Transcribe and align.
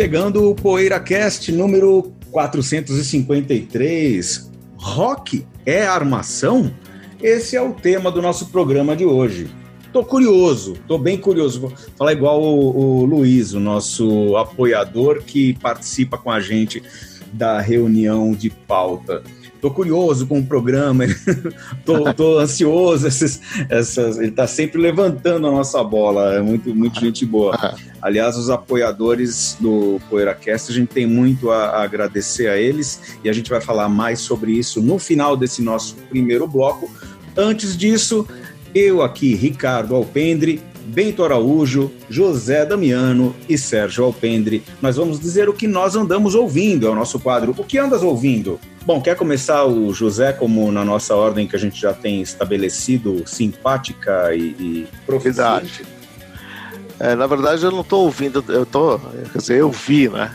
chegando 0.00 0.48
o 0.48 0.54
PoeiraCast 0.54 1.52
número 1.52 2.10
453. 2.30 4.50
Rock 4.78 5.46
é 5.66 5.86
armação? 5.86 6.72
Esse 7.22 7.54
é 7.54 7.60
o 7.60 7.74
tema 7.74 8.10
do 8.10 8.22
nosso 8.22 8.46
programa 8.46 8.96
de 8.96 9.04
hoje. 9.04 9.50
Tô 9.92 10.02
curioso, 10.02 10.72
tô 10.88 10.96
bem 10.96 11.18
curioso. 11.18 11.60
Vou 11.60 11.70
falar 11.98 12.14
igual 12.14 12.42
o, 12.42 13.02
o 13.02 13.04
Luiz, 13.04 13.52
o 13.52 13.60
nosso 13.60 14.38
apoiador 14.38 15.22
que 15.22 15.52
participa 15.58 16.16
com 16.16 16.30
a 16.30 16.40
gente 16.40 16.82
da 17.34 17.60
reunião 17.60 18.32
de 18.32 18.48
pauta 18.48 19.22
tô 19.60 19.70
curioso 19.70 20.26
com 20.26 20.38
o 20.38 20.46
programa, 20.46 21.04
tô, 21.84 22.14
tô 22.14 22.38
ansioso, 22.38 23.06
essas, 23.06 23.42
essas, 23.68 24.18
ele 24.18 24.30
tá 24.30 24.46
sempre 24.46 24.80
levantando 24.80 25.46
a 25.46 25.50
nossa 25.50 25.84
bola, 25.84 26.34
é 26.34 26.40
muito, 26.40 26.74
muito 26.74 26.98
gente 26.98 27.26
boa. 27.26 27.76
Aliás, 28.02 28.36
os 28.36 28.48
apoiadores 28.48 29.56
do 29.60 30.00
PoeiraCast, 30.08 30.72
a 30.72 30.74
gente 30.74 30.88
tem 30.88 31.06
muito 31.06 31.50
a, 31.50 31.82
agradecer 31.82 32.48
a 32.48 32.56
eles 32.56 33.18
e 33.22 33.28
a 33.28 33.32
gente 33.32 33.50
vai 33.50 33.60
falar 33.60 33.88
mais 33.88 34.20
sobre 34.20 34.52
isso 34.52 34.80
no 34.80 34.98
final 34.98 35.36
desse 35.36 35.62
nosso 35.62 35.96
primeiro 36.08 36.46
bloco. 36.46 36.90
Antes 37.36 37.76
disso, 37.76 38.26
eu 38.74 39.02
aqui, 39.02 39.34
Ricardo 39.34 39.94
Alpendre, 39.94 40.62
Bento 40.86 41.22
Araújo, 41.22 41.90
José 42.08 42.64
Damiano 42.66 43.34
e 43.48 43.56
Sérgio 43.56 44.04
Alpendre. 44.04 44.62
Nós 44.82 44.96
vamos 44.96 45.20
dizer 45.20 45.48
o 45.48 45.52
que 45.52 45.68
nós 45.68 45.94
andamos 45.94 46.34
ouvindo, 46.34 46.86
é 46.86 46.90
o 46.90 46.94
nosso 46.94 47.20
quadro. 47.20 47.54
O 47.56 47.64
que 47.64 47.78
andas 47.78 48.02
ouvindo? 48.02 48.58
Bom, 48.84 49.00
quer 49.00 49.14
começar 49.14 49.64
o 49.66 49.92
José, 49.92 50.32
como 50.32 50.72
na 50.72 50.84
nossa 50.84 51.14
ordem 51.14 51.46
que 51.46 51.54
a 51.54 51.58
gente 51.58 51.80
já 51.80 51.92
tem 51.92 52.22
estabelecido, 52.22 53.22
simpática 53.26 54.34
e, 54.34 54.40
e 54.58 54.88
Verdade. 55.06 55.99
É, 57.00 57.14
na 57.14 57.26
verdade, 57.26 57.64
eu 57.64 57.70
não 57.70 57.80
estou 57.80 58.04
ouvindo, 58.04 58.44
eu 58.48 58.66
tô, 58.66 58.98
quer 59.32 59.38
dizer, 59.38 59.56
eu 59.56 59.70
vi, 59.70 60.08
né? 60.08 60.32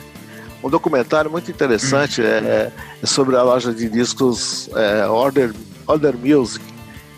Um 0.63 0.69
documentário 0.69 1.29
muito 1.29 1.51
interessante 1.51 2.21
hum. 2.21 2.25
é, 2.25 2.71
é, 3.01 3.05
sobre 3.05 3.35
a 3.35 3.43
loja 3.43 3.71
de 3.71 3.87
discos 3.87 4.67
é, 4.75 5.05
Order, 5.07 5.53
Order 5.85 6.17
Music, 6.17 6.65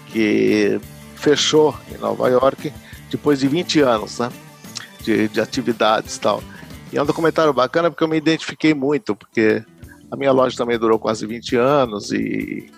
que 0.08 0.80
fechou 1.16 1.74
em 1.90 1.98
Nova 1.98 2.28
York 2.28 2.74
depois 3.10 3.40
de 3.40 3.48
20 3.48 3.80
anos, 3.80 4.20
né? 4.20 4.30
De, 5.02 5.30
de 5.30 5.40
atividades 5.40 6.18
e 6.18 6.20
tal. 6.20 6.44
E 6.92 6.98
é 6.98 7.02
um 7.02 7.06
documentário 7.06 7.54
bacana 7.54 7.90
porque 7.90 8.04
eu 8.04 8.08
me 8.08 8.18
identifiquei 8.18 8.74
muito, 8.74 9.16
porque 9.16 9.64
a 10.12 10.16
minha 10.16 10.32
loja 10.32 10.58
também 10.58 10.78
durou 10.78 11.00
quase 11.00 11.26
20 11.26 11.56
anos 11.56 12.12
e, 12.12 12.70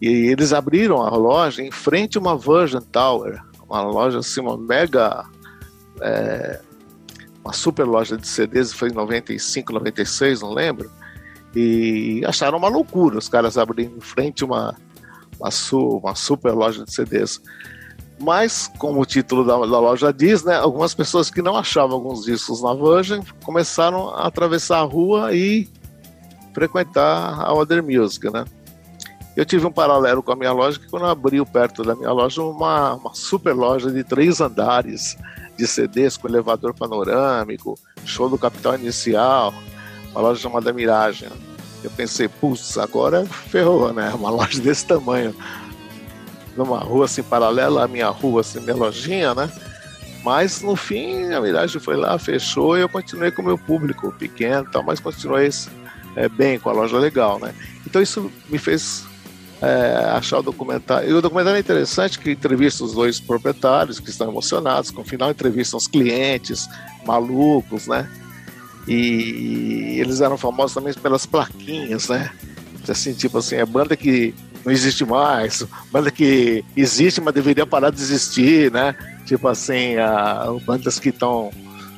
e 0.00 0.08
eles 0.28 0.52
abriram 0.52 1.02
a 1.02 1.10
loja 1.10 1.62
em 1.62 1.70
frente 1.70 2.18
a 2.18 2.20
uma 2.20 2.36
Virgin 2.36 2.80
Tower, 2.80 3.40
uma 3.68 3.82
loja 3.82 4.18
assim, 4.18 4.40
uma 4.40 4.56
mega. 4.56 5.24
É, 6.02 6.60
uma 7.44 7.52
super 7.52 7.84
loja 7.84 8.16
de 8.16 8.26
CDs, 8.26 8.72
foi 8.72 8.90
em 8.90 8.92
95, 8.92 9.72
96, 9.72 10.42
não 10.42 10.52
lembro. 10.52 10.90
E 11.54 12.22
acharam 12.24 12.56
uma 12.58 12.68
loucura 12.68 13.18
os 13.18 13.28
caras 13.28 13.58
abrindo 13.58 13.96
em 13.96 14.00
frente 14.00 14.44
uma, 14.44 14.74
uma, 15.38 15.50
su, 15.50 15.78
uma 15.98 16.14
super 16.14 16.52
loja 16.52 16.84
de 16.84 16.92
CDs. 16.92 17.40
Mas, 18.18 18.70
como 18.78 19.00
o 19.00 19.04
título 19.04 19.44
da, 19.44 19.56
da, 19.58 19.80
loja 19.80 20.12
diz, 20.12 20.44
né, 20.44 20.54
algumas 20.54 20.94
pessoas 20.94 21.28
que 21.28 21.42
não 21.42 21.56
achavam 21.56 21.96
alguns 21.96 22.24
discos 22.24 22.62
na 22.62 22.72
Virgin 22.72 23.20
começaram 23.44 24.10
a 24.10 24.28
atravessar 24.28 24.78
a 24.78 24.84
rua 24.84 25.34
e 25.34 25.68
frequentar 26.54 27.40
a 27.40 27.52
Other 27.52 27.82
Music, 27.82 28.30
né? 28.30 28.44
Eu 29.34 29.46
tive 29.46 29.66
um 29.66 29.72
paralelo 29.72 30.22
com 30.22 30.30
a 30.30 30.36
minha 30.36 30.52
loja 30.52 30.78
que 30.78 30.88
quando 30.88 31.06
abriu 31.06 31.44
perto 31.44 31.82
da 31.82 31.94
minha 31.94 32.12
loja 32.12 32.42
uma, 32.42 32.94
uma 32.94 33.14
super 33.14 33.54
loja 33.54 33.90
de 33.90 34.04
três 34.04 34.40
andares 34.40 35.16
de 35.56 35.66
CDs 35.66 36.16
com 36.16 36.28
elevador 36.28 36.74
panorâmico, 36.74 37.78
show 38.04 38.28
do 38.28 38.38
Capital 38.38 38.74
Inicial, 38.74 39.54
uma 40.10 40.20
loja 40.20 40.40
chamada 40.40 40.72
Miragem. 40.72 41.28
Eu 41.82 41.90
pensei, 41.90 42.28
putz, 42.28 42.78
agora 42.78 43.26
ferrou, 43.26 43.92
né? 43.92 44.10
Uma 44.14 44.30
loja 44.30 44.60
desse 44.60 44.86
tamanho. 44.86 45.34
Numa 46.56 46.78
rua 46.78 47.06
assim 47.06 47.22
paralela 47.22 47.84
à 47.84 47.88
minha 47.88 48.08
rua, 48.08 48.42
assim, 48.42 48.60
minha 48.60 48.76
lojinha, 48.76 49.34
né? 49.34 49.50
Mas 50.22 50.60
no 50.60 50.76
fim 50.76 51.32
a 51.32 51.40
Miragem 51.40 51.80
foi 51.80 51.96
lá, 51.96 52.16
fechou 52.18 52.76
e 52.76 52.82
eu 52.82 52.88
continuei 52.88 53.32
com 53.32 53.42
o 53.42 53.44
meu 53.44 53.58
público 53.58 54.12
pequeno, 54.12 54.68
tal, 54.70 54.82
mas 54.82 55.00
continuei 55.00 55.50
é, 56.14 56.28
bem, 56.28 56.58
com 56.58 56.70
a 56.70 56.72
loja 56.72 56.98
legal, 56.98 57.40
né? 57.40 57.52
Então 57.86 58.00
isso 58.00 58.30
me 58.48 58.58
fez 58.58 59.04
é, 59.62 60.10
achar 60.10 60.40
o 60.40 60.42
documentário. 60.42 61.08
E 61.08 61.12
o 61.12 61.22
documentário 61.22 61.56
é 61.56 61.60
interessante 61.60 62.18
que 62.18 62.32
entrevista 62.32 62.82
os 62.82 62.92
dois 62.92 63.20
proprietários 63.20 64.00
que 64.00 64.10
estão 64.10 64.28
emocionados, 64.28 64.90
com 64.90 65.02
o 65.02 65.04
final 65.04 65.30
entrevistam 65.30 65.78
os 65.78 65.86
clientes 65.86 66.68
malucos, 67.06 67.86
né? 67.86 68.10
E 68.88 69.98
eles 70.00 70.20
eram 70.20 70.36
famosos 70.36 70.74
também 70.74 70.92
pelas 70.92 71.24
plaquinhas, 71.24 72.08
né? 72.08 72.32
Assim, 72.88 73.14
tipo 73.14 73.38
assim, 73.38 73.54
é 73.54 73.64
banda 73.64 73.96
que 73.96 74.34
não 74.64 74.72
existe 74.72 75.04
mais, 75.04 75.64
banda 75.92 76.10
que 76.10 76.64
existe, 76.76 77.20
mas 77.20 77.32
deveria 77.32 77.64
parar 77.64 77.90
de 77.90 78.02
existir, 78.02 78.72
né? 78.72 78.96
Tipo 79.24 79.46
assim, 79.46 79.96
a, 79.96 80.46
bandas 80.66 80.98
que 80.98 81.10
estão 81.10 81.52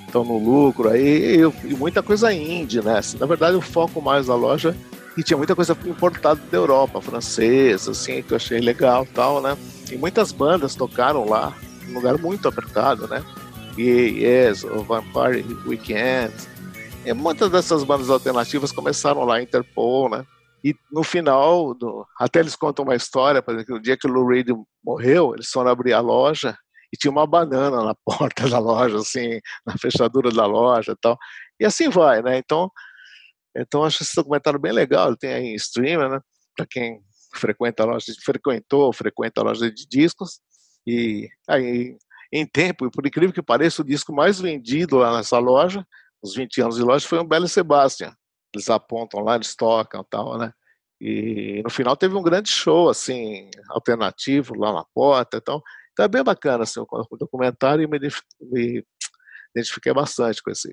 estão 0.07 0.23
no 0.23 0.39
lucro 0.39 0.91
aí 0.91 1.41
e, 1.65 1.75
muita 1.75 2.03
coisa 2.03 2.33
indie, 2.33 2.83
né? 2.83 2.99
Assim, 2.99 3.17
na 3.19 3.27
verdade, 3.27 3.57
o 3.57 3.61
foco 3.63 4.03
mais 4.03 4.27
da 4.27 4.35
loja 4.35 4.77
e 5.17 5.23
tinha 5.23 5.37
muita 5.37 5.55
coisa 5.55 5.77
importada 5.85 6.41
da 6.51 6.57
Europa, 6.57 7.01
francesa, 7.01 7.93
assim, 7.93 8.23
que 8.23 8.33
eu 8.33 8.37
achei 8.37 8.61
legal 8.61 9.07
tal, 9.07 9.41
né? 9.41 9.57
E 9.91 9.97
muitas 9.97 10.33
bandas 10.33 10.75
tocaram 10.75 11.29
lá, 11.29 11.55
um 11.89 11.95
lugar 11.95 12.19
muito 12.19 12.49
apertado, 12.49 13.07
né? 13.07 13.25
E 13.79 14.25
Yes, 14.25 14.65
o 14.65 14.83
Vampire 14.83 15.45
Weekend. 15.67 16.35
E 17.05 17.13
muitas 17.13 17.51
dessas 17.51 17.85
bandas 17.85 18.11
alternativas 18.11 18.73
começaram 18.73 19.25
lá, 19.25 19.41
Interpol, 19.41 20.09
né? 20.09 20.25
E 20.65 20.75
no 20.91 21.05
final, 21.05 21.75
do, 21.75 22.07
até 22.19 22.41
eles 22.41 22.57
contam 22.57 22.85
uma 22.85 22.97
história, 22.97 23.43
por 23.43 23.55
exemplo, 23.55 23.75
no 23.75 23.83
dia 23.83 23.99
que 23.99 24.07
o 24.07 24.11
Lou 24.11 24.27
Reed 24.27 24.49
morreu, 24.83 25.35
eles 25.35 25.51
foram 25.51 25.71
abrir 25.71 25.93
a 25.93 26.01
loja 26.01 26.57
e 26.93 26.97
tinha 26.97 27.11
uma 27.11 27.27
banana 27.27 27.85
na 27.85 27.95
porta 28.03 28.49
da 28.49 28.59
loja, 28.59 28.97
assim, 28.97 29.41
na 29.67 29.77
fechadura 29.77 30.31
da 30.31 30.47
loja 30.47 30.93
e 30.93 30.97
tal. 30.97 31.19
E 31.61 31.65
assim 31.67 31.89
vai, 31.91 32.23
né? 32.23 32.39
Então, 32.39 32.71
então 33.57 33.85
acho 33.85 34.03
esse 34.03 34.17
documentário 34.17 34.59
bem 34.59 34.73
legal, 34.73 35.09
ele 35.09 35.17
tem 35.17 35.33
aí 35.33 35.45
em 35.47 35.55
streamer, 35.55 36.09
né? 36.09 36.21
Para 36.57 36.67
quem 36.67 37.01
frequenta 37.35 37.83
a 37.83 37.87
loja, 37.87 38.07
frequentou, 38.25 38.93
frequenta 38.93 39.41
a 39.41 39.45
loja 39.45 39.71
de 39.71 39.87
discos. 39.87 40.41
E 40.87 41.29
aí, 41.49 41.97
em 42.33 42.47
tempo, 42.47 42.91
por 42.91 43.07
incrível 43.07 43.33
que 43.33 43.43
pareça, 43.43 43.83
o 43.83 43.85
disco 43.85 44.13
mais 44.13 44.41
vendido 44.41 44.97
lá 44.99 45.17
nessa 45.17 45.39
loja, 45.39 45.87
nos 46.23 46.35
20 46.35 46.63
anos 46.63 46.77
de 46.77 46.83
loja, 46.83 47.07
foi 47.07 47.19
o 47.19 47.25
Belo 47.25 47.49
Sebastian. 47.49 48.15
Eles 48.55 48.71
apontam 48.71 49.21
lá, 49.21 49.35
eles 49.35 49.55
tocam 49.55 50.05
tal, 50.09 50.39
né? 50.39 50.53
E 51.01 51.61
no 51.63 51.71
final 51.71 51.97
teve 51.97 52.15
um 52.15 52.23
grande 52.23 52.49
show, 52.49 52.89
assim, 52.89 53.51
alternativo 53.69 54.55
lá 54.57 54.73
na 54.73 54.85
porta 54.95 55.39
e 55.39 55.41
tal. 55.41 55.63
Então 55.93 56.05
é 56.05 56.09
bem 56.09 56.25
bacana 56.25 56.65
assim, 56.65 56.81
o 56.81 57.17
documentário 57.17 57.85
e 57.85 57.87
me, 57.87 57.99
me 58.41 58.85
identifiquei 59.55 59.93
bastante 59.93 60.43
com 60.43 60.51
esse. 60.51 60.69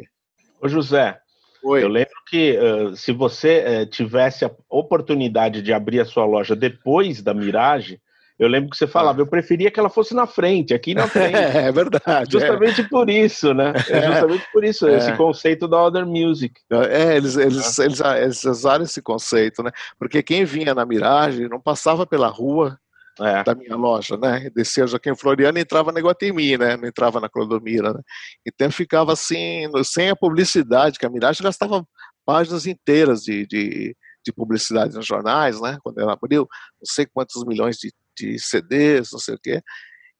Ô 0.59 0.67
José, 0.67 1.19
Oi. 1.63 1.83
eu 1.83 1.87
lembro 1.87 2.15
que 2.27 2.57
uh, 2.57 2.95
se 2.95 3.11
você 3.11 3.83
uh, 3.83 3.85
tivesse 3.85 4.45
a 4.45 4.51
oportunidade 4.69 5.61
de 5.61 5.71
abrir 5.71 5.99
a 5.99 6.05
sua 6.05 6.25
loja 6.25 6.55
depois 6.55 7.21
da 7.21 7.33
Mirage, 7.33 7.99
eu 8.41 8.47
lembro 8.47 8.71
que 8.71 8.77
você 8.77 8.87
falava, 8.87 9.19
ah. 9.19 9.21
eu 9.21 9.27
preferia 9.27 9.69
que 9.69 9.79
ela 9.79 9.89
fosse 9.89 10.15
na 10.15 10.25
frente, 10.25 10.73
aqui 10.73 10.95
na 10.95 11.05
frente. 11.07 11.35
É, 11.35 11.71
verdade. 11.71 12.31
Justamente 12.31 12.81
é. 12.81 12.83
por 12.85 13.07
isso, 13.07 13.53
né? 13.53 13.71
É 13.87 14.01
justamente 14.01 14.47
por 14.51 14.63
isso, 14.63 14.87
é. 14.87 14.97
esse 14.97 15.13
conceito 15.13 15.67
da 15.67 15.79
Other 15.83 16.07
Music. 16.07 16.59
É, 16.71 17.17
eles, 17.17 17.37
eles, 17.37 17.77
eles, 17.77 18.01
eles 18.01 18.43
usaram 18.43 18.83
esse 18.83 18.99
conceito, 18.99 19.61
né? 19.61 19.71
Porque 19.99 20.23
quem 20.23 20.43
vinha 20.43 20.73
na 20.73 20.83
Mirage 20.87 21.47
não 21.47 21.59
passava 21.59 22.03
pela 22.03 22.27
rua 22.27 22.79
é. 23.19 23.43
da 23.43 23.53
minha 23.55 23.75
loja, 23.75 24.17
né? 24.17 24.49
Descia 24.55 24.87
Joaquim 24.87 25.15
Floriano 25.15 25.57
e 25.57 25.61
entrava 25.61 25.91
na 25.91 25.99
Iguatemi, 25.99 26.57
né? 26.57 26.77
Não 26.77 26.87
entrava 26.87 27.19
na 27.19 27.29
Clodomira, 27.29 27.93
né? 27.93 28.01
Então 28.45 28.71
ficava 28.71 29.13
assim, 29.13 29.69
sem 29.83 30.09
a 30.09 30.15
publicidade, 30.15 30.97
que 30.97 31.05
a 31.05 31.09
Mirage 31.09 31.43
gastava 31.43 31.85
páginas 32.25 32.65
inteiras 32.65 33.21
de, 33.21 33.45
de, 33.47 33.95
de 34.25 34.33
publicidade 34.33 34.95
nos 34.95 35.05
jornais, 35.05 35.59
né? 35.59 35.77
Quando 35.83 35.99
ela 35.99 36.13
abriu, 36.13 36.41
não 36.41 36.85
sei 36.85 37.05
quantos 37.05 37.43
milhões 37.45 37.77
de, 37.77 37.91
de 38.17 38.39
CDs, 38.39 39.11
não 39.11 39.19
sei 39.19 39.35
o 39.35 39.39
quê. 39.39 39.61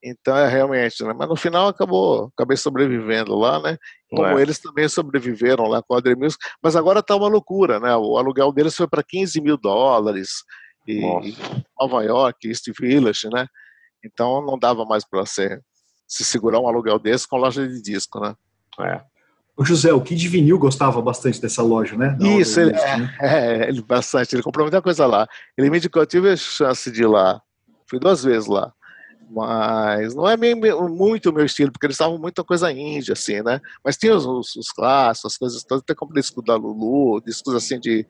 Então 0.03 0.35
é 0.35 0.47
realmente, 0.49 1.03
né? 1.03 1.13
Mas 1.15 1.29
no 1.29 1.35
final 1.35 1.67
acabou, 1.67 2.31
acabei 2.35 2.57
sobrevivendo 2.57 3.35
lá, 3.35 3.61
né? 3.61 3.77
Como 4.09 4.25
é. 4.25 4.41
eles 4.41 4.59
também 4.59 4.89
sobreviveram 4.89 5.67
lá 5.67 5.81
com 5.83 5.95
a 5.95 6.01
Music, 6.17 6.43
mas 6.61 6.75
agora 6.75 7.03
tá 7.03 7.15
uma 7.15 7.27
loucura, 7.27 7.79
né? 7.79 7.95
O 7.95 8.17
aluguel 8.17 8.51
deles 8.51 8.75
foi 8.75 8.87
para 8.87 9.03
15 9.03 9.39
mil 9.39 9.57
dólares 9.57 10.43
e 10.87 11.01
Nova 11.79 12.03
York, 12.03 12.47
East 12.47 12.67
Village, 12.79 13.29
né? 13.31 13.47
Então 14.03 14.45
não 14.45 14.57
dava 14.57 14.85
mais 14.85 15.05
para 15.05 15.25
ser 15.25 15.61
se 16.07 16.25
segurar 16.25 16.59
um 16.59 16.67
aluguel 16.67 16.99
desse 16.99 17.27
com 17.27 17.37
loja 17.37 17.65
de 17.67 17.81
disco, 17.81 18.19
né? 18.19 18.35
É. 18.79 19.01
O 19.55 19.63
José, 19.63 19.93
o 19.93 20.01
Kid 20.01 20.27
Vinil 20.27 20.57
gostava 20.57 21.01
bastante 21.01 21.39
dessa 21.39 21.61
loja, 21.61 21.95
né? 21.95 22.15
Da 22.19 22.27
Isso, 22.27 22.59
ele, 22.59 22.73
disco, 22.73 22.97
né? 22.97 23.15
é, 23.21 23.69
ele 23.69 23.81
bastante. 23.81 24.35
Ele 24.35 24.43
comprou 24.43 24.65
muita 24.65 24.81
coisa 24.81 25.05
lá. 25.05 25.27
Ele 25.57 25.69
me 25.69 25.77
indicou, 25.77 26.01
eu 26.01 26.05
tive 26.05 26.29
a 26.31 26.35
chance 26.35 26.91
de 26.91 27.03
ir 27.03 27.07
lá. 27.07 27.41
Fui 27.87 27.99
duas 27.99 28.23
vezes 28.23 28.47
lá. 28.47 28.73
Mas 29.29 30.13
não 30.13 30.27
é 30.27 30.35
meio, 30.35 30.89
muito 30.89 31.29
o 31.29 31.33
meu 31.33 31.45
estilo, 31.45 31.71
porque 31.71 31.85
eles 31.85 31.95
estavam 31.95 32.17
muita 32.17 32.43
coisa 32.43 32.71
índia, 32.71 33.13
assim, 33.13 33.41
né? 33.41 33.61
Mas 33.83 33.95
tinha 33.95 34.13
os, 34.13 34.25
os, 34.25 34.55
os 34.57 34.71
clássicos, 34.71 35.31
as 35.33 35.37
coisas 35.37 35.63
todas, 35.63 35.83
até 35.83 35.95
como 35.95 36.13
disco 36.13 36.41
da 36.41 36.55
Lulu, 36.55 37.21
discos 37.21 37.55
assim 37.55 37.79
de, 37.79 38.05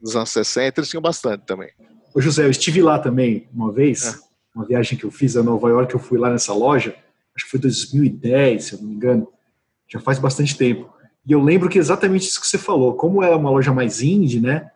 dos 0.00 0.14
anos 0.14 0.28
60, 0.28 0.80
eles 0.80 0.90
tinham 0.90 1.00
bastante 1.00 1.46
também. 1.46 1.70
Ô 2.14 2.20
José, 2.20 2.44
eu 2.44 2.50
estive 2.50 2.82
lá 2.82 2.98
também 2.98 3.48
uma 3.52 3.72
vez, 3.72 4.06
é. 4.06 4.18
uma 4.54 4.66
viagem 4.66 4.98
que 4.98 5.04
eu 5.04 5.10
fiz 5.10 5.36
a 5.36 5.42
Nova 5.42 5.68
York, 5.68 5.94
eu 5.94 6.00
fui 6.00 6.18
lá 6.18 6.30
nessa 6.30 6.52
loja, 6.54 6.94
acho 7.34 7.44
que 7.44 7.50
foi 7.50 7.60
2010, 7.60 8.64
se 8.64 8.72
eu 8.74 8.80
não 8.80 8.88
me 8.88 8.94
engano, 8.94 9.28
já 9.88 10.00
faz 10.00 10.18
bastante 10.18 10.56
tempo. 10.56 10.92
E 11.28 11.32
eu 11.32 11.42
lembro 11.42 11.68
que 11.68 11.78
exatamente 11.78 12.26
isso 12.26 12.40
que 12.40 12.46
você 12.46 12.56
falou, 12.56 12.94
como 12.94 13.22
era 13.22 13.36
uma 13.36 13.50
loja 13.50 13.72
mais 13.72 14.00
indie, 14.00 14.40
né? 14.40 14.70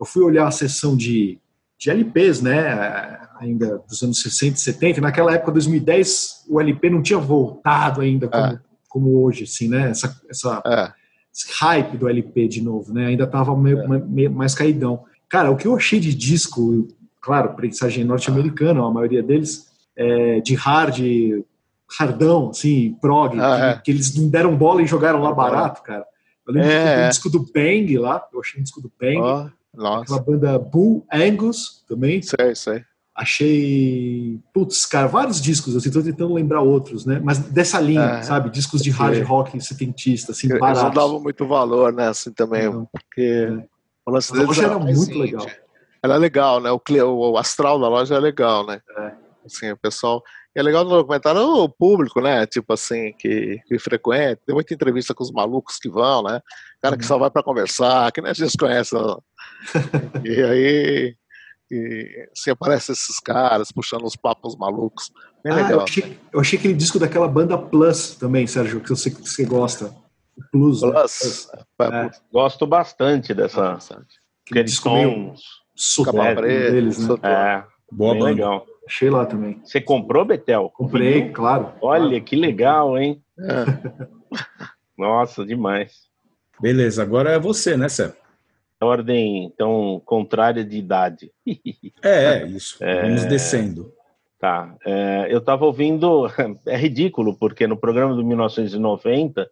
Eu 0.00 0.06
fui 0.06 0.22
olhar 0.22 0.46
a 0.46 0.50
seção 0.50 0.96
de, 0.96 1.38
de 1.78 1.90
LPs, 1.90 2.40
né? 2.40 3.18
Ainda 3.38 3.78
dos 3.86 4.02
anos 4.02 4.20
60 4.22 4.56
e 4.56 4.60
70. 4.60 5.00
Naquela 5.00 5.34
época, 5.34 5.52
2010, 5.52 6.46
o 6.48 6.60
LP 6.60 6.88
não 6.88 7.02
tinha 7.02 7.18
voltado 7.18 8.00
ainda 8.00 8.26
como, 8.26 8.44
é. 8.44 8.60
como 8.88 9.22
hoje, 9.22 9.44
assim, 9.44 9.68
né? 9.68 9.90
Essa, 9.90 10.18
essa 10.30 10.62
é. 10.66 10.92
esse 11.30 11.52
hype 11.60 11.98
do 11.98 12.08
LP 12.08 12.48
de 12.48 12.62
novo, 12.62 12.92
né? 12.92 13.06
Ainda 13.06 13.24
estava 13.24 13.54
meio, 13.54 13.80
é. 13.82 14.28
mais 14.28 14.54
caidão. 14.54 15.04
Cara, 15.28 15.50
o 15.50 15.56
que 15.56 15.66
eu 15.66 15.76
achei 15.76 16.00
de 16.00 16.14
disco, 16.14 16.88
claro, 17.20 17.54
prensagem 17.54 18.04
norte-americana, 18.04 18.84
a 18.84 18.90
maioria 18.90 19.22
deles, 19.22 19.68
é, 19.96 20.40
de 20.40 20.54
hard, 20.54 21.00
hardão, 21.98 22.50
assim, 22.50 22.96
prog, 23.00 23.38
ah, 23.40 23.74
que, 23.76 23.82
que, 23.82 23.90
eles 23.90 24.14
não 24.16 24.28
deram 24.28 24.56
bola 24.56 24.82
e 24.82 24.86
jogaram 24.86 25.20
lá 25.20 25.32
barato, 25.32 25.82
cara. 25.82 26.04
Eu 26.46 26.54
lembro 26.54 26.70
é. 26.70 26.94
que 26.94 27.04
um 27.04 27.08
disco 27.08 27.30
do 27.30 27.46
Bang 27.52 27.98
lá, 27.98 28.26
eu 28.32 28.40
achei 28.40 28.60
um 28.60 28.62
disco 28.62 28.80
do 28.80 28.90
Bang. 28.98 29.18
Oh, 29.18 29.50
nossa. 29.76 30.02
Aquela 30.02 30.22
banda 30.22 30.58
Bull 30.58 31.06
Angus 31.12 31.84
também. 31.86 32.22
Sei, 32.22 32.54
sei. 32.54 32.84
Achei, 33.14 34.38
putz, 34.54 34.86
cara, 34.86 35.08
vários 35.08 35.40
discos, 35.40 35.74
assim, 35.74 35.90
tô 35.90 36.00
tentando 36.00 36.32
lembrar 36.34 36.60
outros, 36.60 37.04
né? 37.04 37.20
Mas 37.22 37.38
dessa 37.38 37.80
linha, 37.80 38.00
é, 38.00 38.22
sabe? 38.22 38.48
Discos 38.48 38.80
de 38.80 38.90
hard 38.90 39.20
rock 39.24 39.60
setentista, 39.60 40.30
assim, 40.30 40.46
baratos. 40.46 40.82
Eles 40.82 40.94
não 40.94 41.02
davam 41.02 41.20
muito 41.20 41.44
valor, 41.44 41.92
né, 41.92 42.08
assim, 42.08 42.32
também, 42.32 42.70
não. 42.70 42.86
porque 42.86 43.20
é. 43.20 43.66
O 44.08 44.10
lance 44.10 44.32
deles 44.32 44.58
era, 44.58 44.68
era 44.68 44.78
muito 44.78 45.18
legal. 45.18 45.46
Era 46.02 46.16
legal, 46.16 46.60
né? 46.60 46.70
O, 46.70 46.80
o, 47.04 47.36
astral 47.36 47.78
da 47.78 47.88
loja 47.88 48.14
é 48.14 48.18
legal, 48.18 48.66
né? 48.66 48.80
É. 48.96 49.12
Assim, 49.44 49.70
o 49.70 49.76
pessoal... 49.76 50.22
E 50.56 50.60
é 50.60 50.62
legal 50.62 50.82
no 50.82 50.90
documentário 50.90 51.40
o 51.42 51.68
público, 51.68 52.20
né? 52.20 52.46
Tipo 52.46 52.72
assim, 52.72 53.12
que, 53.18 53.60
que 53.66 53.78
frequenta. 53.78 54.40
Tem 54.46 54.54
muita 54.54 54.72
entrevista 54.72 55.14
com 55.14 55.22
os 55.22 55.30
malucos 55.30 55.76
que 55.76 55.90
vão, 55.90 56.22
né? 56.22 56.40
Cara 56.80 56.96
que 56.96 57.02
uhum. 57.02 57.08
só 57.08 57.18
vai 57.18 57.30
para 57.30 57.42
conversar, 57.42 58.10
que 58.12 58.22
nem 58.22 58.30
a 58.30 58.34
gente 58.34 58.56
conhece. 58.56 58.96
e 60.24 60.42
aí 60.42 61.16
e 61.70 62.30
se 62.34 62.50
aparecem 62.50 62.94
esses 62.94 63.20
caras 63.20 63.70
puxando 63.70 64.04
os 64.04 64.16
papos 64.16 64.56
malucos. 64.56 65.12
Bem 65.44 65.52
ah, 65.52 65.56
legal. 65.56 65.72
Eu 65.72 65.80
achei, 65.82 66.18
eu 66.32 66.40
achei, 66.40 66.58
aquele 66.58 66.74
disco 66.74 66.98
daquela 66.98 67.28
banda 67.28 67.58
Plus 67.58 68.14
também, 68.14 68.46
Sérgio, 68.46 68.80
que 68.80 68.90
eu 68.90 68.96
sei 68.96 69.12
que 69.12 69.20
você 69.20 69.44
gosta. 69.44 69.94
Plus. 70.50 70.82
Né? 70.82 70.90
Plus. 70.92 71.50
Né? 71.78 72.06
É. 72.06 72.10
Gosto 72.32 72.66
bastante 72.66 73.34
dessa. 73.34 73.78
Disco 74.64 74.88
sons. 74.88 75.42
Capa 76.04 76.34
preta, 76.34 76.72
deles, 76.72 76.98
né? 77.06 77.14
É, 77.22 77.64
boa 77.92 78.14
banda. 78.14 78.24
legal. 78.26 78.66
Achei 78.86 79.10
lá 79.10 79.26
também. 79.26 79.60
Você 79.64 79.80
comprou, 79.80 80.24
Betel? 80.24 80.70
Comprei, 80.74 81.30
claro. 81.30 81.72
Olha, 81.80 82.08
claro. 82.08 82.24
que 82.24 82.36
legal, 82.36 82.98
hein? 82.98 83.22
É. 83.38 83.64
Nossa, 84.96 85.44
demais. 85.44 86.08
Beleza, 86.60 87.02
agora 87.02 87.30
é 87.30 87.38
você, 87.38 87.76
né, 87.76 87.88
Sérgio? 87.88 88.16
ordem 88.80 89.44
então 89.44 90.00
contrária 90.04 90.64
de 90.64 90.76
idade. 90.76 91.32
É, 92.02 92.42
é 92.42 92.46
isso. 92.46 92.82
É, 92.82 93.02
Vamos 93.02 93.24
descendo. 93.24 93.92
Tá. 94.38 94.74
É, 94.86 95.26
eu 95.30 95.38
estava 95.38 95.64
ouvindo. 95.64 96.28
É 96.66 96.76
ridículo, 96.76 97.36
porque 97.36 97.66
no 97.66 97.76
programa 97.76 98.14
de 98.14 98.22
1990 98.22 99.50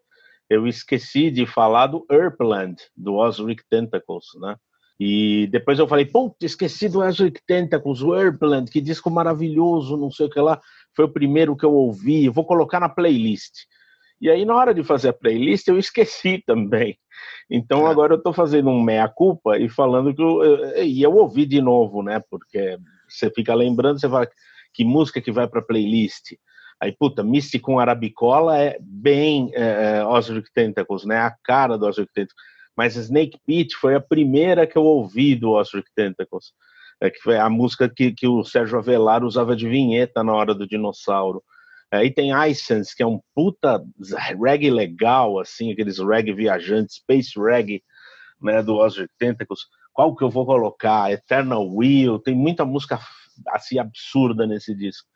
eu 0.48 0.66
esqueci 0.66 1.30
de 1.30 1.46
falar 1.46 1.88
do 1.88 2.06
Earthland, 2.10 2.76
do 2.96 3.14
Osric 3.14 3.62
Tentacles, 3.68 4.26
né? 4.40 4.56
E 4.98 5.46
depois 5.48 5.78
eu 5.78 5.86
falei, 5.86 6.06
putz, 6.06 6.36
esqueci 6.40 6.88
do 6.88 7.00
Osric 7.00 7.40
Tentacles, 7.46 8.00
o 8.00 8.14
Earthland, 8.14 8.70
que 8.70 8.80
disco 8.80 9.10
maravilhoso, 9.10 9.96
não 9.96 10.10
sei 10.10 10.26
o 10.26 10.30
que 10.30 10.40
lá. 10.40 10.60
Foi 10.94 11.04
o 11.04 11.12
primeiro 11.12 11.56
que 11.56 11.64
eu 11.64 11.74
ouvi, 11.74 12.28
vou 12.28 12.44
colocar 12.44 12.80
na 12.80 12.88
playlist. 12.88 13.66
E 14.18 14.30
aí, 14.30 14.46
na 14.46 14.56
hora 14.56 14.72
de 14.72 14.82
fazer 14.82 15.10
a 15.10 15.12
playlist, 15.12 15.68
eu 15.68 15.78
esqueci 15.78 16.42
também. 16.46 16.98
Então, 17.50 17.86
é. 17.86 17.90
agora 17.90 18.14
eu 18.14 18.18
estou 18.18 18.32
fazendo 18.32 18.70
um 18.70 18.82
meia-culpa 18.82 19.58
e 19.58 19.68
falando 19.68 20.14
que 20.14 20.22
eu, 20.22 20.82
e 20.82 21.02
eu 21.02 21.14
ouvi 21.14 21.44
de 21.44 21.60
novo, 21.60 22.02
né? 22.02 22.22
Porque 22.30 22.78
você 23.06 23.30
fica 23.30 23.54
lembrando, 23.54 24.00
você 24.00 24.08
fala 24.08 24.28
que 24.72 24.84
música 24.84 25.20
que 25.20 25.30
vai 25.30 25.46
para 25.46 25.62
playlist. 25.62 26.32
Aí, 26.80 26.92
puta, 26.92 27.22
Misty 27.22 27.58
com 27.58 27.78
Arabicola 27.78 28.58
é 28.58 28.76
bem 28.80 29.50
é, 29.54 29.98
é 29.98 30.04
Osric 30.04 30.52
Tentacles, 30.52 31.04
né? 31.04 31.18
A 31.18 31.34
cara 31.42 31.78
do 31.78 31.86
Osric 31.86 32.12
Tentacles. 32.12 32.36
Mas 32.76 32.96
Snake 32.96 33.38
Pit 33.46 33.74
foi 33.76 33.94
a 33.94 34.00
primeira 34.00 34.66
que 34.66 34.76
eu 34.76 34.82
ouvi 34.82 35.34
do 35.34 35.52
Osric 35.52 35.88
Tentacles. 35.94 36.52
É, 37.00 37.10
que 37.10 37.20
foi 37.20 37.38
a 37.38 37.48
música 37.48 37.88
que, 37.88 38.12
que 38.12 38.26
o 38.26 38.44
Sérgio 38.44 38.78
Avelar 38.78 39.22
usava 39.22 39.54
de 39.54 39.68
vinheta 39.68 40.22
na 40.22 40.34
hora 40.34 40.54
do 40.54 40.66
dinossauro. 40.66 41.42
Aí 41.90 42.10
tem 42.10 42.32
Isense, 42.48 42.96
que 42.96 43.02
é 43.02 43.06
um 43.06 43.20
puta 43.34 43.82
reggae 44.42 44.70
legal, 44.70 45.38
assim, 45.38 45.72
aqueles 45.72 45.98
reggae 45.98 46.32
viajantes, 46.32 46.96
space 46.96 47.38
reggae, 47.38 47.82
né, 48.40 48.62
do 48.62 48.76
Ozzy 48.76 49.06
Tentacles. 49.18 49.60
Qual 49.92 50.14
que 50.16 50.24
eu 50.24 50.30
vou 50.30 50.44
colocar? 50.44 51.12
Eternal 51.12 51.66
Will, 51.68 52.18
tem 52.18 52.34
muita 52.34 52.64
música 52.64 52.98
assim 53.48 53.78
absurda 53.78 54.46
nesse 54.46 54.74
disco. 54.74 55.08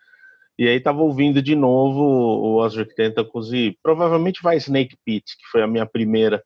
E 0.61 0.69
aí 0.69 0.79
tava 0.79 1.01
ouvindo 1.01 1.41
de 1.41 1.57
novo 1.57 2.03
o 2.03 2.57
Ozzy 2.57 2.85
Tentacles 2.85 3.51
e 3.51 3.79
provavelmente 3.83 4.43
vai 4.43 4.59
Snake 4.59 4.95
Pit, 5.03 5.25
que 5.39 5.47
foi 5.51 5.63
a 5.63 5.67
minha 5.67 5.87
primeira 5.87 6.45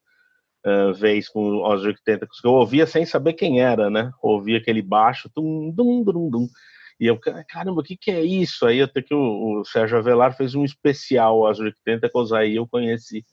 uh, 0.64 0.94
vez 0.94 1.28
com 1.28 1.40
o 1.40 1.62
Ozzy 1.64 1.92
Tentacles, 2.04 2.38
eu 2.44 2.52
ouvia 2.52 2.86
sem 2.86 3.04
saber 3.04 3.32
quem 3.32 3.60
era, 3.60 3.90
né? 3.90 4.12
Ouvia 4.22 4.58
aquele 4.58 4.82
baixo, 4.82 5.28
dum, 5.34 5.68
dum, 5.74 6.04
dum, 6.04 6.30
dum. 6.30 6.46
E 7.00 7.08
eu, 7.08 7.18
caramba, 7.48 7.80
o 7.80 7.82
que, 7.82 7.96
que 7.96 8.12
é 8.12 8.22
isso? 8.22 8.64
Aí 8.64 8.80
até 8.80 9.02
que 9.02 9.12
o, 9.12 9.58
o 9.58 9.64
Sérgio 9.64 9.98
Avelar 9.98 10.36
fez 10.36 10.54
um 10.54 10.64
especial 10.64 11.44
Azuric 11.48 11.80
Tentacles, 11.84 12.30
aí 12.30 12.54
eu 12.54 12.68
conheci 12.68 13.24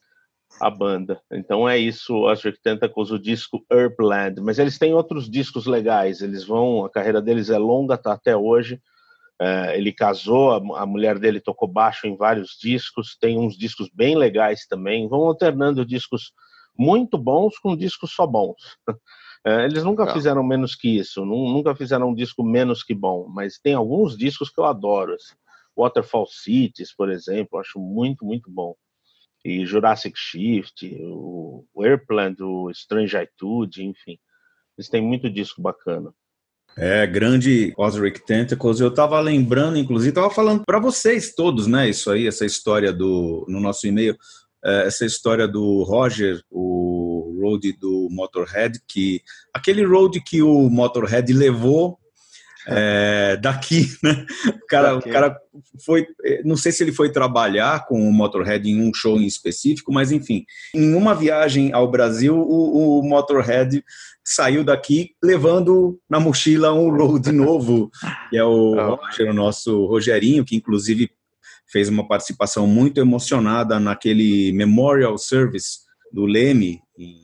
a 0.59 0.71
banda. 0.71 1.21
Então 1.31 1.69
é 1.69 1.77
isso, 1.77 2.25
Azuric 2.25 2.59
Tentacles, 2.59 3.11
o 3.11 3.19
disco 3.19 3.63
Earthland. 3.71 4.41
Mas 4.41 4.57
eles 4.57 4.79
têm 4.79 4.95
outros 4.95 5.29
discos 5.29 5.67
legais, 5.67 6.23
eles 6.23 6.43
vão, 6.43 6.83
a 6.83 6.89
carreira 6.89 7.21
deles 7.21 7.51
é 7.51 7.57
longa, 7.59 7.99
tá 7.99 8.13
até 8.13 8.35
hoje. 8.35 8.81
É, 9.41 9.75
ele 9.75 9.91
casou, 9.91 10.51
a, 10.51 10.83
a, 10.83 10.85
mulher 10.85 11.17
dele 11.17 11.39
tocou 11.41 11.67
baixo 11.67 12.05
em 12.05 12.15
vários 12.15 12.55
discos, 12.61 13.17
tem 13.19 13.39
uns 13.39 13.57
discos 13.57 13.89
bem 13.91 14.15
legais 14.15 14.67
também. 14.67 15.07
Vão 15.07 15.21
alternando 15.21 15.83
discos 15.83 16.31
muito 16.77 17.17
bons 17.17 17.57
com 17.57 17.75
discos 17.75 18.11
só 18.11 18.27
bons. 18.27 18.77
É, 19.43 19.65
eles 19.65 19.83
nunca 19.83 20.05
Não. 20.05 20.13
fizeram 20.13 20.43
menos 20.43 20.75
que 20.75 20.97
isso, 20.97 21.25
nunca 21.25 21.73
fizeram 21.75 22.09
um 22.09 22.13
disco 22.13 22.43
menos 22.43 22.83
que 22.83 22.93
bom, 22.93 23.27
mas 23.27 23.57
tem 23.57 23.73
alguns 23.73 24.15
discos 24.15 24.51
que 24.51 24.59
eu 24.59 24.65
adoro. 24.65 25.15
Assim. 25.15 25.33
Waterfall 25.75 26.27
Cities, 26.27 26.93
por 26.95 27.09
exemplo, 27.09 27.57
acho 27.59 27.79
muito, 27.79 28.23
muito 28.23 28.51
bom. 28.51 28.75
E 29.43 29.65
Jurassic 29.65 30.15
Shift, 30.15 30.95
o, 31.01 31.65
Airplane, 31.79 32.35
o 32.39 32.69
Strangeitude, 32.69 33.83
enfim. 33.83 34.19
Eles 34.77 34.89
têm 34.89 35.01
muito 35.01 35.27
disco 35.27 35.59
bacana. 35.59 36.13
É, 36.77 37.05
grande 37.05 37.73
Osric 37.77 38.25
Tentacles. 38.25 38.79
Eu 38.79 38.93
tava 38.93 39.19
lembrando, 39.19 39.77
inclusive, 39.77 40.13
tava 40.13 40.29
falando 40.29 40.63
para 40.65 40.79
vocês 40.79 41.33
todos, 41.33 41.67
né? 41.67 41.89
Isso 41.89 42.09
aí, 42.09 42.27
essa 42.27 42.45
história 42.45 42.93
do 42.93 43.45
no 43.47 43.59
nosso 43.59 43.87
e-mail, 43.87 44.15
é, 44.63 44.87
essa 44.87 45.05
história 45.05 45.47
do 45.47 45.83
Roger, 45.83 46.41
o 46.49 47.37
road 47.41 47.73
do 47.73 48.07
Motorhead, 48.11 48.79
que 48.87 49.21
aquele 49.53 49.83
road 49.85 50.21
que 50.21 50.41
o 50.41 50.69
Motorhead 50.69 51.31
levou 51.33 51.97
é, 52.67 53.37
daqui, 53.37 53.87
né? 54.03 54.25
O 54.47 54.67
cara, 54.67 54.97
o 54.97 55.01
cara 55.01 55.37
foi, 55.85 56.07
não 56.43 56.55
sei 56.55 56.71
se 56.71 56.83
ele 56.83 56.91
foi 56.91 57.11
trabalhar 57.11 57.85
com 57.85 58.07
o 58.07 58.13
Motorhead 58.13 58.69
em 58.69 58.81
um 58.81 58.93
show 58.93 59.17
em 59.17 59.25
específico, 59.25 59.91
mas 59.91 60.11
enfim, 60.11 60.45
em 60.73 60.93
uma 60.93 61.15
viagem 61.15 61.73
ao 61.73 61.89
Brasil, 61.89 62.35
o, 62.37 62.99
o 62.99 63.03
Motorhead 63.03 63.83
saiu 64.23 64.63
daqui 64.63 65.11
levando 65.23 65.99
na 66.09 66.19
mochila 66.19 66.73
um 66.73 66.89
road 66.89 67.31
novo, 67.31 67.89
que 68.29 68.37
é 68.37 68.43
o 68.43 68.75
Roger, 68.95 69.29
o 69.29 69.33
nosso 69.33 69.85
Rogerinho, 69.85 70.45
que 70.45 70.55
inclusive 70.55 71.09
fez 71.71 71.89
uma 71.89 72.07
participação 72.07 72.67
muito 72.67 72.99
emocionada 72.99 73.79
naquele 73.79 74.51
Memorial 74.51 75.17
Service 75.17 75.79
do 76.11 76.25
Leme, 76.25 76.81
em 76.97 77.20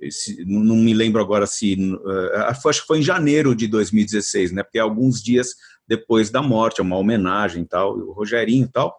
esse, 0.00 0.44
não 0.44 0.76
me 0.76 0.94
lembro 0.94 1.20
agora 1.20 1.46
se. 1.46 1.74
Uh, 1.74 2.68
acho 2.68 2.82
que 2.82 2.86
foi 2.86 2.98
em 2.98 3.02
janeiro 3.02 3.54
de 3.54 3.66
2016, 3.66 4.52
né? 4.52 4.62
Porque 4.62 4.78
é 4.78 4.82
alguns 4.82 5.22
dias 5.22 5.54
depois 5.86 6.30
da 6.30 6.40
morte, 6.40 6.80
é 6.80 6.84
uma 6.84 6.96
homenagem 6.96 7.62
e 7.62 7.66
tal, 7.66 7.96
o 7.96 8.12
Rogerinho 8.12 8.64
e 8.64 8.68
tal. 8.68 8.96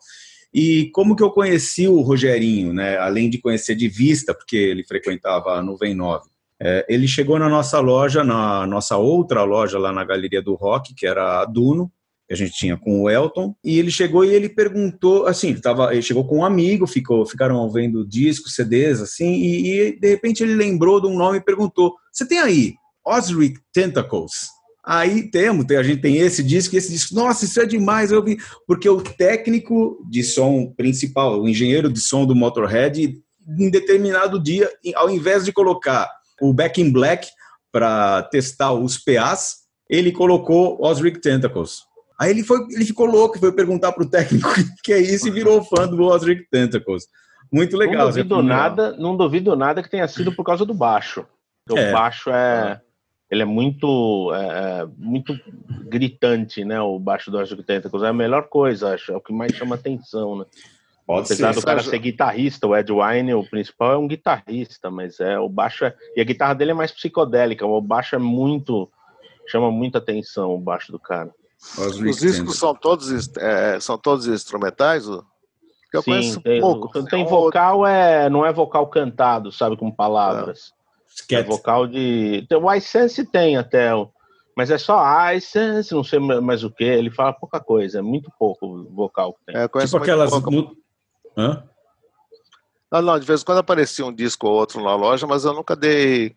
E 0.53 0.89
como 0.93 1.15
que 1.15 1.23
eu 1.23 1.31
conheci 1.31 1.87
o 1.87 2.01
Rogerinho, 2.01 2.73
né? 2.73 2.97
Além 2.97 3.29
de 3.29 3.37
conhecer 3.37 3.75
de 3.75 3.87
vista, 3.87 4.33
porque 4.33 4.57
ele 4.57 4.83
frequentava 4.83 5.53
a 5.53 5.61
Nuvem 5.61 5.95
9. 5.95 6.29
É, 6.59 6.85
ele 6.89 7.07
chegou 7.07 7.39
na 7.39 7.49
nossa 7.49 7.79
loja, 7.79 8.23
na 8.23 8.67
nossa 8.67 8.97
outra 8.97 9.43
loja 9.43 9.79
lá 9.79 9.91
na 9.91 10.03
Galeria 10.03 10.41
do 10.41 10.53
Rock, 10.53 10.93
que 10.93 11.07
era 11.07 11.41
a 11.41 11.45
Duno. 11.45 11.91
Que 12.31 12.33
a 12.33 12.37
gente 12.37 12.53
tinha 12.53 12.77
com 12.77 13.01
o 13.01 13.09
Elton, 13.09 13.53
e 13.61 13.77
ele 13.77 13.91
chegou 13.91 14.23
e 14.23 14.33
ele 14.33 14.47
perguntou, 14.47 15.27
assim, 15.27 15.49
ele, 15.49 15.59
tava, 15.59 15.91
ele 15.91 16.01
chegou 16.01 16.25
com 16.25 16.37
um 16.37 16.45
amigo, 16.45 16.87
ficou, 16.87 17.25
ficaram 17.25 17.69
vendo 17.69 18.07
discos, 18.07 18.55
CDs, 18.55 19.01
assim, 19.01 19.33
e, 19.33 19.69
e 19.69 19.99
de 19.99 20.07
repente 20.07 20.41
ele 20.41 20.55
lembrou 20.55 21.01
de 21.01 21.07
um 21.07 21.17
nome 21.17 21.39
e 21.39 21.43
perguntou: 21.43 21.93
Você 22.11 22.25
tem 22.25 22.39
aí 22.39 22.75
Osric 23.05 23.59
Tentacles? 23.73 24.47
Aí 24.83 25.29
temos, 25.29 25.69
a 25.69 25.83
gente 25.83 26.01
tem 26.01 26.17
esse 26.17 26.41
disco, 26.41 26.75
esse 26.75 26.91
disco, 26.91 27.13
nossa, 27.13 27.45
isso 27.45 27.61
é 27.61 27.65
demais, 27.65 28.11
eu 28.11 28.23
vi, 28.23 28.37
porque 28.65 28.89
o 28.89 29.01
técnico 29.01 30.03
de 30.09 30.23
som 30.23 30.73
principal, 30.75 31.39
o 31.39 31.47
engenheiro 31.47 31.91
de 31.91 31.99
som 31.99 32.25
do 32.25 32.33
Motorhead, 32.33 33.13
em 33.59 33.69
determinado 33.69 34.41
dia, 34.41 34.71
ao 34.95 35.09
invés 35.09 35.45
de 35.45 35.51
colocar 35.51 36.09
o 36.41 36.53
Back 36.53 36.81
in 36.81 36.91
Black 36.91 37.27
para 37.71 38.23
testar 38.23 38.73
os 38.73 38.97
PAs, 38.97 39.57
ele 39.89 40.13
colocou 40.13 40.81
Osric 40.81 41.19
Tentacles. 41.19 41.90
Aí 42.21 42.29
ele, 42.29 42.43
foi, 42.43 42.59
ele 42.69 42.85
ficou 42.85 43.07
louco, 43.07 43.39
foi 43.39 43.51
perguntar 43.51 43.91
para 43.93 44.03
o 44.03 44.07
técnico 44.07 44.47
o 44.53 44.83
que 44.83 44.93
é 44.93 44.99
isso 44.99 45.27
e 45.27 45.31
virou 45.31 45.63
fã 45.63 45.87
do 45.87 46.03
Osric 46.03 46.47
Tentacles. 46.51 47.07
Muito 47.51 47.75
legal. 47.75 48.05
Não 48.05 48.07
duvido, 48.09 48.43
nada, 48.43 48.91
não 48.95 49.17
duvido 49.17 49.55
nada 49.55 49.81
que 49.81 49.89
tenha 49.89 50.07
sido 50.07 50.31
por 50.31 50.43
causa 50.43 50.63
do 50.63 50.71
baixo. 50.71 51.25
É. 51.75 51.89
O 51.89 51.91
baixo 51.91 52.29
é, 52.29 52.79
ele 53.27 53.41
é 53.41 53.45
muito, 53.45 54.31
é, 54.35 54.45
é, 54.45 54.87
muito 54.99 55.33
gritante, 55.87 56.63
né? 56.63 56.79
O 56.79 56.99
baixo 56.99 57.31
do 57.31 57.39
Osric 57.39 57.63
Tentacles 57.63 58.03
é 58.03 58.09
a 58.09 58.13
melhor 58.13 58.47
coisa, 58.49 58.93
acho, 58.93 59.11
é 59.11 59.17
o 59.17 59.21
que 59.21 59.33
mais 59.33 59.55
chama 59.55 59.73
atenção, 59.73 60.37
né? 60.37 60.45
Pode 61.07 61.25
Apesar 61.25 61.55
ser, 61.55 61.59
do 61.59 61.65
cara 61.65 61.81
ser 61.81 61.97
guitarrista, 61.97 62.67
o 62.67 62.77
Ed 62.77 62.91
Wine, 62.91 63.33
o 63.33 63.43
principal, 63.43 63.93
é 63.93 63.97
um 63.97 64.07
guitarrista, 64.07 64.91
mas 64.91 65.19
é 65.19 65.39
o 65.39 65.49
baixo 65.49 65.85
é, 65.85 65.95
e 66.15 66.21
a 66.21 66.23
guitarra 66.23 66.53
dele 66.53 66.69
é 66.69 66.75
mais 66.75 66.91
psicodélica. 66.91 67.65
O 67.65 67.81
baixo 67.81 68.15
é 68.15 68.19
muito 68.19 68.87
chama 69.47 69.71
muita 69.71 69.97
atenção 69.97 70.53
o 70.53 70.59
baixo 70.59 70.91
do 70.91 70.99
cara. 70.99 71.33
Os, 71.77 71.99
Os 71.99 72.17
discos 72.17 72.57
são 72.57 72.73
todos, 72.73 73.29
é, 73.37 73.79
são 73.79 73.97
todos 73.97 74.27
instrumentais? 74.27 75.05
Eu 75.05 76.01
Sim, 76.01 76.39
tem, 76.41 76.61
pouco. 76.61 77.03
Tem 77.05 77.25
vocal, 77.25 77.85
é, 77.85 78.29
não 78.29 78.45
é 78.45 78.51
vocal 78.51 78.87
cantado, 78.87 79.51
sabe, 79.51 79.77
com 79.77 79.91
palavras. 79.91 80.73
É, 81.29 81.35
é 81.35 81.43
vocal 81.43 81.85
de. 81.87 82.47
O 82.51 82.73
iSense 82.73 83.25
tem 83.25 83.57
até, 83.57 83.91
mas 84.55 84.71
é 84.71 84.77
só 84.77 85.03
iSense, 85.33 85.93
não 85.93 86.03
sei 86.03 86.19
mais 86.19 86.63
o 86.63 86.71
que. 86.71 86.83
Ele 86.83 87.11
fala 87.11 87.33
pouca 87.33 87.59
coisa, 87.59 87.99
é 87.99 88.01
muito 88.01 88.31
pouco 88.39 88.85
vocal 88.91 89.33
que 89.33 89.45
tem. 89.45 89.55
É, 89.57 89.67
tipo 89.67 89.97
aquelas. 89.97 90.31
No... 90.31 90.75
Hã? 91.37 91.63
Não, 92.91 93.01
não, 93.01 93.19
de 93.19 93.25
vez 93.25 93.41
em 93.41 93.45
quando 93.45 93.59
aparecia 93.59 94.05
um 94.05 94.13
disco 94.13 94.47
ou 94.47 94.53
outro 94.53 94.83
na 94.83 94.95
loja, 94.95 95.27
mas 95.27 95.45
eu 95.45 95.53
nunca 95.53 95.75
dei 95.75 96.35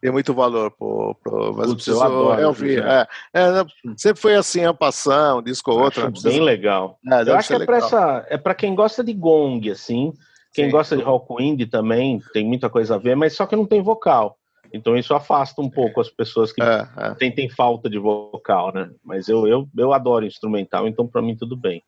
tem 0.00 0.10
muito 0.10 0.32
valor 0.32 0.70
pro, 0.70 1.14
pro 1.22 1.54
mas 1.54 1.66
Putz, 1.68 1.86
eu 1.86 2.02
adoro, 2.02 2.46
ouvir. 2.46 2.82
É, 2.82 3.06
é, 3.34 3.52
né, 3.52 3.66
sempre 3.96 4.20
foi 4.20 4.34
assim, 4.34 4.64
a 4.64 4.72
passão, 4.72 5.38
um 5.38 5.42
disco 5.42 5.70
ou 5.70 5.80
outro. 5.82 6.10
Precisa... 6.10 6.30
Bem 6.30 6.40
legal. 6.40 6.98
É, 7.06 7.22
eu 7.22 7.36
acho 7.36 7.48
que 7.48 7.62
é 7.62 7.66
para 7.66 7.76
essa, 7.76 8.26
é 8.28 8.38
para 8.38 8.54
quem 8.54 8.74
gosta 8.74 9.04
de 9.04 9.12
gong, 9.12 9.70
assim. 9.70 10.12
Quem 10.52 10.64
Sim. 10.66 10.70
gosta 10.70 10.96
de 10.96 11.02
rock 11.02 11.42
indie 11.42 11.66
também 11.66 12.20
tem 12.32 12.44
muita 12.44 12.68
coisa 12.68 12.96
a 12.96 12.98
ver, 12.98 13.14
mas 13.14 13.34
só 13.34 13.46
que 13.46 13.54
não 13.54 13.66
tem 13.66 13.82
vocal. 13.82 14.36
Então 14.72 14.96
isso 14.96 15.14
afasta 15.14 15.60
um 15.60 15.68
pouco 15.68 16.00
as 16.00 16.08
pessoas 16.08 16.52
que 16.52 16.62
é, 16.62 16.88
é. 16.96 17.14
tentem 17.14 17.48
falta 17.48 17.88
de 17.90 17.98
vocal, 17.98 18.72
né? 18.72 18.90
Mas 19.04 19.28
eu, 19.28 19.46
eu, 19.46 19.68
eu 19.76 19.92
adoro 19.92 20.24
instrumental, 20.24 20.88
então 20.88 21.06
para 21.06 21.22
mim 21.22 21.36
tudo 21.36 21.56
bem. 21.56 21.82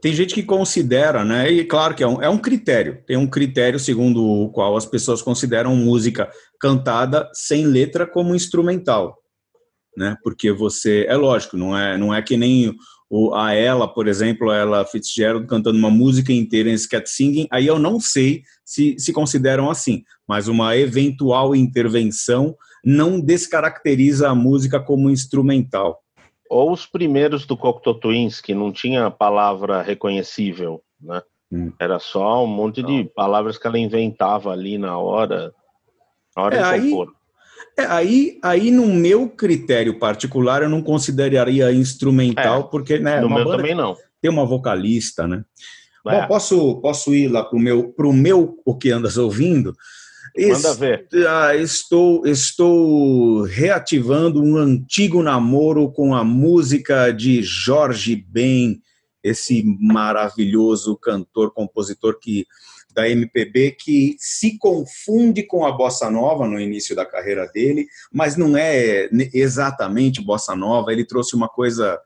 Tem 0.00 0.12
gente 0.12 0.34
que 0.34 0.42
considera, 0.42 1.24
né? 1.24 1.50
E 1.50 1.64
claro 1.64 1.94
que 1.94 2.02
é 2.02 2.06
um, 2.06 2.22
é 2.22 2.28
um 2.28 2.38
critério, 2.38 3.02
tem 3.06 3.16
um 3.16 3.26
critério 3.26 3.78
segundo 3.78 4.24
o 4.24 4.50
qual 4.50 4.76
as 4.76 4.86
pessoas 4.86 5.22
consideram 5.22 5.74
música 5.74 6.30
cantada 6.60 7.28
sem 7.32 7.66
letra 7.66 8.06
como 8.06 8.34
instrumental, 8.34 9.16
né? 9.96 10.16
Porque 10.22 10.52
você, 10.52 11.06
é 11.08 11.16
lógico, 11.16 11.56
não 11.56 11.76
é, 11.76 11.96
não 11.96 12.14
é 12.14 12.22
que 12.22 12.36
nem 12.36 12.74
o, 13.08 13.34
a 13.34 13.54
ela, 13.54 13.88
por 13.88 14.06
exemplo, 14.06 14.52
ela 14.52 14.84
Fitzgerald 14.84 15.46
cantando 15.46 15.78
uma 15.78 15.90
música 15.90 16.32
inteira 16.32 16.70
em 16.70 16.76
scat 16.76 17.08
singing, 17.08 17.48
aí 17.50 17.66
eu 17.66 17.78
não 17.78 17.98
sei 17.98 18.42
se 18.64 18.96
se 18.98 19.12
consideram 19.12 19.70
assim, 19.70 20.02
mas 20.28 20.46
uma 20.46 20.76
eventual 20.76 21.56
intervenção 21.56 22.54
não 22.84 23.18
descaracteriza 23.20 24.28
a 24.28 24.34
música 24.34 24.78
como 24.78 25.10
instrumental. 25.10 26.05
Ou 26.50 26.72
os 26.72 26.86
primeiros 26.86 27.46
do 27.46 27.56
Cocteau 27.56 27.94
Twins, 27.94 28.40
que 28.40 28.54
não 28.54 28.72
tinha 28.72 29.10
palavra 29.10 29.82
reconhecível, 29.82 30.82
né? 31.00 31.22
Hum. 31.50 31.72
Era 31.78 31.98
só 31.98 32.44
um 32.44 32.46
monte 32.46 32.82
de 32.82 33.04
palavras 33.14 33.56
que 33.56 33.66
ela 33.66 33.78
inventava 33.78 34.50
ali 34.50 34.78
na 34.78 34.98
hora, 34.98 35.52
na 36.36 36.42
hora 36.42 36.56
é, 36.56 36.78
de 36.78 36.90
compor. 36.90 37.08
Aí, 37.78 37.84
é, 37.84 37.86
aí, 37.86 38.38
aí, 38.42 38.70
no 38.70 38.86
meu 38.86 39.28
critério 39.28 39.98
particular, 39.98 40.62
eu 40.62 40.68
não 40.68 40.82
consideraria 40.82 41.72
instrumental, 41.72 42.60
é, 42.60 42.62
porque, 42.64 42.98
né? 42.98 43.20
No 43.20 43.28
meu 43.28 43.46
também 43.46 43.74
não. 43.74 43.96
Tem 44.20 44.30
uma 44.30 44.44
vocalista, 44.44 45.26
né? 45.26 45.44
É. 46.06 46.20
Bom, 46.20 46.26
posso, 46.28 46.80
posso 46.80 47.14
ir 47.14 47.28
lá 47.28 47.44
pro 47.44 47.58
meu, 47.58 47.92
pro 47.92 48.12
meu 48.12 48.58
O 48.64 48.76
Que 48.76 48.90
Andas 48.90 49.16
Ouvindo? 49.16 49.74
Manda 50.36 50.74
ver. 50.74 51.08
Ah, 51.28 51.54
estou, 51.54 52.26
estou 52.26 53.42
reativando 53.42 54.42
um 54.42 54.56
antigo 54.56 55.22
namoro 55.22 55.90
com 55.90 56.14
a 56.14 56.24
música 56.24 57.10
de 57.10 57.42
Jorge 57.42 58.16
Ben, 58.16 58.80
esse 59.22 59.62
maravilhoso 59.80 60.96
cantor, 60.96 61.52
compositor 61.52 62.18
que 62.20 62.46
da 62.96 63.08
MPB 63.10 63.72
que 63.72 64.16
se 64.18 64.56
confunde 64.56 65.42
com 65.42 65.66
a 65.66 65.72
bossa 65.72 66.10
nova 66.10 66.48
no 66.48 66.58
início 66.58 66.96
da 66.96 67.04
carreira 67.04 67.46
dele, 67.46 67.86
mas 68.10 68.36
não 68.36 68.56
é 68.56 69.10
exatamente 69.34 70.24
bossa 70.24 70.56
nova. 70.56 70.92
Ele 70.92 71.04
trouxe 71.04 71.36
uma 71.36 71.46
coisa 71.46 72.00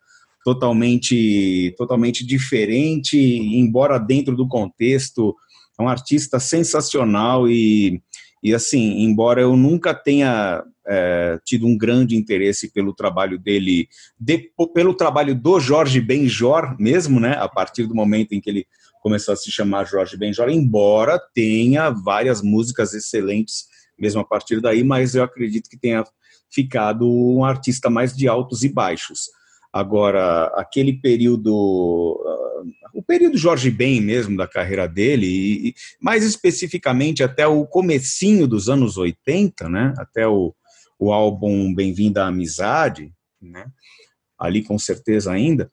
totalmente 0.44 1.72
totalmente 1.78 2.26
diferente, 2.26 3.16
embora 3.16 3.98
dentro 3.98 4.34
do 4.34 4.48
contexto 4.48 5.36
é 5.80 5.84
um 5.84 5.88
artista 5.88 6.38
sensacional 6.38 7.48
e, 7.48 8.02
e 8.42 8.54
assim, 8.54 9.02
embora 9.02 9.40
eu 9.40 9.56
nunca 9.56 9.94
tenha 9.94 10.62
é, 10.86 11.38
tido 11.44 11.66
um 11.66 11.76
grande 11.76 12.16
interesse 12.16 12.70
pelo 12.72 12.94
trabalho 12.94 13.38
dele, 13.38 13.88
de, 14.18 14.50
pelo 14.74 14.94
trabalho 14.94 15.34
do 15.34 15.58
Jorge 15.58 16.00
Benjor 16.00 16.76
mesmo, 16.78 17.18
né, 17.18 17.36
a 17.38 17.48
partir 17.48 17.86
do 17.86 17.94
momento 17.94 18.32
em 18.32 18.40
que 18.40 18.50
ele 18.50 18.66
começou 19.02 19.32
a 19.32 19.36
se 19.36 19.50
chamar 19.50 19.86
Jorge 19.86 20.16
Benjor, 20.16 20.50
embora 20.50 21.18
tenha 21.34 21.88
várias 21.90 22.42
músicas 22.42 22.92
excelentes 22.92 23.64
mesmo 23.98 24.20
a 24.20 24.24
partir 24.24 24.60
daí, 24.60 24.82
mas 24.82 25.14
eu 25.14 25.22
acredito 25.22 25.68
que 25.68 25.78
tenha 25.78 26.04
ficado 26.50 27.08
um 27.08 27.44
artista 27.44 27.88
mais 27.88 28.16
de 28.16 28.26
altos 28.26 28.62
e 28.64 28.68
baixos. 28.68 29.28
Agora, 29.72 30.46
aquele 30.56 30.94
período, 30.94 32.18
o 32.94 33.02
período 33.02 33.38
Jorge 33.38 33.70
Ben 33.70 34.00
mesmo 34.00 34.36
da 34.36 34.46
carreira 34.46 34.86
dele, 34.86 35.26
e, 35.26 35.74
mais 36.00 36.24
especificamente 36.24 37.22
até 37.22 37.46
o 37.46 37.66
comecinho 37.66 38.46
dos 38.46 38.68
anos 38.68 38.96
80, 38.96 39.68
né, 39.68 39.94
até 39.98 40.26
o, 40.26 40.54
o 40.98 41.12
álbum 41.12 41.74
Bem-vinda 41.74 42.24
à 42.24 42.28
Amizade, 42.28 43.12
né, 43.40 43.66
ali 44.38 44.62
com 44.62 44.78
certeza 44.78 45.32
ainda, 45.32 45.70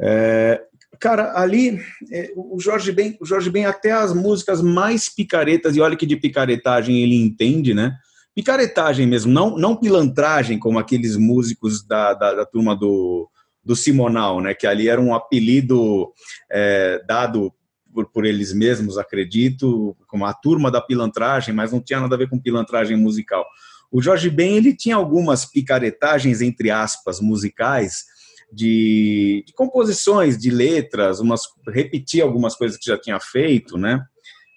é, 0.00 0.62
cara, 1.00 1.38
ali 1.38 1.80
é, 2.10 2.32
o 2.36 2.58
Jorge 2.60 2.92
Ben, 2.92 3.16
o 3.20 3.26
Jorge 3.26 3.50
Ben 3.50 3.66
até 3.66 3.92
as 3.92 4.12
músicas 4.12 4.62
mais 4.62 5.08
picaretas, 5.08 5.76
e 5.76 5.80
olha 5.80 5.96
que 5.96 6.06
de 6.06 6.16
picaretagem 6.16 7.02
ele 7.02 7.16
entende, 7.16 7.74
né, 7.74 7.96
picaretagem 8.34 9.06
mesmo, 9.06 9.32
não, 9.32 9.56
não 9.56 9.76
pilantragem 9.76 10.58
como 10.58 10.78
aqueles 10.78 11.16
músicos 11.16 11.84
da, 11.84 12.14
da, 12.14 12.34
da 12.34 12.46
turma 12.46 12.76
do, 12.76 13.28
do 13.68 13.76
Simonal, 13.76 14.40
né? 14.40 14.54
Que 14.54 14.66
ali 14.66 14.88
era 14.88 14.98
um 14.98 15.14
apelido 15.14 16.10
é, 16.50 17.04
dado 17.06 17.52
por, 17.92 18.10
por, 18.10 18.24
eles 18.24 18.50
mesmos, 18.54 18.96
acredito, 18.96 19.94
como 20.06 20.24
a 20.24 20.32
turma 20.32 20.70
da 20.70 20.80
pilantragem, 20.80 21.54
mas 21.54 21.70
não 21.70 21.78
tinha 21.78 22.00
nada 22.00 22.14
a 22.14 22.18
ver 22.18 22.30
com 22.30 22.40
pilantragem 22.40 22.96
musical. 22.96 23.44
O 23.92 24.00
Jorge 24.00 24.30
Ben 24.30 24.56
ele 24.56 24.74
tinha 24.74 24.96
algumas 24.96 25.44
picaretagens 25.44 26.40
entre 26.40 26.70
aspas 26.70 27.20
musicais 27.20 28.06
de, 28.50 29.44
de 29.46 29.52
composições, 29.52 30.38
de 30.38 30.50
letras, 30.50 31.20
umas 31.20 31.42
repetia 31.68 32.24
algumas 32.24 32.54
coisas 32.54 32.78
que 32.78 32.86
já 32.86 32.96
tinha 32.96 33.20
feito, 33.20 33.76
né? 33.76 34.02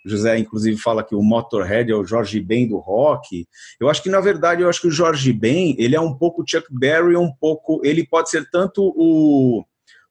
José, 0.05 0.37
inclusive, 0.37 0.77
fala 0.77 1.03
que 1.03 1.15
o 1.15 1.21
Motorhead 1.21 1.91
é 1.91 1.95
o 1.95 2.05
Jorge 2.05 2.39
Ben 2.39 2.67
do 2.67 2.77
rock. 2.77 3.47
Eu 3.79 3.89
acho 3.89 4.01
que, 4.01 4.09
na 4.09 4.19
verdade, 4.19 4.61
eu 4.61 4.69
acho 4.69 4.81
que 4.81 4.87
o 4.87 4.91
Jorge 4.91 5.31
Ben, 5.31 5.75
ele 5.77 5.95
é 5.95 6.01
um 6.01 6.13
pouco 6.13 6.43
Chuck 6.47 6.67
Berry, 6.71 7.15
um 7.15 7.31
pouco... 7.31 7.81
Ele 7.83 8.05
pode 8.05 8.29
ser 8.29 8.49
tanto 8.49 8.93
o, 8.95 9.63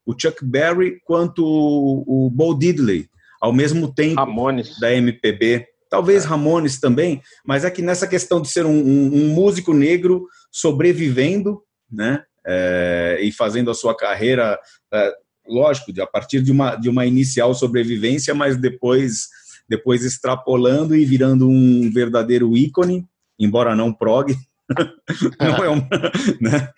o 0.06 0.14
Chuck 0.18 0.44
Berry 0.44 1.00
quanto 1.04 1.44
o, 1.44 2.26
o 2.26 2.30
Bo 2.30 2.54
Diddley, 2.54 3.08
ao 3.40 3.52
mesmo 3.52 3.92
tempo 3.92 4.20
Ramones. 4.20 4.78
da 4.78 4.92
MPB. 4.92 5.66
Talvez 5.88 6.24
é. 6.24 6.28
Ramones 6.28 6.78
também, 6.78 7.20
mas 7.44 7.64
é 7.64 7.70
que 7.70 7.82
nessa 7.82 8.06
questão 8.06 8.40
de 8.40 8.48
ser 8.48 8.64
um, 8.64 8.70
um, 8.70 9.14
um 9.14 9.28
músico 9.34 9.74
negro 9.74 10.26
sobrevivendo, 10.50 11.62
né, 11.90 12.22
é, 12.46 13.18
e 13.20 13.32
fazendo 13.32 13.70
a 13.70 13.74
sua 13.74 13.96
carreira, 13.96 14.58
é, 14.92 15.12
lógico, 15.46 15.92
a 16.00 16.06
partir 16.06 16.42
de 16.42 16.52
uma, 16.52 16.76
de 16.76 16.88
uma 16.88 17.04
inicial 17.06 17.52
sobrevivência, 17.54 18.34
mas 18.34 18.56
depois 18.56 19.28
depois 19.70 20.04
extrapolando 20.04 20.96
e 20.96 21.04
virando 21.04 21.48
um 21.48 21.88
verdadeiro 21.92 22.56
ícone, 22.56 23.06
embora 23.38 23.76
não 23.76 23.92
prog. 23.92 24.36
não 25.40 25.64
é 25.64 25.88
né? 26.42 26.72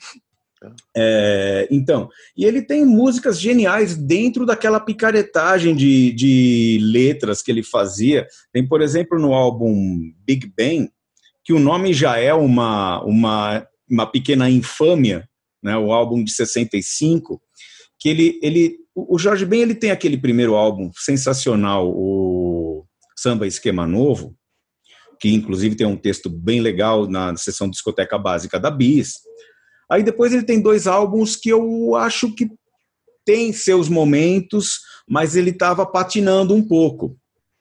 É, 0.95 1.67
então, 1.71 2.09
e 2.37 2.45
ele 2.45 2.63
tem 2.63 2.85
músicas 2.85 3.41
geniais 3.41 3.97
dentro 3.97 4.45
daquela 4.47 4.79
picaretagem 4.79 5.75
de, 5.75 6.13
de 6.13 6.79
letras 6.83 7.43
que 7.43 7.51
ele 7.51 7.63
fazia. 7.63 8.27
Tem, 8.53 8.65
por 8.65 8.83
exemplo, 8.83 9.19
no 9.19 9.33
álbum 9.33 10.13
Big 10.25 10.53
Bang, 10.57 10.89
que 11.43 11.53
o 11.53 11.59
nome 11.59 11.95
já 11.95 12.19
é 12.19 12.33
uma, 12.33 13.03
uma, 13.03 13.67
uma 13.91 14.07
pequena 14.07 14.49
infâmia, 14.49 15.27
né, 15.63 15.77
o 15.77 15.93
álbum 15.93 16.23
de 16.23 16.31
65, 16.31 17.43
que 17.99 18.09
ele, 18.09 18.39
ele 18.43 18.77
o 18.95 19.19
Jorge 19.19 19.47
Ben 19.47 19.63
ele 19.63 19.75
tem 19.75 19.91
aquele 19.91 20.19
primeiro 20.19 20.55
álbum 20.55 20.91
sensacional, 20.95 21.91
o 21.91 22.32
Samba 23.17 23.47
Esquema 23.47 23.87
Novo, 23.87 24.37
que 25.21 25.33
inclusive 25.33 25.77
tem 25.77 25.87
um 25.87 25.97
texto 25.97 26.29
bem 26.29 26.61
legal 26.61 27.09
na 27.09 27.37
sessão 27.37 27.69
discoteca 27.69 28.19
básica 28.19 28.59
da 28.59 28.71
Bis. 28.71 29.15
Aí 29.91 30.03
depois 30.03 30.33
ele 30.33 30.45
tem 30.45 30.61
dois 30.61 30.87
álbuns 30.87 31.37
que 31.37 31.49
eu 31.49 31.95
acho 31.95 32.35
que 32.35 32.49
tem 33.25 33.53
seus 33.53 33.89
momentos, 33.89 34.81
mas 35.09 35.37
ele 35.37 35.51
estava 35.51 35.87
patinando 35.87 36.55
um 36.55 36.67
pouco 36.67 37.17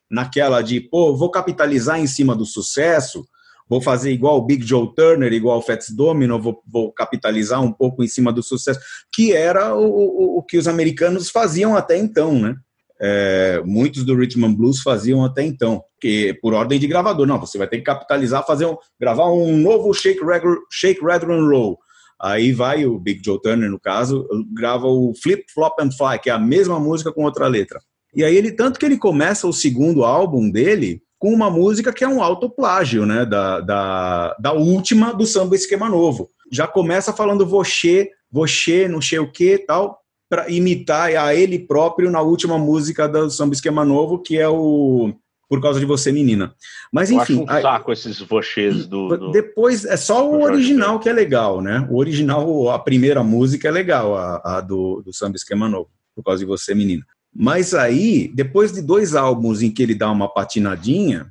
naquela 0.09 0.61
de, 0.61 0.81
pô, 0.81 1.15
vou 1.15 1.31
capitalizar 1.31 1.99
em 1.99 2.07
cima 2.07 2.35
do 2.35 2.45
sucesso, 2.45 3.25
vou 3.69 3.81
fazer 3.81 4.11
igual 4.11 4.37
o 4.37 4.45
Big 4.45 4.65
Joe 4.65 4.93
Turner, 4.93 5.31
igual 5.31 5.59
o 5.59 5.61
Fats 5.61 5.89
Domino, 5.89 6.41
vou, 6.41 6.61
vou 6.67 6.91
capitalizar 6.91 7.61
um 7.61 7.71
pouco 7.71 8.03
em 8.03 8.07
cima 8.07 8.33
do 8.33 8.43
sucesso, 8.43 8.79
que 9.13 9.31
era 9.33 9.73
o, 9.73 9.85
o, 9.85 10.37
o 10.39 10.43
que 10.43 10.57
os 10.57 10.67
americanos 10.67 11.29
faziam 11.29 11.75
até 11.75 11.97
então, 11.97 12.37
né? 12.37 12.55
É, 13.03 13.61
muitos 13.65 14.03
do 14.03 14.15
Richmond 14.15 14.55
Blues 14.55 14.81
faziam 14.81 15.25
até 15.25 15.43
então, 15.43 15.81
que 15.99 16.37
por 16.41 16.53
ordem 16.53 16.79
de 16.79 16.85
gravador, 16.85 17.25
não, 17.25 17.39
você 17.39 17.57
vai 17.57 17.67
ter 17.67 17.77
que 17.77 17.83
capitalizar, 17.83 18.45
fazer 18.45 18.67
um, 18.67 18.77
gravar 18.99 19.31
um 19.31 19.57
novo 19.57 19.91
Shake 19.91 20.23
Rattle, 20.23 20.57
Shake 20.71 21.03
Rattle 21.03 21.33
and 21.33 21.47
Roll. 21.47 21.79
Aí 22.21 22.51
vai 22.51 22.85
o 22.85 22.99
Big 22.99 23.21
Joe 23.25 23.41
Turner, 23.41 23.71
no 23.71 23.79
caso, 23.79 24.27
grava 24.53 24.85
o 24.85 25.13
Flip 25.23 25.43
Flop 25.51 25.79
and 25.79 25.91
Fly, 25.91 26.19
que 26.21 26.29
é 26.29 26.33
a 26.33 26.37
mesma 26.37 26.79
música 26.79 27.11
com 27.11 27.23
outra 27.23 27.47
letra. 27.47 27.79
E 28.13 28.23
aí 28.23 28.35
ele 28.35 28.51
tanto 28.51 28.79
que 28.79 28.85
ele 28.85 28.97
começa 28.97 29.47
o 29.47 29.53
segundo 29.53 30.03
álbum 30.03 30.51
dele 30.51 31.01
com 31.17 31.33
uma 31.33 31.49
música 31.49 31.93
que 31.93 32.03
é 32.03 32.07
um 32.07 32.21
autoplágio, 32.21 33.05
né, 33.05 33.25
da, 33.25 33.61
da, 33.61 34.35
da 34.39 34.53
última 34.53 35.13
do 35.13 35.25
Samba 35.25 35.55
Esquema 35.55 35.89
Novo. 35.89 36.29
Já 36.51 36.67
começa 36.67 37.13
falando 37.13 37.45
você, 37.45 38.09
você, 38.31 38.87
não 38.87 39.01
sei 39.01 39.19
o 39.19 39.31
que, 39.31 39.57
tal, 39.59 40.00
para 40.31 40.49
imitar 40.49 41.13
a 41.17 41.35
ele 41.35 41.59
próprio 41.59 42.09
na 42.09 42.21
última 42.21 42.57
música 42.57 43.05
do 43.05 43.29
Samba 43.29 43.53
Esquema 43.53 43.83
Novo, 43.83 44.17
que 44.17 44.37
é 44.37 44.47
o 44.47 45.13
Por 45.49 45.61
Causa 45.61 45.77
de 45.77 45.85
Você, 45.85 46.09
Menina. 46.09 46.55
Mas 46.89 47.11
enfim... 47.11 47.39
Eu 47.39 47.43
acho 47.49 47.57
um 47.57 47.61
saco 47.61 47.91
esses 47.91 48.19
vocês 48.21 48.87
do, 48.87 49.09
do, 49.09 49.31
Depois, 49.31 49.83
é 49.83 49.97
só 49.97 50.25
o 50.25 50.41
original 50.43 51.01
que 51.01 51.09
é 51.09 51.11
legal, 51.11 51.59
né? 51.59 51.85
O 51.91 51.97
original, 51.97 52.69
a 52.69 52.79
primeira 52.79 53.21
música 53.21 53.67
é 53.67 53.71
legal, 53.71 54.15
a, 54.15 54.41
a 54.57 54.61
do, 54.61 55.01
do 55.01 55.13
Samba 55.13 55.35
Esquema 55.35 55.67
Novo, 55.67 55.89
Por 56.15 56.23
Causa 56.23 56.39
de 56.39 56.45
Você, 56.45 56.73
Menina. 56.73 57.05
Mas 57.35 57.73
aí, 57.73 58.31
depois 58.33 58.71
de 58.71 58.81
dois 58.81 59.15
álbuns 59.15 59.61
em 59.61 59.69
que 59.69 59.83
ele 59.83 59.93
dá 59.93 60.09
uma 60.09 60.33
patinadinha, 60.33 61.29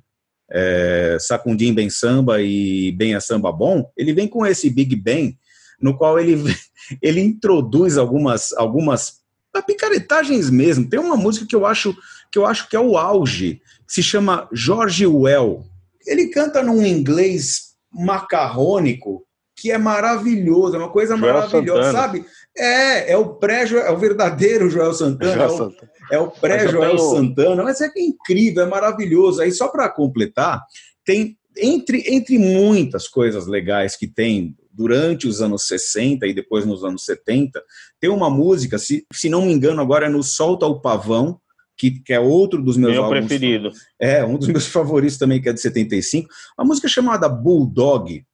é, 0.52 1.16
Sacundim 1.18 1.72
Bem 1.72 1.88
Samba 1.88 2.42
e 2.42 2.92
Bem 2.92 3.14
a 3.14 3.20
Samba 3.20 3.50
Bom, 3.50 3.90
ele 3.96 4.12
vem 4.12 4.28
com 4.28 4.44
esse 4.44 4.68
Big 4.68 4.94
Bang, 4.94 5.38
no 5.80 5.96
qual 5.96 6.18
ele, 6.18 6.42
ele 7.00 7.20
introduz 7.20 7.96
algumas, 7.96 8.52
algumas 8.52 9.20
picaretagens 9.66 10.50
mesmo. 10.50 10.88
Tem 10.88 11.00
uma 11.00 11.16
música 11.16 11.46
que 11.46 11.56
eu 11.56 11.66
acho 11.66 11.94
que 12.30 12.38
eu 12.38 12.46
acho 12.46 12.68
que 12.68 12.76
é 12.76 12.80
o 12.80 12.96
auge, 12.96 13.60
se 13.88 14.02
chama 14.02 14.48
George 14.52 15.04
Well. 15.06 15.64
Ele 16.06 16.28
canta 16.28 16.62
num 16.62 16.84
inglês 16.86 17.74
macarrônico 17.92 19.26
que 19.56 19.70
é 19.70 19.76
maravilhoso, 19.76 20.76
é 20.76 20.78
uma 20.78 20.88
coisa 20.88 21.16
Joel 21.16 21.34
maravilhosa, 21.34 21.82
Santana. 21.82 21.92
sabe? 21.92 22.24
É, 22.56 23.12
é 23.12 23.16
o 23.16 23.34
pré 23.34 23.64
é 23.64 23.90
o 23.90 23.98
verdadeiro 23.98 24.70
Joel 24.70 24.94
Santana, 24.94 25.48
Joel 25.48 25.72
é, 26.10 26.18
o, 26.18 26.18
é 26.18 26.18
o 26.18 26.30
pré-Joel 26.30 26.98
Santana, 26.98 27.62
mas 27.62 27.80
é 27.80 27.90
incrível, 27.96 28.62
é 28.62 28.66
maravilhoso. 28.66 29.42
Aí 29.42 29.52
só 29.52 29.68
para 29.68 29.88
completar, 29.90 30.62
tem 31.04 31.36
entre, 31.58 32.04
entre 32.06 32.38
muitas 32.38 33.06
coisas 33.06 33.46
legais 33.46 33.96
que 33.96 34.06
tem 34.06 34.56
durante 34.72 35.26
os 35.26 35.40
anos 35.40 35.66
60 35.66 36.26
e 36.26 36.34
depois 36.34 36.64
nos 36.64 36.84
anos 36.84 37.04
70, 37.04 37.62
tem 37.98 38.10
uma 38.10 38.30
música, 38.30 38.78
se, 38.78 39.04
se 39.12 39.28
não 39.28 39.46
me 39.46 39.52
engano, 39.52 39.80
agora 39.80 40.06
é 40.06 40.08
no 40.08 40.22
Solta 40.22 40.66
o 40.66 40.80
Pavão, 40.80 41.40
que, 41.76 41.90
que 41.90 42.12
é 42.12 42.20
outro 42.20 42.62
dos 42.62 42.76
meus 42.76 42.92
Meu 42.92 43.04
álbuns, 43.04 43.26
preferido. 43.26 43.72
É, 43.98 44.24
um 44.24 44.36
dos 44.36 44.48
meus 44.48 44.66
favoritos 44.68 45.16
também, 45.16 45.40
que 45.40 45.48
é 45.48 45.52
de 45.52 45.60
75. 45.60 46.28
A 46.56 46.64
música 46.64 46.86
é 46.86 46.90
chamada 46.90 47.28
Bulldog, 47.28 48.24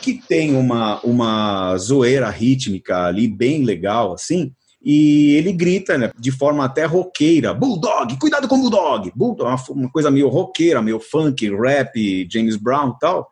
que 0.00 0.14
tem 0.14 0.56
uma, 0.56 1.00
uma 1.00 1.76
zoeira 1.78 2.30
rítmica 2.30 3.04
ali 3.04 3.28
bem 3.28 3.64
legal, 3.64 4.14
assim, 4.14 4.52
e 4.82 5.34
ele 5.34 5.52
grita, 5.52 5.98
né, 5.98 6.12
de 6.16 6.30
forma 6.30 6.64
até 6.64 6.84
roqueira, 6.84 7.52
Bulldog, 7.52 8.16
cuidado 8.18 8.46
com 8.46 8.54
o 8.54 8.60
Bulldog, 8.60 9.12
Bulldog, 9.16 9.62
uma, 9.70 9.90
coisa 9.90 10.10
meio 10.10 10.28
roqueira, 10.28 10.80
meio 10.80 11.00
funk, 11.00 11.50
rap, 11.56 12.28
James 12.30 12.56
Brown 12.56 12.90
e 12.90 12.98
tal, 13.00 13.28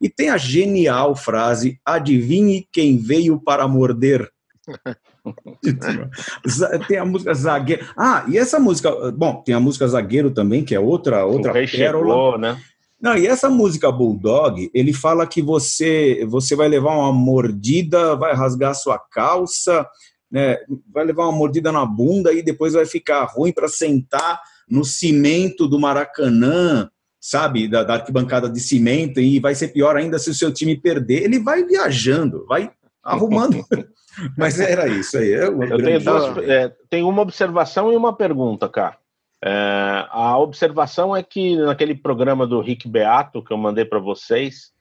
e 0.00 0.08
tem 0.08 0.30
a 0.30 0.36
genial 0.36 1.14
frase, 1.14 1.78
adivinhe 1.84 2.66
quem 2.72 2.98
veio 2.98 3.40
para 3.40 3.68
morder. 3.68 4.28
tem 6.88 6.98
a 6.98 7.04
música 7.04 7.34
Zagueiro. 7.34 7.86
Ah, 7.96 8.24
e 8.28 8.38
essa 8.38 8.58
música, 8.58 8.90
bom, 9.12 9.42
tem 9.42 9.54
a 9.54 9.60
música 9.60 9.88
Zagueiro 9.88 10.30
também, 10.30 10.64
que 10.64 10.74
é 10.74 10.80
outra 10.80 11.24
outra 11.24 11.50
o 11.50 11.70
pérola. 11.70 12.38
Né? 12.38 12.60
Não, 13.00 13.16
e 13.16 13.26
essa 13.26 13.50
música 13.50 13.92
Bulldog, 13.92 14.70
ele 14.72 14.92
fala 14.92 15.26
que 15.26 15.42
você 15.42 16.24
você 16.26 16.56
vai 16.56 16.68
levar 16.68 16.96
uma 16.96 17.12
mordida, 17.12 18.16
vai 18.16 18.34
rasgar 18.34 18.74
sua 18.74 18.98
calça, 18.98 19.86
né? 20.30 20.56
Vai 20.92 21.04
levar 21.04 21.24
uma 21.24 21.36
mordida 21.36 21.70
na 21.70 21.84
bunda 21.84 22.32
e 22.32 22.42
depois 22.42 22.72
vai 22.72 22.86
ficar 22.86 23.24
ruim 23.24 23.52
para 23.52 23.68
sentar 23.68 24.40
no 24.68 24.84
cimento 24.84 25.68
do 25.68 25.78
Maracanã, 25.78 26.88
sabe, 27.24 27.66
da, 27.66 27.82
da, 27.82 27.94
arquibancada 27.94 28.50
de 28.50 28.60
cimento 28.60 29.18
e 29.18 29.40
vai 29.40 29.54
ser 29.54 29.68
pior 29.68 29.96
ainda 29.96 30.18
se 30.18 30.28
o 30.28 30.34
seu 30.34 30.52
time 30.52 30.76
perder. 30.76 31.22
Ele 31.22 31.38
vai 31.38 31.64
viajando, 31.64 32.44
vai 32.46 32.70
arrumando. 33.02 33.64
Mas 34.36 34.60
era 34.60 34.86
isso 34.86 35.16
aí. 35.16 35.32
É 35.32 35.46
Eu 35.46 35.82
tenho, 35.82 36.00
duas, 36.04 36.36
é, 36.46 36.72
tenho 36.90 37.08
uma 37.08 37.22
observação 37.22 37.90
e 37.90 37.96
uma 37.96 38.14
pergunta, 38.14 38.68
cara. 38.68 38.98
É, 39.42 40.06
a 40.10 40.36
observação 40.36 41.16
é 41.16 41.22
que 41.22 41.56
naquele 41.56 41.94
programa 41.94 42.46
do 42.46 42.60
Rick 42.60 42.86
Beato 42.86 43.42
que 43.42 43.54
eu 43.54 43.56
mandei 43.56 43.86
para 43.86 43.98
vocês, 43.98 44.74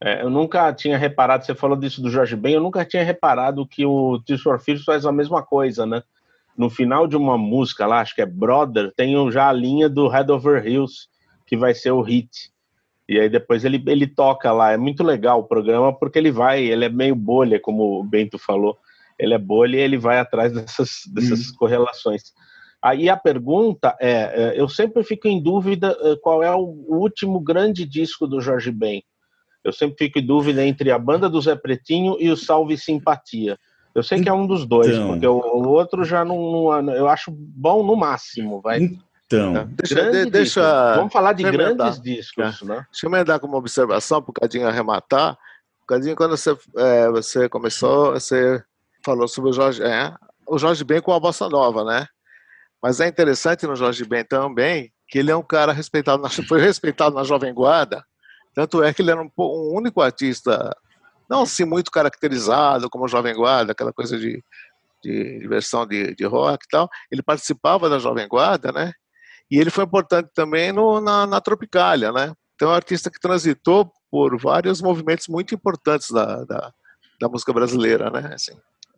é, 0.00 0.22
eu 0.22 0.30
nunca 0.30 0.72
tinha 0.72 0.96
reparado, 0.96 1.44
você 1.44 1.56
falou 1.56 1.76
disso 1.76 2.00
do 2.00 2.08
Jorge 2.08 2.36
Ben, 2.36 2.54
eu 2.54 2.62
nunca 2.62 2.84
tinha 2.84 3.02
reparado 3.02 3.66
que 3.66 3.84
o 3.84 4.20
Tears 4.24 4.42
for 4.42 4.60
Fears 4.60 4.84
faz 4.84 5.04
a 5.04 5.10
mesma 5.10 5.42
coisa, 5.42 5.84
né? 5.84 6.04
No 6.56 6.70
final 6.70 7.08
de 7.08 7.16
uma 7.16 7.36
música 7.36 7.84
lá, 7.84 8.00
acho 8.00 8.14
que 8.14 8.22
é 8.22 8.26
Brother, 8.26 8.92
tem 8.96 9.12
já 9.32 9.48
a 9.48 9.52
linha 9.52 9.88
do 9.88 10.06
Head 10.06 10.30
Over 10.30 10.64
Hills, 10.64 11.10
que 11.50 11.56
vai 11.56 11.74
ser 11.74 11.90
o 11.90 12.00
hit. 12.00 12.30
E 13.08 13.18
aí 13.18 13.28
depois 13.28 13.64
ele, 13.64 13.82
ele 13.88 14.06
toca 14.06 14.52
lá. 14.52 14.70
É 14.70 14.76
muito 14.76 15.02
legal 15.02 15.40
o 15.40 15.48
programa 15.48 15.92
porque 15.92 16.16
ele 16.16 16.30
vai, 16.30 16.62
ele 16.62 16.84
é 16.84 16.88
meio 16.88 17.16
bolha, 17.16 17.58
como 17.58 17.98
o 17.98 18.04
Bento 18.04 18.38
falou. 18.38 18.78
Ele 19.18 19.34
é 19.34 19.38
bolha 19.38 19.76
e 19.76 19.80
ele 19.80 19.98
vai 19.98 20.20
atrás 20.20 20.52
dessas, 20.52 21.00
dessas 21.12 21.48
hum. 21.48 21.54
correlações. 21.58 22.22
Aí 22.80 23.10
a 23.10 23.16
pergunta 23.16 23.96
é, 24.00 24.10
é, 24.10 24.60
eu 24.60 24.68
sempre 24.68 25.02
fico 25.02 25.26
em 25.26 25.42
dúvida 25.42 25.98
é, 26.02 26.14
qual 26.22 26.40
é 26.40 26.54
o 26.54 26.84
último 26.86 27.40
grande 27.40 27.84
disco 27.84 28.28
do 28.28 28.40
Jorge 28.40 28.70
Ben. 28.70 29.02
Eu 29.64 29.72
sempre 29.72 29.96
fico 29.98 30.20
em 30.20 30.24
dúvida 30.24 30.64
entre 30.64 30.92
a 30.92 30.98
banda 30.98 31.28
do 31.28 31.40
Zé 31.40 31.56
Pretinho 31.56 32.16
e 32.20 32.30
o 32.30 32.36
Salve 32.36 32.78
Simpatia. 32.78 33.58
Eu 33.92 34.04
sei 34.04 34.22
que 34.22 34.28
é 34.28 34.32
um 34.32 34.46
dos 34.46 34.64
dois, 34.64 34.86
então, 34.86 35.08
porque 35.08 35.26
o, 35.26 35.36
o, 35.36 35.68
outro 35.68 36.04
já 36.04 36.24
não, 36.24 36.70
não, 36.80 36.94
Eu 36.94 37.08
acho 37.08 37.32
bom 37.32 37.82
no 37.82 37.96
máximo, 37.96 38.60
vai. 38.60 38.88
Então, 39.32 39.56
é, 39.56 39.64
deixa, 39.64 40.10
de, 40.10 40.30
deixa 40.30 40.94
Vamos 40.96 41.12
falar 41.12 41.34
de 41.34 41.44
grandes 41.44 42.00
discos, 42.00 42.62
é. 42.62 42.64
né? 42.64 42.86
Deixa 42.90 43.06
eu 43.06 43.24
dar 43.24 43.38
como 43.38 43.56
observação, 43.56 44.18
um 44.18 44.22
bocadinho 44.22 44.66
arrematar. 44.66 45.34
Um 45.34 45.80
bocadinho 45.82 46.16
quando 46.16 46.36
você, 46.36 46.56
é, 46.76 47.08
você 47.10 47.48
começou, 47.48 48.12
você 48.12 48.60
falou 49.04 49.28
sobre 49.28 49.50
o 49.50 49.52
Jorge, 49.52 49.80
é, 49.84 50.12
o 50.48 50.58
Jorge 50.58 50.82
Ben 50.82 51.00
com 51.00 51.12
a 51.12 51.20
bossa 51.20 51.48
nova, 51.48 51.84
né? 51.84 52.08
Mas 52.82 52.98
é 52.98 53.06
interessante 53.06 53.68
no 53.68 53.76
Jorge 53.76 54.04
Ben 54.04 54.24
também 54.24 54.92
que 55.06 55.18
ele 55.18 55.30
é 55.30 55.36
um 55.36 55.42
cara 55.42 55.72
respeitado, 55.72 56.22
foi 56.48 56.60
respeitado 56.60 57.14
na 57.14 57.22
Jovem 57.22 57.54
Guarda, 57.54 58.04
tanto 58.52 58.82
é 58.82 58.92
que 58.92 59.00
ele 59.02 59.12
era 59.12 59.22
um, 59.22 59.30
um 59.38 59.74
único 59.76 60.00
artista, 60.00 60.76
não 61.28 61.42
assim 61.42 61.64
muito 61.64 61.90
caracterizado 61.90 62.90
como 62.90 63.08
Jovem 63.08 63.34
Guarda, 63.34 63.72
aquela 63.72 63.92
coisa 63.92 64.18
de, 64.18 64.42
de, 65.02 65.38
de 65.38 65.48
versão 65.48 65.86
de, 65.86 66.14
de 66.14 66.24
rock 66.24 66.64
e 66.64 66.68
tal. 66.68 66.88
Ele 67.10 67.22
participava 67.22 67.88
da 67.88 67.98
Jovem 67.98 68.26
Guarda, 68.26 68.72
né? 68.72 68.92
E 69.50 69.58
ele 69.58 69.70
foi 69.70 69.84
importante 69.84 70.30
também 70.34 70.72
no, 70.72 71.00
na, 71.00 71.26
na 71.26 71.40
Tropicália, 71.40 72.12
né? 72.12 72.32
Então 72.54 72.68
é 72.68 72.72
um 72.72 72.74
artista 72.74 73.10
que 73.10 73.18
transitou 73.18 73.90
por 74.10 74.38
vários 74.38 74.80
movimentos 74.80 75.28
muito 75.28 75.54
importantes 75.54 76.10
da, 76.10 76.44
da, 76.44 76.72
da 77.20 77.28
música 77.28 77.52
brasileira, 77.52 78.10
né? 78.10 78.32
Assim. 78.34 78.52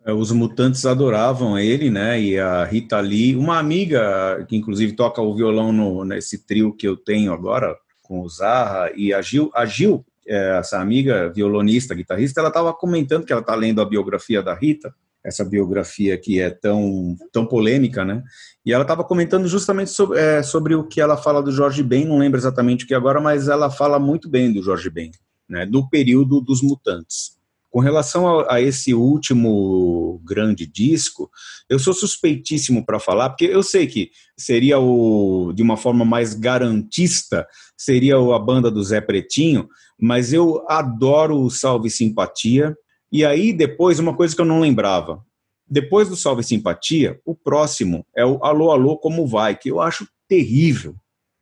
É, 0.05 0.13
os 0.13 0.33
mutantes 0.33 0.85
adoravam 0.85 1.59
ele, 1.59 1.91
né? 1.91 2.21
E 2.21 2.39
a 2.39 2.65
Rita 2.65 3.01
Lee, 3.01 3.37
uma 3.37 3.59
amiga 3.59 4.45
que 4.49 4.57
inclusive 4.57 4.95
toca 4.95 5.23
o 5.23 5.35
violão 5.35 5.73
no, 5.73 6.05
nesse 6.05 6.45
trio 6.45 6.75
que 6.75 6.87
eu 6.87 6.97
tenho 6.97 7.33
agora 7.33 7.77
com 8.03 8.21
o 8.21 8.29
Zarra 8.29 8.91
e 8.97 9.15
a 9.15 9.23
Gil, 9.23 9.51
a 9.55 9.65
Gil, 9.65 10.05
é, 10.27 10.59
essa 10.59 10.81
amiga 10.81 11.33
violonista, 11.33 11.95
guitarrista, 11.95 12.41
ela 12.41 12.49
estava 12.49 12.75
comentando 12.75 13.25
que 13.25 13.33
ela 13.33 13.41
está 13.41 13.55
lendo 13.55 13.81
a 13.81 13.87
biografia 13.87 14.43
da 14.43 14.55
Rita, 14.55 14.93
essa 15.25 15.45
biografia 15.45 16.19
que 16.19 16.41
é 16.41 16.51
tão, 16.51 17.17
tão 17.33 17.47
polêmica, 17.47 18.05
né? 18.05 18.23
E 18.65 18.73
ela 18.73 18.83
estava 18.83 19.05
comentando 19.05 19.47
justamente 19.47 19.91
sobre, 19.91 20.19
é, 20.19 20.43
sobre 20.43 20.75
o 20.75 20.85
que 20.85 21.01
ela 21.01 21.17
fala 21.17 21.43
do 21.43 21.53
Jorge 21.53 21.83
Ben, 21.83 22.05
não 22.05 22.19
lembro 22.19 22.39
exatamente 22.39 22.85
o 22.85 22.89
que 22.89 22.95
agora, 22.95 23.21
mas 23.21 23.49
ela 23.49 23.71
fala 23.71 23.99
muito 23.99 24.29
bem 24.29 24.53
do 24.53 24.63
Jorge 24.63 24.91
Ben, 24.91 25.11
né? 25.49 25.65
Do 25.65 25.89
período 25.89 26.41
dos 26.41 26.61
Mutantes. 26.63 27.41
Com 27.71 27.81
relação 27.81 28.41
a, 28.41 28.57
a 28.57 28.61
esse 28.61 28.93
último 28.93 30.21
grande 30.25 30.67
disco, 30.67 31.31
eu 31.71 31.79
sou 31.79 31.95
suspeitíssimo 31.95 32.85
para 32.85 33.01
falar, 33.01 33.31
porque 33.31 33.47
eu 33.47 33.63
sei 33.63 33.87
que 33.87 34.11
seria 34.37 34.79
o, 34.79 35.53
de 35.55 35.63
uma 35.63 35.79
forma 35.79 36.05
mais 36.05 36.35
garantista, 36.35 37.47
seria 37.77 38.17
a 38.17 38.39
banda 38.39 38.71
do 38.71 38.85
Zé 38.85 39.01
Pretinho, 39.01 39.69
mas 39.99 40.33
eu 40.35 40.63
adoro 40.69 41.41
o 41.41 41.49
Salve 41.49 41.89
Simpatia, 41.89 42.77
e 43.13 43.27
aí, 43.27 43.53
depois, 43.53 43.99
uma 43.99 44.17
coisa 44.17 44.35
que 44.35 44.41
eu 44.41 44.47
não 44.47 44.61
lembrava. 44.61 45.23
Depois 45.69 46.09
do 46.09 46.17
Salve 46.17 46.43
Simpatia, 46.43 47.21
o 47.27 47.35
próximo 47.35 48.07
é 48.17 48.25
o 48.25 48.43
Alô, 48.43 48.71
Alô, 48.71 48.97
Como 48.97 49.27
Vai, 49.27 49.55
que 49.55 49.71
eu 49.71 49.83
acho 49.83 50.09
terrível, 50.27 50.97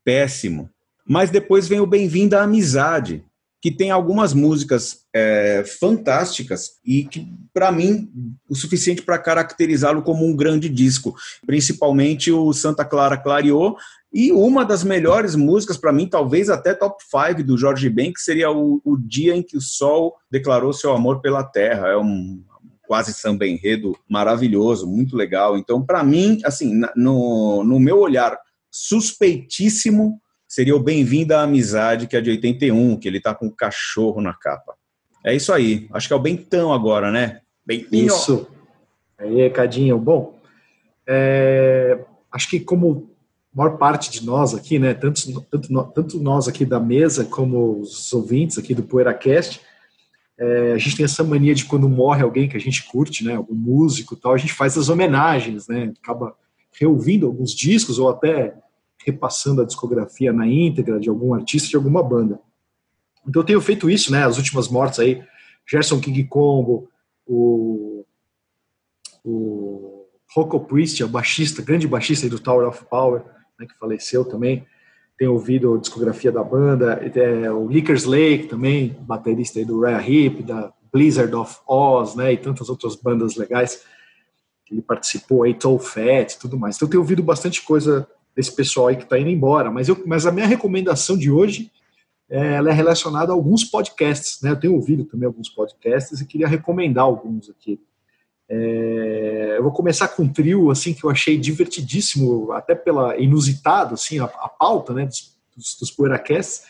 péssimo. 0.05 0.69
Mas 1.07 1.31
depois 1.31 1.69
vem 1.69 1.81
o 1.81 1.87
Bem-vindo 1.87 2.37
à 2.37 2.43
Amizade, 2.43 3.25
que 3.61 3.71
tem 3.71 3.91
algumas 3.91 4.33
músicas 4.33 5.01
é, 5.15 5.63
fantásticas 5.79 6.79
e 6.85 7.05
que, 7.05 7.29
para 7.53 7.71
mim, 7.71 8.11
o 8.49 8.55
suficiente 8.55 9.03
para 9.03 9.19
caracterizá-lo 9.19 10.03
como 10.03 10.27
um 10.27 10.35
grande 10.35 10.69
disco. 10.69 11.15
Principalmente 11.47 12.33
o 12.33 12.53
Santa 12.55 12.85
Clara 12.85 13.19
Clareou 13.19 13.77
e 14.13 14.33
uma 14.33 14.65
das 14.65 14.83
melhores 14.83 15.37
músicas, 15.37 15.77
para 15.77 15.93
mim, 15.93 16.09
talvez 16.09 16.49
até 16.49 16.75
top 16.75 17.03
5 17.05 17.45
do 17.45 17.59
Jorge 17.59 17.89
Ben, 17.91 18.13
que 18.13 18.21
seria 18.21 18.51
o, 18.51 18.81
o, 18.85 18.97
Dia 18.97 19.37
em 19.37 19.43
que 19.43 19.57
o 19.57 19.61
Sol 19.61 20.17
declarou 20.31 20.73
seu 20.73 20.93
amor 20.93 21.21
pela 21.21 21.45
Terra. 21.45 21.89
É 21.89 21.97
um 21.97 22.43
quase 22.89 23.15
samba 23.15 23.47
enredo 23.47 23.97
maravilhoso, 24.09 24.85
muito 24.85 25.17
legal. 25.17 25.57
Então, 25.57 25.81
para 25.85 26.03
mim, 26.03 26.41
assim, 26.45 26.81
no, 26.97 27.63
no 27.63 27.79
meu 27.79 28.01
olhar 28.01 28.37
suspeitíssimo, 28.69 30.21
seria 30.51 30.75
o 30.75 30.81
Bem-vindo 30.81 31.33
à 31.33 31.43
Amizade, 31.43 32.09
que 32.09 32.17
é 32.17 32.21
de 32.21 32.29
81, 32.31 32.97
que 32.99 33.07
ele 33.07 33.21
tá 33.21 33.33
com 33.33 33.47
o 33.47 33.55
cachorro 33.55 34.21
na 34.21 34.35
capa. 34.35 34.75
É 35.25 35.33
isso 35.33 35.53
aí. 35.53 35.87
Acho 35.93 36.09
que 36.09 36.13
é 36.13 36.17
o 36.17 36.21
Bentão 36.21 36.73
agora, 36.73 37.13
né? 37.13 37.41
Bentinho. 37.65 38.09
Isso. 38.09 38.49
Aí, 39.17 39.49
Cadinho. 39.51 39.97
Bom, 39.97 40.41
é, 41.07 42.05
acho 42.33 42.51
que 42.51 42.59
como 42.59 43.13
maior 43.55 43.79
parte 43.79 44.11
de 44.11 44.27
nós 44.27 44.53
aqui, 44.53 44.77
né, 44.77 44.93
tanto, 44.93 45.41
tanto, 45.43 45.93
tanto 45.95 46.21
nós 46.21 46.49
aqui 46.49 46.65
da 46.65 46.81
mesa 46.81 47.25
como 47.25 47.81
os 47.81 48.13
ouvintes 48.13 48.59
aqui 48.59 48.75
do 48.75 48.83
PoeiraCast, 48.83 49.61
é, 50.37 50.73
a 50.73 50.79
gente 50.79 50.97
tem 50.97 51.05
essa 51.05 51.23
mania 51.23 51.55
de 51.55 51.65
quando 51.65 51.89
morre 51.89 52.25
alguém 52.25 52.49
que 52.49 52.57
a 52.57 52.61
gente 52.61 52.85
curte, 52.89 53.25
né, 53.25 53.37
algum 53.37 53.55
músico 53.55 54.17
tal, 54.17 54.35
a 54.35 54.39
gente 54.39 54.53
faz 54.53 54.77
as 54.77 54.89
homenagens, 54.89 55.69
né, 55.69 55.93
acaba 56.03 56.35
reouvindo 56.73 57.27
alguns 57.27 57.53
discos 57.53 58.01
ou 58.01 58.09
até 58.09 58.55
repassando 59.05 59.63
a 59.63 59.65
discografia 59.65 60.33
na 60.33 60.47
íntegra 60.47 60.99
de 60.99 61.09
algum 61.09 61.35
artista, 61.35 61.69
de 61.69 61.77
alguma 61.77 62.03
banda. 62.03 62.41
Então 63.27 63.43
eu 63.43 63.47
tenho 63.47 63.61
feito 63.61 63.89
isso, 63.89 64.11
né, 64.13 64.25
as 64.25 64.37
últimas 64.37 64.69
mortes 64.69 64.99
aí, 64.99 65.23
Gerson 65.69 66.01
King 66.01 66.25
Combo, 66.25 66.89
o, 67.27 68.05
o 69.25 70.07
Rocco 70.35 70.61
Priest, 70.61 71.03
a 71.03 71.07
baixista, 71.07 71.63
grande 71.63 71.87
baixista 71.87 72.29
do 72.29 72.39
Tower 72.39 72.67
of 72.69 72.85
Power, 72.87 73.23
né, 73.59 73.67
que 73.67 73.79
faleceu 73.79 74.25
também. 74.25 74.67
Tenho 75.19 75.33
ouvido 75.33 75.75
a 75.75 75.79
discografia 75.79 76.33
da 76.33 76.43
banda, 76.43 76.95
é, 77.15 77.51
o 77.53 77.69
Lickers 77.69 78.05
Lake 78.05 78.49
também, 78.49 78.97
baterista 79.01 79.63
do 79.65 79.81
Rare 79.81 80.11
Hip, 80.11 80.43
da 80.43 80.73
Blizzard 80.93 81.35
of 81.35 81.59
Oz, 81.69 82.15
né, 82.15 82.33
e 82.33 82.37
tantas 82.37 82.69
outras 82.69 82.97
bandas 82.97 83.37
legais 83.37 83.85
ele 84.71 84.83
participou, 84.83 85.43
aí, 85.43 85.53
Tall 85.53 85.79
Fat, 85.79 86.39
tudo 86.39 86.57
mais. 86.57 86.77
Então, 86.77 86.87
eu 86.87 86.91
tenho 86.91 87.03
ouvido 87.03 87.23
bastante 87.23 87.63
coisa 87.63 88.07
desse 88.35 88.55
pessoal 88.55 88.89
aí 88.89 88.97
que 88.97 89.05
está 89.05 89.19
indo 89.19 89.31
embora, 89.31 89.71
mas, 89.71 89.89
eu, 89.89 90.03
mas 90.07 90.27
a 90.27 90.33
minha 90.33 90.47
recomendação 90.47 91.17
de 91.17 91.31
hoje 91.31 91.71
é, 92.29 92.55
ela 92.55 92.71
é 92.71 92.73
relacionada 92.73 93.33
a 93.33 93.35
alguns 93.35 93.65
podcasts, 93.65 94.41
né, 94.41 94.51
eu 94.51 94.61
tenho 94.61 94.75
ouvido 94.75 95.05
também 95.05 95.27
alguns 95.27 95.49
podcasts 95.49 96.21
e 96.21 96.27
queria 96.27 96.47
recomendar 96.47 97.05
alguns 97.05 97.51
aqui. 97.51 97.81
É, 98.49 99.55
eu 99.59 99.63
vou 99.63 99.73
começar 99.73 100.09
com 100.09 100.25
um 100.25 100.29
trio 100.29 100.71
assim 100.71 100.93
que 100.93 101.05
eu 101.05 101.11
achei 101.11 101.39
divertidíssimo, 101.39 102.51
até 102.53 102.75
pela 102.75 103.17
inusitado 103.17 103.95
assim 103.95 104.19
a, 104.19 104.25
a 104.25 104.49
pauta, 104.49 104.93
né, 104.93 105.07
dos, 105.07 105.77
dos, 105.79 105.91
Poeiracasts. 105.91 106.65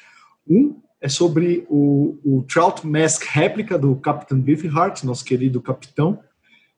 Um 0.49 0.77
é 1.01 1.09
sobre 1.09 1.67
o, 1.71 2.19
o 2.23 2.43
Trout 2.43 2.87
Mask 2.87 3.25
réplica 3.25 3.79
do 3.79 3.97
Captain 3.97 4.41
Beefheart, 4.41 5.05
nosso 5.05 5.25
querido 5.25 5.63
capitão. 5.63 6.21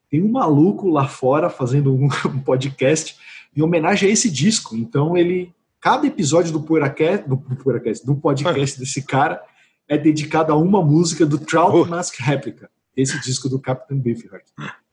Tem 0.09 0.21
um 0.21 0.31
maluco 0.31 0.87
lá 0.89 1.05
fora 1.05 1.49
fazendo 1.49 1.93
um, 1.93 2.05
um 2.27 2.39
podcast 2.39 3.17
em 3.55 3.61
homenagem 3.61 4.09
a 4.09 4.11
esse 4.11 4.29
disco. 4.29 4.75
Então 4.75 5.17
ele, 5.17 5.53
cada 5.79 6.07
episódio 6.07 6.51
do 6.51 6.61
Poeiracast, 6.61 7.27
do, 7.27 7.37
Poeiracast, 7.37 8.05
do 8.05 8.15
podcast 8.15 8.79
desse 8.79 9.03
cara 9.03 9.41
é 9.87 9.97
dedicado 9.97 10.51
a 10.51 10.55
uma 10.55 10.83
música 10.83 11.25
do 11.25 11.37
Trout 11.37 11.89
Mask 11.89 12.15
réplica, 12.19 12.69
esse 12.95 13.19
disco 13.21 13.49
do 13.49 13.59
Captain 13.59 13.99
Beefheart. 13.99 14.45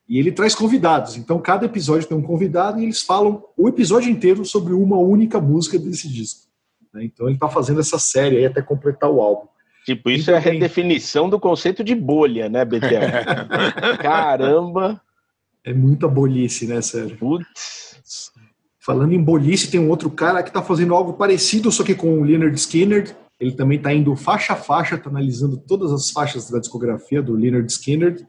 E 0.09 0.19
ele 0.19 0.33
traz 0.33 0.55
convidados. 0.55 1.17
Então, 1.17 1.39
cada 1.39 1.67
episódio 1.67 2.09
tem 2.09 2.17
um 2.17 2.23
convidado 2.23 2.81
e 2.81 2.83
eles 2.83 3.01
falam 3.01 3.45
o 3.57 3.69
episódio 3.69 4.11
inteiro 4.11 4.45
sobre 4.45 4.73
uma 4.73 4.99
única 4.99 5.41
música 5.41 5.79
desse 5.79 6.09
disco. 6.09 6.49
Né? 6.93 7.05
Então, 7.05 7.27
ele 7.27 7.37
está 7.37 7.49
fazendo 7.49 7.79
essa 7.79 7.97
série 7.97 8.39
aí 8.39 8.47
até 8.47 8.61
completar 8.61 9.09
o 9.09 9.21
álbum. 9.21 9.47
Tipo, 9.85 10.11
isso 10.11 10.25
então, 10.25 10.35
é 10.35 10.39
a 10.39 10.41
redefinição 10.41 11.29
do 11.29 11.39
conceito 11.39 11.83
de 11.85 11.95
bolha, 11.95 12.49
né, 12.49 12.65
BTL? 12.65 13.97
Caramba! 14.03 15.01
É 15.65 15.73
muita 15.73 16.09
bolice, 16.09 16.67
né, 16.67 16.83
sério? 16.83 17.17
Putz. 17.17 17.90
Falando 18.91 19.13
em 19.13 19.23
bolice, 19.23 19.71
tem 19.71 19.79
um 19.79 19.89
outro 19.89 20.11
cara 20.11 20.43
que 20.43 20.51
está 20.51 20.61
fazendo 20.61 20.95
algo 20.95 21.13
parecido, 21.13 21.71
só 21.71 21.85
que 21.85 21.95
com 21.95 22.21
o 22.21 22.25
Leonard 22.25 22.59
Skinner. 22.59 23.17
Ele 23.39 23.53
também 23.53 23.79
está 23.79 23.95
indo 23.95 24.15
faixa 24.17 24.55
a 24.55 24.57
faixa, 24.57 24.97
está 24.97 25.09
analisando 25.09 25.57
todas 25.57 25.93
as 25.93 26.11
faixas 26.11 26.51
da 26.51 26.59
discografia 26.59 27.23
do 27.23 27.35
Leonard 27.35 27.71
Skinner 27.71 28.27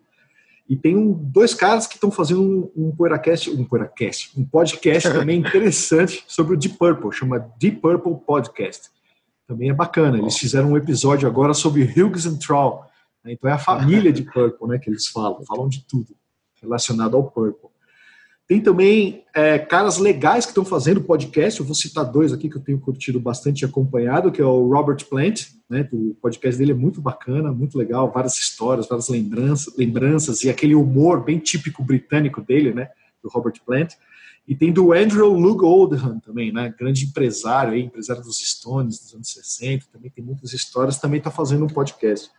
e 0.70 0.76
tem 0.78 0.96
um, 0.96 1.12
dois 1.12 1.54
caras 1.54 1.86
que 1.86 1.96
estão 1.96 2.12
fazendo 2.12 2.42
um, 2.42 2.88
um 2.88 2.96
PoeiraCast, 2.96 3.50
um 3.50 3.66
PoeiraCast, 3.66 4.40
um 4.40 4.46
podcast 4.46 5.10
também 5.12 5.40
interessante 5.40 6.24
sobre 6.28 6.54
o 6.54 6.58
Deep 6.58 6.78
Purple, 6.78 7.12
chama 7.12 7.52
Deep 7.60 7.82
Purple 7.82 8.16
Podcast. 8.26 8.90
Também 9.48 9.70
é 9.70 9.74
bacana. 9.74 10.18
Eles 10.18 10.38
fizeram 10.38 10.72
um 10.72 10.78
episódio 10.78 11.28
agora 11.28 11.54
sobre 11.54 11.84
Hughes 11.84 12.26
and 12.26 12.38
Troll. 12.38 12.86
Né? 13.22 13.34
Então 13.34 13.50
é 13.50 13.54
a 13.54 13.58
família 13.58 14.14
de 14.14 14.22
Purple, 14.22 14.68
né, 14.68 14.78
que 14.78 14.90
eles 14.90 15.08
falam, 15.08 15.44
falam 15.44 15.68
de 15.68 15.84
tudo 15.86 16.16
relacionado 16.62 17.18
ao 17.18 17.24
Purple. 17.24 17.70
Tem 18.52 18.60
também 18.60 19.24
é, 19.34 19.58
caras 19.58 19.98
legais 19.98 20.44
que 20.44 20.52
estão 20.52 20.66
fazendo 20.66 21.00
podcast. 21.00 21.58
Eu 21.58 21.66
vou 21.66 21.74
citar 21.74 22.04
dois 22.04 22.34
aqui 22.34 22.50
que 22.50 22.58
eu 22.58 22.62
tenho 22.62 22.82
curtido 22.82 23.18
bastante 23.18 23.62
e 23.62 23.66
acompanhado, 23.66 24.30
que 24.30 24.42
é 24.42 24.46
o 24.46 24.68
Robert 24.68 25.06
Plant. 25.10 25.52
Né, 25.70 25.88
o 25.94 26.14
podcast 26.22 26.60
dele 26.60 26.74
é 26.74 26.76
muito 26.76 27.00
bacana, 27.00 27.50
muito 27.54 27.78
legal, 27.78 28.12
várias 28.12 28.38
histórias, 28.38 28.90
várias 28.90 29.08
lembranças, 29.08 29.74
lembranças 29.78 30.44
e 30.44 30.50
aquele 30.50 30.76
humor 30.76 31.24
bem 31.24 31.40
típico 31.40 31.82
britânico 31.82 32.42
dele, 32.42 32.74
né, 32.74 32.90
do 33.24 33.30
Robert 33.30 33.54
Plant. 33.66 33.94
E 34.46 34.54
tem 34.54 34.74
do 34.74 34.92
Andrew 34.92 35.32
Luke 35.32 35.64
Oldham 35.64 36.20
também, 36.20 36.52
né, 36.52 36.76
grande 36.78 37.06
empresário, 37.06 37.72
aí, 37.72 37.84
empresário 37.84 38.22
dos 38.22 38.38
Stones 38.38 39.00
dos 39.00 39.14
anos 39.14 39.32
60, 39.32 39.86
também 39.94 40.12
tem 40.12 40.26
muitas 40.26 40.52
histórias, 40.52 41.00
também 41.00 41.20
está 41.20 41.32
fazendo 41.32 41.64
um 41.64 41.70
podcast. 41.70 42.30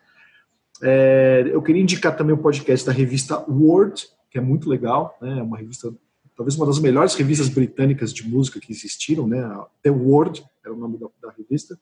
É, 0.82 1.48
eu 1.50 1.62
queria 1.62 1.80
indicar 1.80 2.14
também 2.14 2.34
o 2.34 2.38
podcast 2.38 2.84
da 2.84 2.92
revista 2.92 3.42
Word, 3.48 4.10
que 4.32 4.38
é 4.38 4.40
muito 4.40 4.68
legal, 4.68 5.16
né? 5.20 5.38
É 5.38 5.42
uma 5.42 5.58
revista, 5.58 5.94
talvez 6.34 6.56
uma 6.56 6.64
das 6.64 6.78
melhores 6.78 7.14
revistas 7.14 7.50
britânicas 7.50 8.14
de 8.14 8.26
música 8.26 8.58
que 8.58 8.72
existiram, 8.72 9.28
né? 9.28 9.38
The 9.82 9.90
World 9.90 10.42
é 10.64 10.70
o 10.70 10.76
nome 10.76 10.96
da, 10.96 11.06
da 11.20 11.30
revista. 11.36 11.78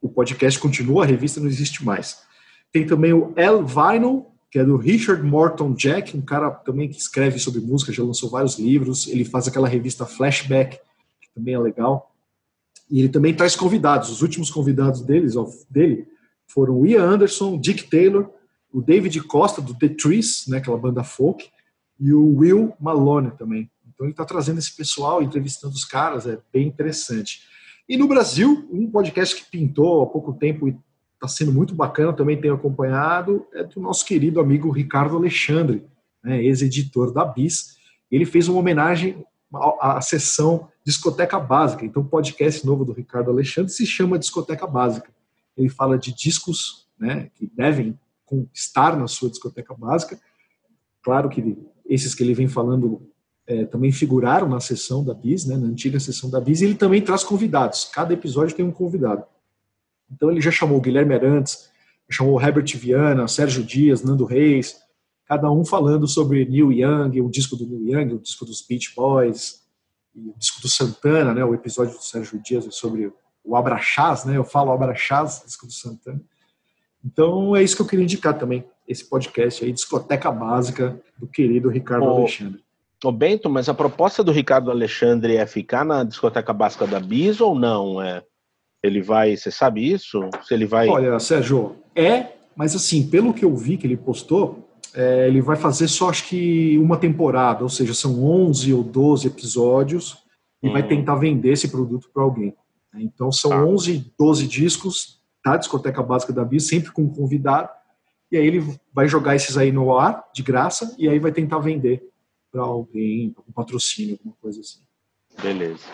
O 0.00 0.08
podcast 0.08 0.58
continua, 0.58 1.04
a 1.04 1.06
revista 1.06 1.38
não 1.38 1.48
existe 1.48 1.84
mais. 1.84 2.22
Tem 2.72 2.86
também 2.86 3.12
o 3.12 3.34
El 3.36 3.66
Vinyl, 3.66 4.24
que 4.50 4.58
é 4.58 4.64
do 4.64 4.78
Richard 4.78 5.22
Morton 5.22 5.74
Jack, 5.74 6.16
um 6.16 6.22
cara 6.22 6.50
também 6.50 6.88
que 6.88 6.96
escreve 6.96 7.38
sobre 7.38 7.60
música, 7.60 7.92
já 7.92 8.02
lançou 8.02 8.30
vários 8.30 8.58
livros. 8.58 9.06
Ele 9.06 9.24
faz 9.24 9.46
aquela 9.46 9.68
revista 9.68 10.06
Flashback, 10.06 10.78
que 11.20 11.28
também 11.34 11.52
é 11.52 11.58
legal. 11.58 12.10
E 12.90 13.00
ele 13.00 13.10
também 13.10 13.34
traz 13.34 13.54
convidados. 13.54 14.08
Os 14.08 14.22
últimos 14.22 14.50
convidados 14.50 15.02
deles, 15.02 15.34
dele 15.68 16.08
foram 16.46 16.80
o 16.80 16.86
Ian 16.86 17.02
Anderson, 17.02 17.60
Dick 17.60 17.90
Taylor, 17.90 18.30
o 18.72 18.80
David 18.80 19.20
Costa, 19.24 19.60
do 19.60 19.74
The 19.74 19.88
Trees, 19.90 20.46
né, 20.48 20.58
aquela 20.58 20.78
banda 20.78 21.04
folk, 21.04 21.50
e 21.98 22.12
o 22.12 22.36
Will 22.36 22.74
Malone 22.80 23.30
também. 23.32 23.70
Então 23.86 24.06
ele 24.06 24.12
está 24.12 24.24
trazendo 24.24 24.58
esse 24.58 24.76
pessoal, 24.76 25.22
entrevistando 25.22 25.74
os 25.74 25.84
caras, 25.84 26.26
é 26.26 26.38
bem 26.52 26.66
interessante. 26.66 27.40
E 27.88 27.96
no 27.96 28.08
Brasil, 28.08 28.68
um 28.70 28.90
podcast 28.90 29.36
que 29.36 29.50
pintou 29.50 30.02
há 30.02 30.06
pouco 30.06 30.32
tempo 30.34 30.68
e 30.68 30.76
está 31.14 31.28
sendo 31.28 31.52
muito 31.52 31.74
bacana, 31.74 32.12
também 32.12 32.38
tenho 32.38 32.54
acompanhado, 32.54 33.46
é 33.54 33.64
do 33.64 33.80
nosso 33.80 34.04
querido 34.04 34.38
amigo 34.38 34.70
Ricardo 34.70 35.16
Alexandre, 35.16 35.84
né, 36.22 36.42
ex-editor 36.42 37.12
da 37.12 37.24
BIS. 37.24 37.76
Ele 38.10 38.26
fez 38.26 38.48
uma 38.48 38.58
homenagem 38.58 39.24
à, 39.80 40.00
sessão 40.00 40.68
Discoteca 40.84 41.38
Básica. 41.38 41.84
Então 41.84 42.02
o 42.02 42.06
podcast 42.06 42.66
novo 42.66 42.84
do 42.84 42.92
Ricardo 42.92 43.30
Alexandre 43.30 43.72
se 43.72 43.86
chama 43.86 44.18
Discoteca 44.18 44.66
Básica. 44.66 45.10
Ele 45.56 45.68
fala 45.68 45.96
de 45.96 46.14
discos 46.14 46.86
né, 46.98 47.30
que 47.34 47.46
devem 47.46 47.98
estar 48.52 48.96
na 48.96 49.06
sua 49.06 49.30
discoteca 49.30 49.74
básica. 49.74 50.18
Claro 51.02 51.28
que 51.28 51.56
esses 51.88 52.14
que 52.14 52.22
ele 52.22 52.34
vem 52.34 52.48
falando 52.48 53.08
é, 53.46 53.64
também 53.64 53.92
figuraram 53.92 54.48
na 54.48 54.60
sessão 54.60 55.04
da 55.04 55.14
Bis, 55.14 55.46
né, 55.46 55.56
na 55.56 55.66
antiga 55.66 56.00
sessão 56.00 56.28
da 56.28 56.40
Bis, 56.40 56.60
e 56.60 56.64
ele 56.64 56.74
também 56.74 57.00
traz 57.00 57.22
convidados. 57.22 57.84
Cada 57.92 58.12
episódio 58.12 58.56
tem 58.56 58.64
um 58.64 58.72
convidado. 58.72 59.24
Então 60.10 60.30
ele 60.30 60.40
já 60.40 60.50
chamou 60.50 60.78
o 60.78 60.80
Guilherme 60.80 61.14
Arantes, 61.14 61.70
chamou 62.10 62.34
o 62.34 62.40
Herbert 62.40 62.76
Viana, 62.76 63.26
Sérgio 63.28 63.64
Dias, 63.64 64.02
Nando 64.02 64.24
Reis, 64.24 64.76
cada 65.26 65.50
um 65.50 65.64
falando 65.64 66.06
sobre 66.06 66.44
Neil 66.44 66.72
Young, 66.72 67.20
o 67.20 67.28
disco 67.28 67.56
do 67.56 67.66
Neil 67.66 68.00
Young, 68.00 68.14
o 68.14 68.18
disco 68.18 68.44
dos 68.44 68.62
Beach 68.62 68.92
Boys, 68.94 69.62
o 70.14 70.34
disco 70.38 70.60
do 70.62 70.68
Santana, 70.68 71.34
né, 71.34 71.44
o 71.44 71.54
episódio 71.54 71.94
do 71.94 72.02
Sérgio 72.02 72.40
Dias 72.42 72.66
é 72.66 72.70
sobre 72.70 73.12
o 73.44 73.56
Abraxás, 73.56 74.24
né, 74.24 74.36
eu 74.36 74.44
falo 74.44 74.70
Abraxás, 74.72 75.42
disco 75.44 75.66
do 75.66 75.72
Santana. 75.72 76.20
Então 77.04 77.54
é 77.54 77.62
isso 77.62 77.76
que 77.76 77.82
eu 77.82 77.86
queria 77.86 78.04
indicar 78.04 78.38
também, 78.38 78.64
esse 78.86 79.08
podcast 79.08 79.64
aí, 79.64 79.72
Discoteca 79.72 80.30
Básica, 80.30 81.00
do 81.18 81.26
querido 81.26 81.68
Ricardo 81.68 82.06
Alexandre. 82.06 82.64
Ô 83.04 83.12
Bento, 83.12 83.50
mas 83.50 83.68
a 83.68 83.74
proposta 83.74 84.24
do 84.24 84.32
Ricardo 84.32 84.70
Alexandre 84.70 85.36
é 85.36 85.46
ficar 85.46 85.84
na 85.84 86.02
discoteca 86.02 86.52
básica 86.52 86.86
da 86.86 86.98
Bis 86.98 87.40
ou 87.40 87.54
não? 87.54 88.00
É, 88.00 88.22
ele 88.82 89.02
vai, 89.02 89.36
você 89.36 89.50
sabe 89.50 89.92
isso? 89.92 90.28
Se 90.42 90.54
ele 90.54 90.66
vai. 90.66 90.88
Olha, 90.88 91.18
Sérgio, 91.18 91.76
é, 91.94 92.32
mas 92.56 92.74
assim, 92.74 93.06
pelo 93.06 93.34
que 93.34 93.44
eu 93.44 93.54
vi 93.54 93.76
que 93.76 93.86
ele 93.86 93.96
postou, 93.96 94.66
é, 94.94 95.28
ele 95.28 95.42
vai 95.42 95.56
fazer 95.56 95.88
só 95.88 96.08
acho 96.08 96.26
que 96.26 96.78
uma 96.78 96.96
temporada, 96.96 97.62
ou 97.62 97.68
seja, 97.68 97.92
são 97.92 98.24
11 98.24 98.72
ou 98.72 98.82
12 98.82 99.26
episódios 99.26 100.16
e 100.62 100.68
hum. 100.68 100.72
vai 100.72 100.82
tentar 100.82 101.16
vender 101.16 101.52
esse 101.52 101.68
produto 101.68 102.08
para 102.12 102.22
alguém. 102.22 102.54
Então 102.94 103.30
são 103.30 103.52
ah. 103.52 103.64
11, 103.64 104.12
12 104.18 104.46
discos 104.46 105.20
da 105.44 105.56
discoteca 105.56 106.02
básica 106.02 106.32
da 106.32 106.44
Bis, 106.44 106.66
sempre 106.66 106.90
com 106.90 107.02
um 107.02 107.12
convidado, 107.12 107.68
e 108.30 108.36
aí 108.36 108.46
ele 108.46 108.78
vai 108.92 109.08
jogar 109.08 109.36
esses 109.36 109.56
aí 109.56 109.70
no 109.70 109.96
ar, 109.96 110.24
de 110.34 110.42
graça, 110.42 110.94
e 110.98 111.08
aí 111.08 111.18
vai 111.18 111.32
tentar 111.32 111.58
vender 111.58 112.02
para 112.50 112.62
alguém, 112.62 113.30
para 113.30 113.44
um 113.48 113.52
patrocínio, 113.52 114.14
alguma 114.14 114.34
coisa 114.40 114.60
assim. 114.60 114.80
Beleza. 115.42 115.84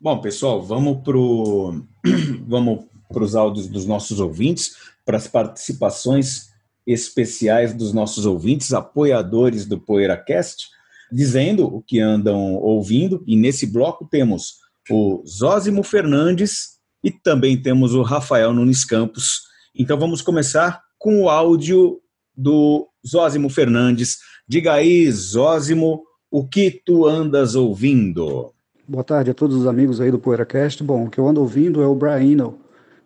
Bom, 0.00 0.20
pessoal, 0.20 0.62
vamos 0.62 1.02
para 1.02 1.16
vamos 2.46 2.86
os 3.10 3.34
áudios 3.34 3.68
dos 3.68 3.86
nossos 3.86 4.20
ouvintes, 4.20 4.76
para 5.04 5.16
as 5.16 5.26
participações 5.26 6.50
especiais 6.86 7.74
dos 7.74 7.92
nossos 7.92 8.24
ouvintes, 8.24 8.72
apoiadores 8.72 9.66
do 9.66 9.78
PoeiraCast, 9.78 10.68
dizendo 11.10 11.66
o 11.66 11.82
que 11.82 12.00
andam 12.00 12.54
ouvindo. 12.54 13.22
E 13.26 13.36
nesse 13.36 13.66
bloco 13.66 14.06
temos 14.08 14.58
o 14.88 15.22
Zózimo 15.26 15.82
Fernandes 15.82 16.78
e 17.02 17.10
também 17.10 17.60
temos 17.60 17.94
o 17.94 18.02
Rafael 18.02 18.52
Nunes 18.52 18.84
Campos. 18.84 19.42
Então 19.74 19.98
vamos 19.98 20.22
começar 20.22 20.82
com 21.00 21.22
o 21.22 21.28
áudio 21.28 22.00
do 22.36 22.86
Zózimo 23.04 23.50
Fernandes, 23.50 24.18
Diga 24.50 24.72
aí, 24.72 25.08
Zózimo, 25.12 26.02
o 26.28 26.44
que 26.44 26.72
tu 26.84 27.06
andas 27.06 27.54
ouvindo? 27.54 28.52
Boa 28.88 29.04
tarde 29.04 29.30
a 29.30 29.34
todos 29.34 29.54
os 29.54 29.64
amigos 29.64 30.00
aí 30.00 30.10
do 30.10 30.18
PoeiraCast. 30.18 30.82
Bom, 30.82 31.04
o 31.04 31.08
que 31.08 31.20
eu 31.20 31.28
ando 31.28 31.40
ouvindo 31.40 31.80
é 31.80 31.86
o 31.86 31.94
Brian 31.94 32.52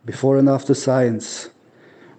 Before 0.02 0.40
and 0.40 0.50
After 0.50 0.74
Science. 0.74 1.50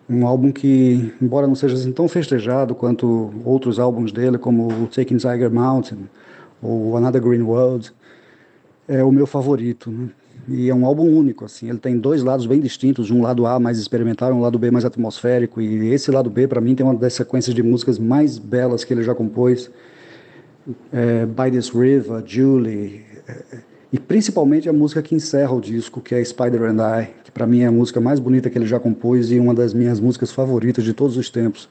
Um 0.08 0.28
álbum 0.28 0.52
que, 0.52 1.12
embora 1.20 1.48
não 1.48 1.56
seja 1.56 1.74
assim 1.74 1.92
tão 1.92 2.08
festejado 2.08 2.76
quanto 2.76 3.34
outros 3.44 3.80
álbuns 3.80 4.12
dele, 4.12 4.38
como 4.38 4.86
Taking 4.90 5.18
Tiger 5.18 5.52
Mountain 5.52 6.08
ou 6.62 6.96
Another 6.96 7.20
Green 7.20 7.42
World, 7.42 7.92
é 8.88 9.04
o 9.04 9.12
meu 9.12 9.26
favorito. 9.26 9.90
Né? 9.90 10.10
E 10.48 10.70
é 10.70 10.76
um 10.76 10.86
álbum 10.86 11.10
único, 11.10 11.46
assim. 11.46 11.70
Ele 11.70 11.80
tem 11.80 11.98
dois 11.98 12.22
lados 12.22 12.46
bem 12.46 12.60
distintos, 12.60 13.10
um 13.10 13.22
lado 13.22 13.46
A 13.46 13.60
mais 13.60 13.80
experimental 13.80 14.30
e 14.32 14.34
um 14.34 14.42
lado 14.42 14.60
B 14.60 14.70
mais 14.70 14.86
atmosférico. 14.86 15.62
E 15.62 15.92
esse 15.92 16.12
lado 16.12 16.30
B, 16.30 16.48
para 16.48 16.62
mim, 16.62 16.76
tem 16.76 16.86
uma 16.86 16.96
das 16.96 17.14
sequências 17.14 17.56
de 17.56 17.64
músicas 17.64 17.98
mais 17.98 18.38
belas 18.38 18.84
que 18.84 18.94
ele 18.94 19.04
já 19.04 19.16
compôs. 19.16 19.72
É, 20.92 21.26
By 21.26 21.52
This 21.52 21.70
River, 21.70 22.24
Julie, 22.26 23.04
é, 23.28 23.60
e 23.96 24.00
principalmente 24.00 24.68
a 24.68 24.74
música 24.74 25.02
que 25.02 25.16
encerra 25.16 25.54
o 25.54 25.62
disco, 25.62 26.02
que 26.02 26.14
é 26.14 26.24
Spider 26.24 26.64
and 26.64 27.02
I, 27.02 27.08
que 27.24 27.32
para 27.32 27.48
mim 27.48 27.62
é 27.62 27.68
a 27.68 27.72
música 27.72 28.02
mais 28.02 28.20
bonita 28.20 28.50
que 28.50 28.58
ele 28.58 28.66
já 28.66 28.80
compôs 28.80 29.32
e 29.32 29.40
uma 29.40 29.54
das 29.54 29.74
minhas 29.74 30.00
músicas 30.00 30.32
favoritas 30.32 30.84
de 30.84 30.94
todos 30.94 31.16
os 31.18 31.30
tempos. 31.30 31.70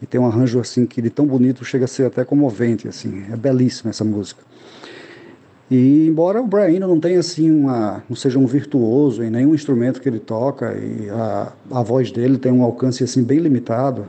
E 0.00 0.06
tem 0.06 0.20
um 0.20 0.26
arranjo 0.26 0.60
assim 0.60 0.86
que 0.86 1.02
de 1.02 1.10
tão 1.10 1.26
bonito 1.26 1.64
chega 1.64 1.84
a 1.84 1.88
ser 1.88 2.06
até 2.06 2.24
comovente, 2.24 2.88
assim. 2.88 3.24
É 3.30 3.36
belíssima 3.36 3.90
essa 3.90 4.04
música. 4.04 4.42
E 5.70 6.06
embora 6.06 6.40
o 6.40 6.46
Brian 6.46 6.80
não 6.80 6.98
tenha 6.98 7.20
assim 7.20 7.50
uma, 7.50 8.02
não 8.08 8.16
seja 8.16 8.38
um 8.38 8.46
virtuoso 8.46 9.22
em 9.22 9.30
nenhum 9.30 9.54
instrumento 9.54 10.00
que 10.00 10.08
ele 10.08 10.18
toca 10.18 10.74
e 10.74 11.10
a, 11.10 11.52
a 11.70 11.82
voz 11.82 12.10
dele 12.10 12.38
tem 12.38 12.50
um 12.50 12.62
alcance 12.62 13.04
assim 13.04 13.22
bem 13.22 13.38
limitado, 13.38 14.08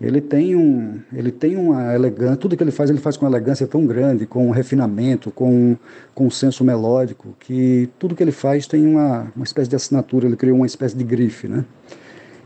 ele 0.00 0.20
tem 0.20 0.54
um, 0.54 1.00
ele 1.12 1.32
tem 1.32 1.56
uma 1.56 1.94
elegância, 1.94 2.36
tudo 2.36 2.56
que 2.56 2.62
ele 2.62 2.70
faz 2.70 2.90
ele 2.90 3.00
faz 3.00 3.16
com 3.16 3.26
elegância 3.26 3.66
tão 3.66 3.84
grande, 3.86 4.24
com 4.24 4.46
um 4.46 4.50
refinamento, 4.50 5.32
com 5.32 5.76
com 6.14 6.26
um 6.26 6.30
senso 6.30 6.62
melódico, 6.62 7.34
que 7.40 7.88
tudo 7.98 8.14
que 8.14 8.22
ele 8.22 8.32
faz 8.32 8.66
tem 8.66 8.86
uma, 8.86 9.32
uma 9.34 9.44
espécie 9.44 9.68
de 9.68 9.74
assinatura, 9.74 10.26
ele 10.26 10.36
criou 10.36 10.56
uma 10.56 10.66
espécie 10.66 10.96
de 10.96 11.02
grife, 11.02 11.48
né? 11.48 11.64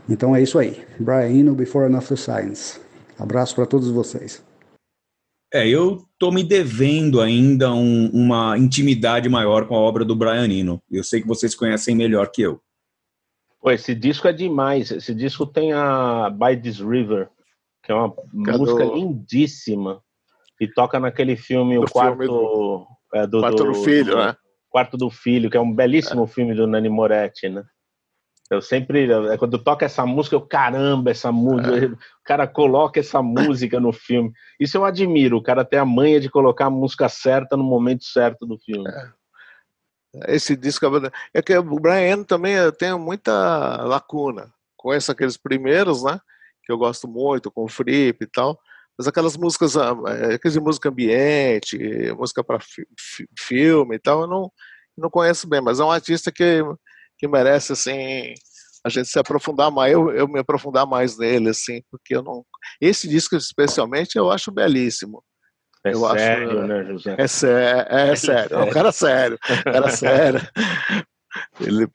Então 0.07 0.35
é 0.35 0.41
isso 0.41 0.57
aí. 0.57 0.81
Brian 0.99 1.29
Eno, 1.29 1.53
Before 1.53 1.85
and 1.85 1.95
After 1.95 2.17
Science. 2.17 2.79
Abraço 3.19 3.53
para 3.53 3.67
todos 3.67 3.89
vocês. 3.91 4.48
É, 5.51 5.67
eu 5.67 6.05
tô 6.19 6.31
me 6.31 6.43
devendo 6.43 7.19
ainda 7.19 7.73
um, 7.73 8.07
uma 8.11 8.55
intimidade 8.57 9.27
maior 9.27 9.67
com 9.67 9.75
a 9.75 9.79
obra 9.79 10.05
do 10.05 10.15
Brian 10.15 10.47
Eno. 10.47 10.81
Eu 10.91 11.03
sei 11.03 11.21
que 11.21 11.27
vocês 11.27 11.55
conhecem 11.55 11.95
melhor 11.95 12.29
que 12.31 12.43
eu. 12.43 12.61
Pô, 13.59 13.71
esse 13.71 13.95
disco 13.95 14.27
é 14.27 14.33
demais. 14.33 14.91
Esse 14.91 15.13
disco 15.13 15.45
tem 15.45 15.73
a 15.73 16.29
By 16.29 16.55
This 16.55 16.79
River, 16.79 17.29
que 17.83 17.91
é 17.91 17.95
uma 17.95 18.13
música 18.31 18.83
lindíssima. 18.83 20.01
E 20.61 20.67
toca 20.67 20.99
naquele 20.99 21.35
filme 21.35 21.75
do 21.75 21.83
O 21.83 21.89
Quarto 21.89 22.17
filme 22.17 22.27
do, 22.27 22.87
é, 23.13 23.25
do, 23.25 23.39
Quarto 23.39 23.63
do, 23.63 23.71
do 23.71 23.73
Filho, 23.83 24.11
do, 24.11 24.17
né? 24.17 24.35
Quarto 24.69 24.97
do 24.97 25.09
Filho, 25.09 25.49
que 25.49 25.57
é 25.57 25.61
um 25.61 25.73
belíssimo 25.73 26.25
é. 26.25 26.27
filme 26.27 26.53
do 26.53 26.67
Nani 26.67 26.89
Moretti, 26.89 27.49
né? 27.49 27.63
Eu 28.49 28.61
sempre, 28.61 29.11
é, 29.11 29.37
quando 29.37 29.59
toca 29.59 29.85
essa 29.85 30.05
música, 30.05 30.35
eu 30.35 30.41
caramba, 30.41 31.11
essa 31.11 31.31
música, 31.31 31.85
é. 31.85 31.85
o 31.85 31.97
cara 32.23 32.47
coloca 32.47 32.99
essa 32.99 33.21
música 33.21 33.79
no 33.79 33.93
filme. 33.93 34.31
Isso 34.59 34.75
eu 34.75 34.83
admiro, 34.83 35.37
o 35.37 35.43
cara 35.43 35.63
tem 35.63 35.77
a 35.77 35.85
manha 35.85 36.19
de 36.19 36.29
colocar 36.29 36.65
a 36.65 36.71
música 36.71 37.07
certa 37.07 37.55
no 37.55 37.63
momento 37.63 38.03
certo 38.03 38.47
do 38.47 38.57
filme. 38.57 38.89
É. 38.89 40.35
Esse 40.35 40.55
disco 40.55 40.85
é 41.31 41.41
que 41.41 41.55
o 41.55 41.79
Brian 41.79 42.23
também 42.23 42.55
tem 42.77 42.97
muita 42.97 43.83
lacuna. 43.83 44.51
Conheço 44.75 45.11
aqueles 45.11 45.37
primeiros, 45.37 46.03
né? 46.03 46.19
Que 46.63 46.71
eu 46.71 46.77
gosto 46.79 47.07
muito, 47.07 47.51
com 47.51 47.65
o 47.65 47.69
Fripp 47.69 48.23
e 48.23 48.27
tal. 48.27 48.59
Mas 48.97 49.07
aquelas 49.07 49.37
músicas, 49.37 49.77
ah, 49.77 49.95
é, 50.07 50.33
aquelas 50.33 50.53
de 50.53 50.59
música 50.59 50.89
ambiente, 50.89 51.77
música 52.17 52.43
para 52.43 52.59
fi, 52.59 52.87
filme 53.37 53.95
e 53.95 53.99
tal, 53.99 54.21
eu 54.21 54.27
não, 54.27 54.51
não 54.97 55.09
conheço 55.11 55.47
bem. 55.47 55.61
Mas 55.61 55.79
é 55.79 55.83
um 55.83 55.91
artista 55.91 56.31
que 56.31 56.63
que 57.19 57.27
merece 57.27 57.73
assim 57.73 58.33
a 58.85 58.89
gente 58.89 59.09
se 59.09 59.19
aprofundar 59.19 59.69
mais, 59.69 59.91
eu, 59.91 60.09
eu 60.11 60.27
me 60.27 60.39
aprofundar 60.39 60.87
mais 60.87 61.17
nele, 61.17 61.49
assim, 61.49 61.81
porque 61.91 62.15
eu 62.15 62.23
não. 62.23 62.45
Esse 62.79 63.07
disco, 63.07 63.35
especialmente, 63.35 64.15
eu 64.15 64.31
acho 64.31 64.51
belíssimo. 64.51 65.23
É 65.85 65.93
eu 65.93 66.07
sério, 66.09 66.59
acho, 66.59 66.67
né, 66.67 66.85
José? 66.85 67.15
É, 67.17 67.27
sé 67.27 67.85
é, 67.89 68.09
é 68.09 68.15
sério, 68.15 68.57
é 68.57 68.63
um 68.63 68.69
cara 68.69 68.91
sério, 68.91 69.37
cara 69.63 69.89
sério. 69.91 70.41
Ele, 71.61 71.87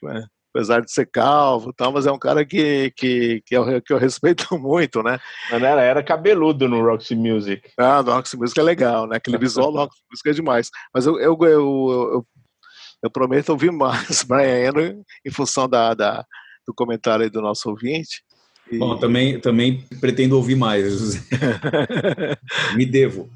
apesar 0.55 0.81
de 0.81 0.91
ser 0.91 1.07
calvo 1.07 1.73
tal, 1.73 1.93
mas 1.93 2.07
é 2.07 2.13
um 2.13 2.19
cara 2.19 2.47
que, 2.47 2.93
que, 2.97 3.43
que, 3.45 3.57
eu, 3.57 3.83
que 3.83 3.93
eu 3.93 3.99
respeito 3.99 4.47
muito, 4.59 5.03
né? 5.03 5.19
Mas 5.51 5.63
era, 5.63 5.83
era 5.83 6.03
cabeludo 6.03 6.69
no 6.69 6.83
Roxy 6.83 7.15
Music. 7.15 7.71
Ah, 7.79 8.03
no 8.03 8.13
Roxy 8.13 8.39
Music 8.39 8.59
é 8.59 8.63
legal, 8.63 9.07
né? 9.07 9.17
Aquele 9.17 9.37
visual 9.39 9.71
do 9.71 9.79
Roxy 9.79 10.01
Music 10.11 10.31
é 10.31 10.33
demais. 10.33 10.71
Mas 10.95 11.07
eu, 11.07 11.19
eu, 11.19 11.37
eu, 11.43 11.49
eu 11.51 12.27
eu 13.05 13.11
prometo 13.11 13.51
ouvir 13.51 13.71
mais 13.71 14.23
Brian 14.25 14.69
Eno 14.69 15.05
em 15.25 15.31
função 15.31 15.69
da, 15.69 15.93
da, 15.93 16.25
do 16.67 16.73
comentário 16.75 17.31
do 17.31 17.43
nosso 17.43 17.69
ouvinte. 17.69 18.25
E... 18.73 18.79
Bom, 18.79 18.97
também, 18.97 19.39
também 19.39 19.85
pretendo 20.01 20.37
ouvir 20.37 20.57
mais. 20.57 21.23
Me 22.75 22.87
devo. 22.87 23.29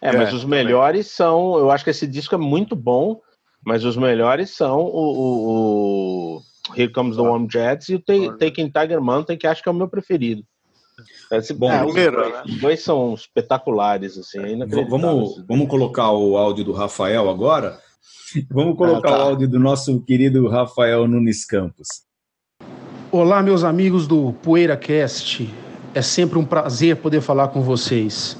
É, 0.00 0.10
mas 0.16 0.30
é, 0.30 0.34
os 0.34 0.44
melhores 0.44 1.06
também. 1.14 1.30
são. 1.30 1.58
Eu 1.58 1.70
acho 1.70 1.84
que 1.84 1.90
esse 1.90 2.08
disco 2.08 2.34
é 2.34 2.38
muito 2.38 2.74
bom, 2.74 3.20
mas 3.64 3.84
os 3.84 3.96
melhores 3.96 4.50
são 4.50 4.80
o, 4.80 4.98
o, 4.98 6.36
o 6.36 6.42
Here 6.76 6.90
Comes 6.90 7.16
the 7.16 7.22
Warm 7.22 7.46
Jets 7.48 7.88
e 7.88 7.94
o 7.94 8.00
Taking 8.00 8.70
Tiger 8.70 9.00
Mountain, 9.00 9.38
que 9.38 9.46
acho 9.46 9.62
que 9.62 9.68
é 9.68 9.72
o 9.72 9.74
meu 9.76 9.86
preferido. 9.86 10.42
Esse, 11.30 11.54
bom, 11.54 11.70
é, 11.70 11.84
os, 11.84 11.94
dois, 11.94 12.12
né? 12.12 12.42
os 12.44 12.60
dois 12.60 12.82
são 12.82 13.14
espetaculares, 13.14 14.18
assim. 14.18 14.60
É 14.60 14.66
vamos, 14.66 15.42
vamos 15.46 15.68
colocar 15.68 16.10
o 16.10 16.36
áudio 16.36 16.64
do 16.64 16.72
Rafael 16.72 17.30
agora. 17.30 17.80
Vamos 18.50 18.76
colocar 18.76 19.08
ah, 19.08 19.12
tá. 19.12 19.18
o 19.18 19.28
áudio 19.28 19.48
do 19.48 19.58
nosso 19.58 20.00
querido 20.00 20.48
Rafael 20.48 21.06
Nunes 21.06 21.44
Campos. 21.44 21.86
Olá, 23.10 23.42
meus 23.42 23.62
amigos 23.62 24.06
do 24.06 24.32
PoeiraCast. 24.42 25.52
É 25.94 26.00
sempre 26.00 26.38
um 26.38 26.44
prazer 26.44 26.96
poder 26.96 27.20
falar 27.20 27.48
com 27.48 27.60
vocês. 27.60 28.36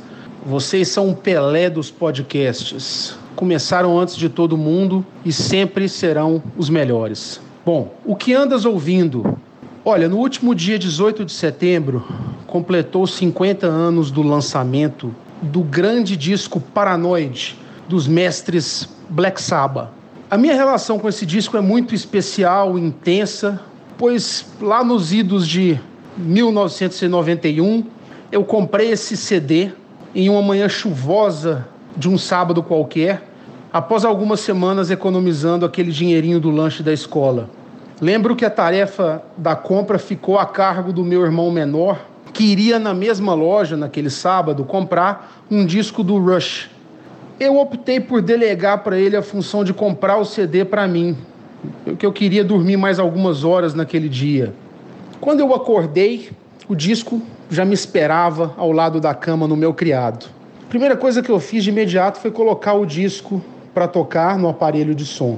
Vocês 0.47 0.89
são 0.89 1.09
um 1.09 1.15
Pelé 1.15 1.69
dos 1.69 1.91
podcasts. 1.91 3.17
Começaram 3.37 3.99
antes 3.99 4.17
de 4.17 4.29
todo 4.29 4.57
mundo 4.57 5.05
e 5.25 5.33
sempre 5.33 5.89
serão 5.89 6.43
os 6.57 6.71
melhores. 6.71 7.41
Bom, 7.65 7.95
o 8.05 8.17
que 8.17 8.33
andas 8.33 8.65
ouvindo? 8.65 9.39
Olha, 9.85 10.09
no 10.09 10.17
último 10.17 10.55
dia 10.55 10.79
18 10.79 11.25
de 11.25 11.33
setembro, 11.33 12.03
completou 12.47 13.07
50 13.07 13.67
anos 13.67 14.11
do 14.11 14.23
lançamento 14.23 15.15
do 15.43 15.61
grande 15.61 16.17
disco 16.17 16.61
Paranoid 16.61 17.59
dos 17.89 18.07
mestres 18.07 18.89
Black 19.13 19.43
Sabbath. 19.43 19.91
A 20.31 20.39
minha 20.39 20.55
relação 20.55 20.99
com 20.99 21.07
esse 21.07 21.27
disco 21.27 21.59
é 21.59 21.61
muito 21.61 21.95
especial, 21.95 22.79
intensa, 22.79 23.61
pois 23.99 24.47
lá 24.59 24.83
nos 24.83 25.13
idos 25.13 25.47
de 25.47 25.79
1991 26.17 27.85
eu 28.33 28.43
comprei 28.43 28.91
esse 28.91 29.15
CD 29.15 29.71
em 30.15 30.31
uma 30.31 30.41
manhã 30.41 30.67
chuvosa 30.67 31.69
de 31.95 32.09
um 32.09 32.17
sábado 32.17 32.63
qualquer, 32.63 33.29
após 33.71 34.03
algumas 34.07 34.41
semanas 34.41 34.91
economizando 34.91 35.67
aquele 35.67 35.91
dinheirinho 35.91 36.41
do 36.41 36.51
lanche 36.51 36.83
da 36.83 36.93
escola. 36.95 37.51
Lembro 38.01 38.35
que 38.35 38.47
a 38.47 38.51
tarefa 38.51 39.23
da 39.37 39.55
compra 39.55 39.99
ficou 39.99 40.39
a 40.39 40.47
cargo 40.47 40.91
do 40.91 41.05
meu 41.05 41.23
irmão 41.23 41.51
menor, 41.51 42.01
que 42.33 42.45
iria 42.45 42.79
na 42.79 42.95
mesma 42.95 43.35
loja 43.35 43.77
naquele 43.77 44.09
sábado 44.09 44.65
comprar 44.65 45.45
um 45.51 45.67
disco 45.67 46.03
do 46.03 46.19
Rush. 46.19 46.71
Eu 47.45 47.59
optei 47.59 47.99
por 47.99 48.23
delegar 48.23 48.85
para 48.85 48.97
ele 48.97 49.17
a 49.17 49.21
função 49.21 49.65
de 49.65 49.75
comprar 49.75 50.17
o 50.17 50.25
CD 50.25 50.65
para 50.65 50.87
mim, 50.87 51.17
porque 51.85 52.07
eu 52.07 52.13
queria 52.13 52.45
dormir 52.45 52.77
mais 52.77 53.01
algumas 53.01 53.43
horas 53.43 53.75
naquele 53.75 54.09
dia. 54.09 54.55
Quando 55.21 55.41
eu 55.41 55.53
acordei, 55.53 56.31
o 56.69 56.77
disco 56.77 57.21
já 57.51 57.65
me 57.65 57.75
esperava 57.75 58.55
ao 58.57 58.71
lado 58.71 59.01
da 59.01 59.13
cama 59.13 59.49
no 59.49 59.57
meu 59.57 59.75
criado. 59.75 60.27
A 60.63 60.69
primeira 60.69 60.97
coisa 60.97 61.21
que 61.21 61.31
eu 61.31 61.41
fiz 61.41 61.65
de 61.65 61.71
imediato 61.71 62.21
foi 62.21 62.31
colocar 62.31 62.75
o 62.75 62.87
disco 62.87 63.43
para 63.75 63.89
tocar 63.89 64.39
no 64.39 64.49
aparelho 64.49 64.95
de 64.95 65.05
som. 65.05 65.37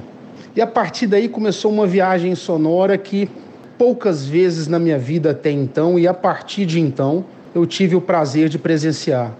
E 0.55 0.61
a 0.61 0.67
partir 0.67 1.07
daí 1.07 1.27
começou 1.27 1.71
uma 1.71 1.87
viagem 1.87 2.35
sonora 2.35 2.99
que 2.99 3.27
poucas 3.79 4.23
vezes 4.23 4.67
na 4.67 4.77
minha 4.77 4.99
vida 4.99 5.31
até 5.31 5.49
então, 5.49 5.97
e 5.97 6.07
a 6.07 6.13
partir 6.13 6.67
de 6.67 6.79
então, 6.79 7.25
eu 7.55 7.65
tive 7.65 7.95
o 7.95 8.01
prazer 8.01 8.47
de 8.47 8.59
presenciar. 8.59 9.33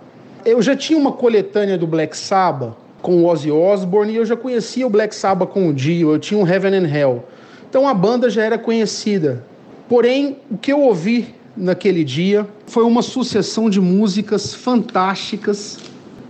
Eu 0.45 0.61
já 0.61 0.75
tinha 0.75 0.99
uma 0.99 1.11
coletânea 1.11 1.75
do 1.75 1.87
Black 1.87 2.15
Sabbath 2.15 2.75
com 3.01 3.23
o 3.23 3.25
Ozzy 3.25 3.49
Osbourne 3.49 4.13
e 4.13 4.15
eu 4.17 4.25
já 4.25 4.37
conhecia 4.37 4.85
o 4.85 4.89
Black 4.91 5.15
Sabbath 5.15 5.49
com 5.49 5.69
o 5.69 5.73
Dio, 5.73 6.11
eu 6.11 6.19
tinha 6.19 6.39
um 6.39 6.47
Heaven 6.47 6.75
and 6.75 6.87
Hell. 6.87 7.25
Então 7.67 7.87
a 7.87 7.95
banda 7.95 8.29
já 8.29 8.43
era 8.43 8.55
conhecida. 8.55 9.43
Porém, 9.89 10.37
o 10.51 10.55
que 10.55 10.71
eu 10.71 10.81
ouvi 10.81 11.33
naquele 11.57 12.03
dia 12.03 12.47
foi 12.67 12.83
uma 12.83 13.01
sucessão 13.01 13.71
de 13.71 13.81
músicas 13.81 14.53
fantásticas, 14.53 15.79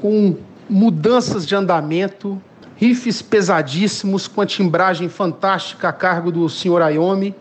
com 0.01 0.37
mudanças 0.69 1.45
de 1.45 1.53
andamento, 1.53 2.41
riffs 2.77 3.21
pesadíssimos, 3.21 4.29
com 4.29 4.39
a 4.39 4.45
timbragem 4.45 5.09
fantástica 5.09 5.89
a 5.89 5.93
cargo 5.93 6.31
do 6.31 6.47
Sr. 6.47 6.81
Ayomi, 6.81 7.35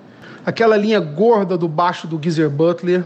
aquela 0.44 0.76
linha 0.76 0.98
gorda 0.98 1.56
do 1.56 1.68
baixo 1.68 2.08
do 2.08 2.18
Geezer 2.20 2.50
Butler, 2.50 3.04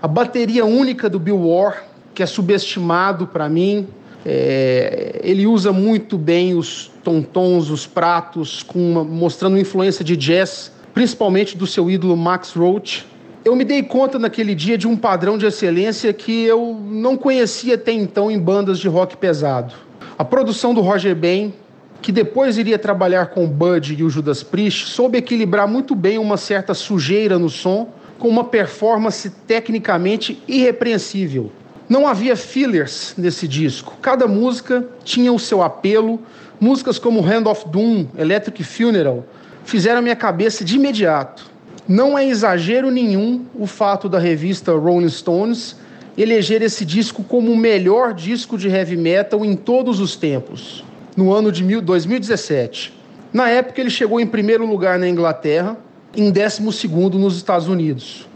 a 0.00 0.06
bateria 0.06 0.64
única 0.64 1.10
do 1.10 1.18
Bill 1.18 1.48
Ward, 1.48 1.87
que 2.18 2.22
é 2.24 2.26
subestimado 2.26 3.28
para 3.28 3.48
mim. 3.48 3.86
É, 4.26 5.20
ele 5.22 5.46
usa 5.46 5.70
muito 5.70 6.18
bem 6.18 6.56
os 6.56 6.90
tontons, 7.04 7.70
os 7.70 7.86
pratos, 7.86 8.66
uma, 8.74 9.04
mostrando 9.04 9.56
influência 9.56 10.04
de 10.04 10.16
jazz, 10.16 10.72
principalmente 10.92 11.56
do 11.56 11.64
seu 11.64 11.88
ídolo 11.88 12.16
Max 12.16 12.54
Roach 12.54 13.06
eu 13.44 13.54
me 13.54 13.64
dei 13.64 13.82
conta 13.84 14.18
naquele 14.18 14.54
dia 14.54 14.76
de 14.76 14.86
um 14.86 14.96
padrão 14.96 15.38
de 15.38 15.46
excelência 15.46 16.12
que 16.12 16.42
eu 16.42 16.76
não 16.90 17.16
conhecia 17.16 17.76
até 17.76 17.92
então 17.92 18.30
em 18.30 18.38
bandas 18.38 18.78
de 18.78 18.88
rock 18.88 19.16
pesado. 19.16 19.72
A 20.18 20.24
produção 20.24 20.74
do 20.74 20.80
Roger 20.80 21.14
Ben, 21.14 21.54
que 22.02 22.12
depois 22.12 22.58
iria 22.58 22.78
trabalhar 22.78 23.26
com 23.26 23.44
o 23.44 23.48
Bud 23.48 23.94
e 23.96 24.02
o 24.02 24.10
Judas 24.10 24.42
Priest, 24.42 24.88
soube 24.88 25.16
equilibrar 25.16 25.66
muito 25.66 25.94
bem 25.94 26.18
uma 26.18 26.36
certa 26.36 26.74
sujeira 26.74 27.38
no 27.38 27.48
som 27.48 27.90
com 28.18 28.28
uma 28.28 28.44
performance 28.44 29.30
tecnicamente 29.46 30.42
irrepreensível. 30.46 31.50
Não 31.88 32.06
havia 32.06 32.36
fillers 32.36 33.14
nesse 33.16 33.48
disco. 33.48 33.96
Cada 34.02 34.26
música 34.26 34.86
tinha 35.04 35.32
o 35.32 35.38
seu 35.38 35.62
apelo. 35.62 36.20
Músicas 36.60 36.98
como 36.98 37.24
Hand 37.24 37.46
of 37.46 37.68
Doom, 37.68 38.06
Electric 38.16 38.62
Funeral 38.62 39.24
fizeram 39.64 40.02
minha 40.02 40.16
cabeça 40.16 40.64
de 40.64 40.76
imediato. 40.76 41.50
Não 41.86 42.18
é 42.18 42.26
exagero 42.26 42.90
nenhum 42.90 43.46
o 43.54 43.66
fato 43.66 44.08
da 44.08 44.18
revista 44.18 44.72
Rolling 44.72 45.08
Stones 45.08 45.76
eleger 46.16 46.62
esse 46.62 46.84
disco 46.84 47.22
como 47.22 47.52
o 47.52 47.56
melhor 47.56 48.12
disco 48.12 48.58
de 48.58 48.68
heavy 48.68 48.96
metal 48.96 49.44
em 49.44 49.54
todos 49.54 50.00
os 50.00 50.16
tempos, 50.16 50.84
no 51.16 51.32
ano 51.32 51.50
de 51.50 51.62
2017. 51.80 52.92
Na 53.32 53.48
época, 53.48 53.80
ele 53.80 53.88
chegou 53.88 54.20
em 54.20 54.26
primeiro 54.26 54.66
lugar 54.66 54.98
na 54.98 55.08
Inglaterra, 55.08 55.78
em 56.14 56.30
décimo 56.30 56.72
segundo 56.72 57.18
nos 57.18 57.36
Estados 57.36 57.68
Unidos. 57.68 58.27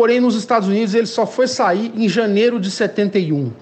Porém, 0.00 0.18
nos 0.18 0.34
Estados 0.34 0.66
Unidos, 0.66 0.94
ele 0.94 1.06
só 1.06 1.26
foi 1.26 1.46
sair 1.46 1.92
em 1.94 2.08
janeiro 2.08 2.58
de 2.58 2.70
71. 2.70 3.52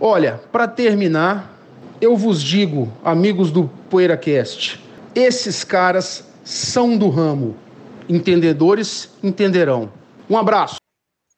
Olha, 0.00 0.40
para 0.50 0.66
terminar, 0.66 1.56
eu 2.00 2.16
vos 2.16 2.42
digo, 2.42 2.92
amigos 3.04 3.52
do 3.52 3.70
PoeiraCast, 3.88 4.84
esses 5.14 5.62
caras 5.62 6.24
são 6.42 6.98
do 6.98 7.08
ramo 7.08 7.54
entendedores 8.08 9.10
entenderão. 9.22 9.88
Um 10.28 10.36
abraço. 10.36 10.78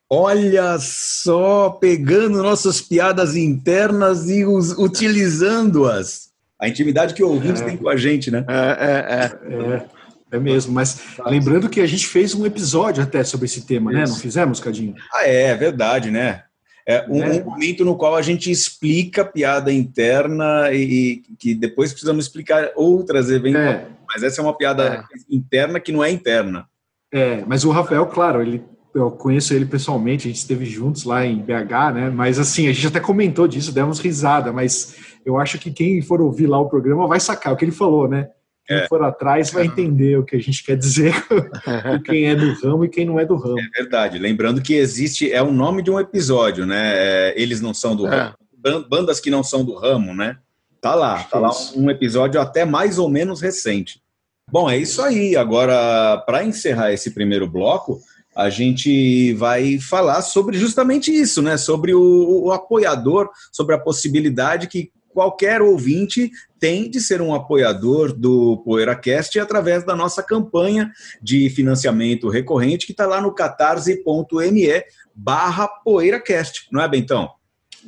Olha 0.09 0.79
só, 0.79 1.69
pegando 1.79 2.43
nossas 2.43 2.81
piadas 2.81 3.37
internas 3.37 4.31
e 4.31 4.47
utilizando-as. 4.47 6.31
A 6.59 6.67
intimidade 6.67 7.13
que 7.13 7.23
o 7.23 7.29
ouvinte 7.29 7.61
é. 7.61 7.65
tem 7.67 7.77
com 7.77 7.91
a 7.91 7.97
gente, 7.97 8.31
né? 8.31 8.43
É, 8.49 8.55
é, 8.55 9.55
é. 9.55 9.75
é. 9.75 10.00
É 10.33 10.39
mesmo, 10.39 10.73
mas 10.73 11.17
lembrando 11.27 11.69
que 11.69 11.81
a 11.81 11.87
gente 11.87 12.07
fez 12.07 12.35
um 12.35 12.47
episódio 12.47 13.03
até 13.03 13.25
sobre 13.25 13.47
esse 13.47 13.67
tema, 13.67 13.91
Isso. 13.91 14.01
né? 14.01 14.07
Não 14.07 14.17
fizemos, 14.17 14.61
Cadinho? 14.61 14.95
Ah, 15.13 15.27
é, 15.27 15.45
é 15.45 15.57
verdade, 15.57 16.11
né? 16.11 16.45
É 16.87 17.07
um, 17.09 17.23
é. 17.23 17.31
um, 17.31 17.45
momento 17.45 17.85
no 17.85 17.97
qual 17.97 18.17
a 18.17 18.23
gente 18.23 18.51
explica 18.51 19.23
a 19.23 19.25
piada 19.25 19.73
interna 19.73 20.73
e, 20.73 21.23
e 21.31 21.37
que 21.39 21.55
depois 21.55 21.93
precisamos 21.93 22.25
explicar 22.25 22.71
outras 22.75 23.31
eventualmente. 23.31 23.85
É. 23.85 23.89
Mas 24.13 24.23
essa 24.23 24.41
é 24.41 24.45
uma 24.45 24.57
piada 24.57 24.85
é. 24.85 25.05
interna 25.29 25.79
que 25.79 25.93
não 25.93 26.03
é 26.03 26.11
interna. 26.11 26.67
É, 27.13 27.45
mas 27.47 27.65
o 27.65 27.71
Rafael, 27.71 28.07
claro, 28.07 28.41
ele 28.41 28.63
eu 28.95 29.11
conheço 29.11 29.55
ele 29.55 29.67
pessoalmente, 29.67 30.27
a 30.27 30.31
gente 30.31 30.41
esteve 30.41 30.65
juntos 30.65 31.05
lá 31.05 31.25
em 31.25 31.39
BH, 31.39 31.95
né? 31.95 32.11
Mas 32.11 32.39
assim, 32.39 32.67
a 32.67 32.73
gente 32.73 32.89
até 32.89 32.99
comentou 32.99 33.47
disso, 33.47 33.73
demos 33.73 34.01
risada, 34.01 34.53
mas 34.53 34.97
eu 35.25 35.39
acho 35.39 35.59
que 35.59 35.71
quem 35.71 36.03
for 36.03 36.21
ouvir 36.21 36.47
lá 36.47 36.59
o 36.59 36.69
programa 36.69 37.07
vai 37.07 37.21
sacar 37.21 37.53
o 37.53 37.57
que 37.57 37.65
ele 37.65 37.73
falou, 37.73 38.09
né? 38.09 38.29
Quem 38.71 38.79
é. 38.79 38.87
for 38.87 39.03
atrás 39.03 39.51
vai 39.51 39.67
entender 39.67 40.17
o 40.17 40.25
que 40.25 40.37
a 40.37 40.39
gente 40.39 40.63
quer 40.63 40.77
dizer, 40.77 41.13
quem 42.07 42.27
é 42.27 42.37
do 42.37 42.53
ramo 42.63 42.85
e 42.85 42.89
quem 42.89 43.05
não 43.05 43.19
é 43.19 43.27
do 43.27 43.35
ramo. 43.35 43.59
É 43.59 43.83
verdade. 43.83 44.17
Lembrando 44.17 44.63
que 44.63 44.75
existe, 44.75 45.33
é 45.33 45.43
o 45.43 45.51
nome 45.51 45.83
de 45.83 45.91
um 45.91 45.99
episódio, 45.99 46.65
né? 46.65 46.93
É, 46.95 47.35
eles 47.37 47.61
não 47.61 47.75
são 47.75 47.97
do 47.97 48.07
é. 48.07 48.33
ramo, 48.63 48.89
bandas 48.89 49.19
que 49.19 49.29
não 49.29 49.43
são 49.43 49.65
do 49.65 49.75
ramo, 49.75 50.15
né? 50.15 50.39
Tá 50.81 50.95
lá, 50.95 51.21
tá 51.25 51.41
lá 51.41 51.51
um 51.75 51.91
episódio 51.91 52.41
até 52.41 52.65
mais 52.65 52.97
ou 52.97 53.09
menos 53.09 53.41
recente. 53.41 54.01
Bom, 54.49 54.71
é 54.71 54.79
isso 54.79 55.03
aí. 55.03 55.35
Agora, 55.35 56.19
para 56.25 56.45
encerrar 56.45 56.93
esse 56.93 57.11
primeiro 57.11 57.51
bloco, 57.51 58.01
a 58.37 58.49
gente 58.51 59.35
vai 59.35 59.81
falar 59.81 60.23
sobre 60.23 60.57
justamente 60.57 61.11
isso, 61.11 61.43
né? 61.43 61.57
Sobre 61.57 61.93
o, 61.93 62.45
o, 62.45 62.53
apoiador, 62.53 63.31
sobre 63.51 63.75
a 63.75 63.81
possibilidade 63.81 64.69
que 64.69 64.93
qualquer 65.09 65.61
ouvinte 65.61 66.31
tem 66.61 66.91
de 66.91 67.01
ser 67.01 67.23
um 67.23 67.35
apoiador 67.35 68.13
do 68.13 68.59
PoeiraCast 68.59 69.41
através 69.41 69.85
da 69.85 69.97
nossa 69.97 70.23
campanha 70.23 70.93
de 71.21 71.49
financiamento 71.51 72.29
recorrente 72.29 72.87
que 72.87 72.93
está 72.93 73.07
lá 73.07 73.21
no 73.21 73.35
catarse.me 73.35 74.85
barra 75.15 75.67
PoeiraCast, 75.67 76.69
não 76.71 76.83
é, 76.83 76.89
Bentão? 76.89 77.31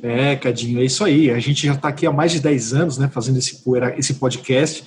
É, 0.01 0.35
Cadinho, 0.35 0.81
é 0.81 0.85
isso 0.85 1.03
aí. 1.03 1.29
A 1.29 1.39
gente 1.39 1.67
já 1.67 1.73
está 1.73 1.87
aqui 1.87 2.05
há 2.05 2.11
mais 2.11 2.31
de 2.31 2.39
10 2.39 2.73
anos, 2.73 2.97
né, 2.97 3.07
fazendo 3.07 3.37
esse, 3.37 3.63
poeira, 3.63 3.97
esse 3.97 4.15
podcast, 4.15 4.83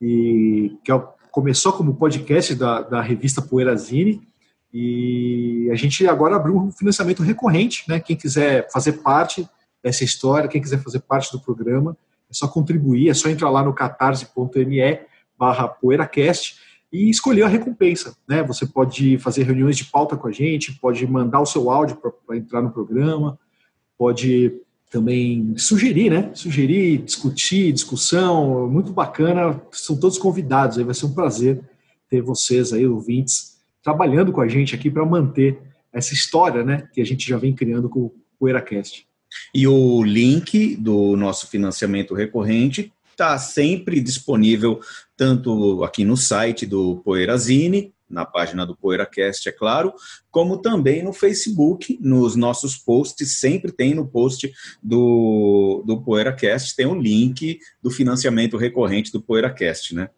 e 0.00 0.76
que 0.84 0.92
é, 0.92 1.02
começou 1.30 1.72
como 1.72 1.96
podcast 1.96 2.54
da, 2.54 2.80
da 2.80 3.02
revista 3.02 3.42
Poeirazine, 3.42 4.22
e 4.72 5.68
a 5.72 5.76
gente 5.76 6.06
agora 6.06 6.36
abriu 6.36 6.56
um 6.56 6.70
financiamento 6.70 7.22
recorrente, 7.22 7.84
né? 7.88 8.00
Quem 8.00 8.16
quiser 8.16 8.68
fazer 8.72 8.94
parte 8.94 9.48
dessa 9.82 10.02
história, 10.02 10.48
quem 10.48 10.60
quiser 10.60 10.82
fazer 10.82 10.98
parte 11.00 11.30
do 11.30 11.40
programa, 11.40 11.96
é 12.34 12.36
só 12.36 12.48
contribuir, 12.48 13.08
é 13.08 13.14
só 13.14 13.28
entrar 13.28 13.48
lá 13.48 13.62
no 13.62 13.72
catarse.me 13.72 15.00
barra 15.38 15.68
poeiracast 15.68 16.56
e 16.92 17.08
escolher 17.08 17.42
a 17.42 17.48
recompensa. 17.48 18.16
Né? 18.28 18.42
Você 18.42 18.66
pode 18.66 19.18
fazer 19.18 19.44
reuniões 19.44 19.76
de 19.76 19.84
pauta 19.84 20.16
com 20.16 20.26
a 20.26 20.32
gente, 20.32 20.78
pode 20.80 21.06
mandar 21.06 21.40
o 21.40 21.46
seu 21.46 21.70
áudio 21.70 21.96
para 22.26 22.36
entrar 22.36 22.60
no 22.60 22.72
programa, 22.72 23.38
pode 23.96 24.52
também 24.90 25.56
sugerir, 25.56 26.08
né? 26.08 26.30
Sugerir, 26.34 26.98
discutir, 26.98 27.72
discussão, 27.72 28.70
muito 28.70 28.92
bacana. 28.92 29.60
São 29.72 29.98
todos 29.98 30.18
convidados, 30.18 30.78
aí 30.78 30.84
vai 30.84 30.94
ser 30.94 31.06
um 31.06 31.14
prazer 31.14 31.60
ter 32.08 32.20
vocês 32.22 32.72
aí, 32.72 32.86
ouvintes, 32.86 33.58
trabalhando 33.82 34.30
com 34.30 34.40
a 34.40 34.46
gente 34.46 34.72
aqui 34.74 34.88
para 34.88 35.04
manter 35.04 35.60
essa 35.92 36.14
história, 36.14 36.62
né? 36.62 36.88
Que 36.92 37.00
a 37.00 37.04
gente 37.04 37.28
já 37.28 37.36
vem 37.36 37.52
criando 37.52 37.88
com 37.88 38.00
o 38.00 38.14
PoeiraCast. 38.38 39.04
E 39.54 39.66
o 39.66 40.02
link 40.02 40.76
do 40.76 41.16
nosso 41.16 41.46
financiamento 41.46 42.14
recorrente 42.14 42.92
está 43.10 43.38
sempre 43.38 44.00
disponível, 44.00 44.80
tanto 45.16 45.84
aqui 45.84 46.04
no 46.04 46.16
site 46.16 46.66
do 46.66 46.96
Poeirazine, 47.04 47.94
na 48.08 48.24
página 48.24 48.64
do 48.66 48.76
PoeiraCast, 48.76 49.48
é 49.48 49.52
claro, 49.52 49.92
como 50.30 50.58
também 50.58 51.02
no 51.02 51.12
Facebook, 51.12 51.98
nos 52.00 52.36
nossos 52.36 52.76
posts, 52.76 53.38
sempre 53.38 53.72
tem 53.72 53.94
no 53.94 54.06
post 54.06 54.52
do, 54.82 55.82
do 55.86 56.00
PoeiraCast, 56.00 56.76
tem 56.76 56.86
o 56.86 56.92
um 56.92 57.00
link 57.00 57.58
do 57.82 57.90
financiamento 57.90 58.56
recorrente 58.56 59.10
do 59.10 59.22
PoeiraCast, 59.22 59.94
né? 59.94 60.10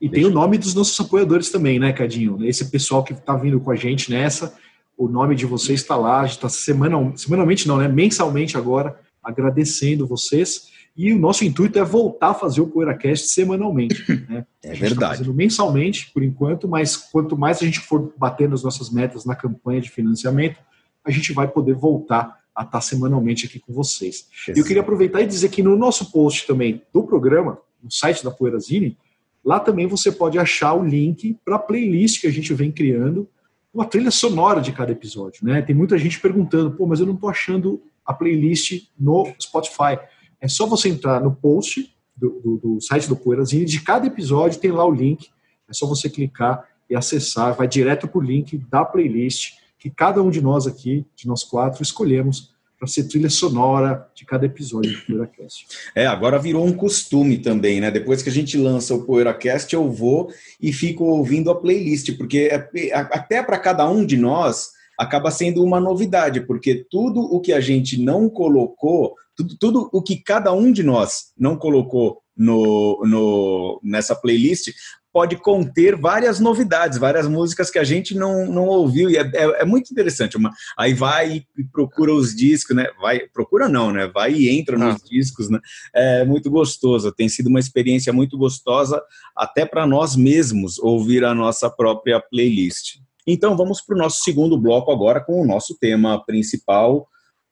E 0.00 0.08
tem 0.08 0.24
o 0.24 0.30
nome 0.30 0.58
dos 0.58 0.74
nossos 0.74 0.98
apoiadores 1.00 1.50
também, 1.50 1.78
né, 1.78 1.92
Cadinho? 1.92 2.44
Esse 2.44 2.70
pessoal 2.70 3.02
que 3.02 3.12
está 3.12 3.36
vindo 3.36 3.60
com 3.60 3.70
a 3.70 3.76
gente 3.76 4.10
nessa, 4.10 4.54
o 4.96 5.08
nome 5.08 5.34
de 5.34 5.46
vocês 5.46 5.80
está 5.80 5.96
lá, 5.96 6.20
a 6.20 6.26
gente 6.26 6.36
está 6.36 6.48
semanal, 6.48 7.12
semanalmente 7.16 7.66
não, 7.66 7.78
né? 7.78 7.88
Mensalmente 7.88 8.56
agora, 8.56 8.98
agradecendo 9.22 10.06
vocês. 10.06 10.72
E 10.96 11.12
o 11.12 11.18
nosso 11.18 11.44
intuito 11.44 11.78
é 11.78 11.84
voltar 11.84 12.28
a 12.28 12.34
fazer 12.34 12.60
o 12.60 12.68
PoeiraCast 12.68 13.28
semanalmente. 13.28 14.04
Né? 14.28 14.46
É 14.62 14.68
tá 14.68 14.74
verdade. 14.74 15.00
Tá 15.00 15.08
fazendo 15.08 15.34
mensalmente, 15.34 16.10
por 16.12 16.22
enquanto, 16.22 16.68
mas 16.68 16.96
quanto 16.96 17.36
mais 17.36 17.60
a 17.60 17.64
gente 17.64 17.80
for 17.80 18.14
batendo 18.16 18.54
as 18.54 18.62
nossas 18.62 18.90
metas 18.90 19.24
na 19.24 19.34
campanha 19.34 19.80
de 19.80 19.90
financiamento, 19.90 20.58
a 21.04 21.10
gente 21.10 21.32
vai 21.32 21.48
poder 21.48 21.74
voltar 21.74 22.40
a 22.54 22.62
estar 22.62 22.80
semanalmente 22.80 23.46
aqui 23.46 23.58
com 23.58 23.72
vocês. 23.72 24.28
E 24.48 24.58
eu 24.58 24.64
queria 24.64 24.80
aproveitar 24.80 25.20
e 25.20 25.26
dizer 25.26 25.48
que 25.48 25.62
no 25.62 25.76
nosso 25.76 26.10
post 26.12 26.46
também 26.46 26.82
do 26.92 27.02
programa, 27.02 27.58
no 27.82 27.90
site 27.90 28.24
da 28.24 28.30
Poeirazine, 28.30 28.96
lá 29.44 29.58
também 29.58 29.86
você 29.86 30.10
pode 30.10 30.38
achar 30.38 30.72
o 30.72 30.84
link 30.84 31.36
para 31.44 31.56
a 31.56 31.58
playlist 31.58 32.20
que 32.20 32.26
a 32.26 32.32
gente 32.32 32.54
vem 32.54 32.70
criando, 32.70 33.28
uma 33.74 33.84
trilha 33.84 34.10
sonora 34.10 34.60
de 34.60 34.72
cada 34.72 34.92
episódio. 34.92 35.44
Né? 35.44 35.60
Tem 35.60 35.74
muita 35.74 35.98
gente 35.98 36.20
perguntando, 36.20 36.70
pô, 36.70 36.86
mas 36.86 37.00
eu 37.00 37.06
não 37.06 37.14
estou 37.14 37.28
achando 37.28 37.82
a 38.06 38.14
playlist 38.14 38.86
no 38.98 39.34
Spotify. 39.40 39.98
É 40.40 40.46
só 40.46 40.64
você 40.66 40.88
entrar 40.88 41.20
no 41.20 41.34
post 41.34 41.92
do, 42.16 42.40
do, 42.40 42.56
do 42.58 42.80
site 42.80 43.08
do 43.08 43.16
Poeirazine, 43.16 43.64
de 43.64 43.80
cada 43.80 44.06
episódio 44.06 44.60
tem 44.60 44.70
lá 44.70 44.86
o 44.86 44.92
link, 44.92 45.28
é 45.68 45.72
só 45.72 45.86
você 45.86 46.08
clicar 46.08 46.68
e 46.88 46.94
acessar, 46.94 47.54
vai 47.54 47.66
direto 47.66 48.06
para 48.06 48.18
o 48.18 48.22
link 48.22 48.56
da 48.70 48.84
playlist 48.84 49.54
que 49.78 49.90
cada 49.90 50.22
um 50.22 50.30
de 50.30 50.40
nós 50.40 50.66
aqui, 50.66 51.04
de 51.16 51.26
nós 51.26 51.42
quatro, 51.42 51.82
escolhemos 51.82 52.53
para 52.84 52.92
ser 52.92 53.04
trilha 53.04 53.30
sonora 53.30 54.06
de 54.14 54.26
cada 54.26 54.44
episódio 54.44 54.92
do 54.92 55.06
PoeiraCast. 55.06 55.66
É, 55.94 56.06
agora 56.06 56.38
virou 56.38 56.66
um 56.66 56.72
costume 56.72 57.38
também, 57.38 57.80
né? 57.80 57.90
Depois 57.90 58.22
que 58.22 58.28
a 58.28 58.32
gente 58.32 58.58
lança 58.58 58.94
o 58.94 59.04
PoeiraCast, 59.04 59.74
eu 59.74 59.90
vou 59.90 60.30
e 60.60 60.72
fico 60.72 61.04
ouvindo 61.04 61.50
a 61.50 61.58
playlist, 61.58 62.16
porque 62.18 62.50
é, 62.52 62.94
até 62.94 63.42
para 63.42 63.58
cada 63.58 63.88
um 63.88 64.04
de 64.04 64.18
nós 64.18 64.72
acaba 64.98 65.30
sendo 65.30 65.64
uma 65.64 65.80
novidade, 65.80 66.42
porque 66.42 66.86
tudo 66.90 67.20
o 67.20 67.40
que 67.40 67.52
a 67.52 67.60
gente 67.60 68.00
não 68.00 68.28
colocou 68.28 69.14
tudo, 69.34 69.56
tudo 69.58 69.90
o 69.92 70.02
que 70.02 70.16
cada 70.16 70.52
um 70.52 70.70
de 70.70 70.82
nós 70.82 71.32
não 71.36 71.56
colocou 71.56 72.20
no, 72.36 73.00
no, 73.04 73.80
nessa 73.82 74.14
playlist 74.14 74.70
pode 75.14 75.36
conter 75.36 75.94
várias 75.94 76.40
novidades, 76.40 76.98
várias 76.98 77.28
músicas 77.28 77.70
que 77.70 77.78
a 77.78 77.84
gente 77.84 78.16
não, 78.16 78.46
não 78.46 78.66
ouviu, 78.66 79.08
e 79.08 79.16
é, 79.16 79.20
é, 79.20 79.62
é 79.62 79.64
muito 79.64 79.92
interessante. 79.92 80.36
Uma, 80.36 80.50
aí 80.76 80.92
vai 80.92 81.44
e 81.56 81.64
procura 81.72 82.12
os 82.12 82.34
discos, 82.34 82.74
né? 82.74 82.88
Vai, 83.00 83.20
procura 83.32 83.68
não, 83.68 83.92
né? 83.92 84.08
Vai 84.08 84.32
e 84.32 84.50
entra 84.50 84.76
nos 84.76 84.96
ah. 84.96 85.04
discos, 85.08 85.48
né? 85.48 85.60
É 85.94 86.24
muito 86.24 86.50
gostoso, 86.50 87.12
tem 87.12 87.28
sido 87.28 87.46
uma 87.46 87.60
experiência 87.60 88.12
muito 88.12 88.36
gostosa 88.36 89.00
até 89.36 89.64
para 89.64 89.86
nós 89.86 90.16
mesmos 90.16 90.80
ouvir 90.80 91.24
a 91.24 91.32
nossa 91.32 91.70
própria 91.70 92.20
playlist. 92.20 92.96
Então 93.24 93.56
vamos 93.56 93.80
para 93.80 93.94
o 93.94 93.98
nosso 93.98 94.18
segundo 94.24 94.58
bloco 94.58 94.90
agora 94.90 95.20
com 95.20 95.40
o 95.40 95.46
nosso 95.46 95.78
tema 95.78 96.24
principal, 96.26 97.06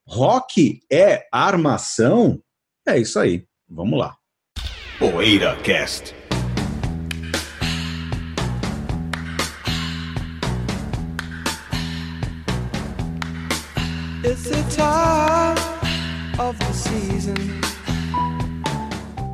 Rock 0.04 0.80
é 0.92 1.28
armação? 1.30 2.42
É 2.86 2.98
isso 2.98 3.20
aí. 3.20 3.44
Vamos 3.68 3.96
lá. 3.96 4.16
Poeira 4.98 5.56
Cast. 5.62 6.21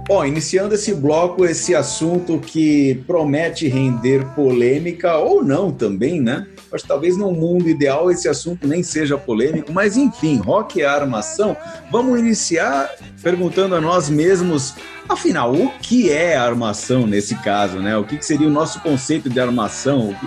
Bom, 0.08 0.24
iniciando 0.24 0.74
esse 0.74 0.94
bloco, 0.94 1.44
esse 1.44 1.74
assunto 1.74 2.38
que 2.40 2.94
promete 3.06 3.68
render 3.68 4.24
polêmica 4.34 5.18
ou 5.18 5.44
não 5.44 5.70
também, 5.70 6.22
né? 6.22 6.46
Mas 6.72 6.82
talvez 6.82 7.18
no 7.18 7.30
mundo 7.30 7.68
ideal 7.68 8.10
esse 8.10 8.30
assunto 8.30 8.66
nem 8.66 8.82
seja 8.82 9.18
polêmico, 9.18 9.70
mas 9.70 9.98
enfim, 9.98 10.38
rock 10.38 10.80
é 10.80 10.86
armação. 10.86 11.54
Vamos 11.92 12.18
iniciar 12.18 12.90
perguntando 13.22 13.74
a 13.74 13.82
nós 13.82 14.08
mesmos, 14.08 14.74
afinal, 15.06 15.54
o 15.54 15.70
que 15.80 16.10
é 16.10 16.34
armação 16.34 17.06
nesse 17.06 17.34
caso, 17.42 17.78
né? 17.78 17.94
O 17.98 18.04
que 18.04 18.24
seria 18.24 18.48
o 18.48 18.50
nosso 18.50 18.80
conceito 18.80 19.28
de 19.28 19.38
armação? 19.38 20.08
O 20.08 20.14
que, 20.14 20.26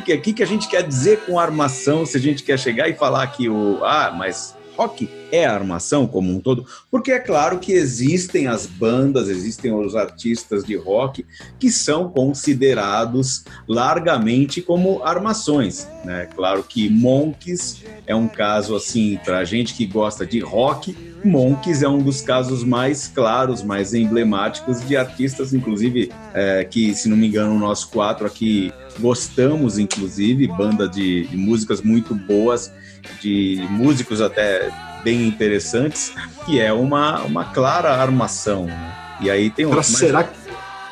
que, 0.00 0.18
que, 0.18 0.32
que 0.32 0.42
a 0.42 0.46
gente 0.46 0.68
quer 0.68 0.82
dizer 0.82 1.20
com 1.26 1.38
armação 1.38 2.06
se 2.06 2.16
a 2.16 2.20
gente 2.20 2.42
quer 2.42 2.58
chegar 2.58 2.88
e 2.88 2.94
falar 2.94 3.26
que 3.28 3.48
o. 3.48 3.84
Ah, 3.84 4.14
mas 4.16 4.56
rock 4.76 5.08
é 5.30 5.46
a 5.46 5.54
armação 5.54 6.06
como 6.06 6.30
um 6.30 6.40
todo, 6.40 6.66
porque 6.90 7.12
é 7.12 7.18
claro 7.18 7.58
que 7.58 7.72
existem 7.72 8.46
as 8.46 8.66
bandas, 8.66 9.28
existem 9.28 9.72
os 9.72 9.96
artistas 9.96 10.64
de 10.64 10.76
rock 10.76 11.24
que 11.58 11.70
são 11.70 12.10
considerados 12.10 13.44
largamente 13.66 14.60
como 14.60 15.02
armações. 15.02 15.88
Né? 16.04 16.28
Claro 16.34 16.62
que 16.62 16.88
Monkeys 16.90 17.82
é 18.06 18.14
um 18.14 18.28
caso 18.28 18.76
assim, 18.76 19.18
para 19.24 19.38
a 19.38 19.44
gente 19.44 19.74
que 19.74 19.86
gosta 19.86 20.26
de 20.26 20.40
rock, 20.40 20.94
Monkeys 21.24 21.82
é 21.82 21.88
um 21.88 22.02
dos 22.02 22.20
casos 22.20 22.64
mais 22.64 23.06
claros, 23.06 23.62
mais 23.62 23.94
emblemáticos 23.94 24.86
de 24.86 24.96
artistas, 24.96 25.54
inclusive, 25.54 26.10
é, 26.34 26.64
que, 26.64 26.94
se 26.94 27.08
não 27.08 27.16
me 27.16 27.28
engano, 27.28 27.58
nós 27.58 27.84
quatro 27.84 28.26
aqui 28.26 28.72
gostamos, 28.98 29.78
inclusive, 29.78 30.48
banda 30.48 30.88
de, 30.88 31.26
de 31.28 31.36
músicas 31.36 31.80
muito 31.80 32.14
boas, 32.14 32.72
de 33.20 33.66
músicos 33.70 34.20
até 34.20 34.70
bem 35.02 35.26
interessantes, 35.26 36.12
que 36.44 36.60
é 36.60 36.72
uma, 36.72 37.22
uma 37.22 37.44
clara 37.44 37.90
armação. 37.90 38.66
Né? 38.66 38.94
E 39.20 39.30
aí 39.30 39.50
tem 39.50 39.66
outro. 39.66 39.82
Será 39.82 40.24
que. 40.24 40.36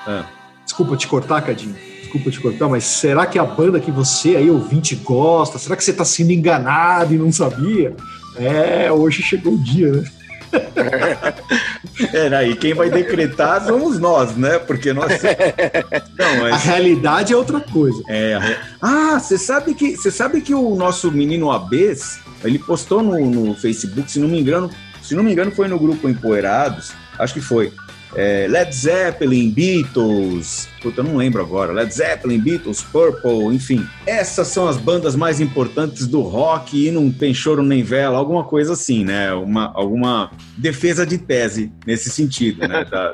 Ah. 0.06 0.24
Desculpa 0.64 0.96
te 0.96 1.06
cortar, 1.06 1.42
Cadinho. 1.42 1.74
Desculpa 2.00 2.30
te 2.30 2.40
cortar, 2.40 2.68
mas 2.68 2.84
será 2.84 3.26
que 3.26 3.38
a 3.38 3.44
banda 3.44 3.78
que 3.78 3.90
você 3.90 4.36
aí, 4.36 4.50
ouvinte, 4.50 4.96
gosta? 4.96 5.58
Será 5.58 5.76
que 5.76 5.84
você 5.84 5.90
está 5.92 6.04
sendo 6.04 6.32
enganado 6.32 7.14
e 7.14 7.18
não 7.18 7.30
sabia? 7.30 7.94
É, 8.36 8.90
hoje 8.90 9.22
chegou 9.22 9.54
o 9.54 9.62
dia, 9.62 9.92
né? 9.92 10.04
É, 12.14 12.34
aí 12.34 12.56
quem 12.56 12.72
vai 12.72 12.88
decretar 12.88 13.66
somos 13.66 13.98
nós, 13.98 14.34
né? 14.34 14.58
Porque 14.58 14.92
nós. 14.92 15.12
Não, 16.18 16.40
mas... 16.40 16.54
A 16.54 16.56
realidade 16.56 17.32
é 17.32 17.36
outra 17.36 17.60
coisa. 17.60 18.02
É. 18.08 18.56
Ah, 18.80 19.18
você 19.18 19.36
sabe 19.36 19.74
que 19.74 19.96
você 19.96 20.10
sabe 20.10 20.40
que 20.40 20.54
o 20.54 20.74
nosso 20.74 21.12
menino 21.12 21.50
Abes, 21.50 22.18
ele 22.42 22.58
postou 22.58 23.02
no, 23.02 23.18
no 23.30 23.54
Facebook, 23.54 24.10
se 24.10 24.18
não 24.18 24.28
me 24.28 24.40
engano, 24.40 24.70
se 25.02 25.14
não 25.14 25.22
me 25.22 25.32
engano, 25.32 25.50
foi 25.50 25.68
no 25.68 25.78
grupo 25.78 26.08
Empoeirados, 26.08 26.92
acho 27.18 27.34
que 27.34 27.40
foi 27.40 27.70
é, 28.14 28.46
Led 28.48 28.74
Zeppelin, 28.74 29.50
Beatles, 29.50 30.68
puta, 30.82 31.00
eu 31.00 31.04
não 31.04 31.16
lembro 31.16 31.40
agora, 31.40 31.72
Led 31.72 31.92
Zeppelin, 31.92 32.38
Beatles, 32.38 32.82
Purple, 32.82 33.54
enfim. 33.54 33.86
Essas 34.06 34.48
são 34.48 34.66
as 34.66 34.76
bandas 34.76 35.14
mais 35.14 35.40
importantes 35.40 36.06
do 36.06 36.20
rock 36.20 36.88
e 36.88 36.90
não 36.90 37.10
tem 37.10 37.32
choro 37.32 37.62
nem 37.62 37.82
vela, 37.82 38.18
alguma 38.18 38.44
coisa 38.44 38.72
assim, 38.72 39.04
né? 39.04 39.32
Uma, 39.32 39.72
alguma 39.74 40.30
defesa 40.56 41.06
de 41.06 41.18
tese 41.18 41.72
nesse 41.86 42.10
sentido, 42.10 42.66
né? 42.66 42.84
Da, 42.90 43.12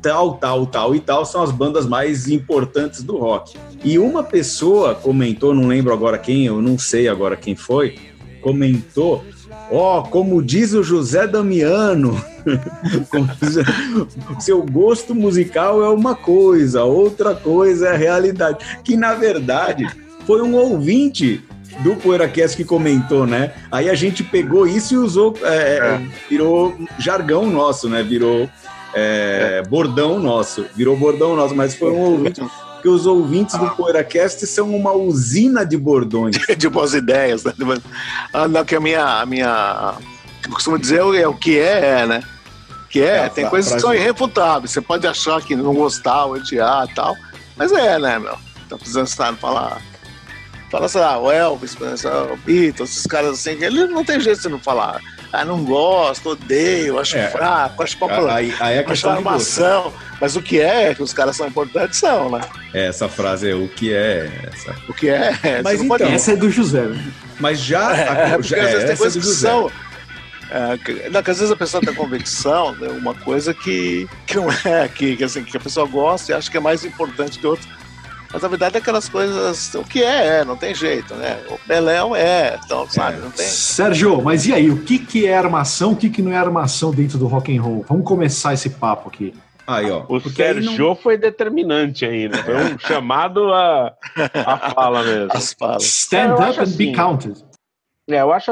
tal, 0.00 0.34
tal, 0.38 0.66
tal 0.66 0.94
e 0.94 1.00
tal 1.00 1.26
são 1.26 1.42
as 1.42 1.50
bandas 1.50 1.86
mais 1.86 2.28
importantes 2.28 3.02
do 3.02 3.18
rock. 3.18 3.58
E 3.84 3.98
uma 3.98 4.22
pessoa 4.22 4.94
comentou, 4.94 5.54
não 5.54 5.66
lembro 5.66 5.92
agora 5.92 6.18
quem, 6.18 6.46
eu 6.46 6.62
não 6.62 6.78
sei 6.78 7.06
agora 7.08 7.36
quem 7.36 7.54
foi, 7.54 7.98
comentou 8.40 9.24
Ó, 9.70 10.00
oh, 10.00 10.02
como 10.02 10.42
diz 10.42 10.72
o 10.72 10.82
José 10.82 11.26
Damiano, 11.28 12.20
seu 14.40 14.62
gosto 14.64 15.14
musical 15.14 15.82
é 15.84 15.88
uma 15.88 16.14
coisa, 16.14 16.82
outra 16.82 17.34
coisa 17.36 17.88
é 17.88 17.94
a 17.94 17.96
realidade. 17.96 18.58
Que 18.82 18.96
na 18.96 19.14
verdade 19.14 19.86
foi 20.26 20.42
um 20.42 20.56
ouvinte 20.56 21.42
do 21.84 21.94
PoeiraCast 21.94 22.56
que 22.56 22.64
comentou, 22.64 23.26
né? 23.26 23.52
Aí 23.70 23.88
a 23.88 23.94
gente 23.94 24.24
pegou 24.24 24.66
isso 24.66 24.94
e 24.94 24.96
usou, 24.98 25.34
é, 25.42 25.54
é. 25.54 25.78
é. 25.78 26.00
virou 26.28 26.76
jargão 26.98 27.48
nosso, 27.48 27.88
né? 27.88 28.02
Virou 28.02 28.50
é, 28.92 29.62
bordão 29.68 30.18
nosso, 30.18 30.66
virou 30.74 30.96
bordão 30.96 31.36
nosso, 31.36 31.54
mas 31.54 31.76
foi 31.76 31.92
um 31.92 32.00
ouvinte 32.00 32.42
porque 32.80 32.88
os 32.88 33.04
ouvintes 33.04 33.58
do 33.58 33.68
PoeiraCast 33.72 34.46
são 34.46 34.74
uma 34.74 34.92
usina 34.92 35.66
de 35.66 35.76
bordões. 35.76 36.36
de 36.56 36.68
boas 36.68 36.94
ideias, 36.94 37.44
né? 37.44 37.52
Ah, 38.32 38.48
não, 38.48 38.64
que 38.64 38.74
a 38.74 38.80
minha. 38.80 39.20
A 39.20 39.26
minha 39.26 39.94
eu 40.46 40.52
costumo 40.52 40.78
dizer 40.78 41.00
é 41.00 41.28
o 41.28 41.34
que 41.34 41.58
é, 41.58 42.00
é 42.00 42.06
né? 42.06 42.22
Que 42.88 43.02
é, 43.02 43.18
é 43.18 43.28
tem 43.28 43.44
pra, 43.44 43.50
coisas 43.50 43.70
pra 43.70 43.76
que 43.76 43.82
são 43.82 43.94
irrefutáveis. 43.94 44.72
Você 44.72 44.80
pode 44.80 45.06
achar 45.06 45.40
que 45.42 45.54
não 45.54 45.74
gostar, 45.74 46.24
odiar 46.24 46.88
e 46.90 46.94
tal, 46.94 47.14
mas 47.56 47.70
é, 47.70 47.98
né, 47.98 48.18
meu? 48.18 48.36
Tá 48.68 48.76
precisando 48.76 49.06
estar 49.06 49.34
falar. 49.34 49.82
Fala, 50.70 50.88
sei 50.88 51.00
lá, 51.00 51.18
o 51.18 51.30
Elvis, 51.30 51.74
o 51.74 52.36
Beatles, 52.38 52.90
esses 52.90 53.06
caras 53.06 53.32
assim, 53.32 53.62
ele 53.62 53.86
não 53.88 54.04
tem 54.04 54.18
jeito 54.20 54.40
de 54.40 54.48
não 54.48 54.58
falar. 54.58 55.00
Ah, 55.32 55.44
não 55.44 55.64
gosto, 55.64 56.30
odeio, 56.30 56.98
acho 56.98 57.16
é. 57.16 57.28
fraco, 57.28 57.82
acho 57.82 57.96
popular, 57.96 58.36
aí, 58.36 58.54
aí 58.58 58.78
é 58.78 58.84
acho 58.86 59.08
armação. 59.08 59.92
Mas 60.20 60.36
o 60.36 60.42
que 60.42 60.60
é 60.60 60.94
que 60.94 61.02
os 61.02 61.12
caras 61.12 61.36
são 61.36 61.46
importantes 61.46 61.98
são, 61.98 62.30
né? 62.30 62.40
É, 62.74 62.88
essa 62.88 63.08
frase 63.08 63.50
é 63.50 63.54
o 63.54 63.68
que 63.68 63.92
é. 63.92 64.30
Essa... 64.52 64.76
O 64.88 64.92
que 64.92 65.08
é? 65.08 65.32
Mas 65.64 65.80
então, 65.80 66.06
essa 66.08 66.32
é 66.32 66.36
do 66.36 66.50
José. 66.50 66.82
Né? 66.82 67.12
Mas 67.38 67.60
já. 67.60 67.96
É, 67.96 68.34
a, 68.34 68.40
já, 68.40 68.56
às 68.56 68.70
vezes 68.70 68.84
é, 68.84 68.86
tem 68.88 68.96
coisas 68.96 69.24
que 69.24 69.32
são. 69.32 69.70
É, 70.50 71.08
não, 71.10 71.22
que 71.22 71.30
às 71.30 71.38
vezes 71.38 71.52
a 71.52 71.56
pessoa 71.56 71.80
tem 71.80 71.94
convicção, 71.94 72.74
né, 72.74 72.88
uma 72.88 73.14
coisa 73.14 73.54
que, 73.54 74.08
que 74.26 74.34
não 74.34 74.48
é, 74.64 74.88
que, 74.88 75.16
que, 75.16 75.22
assim, 75.22 75.44
que 75.44 75.56
a 75.56 75.60
pessoa 75.60 75.86
gosta 75.86 76.32
e 76.32 76.34
acha 76.34 76.50
que 76.50 76.56
é 76.56 76.60
mais 76.60 76.84
importante 76.84 77.38
que 77.38 77.46
outra. 77.46 77.66
Mas 78.32 78.44
a 78.44 78.48
verdade 78.48 78.76
é 78.76 78.78
aquelas 78.78 79.08
coisas, 79.08 79.74
o 79.74 79.82
que 79.82 80.02
é, 80.02 80.40
é, 80.40 80.44
não 80.44 80.56
tem 80.56 80.72
jeito, 80.72 81.14
né? 81.14 81.42
O 81.48 81.58
Beléu 81.66 82.14
é, 82.14 82.58
então, 82.64 82.88
sabe, 82.88 83.18
é. 83.18 83.20
não 83.20 83.30
tem. 83.30 83.44
Sérgio, 83.44 84.22
mas 84.22 84.46
e 84.46 84.54
aí, 84.54 84.70
o 84.70 84.84
que, 84.84 85.00
que 85.00 85.26
é 85.26 85.36
armação, 85.36 85.92
o 85.92 85.96
que, 85.96 86.08
que 86.08 86.22
não 86.22 86.32
é 86.32 86.36
armação 86.36 86.92
dentro 86.92 87.18
do 87.18 87.26
rock 87.26 87.56
and 87.56 87.60
roll? 87.60 87.84
Vamos 87.88 88.04
começar 88.04 88.54
esse 88.54 88.70
papo 88.70 89.08
aqui. 89.08 89.34
Aí, 89.66 89.90
ó. 89.90 90.04
O 90.08 90.20
Sérgio 90.20 90.88
não... 90.88 90.96
foi 90.96 91.18
determinante 91.18 92.04
aí, 92.04 92.28
né? 92.28 92.38
Foi 92.42 92.54
um 92.56 92.78
chamado 92.80 93.52
a, 93.52 93.94
a 94.46 94.70
fala 94.70 95.02
mesmo. 95.02 95.28
As 95.32 95.52
falas. 95.52 95.82
Stand 95.84 96.34
up 96.34 96.58
and 96.58 96.62
assim, 96.62 96.76
be 96.76 96.92
counted. 96.92 97.44
É, 98.08 98.20
eu 98.20 98.32
acho, 98.32 98.50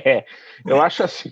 eu 0.66 0.82
acho 0.82 1.02
assim. 1.02 1.30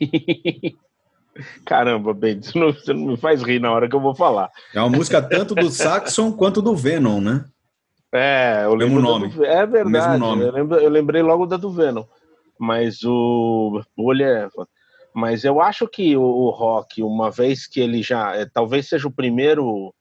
Caramba, 1.65 2.15
Ben, 2.15 2.41
você 2.41 2.59
não, 2.59 2.73
você 2.73 2.93
não 2.93 3.07
me 3.07 3.17
faz 3.17 3.43
rir 3.43 3.61
na 3.61 3.73
hora 3.73 3.89
que 3.89 3.97
eu 3.97 4.01
vou 4.01 4.15
falar. 4.15 4.51
É 4.75 4.81
uma 4.81 4.91
música 4.91 5.21
tanto 5.21 5.55
do 5.55 5.69
Saxon 5.71 6.33
quanto 6.33 6.63
do 6.63 6.77
Venom, 6.77 7.21
né? 7.21 7.45
É, 8.15 8.63
eu 8.65 8.75
lembro. 8.77 9.03
nome. 9.03 9.29
Do, 9.29 9.45
é 9.45 9.67
verdade. 9.67 10.23
Eu, 10.23 10.53
lembro, 10.53 10.79
eu 10.79 10.89
lembrei 10.89 11.21
logo 11.21 11.47
da 11.47 11.57
do 11.57 11.71
Venom. 11.71 12.05
Mas 12.57 13.03
o. 13.03 13.83
Olha. 13.99 14.49
Mas 15.13 15.45
eu 15.45 15.61
acho 15.61 15.89
que 15.89 16.17
o, 16.17 16.23
o 16.23 16.51
rock, 16.51 17.03
uma 17.03 17.29
vez 17.29 17.67
que 17.67 17.81
ele 17.81 18.03
já. 18.03 18.37
É, 18.37 18.47
talvez 18.47 18.89
seja 18.89 19.09
o 19.09 19.13
primeiro. 19.13 19.93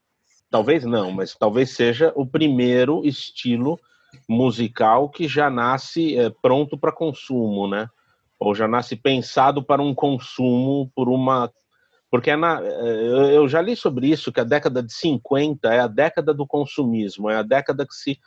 Talvez 0.49 0.85
não, 0.85 1.11
mas 1.11 1.33
talvez 1.33 1.71
seja 1.71 2.13
o 2.15 2.27
primeiro 2.27 3.03
estilo 3.03 3.79
musical 4.29 5.09
que 5.09 5.27
já 5.27 5.49
nasce 5.49 6.15
é, 6.15 6.29
pronto 6.29 6.77
para 6.77 6.91
consumo, 6.91 7.67
né? 7.67 7.89
Ou 8.39 8.53
já 8.53 8.67
nasce 8.67 8.95
pensado 8.95 9.63
para 9.63 9.81
um 9.81 9.95
consumo 9.95 10.91
por 10.95 11.09
uma 11.09 11.51
porque 12.13 12.29
é 12.29 12.35
na, 12.35 12.61
é, 12.61 13.35
eu 13.35 13.47
já 13.49 13.59
li 13.59 13.75
sobre 13.75 14.05
isso, 14.05 14.31
que 14.31 14.39
a 14.39 14.43
década 14.43 14.83
de 14.83 14.93
50 14.93 15.73
é 15.73 15.79
a 15.79 15.87
década 15.87 16.31
do 16.31 16.45
consumismo, 16.45 17.27
é 17.27 17.37
a 17.37 17.41
década 17.41 17.87
que 17.87 17.95
se 17.95 18.19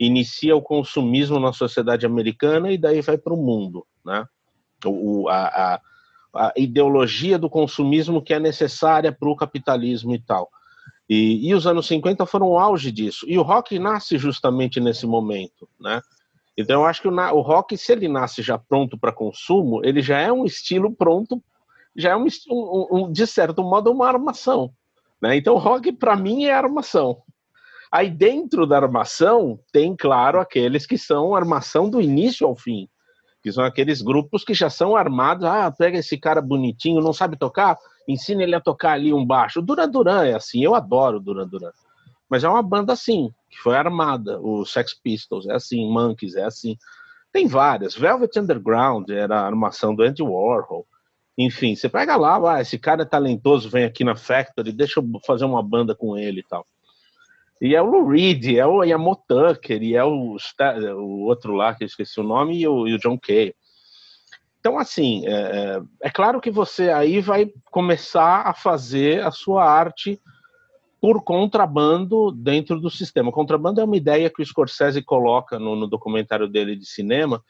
inicia 0.00 0.56
o 0.56 0.62
consumismo 0.62 1.38
na 1.38 1.52
sociedade 1.52 2.06
americana 2.06 2.72
e 2.72 2.78
daí 2.78 3.02
vai 3.02 3.18
para 3.18 3.34
o 3.34 3.36
mundo. 3.36 3.86
Né? 4.02 4.24
O, 4.86 5.28
a, 5.28 5.48
a, 5.48 5.80
a, 6.34 6.52
ideologia 6.56 7.38
do 7.38 7.50
consumismo 7.50 8.22
que 8.22 8.32
é 8.32 8.40
necessária 8.40 9.12
para 9.12 9.28
o 9.28 9.36
capitalismo 9.36 10.14
e 10.14 10.18
tal. 10.18 10.48
E, 11.06 11.46
e, 11.46 11.54
os 11.54 11.66
anos 11.66 11.86
50 11.88 12.24
foram 12.24 12.48
o 12.48 12.58
auge 12.58 12.90
disso. 12.90 13.26
E 13.28 13.36
o 13.36 13.42
rock 13.42 13.78
nasce 13.78 14.16
justamente 14.16 14.80
nesse 14.80 15.06
momento. 15.06 15.68
Né? 15.78 16.00
Então 16.56 16.80
eu 16.80 16.86
acho 16.86 17.02
que 17.02 17.08
o, 17.08 17.12
o 17.12 17.42
rock, 17.42 17.76
se 17.76 17.92
ele 17.92 18.08
nasce 18.08 18.40
já 18.40 18.56
pronto 18.56 18.96
para 18.96 19.12
consumo, 19.12 19.84
ele 19.84 20.00
já 20.00 20.18
é 20.18 20.32
um 20.32 20.46
estilo 20.46 20.90
pronto 20.90 21.44
já 21.96 22.10
é 22.10 22.16
um, 22.16 22.26
um, 22.50 22.88
um, 22.90 23.12
de 23.12 23.26
certo 23.26 23.62
modo 23.62 23.90
uma 23.90 24.06
armação. 24.06 24.70
Né? 25.20 25.36
Então, 25.36 25.56
rock 25.56 25.92
para 25.92 26.16
mim 26.16 26.44
é 26.44 26.52
armação. 26.52 27.22
Aí 27.90 28.10
dentro 28.10 28.66
da 28.66 28.76
armação 28.76 29.58
tem, 29.72 29.94
claro, 29.96 30.40
aqueles 30.40 30.86
que 30.86 30.98
são 30.98 31.34
armação 31.34 31.88
do 31.88 32.00
início 32.00 32.46
ao 32.46 32.54
fim, 32.54 32.88
que 33.42 33.52
são 33.52 33.64
aqueles 33.64 34.02
grupos 34.02 34.44
que 34.44 34.52
já 34.52 34.68
são 34.68 34.96
armados. 34.96 35.46
Ah, 35.46 35.70
pega 35.70 35.98
esse 35.98 36.18
cara 36.18 36.42
bonitinho, 36.42 37.00
não 37.00 37.12
sabe 37.12 37.38
tocar, 37.38 37.78
ensina 38.06 38.42
ele 38.42 38.54
a 38.54 38.60
tocar 38.60 38.92
ali 38.92 39.14
um 39.14 39.24
baixo. 39.24 39.62
Duran 39.62 39.88
Duran 39.88 40.24
é 40.24 40.34
assim, 40.34 40.62
eu 40.62 40.74
adoro 40.74 41.20
Duran 41.20 41.46
Duran. 41.46 41.70
Mas 42.28 42.42
é 42.42 42.48
uma 42.48 42.62
banda 42.62 42.92
assim, 42.92 43.32
que 43.48 43.58
foi 43.58 43.76
armada. 43.76 44.40
O 44.40 44.66
Sex 44.66 44.92
Pistols 44.92 45.46
é 45.46 45.54
assim, 45.54 45.88
Monkeys 45.88 46.34
é 46.34 46.44
assim. 46.44 46.76
Tem 47.32 47.46
várias. 47.46 47.94
Velvet 47.94 48.36
Underground 48.38 49.08
era 49.10 49.40
a 49.40 49.46
armação 49.46 49.94
do 49.94 50.02
Andy 50.02 50.22
Warhol. 50.22 50.86
Enfim, 51.38 51.74
você 51.74 51.88
pega 51.88 52.16
lá, 52.16 52.56
ah, 52.56 52.60
esse 52.62 52.78
cara 52.78 53.02
é 53.02 53.06
talentoso, 53.06 53.68
vem 53.68 53.84
aqui 53.84 54.02
na 54.02 54.16
Factory, 54.16 54.72
deixa 54.72 55.00
eu 55.00 55.20
fazer 55.26 55.44
uma 55.44 55.62
banda 55.62 55.94
com 55.94 56.16
ele 56.16 56.40
e 56.40 56.44
tal. 56.44 56.66
E 57.60 57.74
é 57.74 57.82
o 57.82 57.86
Lou 57.86 58.08
Reed, 58.08 58.56
é 58.56 58.66
o 58.66 58.82
Yamo 58.82 59.16
Tucker, 59.28 59.82
e 59.82 59.94
é 59.94 60.04
o, 60.04 60.36
o 60.36 61.22
outro 61.24 61.54
lá, 61.54 61.74
que 61.74 61.84
eu 61.84 61.86
esqueci 61.86 62.20
o 62.20 62.24
nome, 62.24 62.58
e 62.58 62.68
o, 62.68 62.86
e 62.86 62.94
o 62.94 62.98
John 62.98 63.18
Kay. 63.18 63.54
Então, 64.60 64.78
assim, 64.78 65.26
é, 65.26 65.32
é, 65.32 65.82
é, 66.02 66.10
claro 66.10 66.40
que 66.40 66.50
você 66.50 66.90
aí 66.90 67.20
vai 67.20 67.50
começar 67.70 68.42
a 68.42 68.52
fazer 68.52 69.24
a 69.24 69.30
sua 69.30 69.64
arte 69.64 70.20
por 71.00 71.22
contrabando 71.22 72.32
dentro 72.32 72.80
do 72.80 72.90
sistema. 72.90 73.30
Contrabando 73.30 73.80
é 73.80 73.84
uma 73.84 73.96
ideia 73.96 74.28
que 74.28 74.42
o 74.42 74.44
Scorsese 74.44 75.02
coloca 75.02 75.58
no, 75.58 75.76
no 75.76 75.86
documentário 75.86 76.48
dele 76.48 76.74
de 76.74 76.84
cinema, 76.84 77.44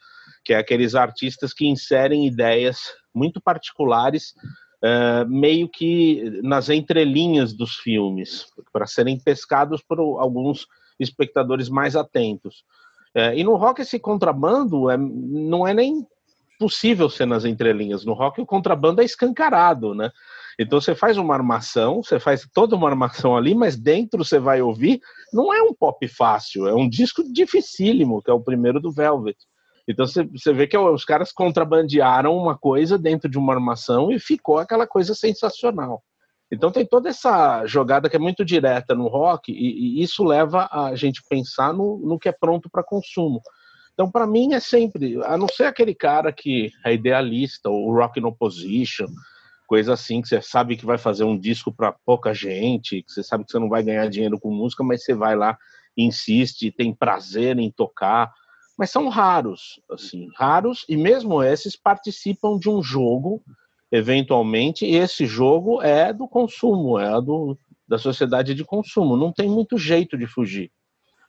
que 0.47 0.53
é 0.53 0.57
aqueles 0.57 0.95
artistas 0.95 1.53
que 1.53 1.67
inserem 1.67 2.25
ideias 2.25 2.79
muito 3.13 3.41
particulares, 3.41 4.33
uh, 4.81 5.27
meio 5.27 5.67
que 5.67 6.39
nas 6.41 6.69
entrelinhas 6.69 7.51
dos 7.51 7.75
filmes, 7.75 8.45
para 8.71 8.87
serem 8.87 9.19
pescados 9.19 9.83
por 9.85 9.99
alguns 9.99 10.65
espectadores 10.97 11.67
mais 11.67 11.97
atentos. 11.97 12.63
Uh, 13.13 13.35
e 13.35 13.43
no 13.43 13.57
rock 13.57 13.81
esse 13.81 13.99
contrabando 13.99 14.89
é, 14.89 14.95
não 14.97 15.67
é 15.67 15.73
nem 15.73 16.07
possível 16.57 17.09
ser 17.09 17.25
nas 17.25 17.43
entrelinhas. 17.43 18.05
No 18.05 18.13
rock 18.13 18.39
o 18.39 18.45
contrabando 18.45 19.01
é 19.01 19.03
escancarado, 19.03 19.93
né? 19.93 20.09
Então 20.57 20.79
você 20.79 20.95
faz 20.95 21.17
uma 21.17 21.33
armação, 21.33 22.01
você 22.01 22.21
faz 22.21 22.47
toda 22.53 22.73
uma 22.73 22.87
armação 22.87 23.35
ali, 23.35 23.53
mas 23.53 23.75
dentro 23.75 24.23
você 24.23 24.39
vai 24.39 24.61
ouvir, 24.61 25.01
não 25.33 25.53
é 25.53 25.61
um 25.61 25.73
pop 25.73 26.07
fácil, 26.07 26.69
é 26.69 26.73
um 26.73 26.87
disco 26.87 27.21
dificílimo, 27.33 28.21
que 28.21 28.31
é 28.31 28.33
o 28.33 28.39
primeiro 28.39 28.79
do 28.79 28.93
Velvet. 28.93 29.35
Então 29.87 30.05
você 30.05 30.53
vê 30.53 30.67
que 30.67 30.77
os 30.77 31.05
caras 31.05 31.31
contrabandearam 31.31 32.35
uma 32.35 32.57
coisa 32.57 32.97
dentro 32.97 33.29
de 33.29 33.37
uma 33.37 33.53
armação 33.53 34.11
e 34.11 34.19
ficou 34.19 34.57
aquela 34.57 34.85
coisa 34.85 35.15
sensacional. 35.15 36.03
Então 36.51 36.71
tem 36.71 36.85
toda 36.85 37.09
essa 37.09 37.65
jogada 37.65 38.09
que 38.09 38.15
é 38.15 38.19
muito 38.19 38.43
direta 38.43 38.93
no 38.93 39.07
rock 39.07 39.51
e, 39.51 39.99
e 39.99 40.03
isso 40.03 40.23
leva 40.23 40.67
a 40.71 40.93
gente 40.95 41.21
pensar 41.29 41.73
no, 41.73 41.97
no 41.99 42.19
que 42.19 42.27
é 42.27 42.33
pronto 42.33 42.69
para 42.69 42.83
consumo. 42.83 43.41
Então 43.93 44.11
para 44.11 44.27
mim 44.27 44.53
é 44.53 44.59
sempre, 44.59 45.23
a 45.23 45.37
não 45.37 45.47
ser 45.47 45.63
aquele 45.63 45.95
cara 45.95 46.31
que 46.31 46.71
é 46.85 46.93
idealista, 46.93 47.69
o 47.69 47.91
rock 47.93 48.19
no 48.19 48.29
opposition, 48.29 49.07
coisa 49.65 49.93
assim 49.93 50.21
que 50.21 50.27
você 50.27 50.41
sabe 50.41 50.77
que 50.77 50.85
vai 50.85 50.97
fazer 50.97 51.23
um 51.23 51.37
disco 51.37 51.73
para 51.73 51.91
pouca 52.05 52.33
gente, 52.33 53.03
que 53.03 53.11
você 53.11 53.23
sabe 53.23 53.43
que 53.43 53.51
você 53.51 53.59
não 53.59 53.69
vai 53.69 53.83
ganhar 53.83 54.07
dinheiro 54.07 54.39
com 54.39 54.51
música, 54.51 54.83
mas 54.83 55.03
você 55.03 55.13
vai 55.13 55.35
lá, 55.35 55.57
insiste, 55.97 56.71
tem 56.71 56.93
prazer 56.93 57.57
em 57.57 57.71
tocar 57.71 58.33
mas 58.77 58.91
são 58.91 59.09
raros, 59.09 59.81
assim, 59.89 60.29
raros, 60.35 60.85
e 60.87 60.95
mesmo 60.95 61.41
esses 61.41 61.75
participam 61.75 62.59
de 62.59 62.69
um 62.69 62.81
jogo, 62.81 63.41
eventualmente, 63.91 64.85
e 64.85 64.95
esse 64.95 65.25
jogo 65.25 65.81
é 65.81 66.13
do 66.13 66.27
consumo, 66.27 66.99
é 66.99 67.19
do, 67.19 67.57
da 67.87 67.97
sociedade 67.97 68.53
de 68.53 68.63
consumo, 68.63 69.17
não 69.17 69.31
tem 69.31 69.49
muito 69.49 69.77
jeito 69.77 70.17
de 70.17 70.27
fugir. 70.27 70.71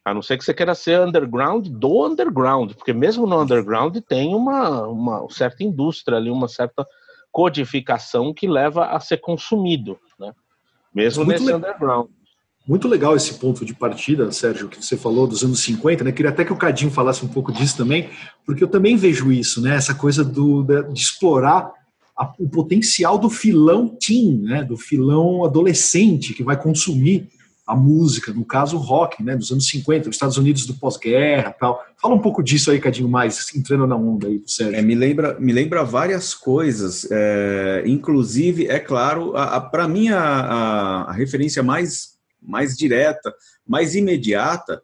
A 0.04 0.12
não 0.12 0.22
ser 0.22 0.38
que 0.38 0.44
você 0.44 0.54
queira 0.54 0.74
ser 0.74 1.00
underground 1.00 1.68
do 1.68 2.06
underground, 2.06 2.72
porque 2.74 2.92
mesmo 2.92 3.26
no 3.26 3.40
underground 3.42 3.96
tem 4.08 4.34
uma, 4.34 4.86
uma 4.86 5.26
certa 5.30 5.62
indústria 5.62 6.18
ali, 6.18 6.30
uma 6.30 6.48
certa 6.48 6.86
codificação 7.30 8.32
que 8.32 8.46
leva 8.46 8.86
a 8.86 9.00
ser 9.00 9.18
consumido, 9.18 9.98
né? 10.18 10.34
Mesmo 10.94 11.24
nesse 11.24 11.52
underground. 11.52 12.08
Muito 12.68 12.86
legal 12.86 13.16
esse 13.16 13.32
ponto 13.32 13.64
de 13.64 13.72
partida, 13.72 14.30
Sérgio, 14.30 14.68
que 14.68 14.84
você 14.84 14.94
falou 14.94 15.26
dos 15.26 15.42
anos 15.42 15.60
50, 15.60 16.04
né? 16.04 16.12
Queria 16.12 16.30
até 16.30 16.44
que 16.44 16.52
o 16.52 16.56
Cadinho 16.56 16.90
falasse 16.90 17.24
um 17.24 17.28
pouco 17.28 17.50
disso 17.50 17.78
também, 17.78 18.10
porque 18.44 18.62
eu 18.62 18.68
também 18.68 18.94
vejo 18.94 19.32
isso, 19.32 19.62
né? 19.62 19.74
Essa 19.74 19.94
coisa 19.94 20.22
do, 20.22 20.62
de 20.62 21.00
explorar 21.00 21.72
a, 22.14 22.30
o 22.38 22.46
potencial 22.46 23.16
do 23.16 23.30
filão 23.30 23.88
teen, 23.88 24.42
né? 24.42 24.62
Do 24.62 24.76
filão 24.76 25.46
adolescente 25.46 26.34
que 26.34 26.44
vai 26.44 26.60
consumir 26.60 27.30
a 27.66 27.74
música, 27.74 28.34
no 28.34 28.44
caso 28.44 28.76
o 28.76 28.80
rock, 28.80 29.22
né? 29.22 29.34
Dos 29.34 29.50
anos 29.50 29.66
50, 29.66 30.10
os 30.10 30.16
Estados 30.16 30.36
Unidos 30.36 30.66
do 30.66 30.74
pós-guerra 30.74 31.56
tal. 31.58 31.82
Fala 31.96 32.14
um 32.14 32.20
pouco 32.20 32.42
disso 32.42 32.70
aí, 32.70 32.78
Cadinho, 32.78 33.08
mais, 33.08 33.46
entrando 33.56 33.86
na 33.86 33.96
onda 33.96 34.28
aí 34.28 34.42
Sérgio. 34.46 34.76
É, 34.76 34.82
me, 34.82 34.94
lembra, 34.94 35.40
me 35.40 35.54
lembra 35.54 35.82
várias 35.84 36.34
coisas, 36.34 37.08
é, 37.10 37.82
inclusive, 37.86 38.66
é 38.66 38.78
claro, 38.78 39.32
para 39.70 39.88
mim 39.88 40.10
a, 40.10 40.20
a, 40.20 41.02
a 41.04 41.12
referência 41.12 41.62
mais 41.62 42.17
mais 42.42 42.76
direta, 42.76 43.32
mais 43.66 43.94
imediata, 43.94 44.80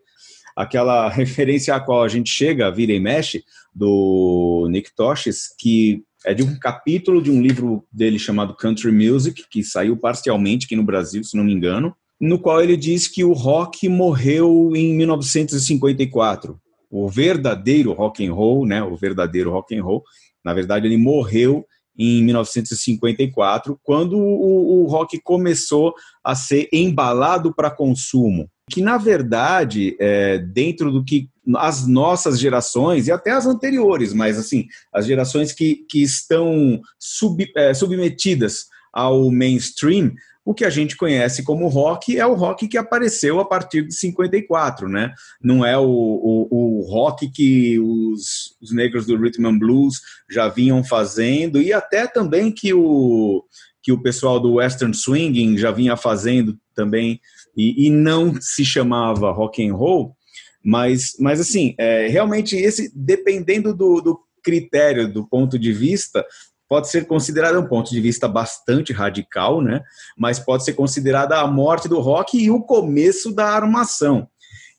aquela 0.56 1.08
referência 1.10 1.74
a 1.74 1.80
qual 1.80 2.02
a 2.02 2.08
gente 2.08 2.30
chega, 2.30 2.70
vira 2.70 2.92
e 2.92 3.00
mexe, 3.00 3.44
do 3.74 4.68
Nick 4.70 4.94
Tosches, 4.94 5.48
que 5.58 6.02
é 6.24 6.32
de 6.32 6.42
um 6.42 6.58
capítulo 6.58 7.20
de 7.20 7.30
um 7.30 7.42
livro 7.42 7.84
dele 7.92 8.18
chamado 8.18 8.56
Country 8.56 8.90
Music, 8.90 9.44
que 9.50 9.62
saiu 9.62 9.96
parcialmente 9.96 10.66
aqui 10.66 10.76
no 10.76 10.82
Brasil, 10.82 11.22
se 11.22 11.36
não 11.36 11.44
me 11.44 11.52
engano, 11.52 11.94
no 12.20 12.38
qual 12.38 12.62
ele 12.62 12.76
diz 12.76 13.06
que 13.08 13.24
o 13.24 13.32
rock 13.32 13.88
morreu 13.88 14.72
em 14.74 14.94
1954. 14.94 16.58
O 16.90 17.08
verdadeiro 17.08 17.92
rock 17.92 18.24
and 18.24 18.32
roll, 18.32 18.64
né, 18.64 18.82
o 18.82 18.96
verdadeiro 18.96 19.50
rock 19.50 19.76
and 19.76 19.82
roll, 19.82 20.02
na 20.44 20.54
verdade 20.54 20.86
ele 20.86 20.96
morreu 20.96 21.66
em 21.98 22.22
1954, 22.22 23.78
quando 23.82 24.18
o, 24.18 24.82
o 24.82 24.86
rock 24.86 25.20
começou 25.20 25.94
a 26.22 26.34
ser 26.34 26.68
embalado 26.72 27.54
para 27.54 27.70
consumo. 27.70 28.48
Que, 28.70 28.80
na 28.80 28.96
verdade, 28.96 29.96
é, 30.00 30.38
dentro 30.38 30.90
do 30.90 31.04
que 31.04 31.28
as 31.56 31.86
nossas 31.86 32.40
gerações, 32.40 33.06
e 33.06 33.12
até 33.12 33.30
as 33.30 33.46
anteriores, 33.46 34.12
mas 34.14 34.38
assim, 34.38 34.66
as 34.92 35.06
gerações 35.06 35.52
que, 35.52 35.84
que 35.88 36.02
estão 36.02 36.80
sub, 36.98 37.46
é, 37.54 37.74
submetidas 37.74 38.66
ao 38.92 39.30
mainstream, 39.30 40.12
o 40.44 40.52
que 40.52 40.64
a 40.64 40.70
gente 40.70 40.96
conhece 40.96 41.42
como 41.42 41.68
rock 41.68 42.18
é 42.18 42.26
o 42.26 42.34
rock 42.34 42.68
que 42.68 42.76
apareceu 42.76 43.40
a 43.40 43.44
partir 43.44 43.86
de 43.86 43.94
54, 43.94 44.88
né? 44.88 45.12
Não 45.42 45.64
é 45.64 45.78
o, 45.78 45.84
o, 45.84 46.48
o 46.50 46.90
rock 46.90 47.30
que 47.30 47.78
os, 47.78 48.56
os, 48.60 48.70
negros 48.70 49.06
do 49.06 49.16
rhythm 49.16 49.46
and 49.46 49.58
blues 49.58 50.00
já 50.30 50.48
vinham 50.48 50.84
fazendo 50.84 51.62
e 51.62 51.72
até 51.72 52.06
também 52.06 52.52
que 52.52 52.74
o 52.74 53.44
que 53.82 53.92
o 53.92 54.02
pessoal 54.02 54.40
do 54.40 54.54
western 54.54 54.94
swinging 54.94 55.58
já 55.58 55.70
vinha 55.70 55.94
fazendo 55.94 56.58
também 56.74 57.20
e, 57.54 57.86
e 57.86 57.90
não 57.90 58.34
se 58.40 58.64
chamava 58.64 59.30
rock 59.30 59.66
and 59.66 59.74
roll, 59.74 60.16
mas, 60.64 61.14
mas 61.20 61.38
assim, 61.38 61.74
é, 61.78 62.08
realmente 62.08 62.56
esse 62.56 62.90
dependendo 62.94 63.74
do, 63.74 64.00
do 64.00 64.18
critério, 64.42 65.06
do 65.06 65.26
ponto 65.28 65.58
de 65.58 65.70
vista, 65.70 66.24
pode 66.68 66.88
ser 66.88 67.06
considerada 67.06 67.60
um 67.60 67.66
ponto 67.66 67.90
de 67.90 68.00
vista 68.00 68.26
bastante 68.26 68.92
radical, 68.92 69.60
né? 69.60 69.82
Mas 70.16 70.38
pode 70.38 70.64
ser 70.64 70.74
considerada 70.74 71.38
a 71.38 71.46
morte 71.46 71.88
do 71.88 72.00
rock 72.00 72.38
e 72.38 72.50
o 72.50 72.60
começo 72.60 73.34
da 73.34 73.46
armação. 73.46 74.28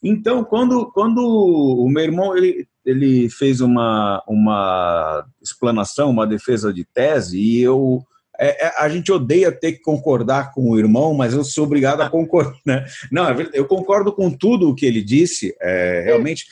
Então, 0.04 0.44
quando, 0.44 0.92
quando 0.92 1.20
o 1.20 1.90
meu 1.90 2.04
irmão 2.04 2.38
ele, 2.38 2.68
ele 2.86 3.30
fez 3.30 3.62
uma, 3.62 4.24
uma 4.28 5.26
explanação, 5.42 6.12
uma 6.12 6.28
defesa 6.28 6.72
de 6.72 6.86
tese, 6.86 7.40
e 7.40 7.62
eu 7.62 8.04
é, 8.40 8.68
é, 8.68 8.74
a 8.78 8.90
gente 8.90 9.12
odeia 9.12 9.52
ter 9.52 9.74
que 9.74 9.82
concordar 9.82 10.54
com 10.54 10.70
o 10.70 10.78
irmão, 10.78 11.14
mas 11.14 11.34
eu 11.34 11.44
sou 11.44 11.66
obrigado 11.66 12.02
a 12.02 12.10
concordar. 12.10 12.56
Né? 12.66 12.86
Não, 13.12 13.28
é 13.28 13.50
eu 13.54 13.66
concordo 13.66 14.12
com 14.12 14.30
tudo 14.30 14.70
o 14.70 14.76
que 14.76 14.86
ele 14.86 15.02
disse, 15.02 15.56
é, 15.62 16.04
realmente. 16.06 16.46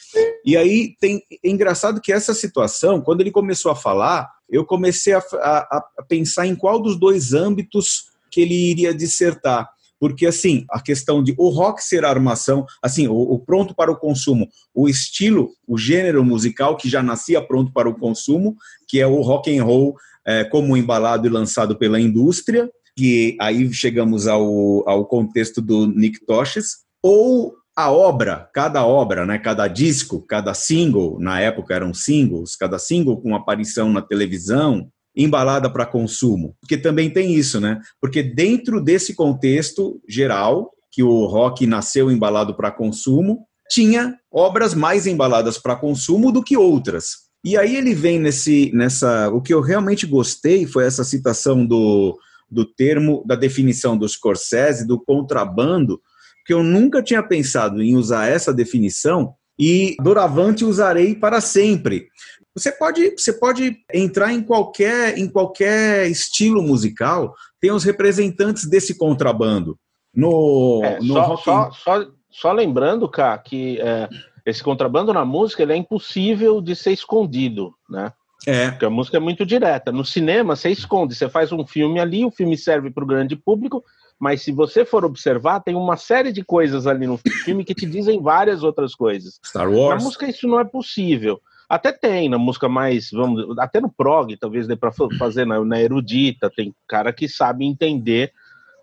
E 0.46 0.56
aí 0.56 0.96
tem 1.00 1.22
é 1.44 1.50
engraçado 1.50 2.02
que 2.02 2.12
essa 2.12 2.34
situação, 2.34 3.02
quando 3.02 3.22
ele 3.22 3.32
começou 3.32 3.72
a 3.72 3.76
falar, 3.76 4.30
eu 4.54 4.64
comecei 4.64 5.14
a, 5.14 5.20
a, 5.20 5.90
a 5.98 6.04
pensar 6.08 6.46
em 6.46 6.56
qual 6.56 6.80
dos 6.80 6.98
dois 6.98 7.34
âmbitos 7.34 8.06
que 8.32 8.42
ele 8.42 8.54
iria 8.54 8.94
dissertar. 8.94 9.68
Porque 10.00 10.26
assim 10.26 10.66
a 10.70 10.82
questão 10.82 11.24
de 11.24 11.34
o 11.38 11.50
rock 11.50 11.82
ser 11.84 12.06
armação, 12.06 12.66
assim 12.82 13.08
o, 13.08 13.16
o, 13.16 13.40
pronto 13.40 13.74
para 13.74 13.92
o 13.92 13.96
consumo, 13.96 14.48
o 14.74 14.88
estilo, 14.88 15.50
o 15.68 15.78
gênero 15.78 16.24
musical 16.24 16.76
que 16.78 16.90
já 16.90 17.02
nascia 17.02 17.42
pronto 17.42 17.72
para 17.72 17.90
o 17.90 17.98
consumo, 17.98 18.56
que 18.88 19.00
é 19.00 19.08
o 19.08 19.22
rock 19.22 19.58
and 19.58 19.64
roll 19.64 19.96
é, 20.26 20.44
como 20.44 20.78
embalado 20.78 21.26
e 21.26 21.30
lançado 21.30 21.78
pela 21.78 22.00
indústria, 22.00 22.70
que 22.96 23.36
aí 23.40 23.74
chegamos 23.74 24.28
ao, 24.28 24.88
ao 24.88 25.06
contexto 25.06 25.62
do 25.62 25.88
Nick 25.88 26.26
Tosches, 26.26 26.84
ou 27.02 27.56
a 27.76 27.92
obra, 27.92 28.50
cada 28.54 28.86
obra, 28.86 29.26
né, 29.26 29.40
cada 29.40 29.68
disco, 29.68 30.22
cada 30.22 30.54
single, 30.54 31.18
na 31.20 31.40
época 31.40 31.74
eram 31.74 31.94
singles, 31.94 32.56
cada 32.56 32.78
single 32.78 33.20
com 33.22 33.36
aparição 33.36 33.92
na 33.92 34.02
televisão, 34.02 34.90
embalada 35.16 35.70
para 35.70 35.86
consumo. 35.86 36.56
Porque 36.62 36.78
também 36.78 37.10
tem 37.10 37.34
isso, 37.34 37.60
né? 37.60 37.80
Porque 38.02 38.22
dentro 38.24 38.82
desse 38.82 39.16
contexto 39.16 40.00
geral, 40.08 40.72
que 40.92 41.04
o 41.04 41.26
rock 41.26 41.66
nasceu 41.66 42.12
embalado 42.12 42.56
para 42.56 42.72
consumo, 42.72 43.46
tinha 43.70 44.16
obras 44.32 44.74
mais 44.74 45.08
embaladas 45.08 45.58
para 45.58 45.76
consumo 45.76 46.32
do 46.32 46.44
que 46.44 46.56
outras. 46.56 47.24
E 47.44 47.58
aí 47.58 47.76
ele 47.76 47.94
vem 47.94 48.20
nesse, 48.20 48.72
nessa. 48.74 49.30
O 49.30 49.42
que 49.42 49.54
eu 49.54 49.62
realmente 49.62 50.06
gostei 50.06 50.66
foi 50.66 50.86
essa 50.86 51.04
citação 51.04 51.66
do, 51.66 52.18
do 52.50 52.66
termo, 52.66 53.24
da 53.26 53.36
definição 53.36 53.98
do 53.98 54.08
Scorsese, 54.08 54.88
do 54.88 55.04
contrabando, 55.04 56.00
que 56.46 56.54
eu 56.54 56.64
nunca 56.64 57.02
tinha 57.02 57.24
pensado 57.24 57.82
em 57.82 57.96
usar 57.96 58.28
essa 58.28 58.54
definição 58.54 59.34
e 59.58 59.96
doravante 60.02 60.66
usarei 60.66 61.16
para 61.16 61.40
sempre. 61.40 62.08
Você 62.56 62.72
pode, 62.72 63.12
você 63.18 63.34
pode 63.34 63.78
entrar 63.94 64.32
em 64.32 64.42
qualquer, 64.42 65.18
em 65.18 65.28
qualquer 65.28 66.08
estilo 66.08 66.62
musical, 66.62 67.34
tem 67.60 67.72
os 67.72 67.84
representantes 67.84 68.70
desse 68.70 68.98
contrabando. 68.98 69.78
No, 70.16 70.82
é, 70.84 71.00
no 71.00 71.14
só, 71.14 71.38
só, 71.38 71.72
só, 71.72 72.06
só, 72.30 72.52
lembrando, 72.52 73.10
cá, 73.10 73.36
que 73.38 73.80
é, 73.82 74.08
esse 74.46 74.64
contrabando 74.64 75.12
na 75.12 75.26
música 75.26 75.64
ele 75.64 75.74
é 75.74 75.78
impossível 75.78 76.62
de 76.62 76.76
ser 76.76 76.92
escondido, 76.92 77.74
né? 77.90 78.14
É. 78.46 78.72
Porque 78.72 78.86
a 78.86 78.90
música 78.90 79.18
é 79.18 79.20
muito 79.20 79.46
direta. 79.46 79.92
No 79.92 80.06
cinema, 80.06 80.56
você 80.56 80.70
esconde, 80.70 81.16
você 81.16 81.30
faz 81.30 81.52
um 81.52 81.66
filme 81.66 82.00
ali, 82.00 82.26
o 82.26 82.32
filme 82.32 82.58
serve 82.58 82.92
para 82.92 83.04
o 83.04 83.08
grande 83.08 83.36
público, 83.36 83.84
mas 84.20 84.42
se 84.42 84.52
você 84.52 84.86
for 84.86 85.04
observar, 85.04 85.60
tem 85.60 85.76
uma 85.76 85.98
série 85.98 86.32
de 86.32 86.44
coisas 86.44 86.88
ali 86.88 87.06
no 87.08 87.18
filme 87.18 87.64
que 87.64 87.76
te 87.76 87.86
dizem 87.86 88.22
várias 88.22 88.64
outras 88.64 88.96
coisas. 88.96 89.40
Star 89.46 89.70
Wars. 89.70 89.98
Na 89.98 90.06
música 90.06 90.28
isso 90.28 90.48
não 90.48 90.60
é 90.60 90.64
possível. 90.64 91.42
Até 91.70 91.92
tem 91.92 92.30
na 92.30 92.38
música 92.38 92.70
mais, 92.70 93.10
vamos, 93.12 93.58
até 93.58 93.82
no 93.82 93.92
prog, 93.92 94.36
talvez 94.38 94.68
dê 94.68 94.76
para 94.76 94.92
fazer 94.92 95.46
na, 95.46 95.64
na, 95.64 95.82
erudita, 95.82 96.50
tem 96.50 96.74
cara 96.88 97.12
que 97.12 97.28
sabe 97.28 97.66
entender, 97.66 98.32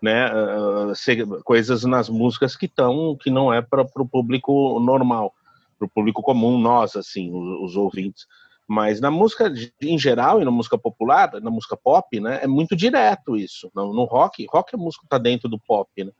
né, 0.01 0.29
uh, 0.29 1.43
coisas 1.43 1.83
nas 1.83 2.09
músicas 2.09 2.55
que 2.55 2.65
estão, 2.65 3.15
que 3.15 3.29
não 3.29 3.53
é 3.53 3.61
para 3.61 3.83
o 3.83 4.07
público 4.07 4.79
normal 4.79 5.33
para 5.81 5.85
o 5.87 5.89
público 5.89 6.21
comum, 6.21 6.59
nós, 6.59 6.95
assim, 6.95 7.31
os, 7.33 7.71
os, 7.71 7.75
ouvintes. 7.75 8.27
Mas 8.71 9.01
na 9.01 9.11
música 9.11 9.51
em 9.81 9.99
geral 9.99 10.41
e 10.41 10.45
na 10.45 10.49
música 10.49 10.77
popular, 10.77 11.29
na 11.41 11.51
música 11.51 11.75
pop, 11.75 12.21
né, 12.21 12.39
é 12.41 12.47
muito 12.47 12.73
direto 12.73 13.35
isso. 13.35 13.69
No, 13.75 13.93
no 13.93 14.05
rock, 14.05 14.47
rock 14.49 14.73
a 14.73 14.77
música 14.77 15.03
está 15.03 15.17
dentro 15.17 15.49
do 15.49 15.59
pop, 15.59 15.89
né? 16.01 16.11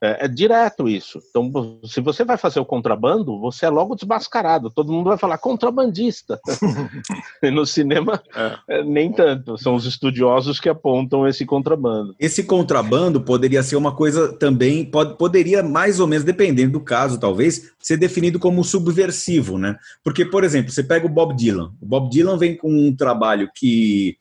É, 0.00 0.24
é, 0.24 0.28
direto 0.28 0.88
isso. 0.88 1.20
Então, 1.28 1.80
se 1.84 2.00
você 2.00 2.24
vai 2.24 2.36
fazer 2.36 2.60
o 2.60 2.64
contrabando, 2.64 3.38
você 3.40 3.66
é 3.66 3.68
logo 3.68 3.96
desmascarado. 3.96 4.70
Todo 4.70 4.92
mundo 4.92 5.08
vai 5.08 5.18
falar 5.18 5.38
contrabandista. 5.38 6.40
no 7.52 7.66
cinema, 7.66 8.22
é. 8.34 8.78
É, 8.78 8.84
nem 8.84 9.12
tanto. 9.12 9.58
São 9.58 9.74
os 9.74 9.84
estudiosos 9.84 10.60
que 10.60 10.68
apontam 10.68 11.26
esse 11.26 11.44
contrabando. 11.44 12.14
Esse 12.18 12.44
contrabando 12.44 13.20
poderia 13.20 13.62
ser 13.62 13.76
uma 13.76 13.94
coisa 13.94 14.32
também, 14.32 14.84
pode, 14.84 15.16
poderia 15.16 15.62
mais 15.62 15.98
ou 15.98 16.06
menos, 16.06 16.24
dependendo 16.24 16.72
do 16.72 16.80
caso, 16.80 17.18
talvez, 17.18 17.72
ser 17.80 17.96
definido 17.96 18.38
como 18.38 18.62
subversivo, 18.62 19.58
né? 19.58 19.76
Porque, 20.04 20.24
por 20.24 20.44
exemplo, 20.44 20.70
você 20.70 20.82
pega 20.82 21.06
o 21.06 21.10
Bob 21.10 21.34
Dylan. 21.34 21.72
O 21.80 21.86
Bob 21.86 22.08
Dylan 22.08 22.38
vem 22.38 22.56
com 22.56 22.70
um 22.70 22.94
trabalho 22.94 23.50
que 23.52 24.16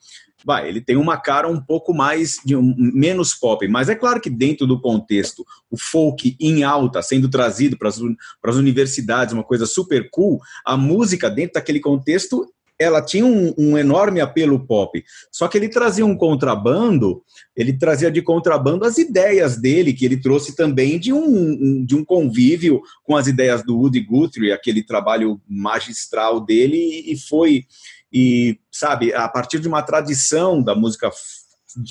vai, 0.47 0.69
ele 0.69 0.79
tem 0.79 0.95
uma 0.95 1.17
cara 1.17 1.49
um 1.49 1.59
pouco 1.59 1.93
mais 1.93 2.37
de 2.45 2.55
um, 2.55 2.73
menos 2.77 3.35
pop, 3.35 3.67
mas 3.67 3.89
é 3.89 3.95
claro 3.95 4.21
que 4.21 4.29
dentro 4.29 4.65
do 4.65 4.79
contexto, 4.79 5.45
o 5.69 5.77
folk 5.77 6.37
em 6.39 6.63
alta 6.63 7.01
sendo 7.01 7.27
trazido 7.27 7.77
para 7.77 7.89
as 7.89 8.55
universidades, 8.55 9.33
uma 9.33 9.43
coisa 9.43 9.65
super 9.65 10.09
cool, 10.09 10.39
a 10.65 10.77
música 10.77 11.29
dentro 11.29 11.55
daquele 11.55 11.81
contexto 11.81 12.47
ela 12.79 13.01
tinha 13.01 13.25
um, 13.25 13.53
um, 13.57 13.77
enorme 13.77 14.21
apelo 14.21 14.59
pop. 14.59 15.03
Só 15.31 15.47
que 15.47 15.57
ele 15.57 15.67
trazia 15.67 16.05
um 16.05 16.15
contrabando, 16.15 17.23
ele 17.55 17.73
trazia 17.73 18.11
de 18.11 18.21
contrabando 18.21 18.85
as 18.85 18.99
ideias 18.99 19.57
dele, 19.57 19.93
que 19.93 20.05
ele 20.05 20.17
trouxe 20.17 20.55
também 20.55 20.99
de 20.99 21.11
um, 21.11 21.83
de 21.83 21.95
um 21.95 22.05
convívio 22.05 22.81
com 23.03 23.15
as 23.15 23.25
ideias 23.25 23.63
do 23.63 23.75
Woody 23.75 24.01
Guthrie, 24.01 24.51
aquele 24.51 24.83
trabalho 24.83 25.41
magistral 25.49 26.39
dele, 26.39 27.03
e 27.07 27.17
foi 27.17 27.65
e, 28.11 28.59
sabe, 28.71 29.13
a 29.13 29.27
partir 29.27 29.59
de 29.59 29.67
uma 29.67 29.81
tradição 29.81 30.61
da 30.61 30.75
música 30.75 31.09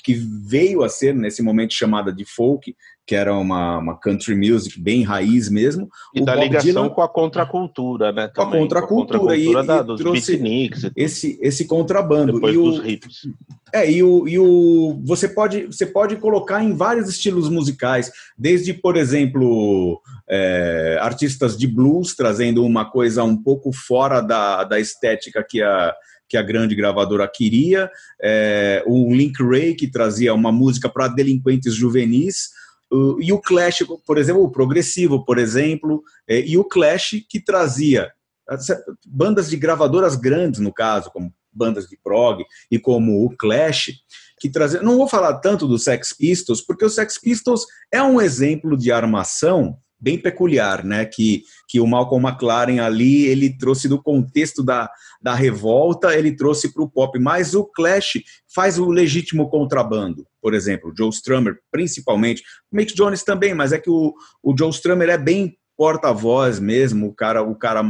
que 0.02 0.14
veio 0.14 0.82
a 0.82 0.88
ser 0.88 1.14
nesse 1.14 1.42
momento 1.42 1.74
chamada 1.74 2.12
de 2.12 2.24
folk, 2.24 2.74
que 3.06 3.14
era 3.14 3.32
uma, 3.32 3.78
uma 3.78 3.96
country 3.96 4.34
music 4.34 4.80
bem 4.80 5.04
raiz 5.04 5.48
mesmo. 5.48 5.88
E 6.12 6.24
da 6.24 6.34
Bob 6.34 6.42
ligação 6.42 6.72
Dylan, 6.72 6.88
com 6.88 7.02
a 7.02 7.08
contracultura, 7.08 8.10
né? 8.10 8.28
Com 8.34 8.42
a 8.42 8.50
contracultura, 8.50 9.18
com 9.20 9.26
a 9.26 9.28
contracultura 9.28 9.62
e, 9.62 9.66
da, 9.66 9.82
dos 9.82 10.02
beatniks. 10.02 10.90
Esse, 10.96 11.38
esse 11.40 11.66
contrabando. 11.66 12.32
Depois 12.32 12.54
e 12.54 12.58
dos 12.58 12.78
o, 12.80 12.86
hits. 12.86 13.28
É, 13.72 13.88
e 13.88 14.02
o, 14.02 14.26
e 14.26 14.38
o 14.38 15.00
você, 15.04 15.28
pode, 15.28 15.66
você 15.66 15.86
pode 15.86 16.16
colocar 16.16 16.64
em 16.64 16.74
vários 16.74 17.08
estilos 17.08 17.48
musicais, 17.48 18.10
desde, 18.36 18.74
por 18.74 18.96
exemplo, 18.96 20.00
é, 20.28 20.98
artistas 21.00 21.56
de 21.56 21.68
blues 21.68 22.16
trazendo 22.16 22.64
uma 22.64 22.90
coisa 22.90 23.22
um 23.22 23.36
pouco 23.36 23.72
fora 23.72 24.20
da, 24.20 24.64
da 24.64 24.80
estética 24.80 25.44
que 25.48 25.62
a 25.62 25.94
que 26.28 26.36
a 26.36 26.42
grande 26.42 26.74
gravadora 26.74 27.30
queria, 27.32 27.88
é, 28.20 28.82
o 28.84 29.14
Link 29.14 29.40
Ray, 29.40 29.76
que 29.76 29.86
trazia 29.88 30.34
uma 30.34 30.50
música 30.50 30.88
para 30.88 31.06
delinquentes 31.06 31.72
juvenis, 31.72 32.48
o, 32.48 32.65
e 33.20 33.32
o 33.32 33.40
Clash, 33.40 33.84
por 34.06 34.18
exemplo, 34.18 34.42
o 34.42 34.50
Progressivo, 34.50 35.24
por 35.24 35.38
exemplo, 35.38 36.02
é, 36.28 36.40
e 36.40 36.56
o 36.56 36.64
Clash, 36.64 37.16
que 37.28 37.40
trazia 37.40 38.10
bandas 39.06 39.50
de 39.50 39.56
gravadoras 39.56 40.14
grandes, 40.14 40.60
no 40.60 40.72
caso, 40.72 41.10
como 41.10 41.32
bandas 41.52 41.88
de 41.88 41.98
prog, 42.02 42.44
e 42.70 42.78
como 42.78 43.24
o 43.24 43.36
Clash, 43.36 43.92
que 44.38 44.48
trazia. 44.48 44.82
Não 44.82 44.98
vou 44.98 45.08
falar 45.08 45.38
tanto 45.38 45.66
do 45.66 45.78
Sex 45.78 46.12
Pistols, 46.16 46.60
porque 46.60 46.84
o 46.84 46.90
Sex 46.90 47.18
Pistols 47.18 47.64
é 47.92 48.02
um 48.02 48.20
exemplo 48.20 48.76
de 48.76 48.92
armação 48.92 49.78
bem 49.98 50.18
peculiar, 50.18 50.84
né? 50.84 51.06
Que, 51.06 51.42
que 51.66 51.80
o 51.80 51.86
Malcolm 51.86 52.28
McLaren 52.28 52.80
ali 52.80 53.24
ele 53.24 53.56
trouxe 53.56 53.88
do 53.88 54.00
contexto 54.00 54.62
da, 54.62 54.90
da 55.20 55.34
revolta, 55.34 56.14
ele 56.14 56.36
trouxe 56.36 56.72
para 56.72 56.82
o 56.82 56.90
pop, 56.90 57.18
mas 57.18 57.54
o 57.54 57.64
Clash 57.64 58.20
faz 58.54 58.78
o 58.78 58.90
legítimo 58.90 59.48
contrabando, 59.48 60.26
por 60.46 60.54
exemplo, 60.54 60.94
Joe 60.96 61.08
Strummer, 61.08 61.58
principalmente, 61.72 62.40
o 62.70 62.76
Mick 62.76 62.94
Jones 62.94 63.24
também, 63.24 63.52
mas 63.52 63.72
é 63.72 63.80
que 63.80 63.90
o, 63.90 64.14
o 64.40 64.56
Joe 64.56 64.70
Strummer 64.70 65.08
é 65.08 65.18
bem 65.18 65.58
porta-voz 65.76 66.60
mesmo, 66.60 67.08
o 67.08 67.12
cara, 67.12 67.42
o 67.42 67.56
cara 67.56 67.82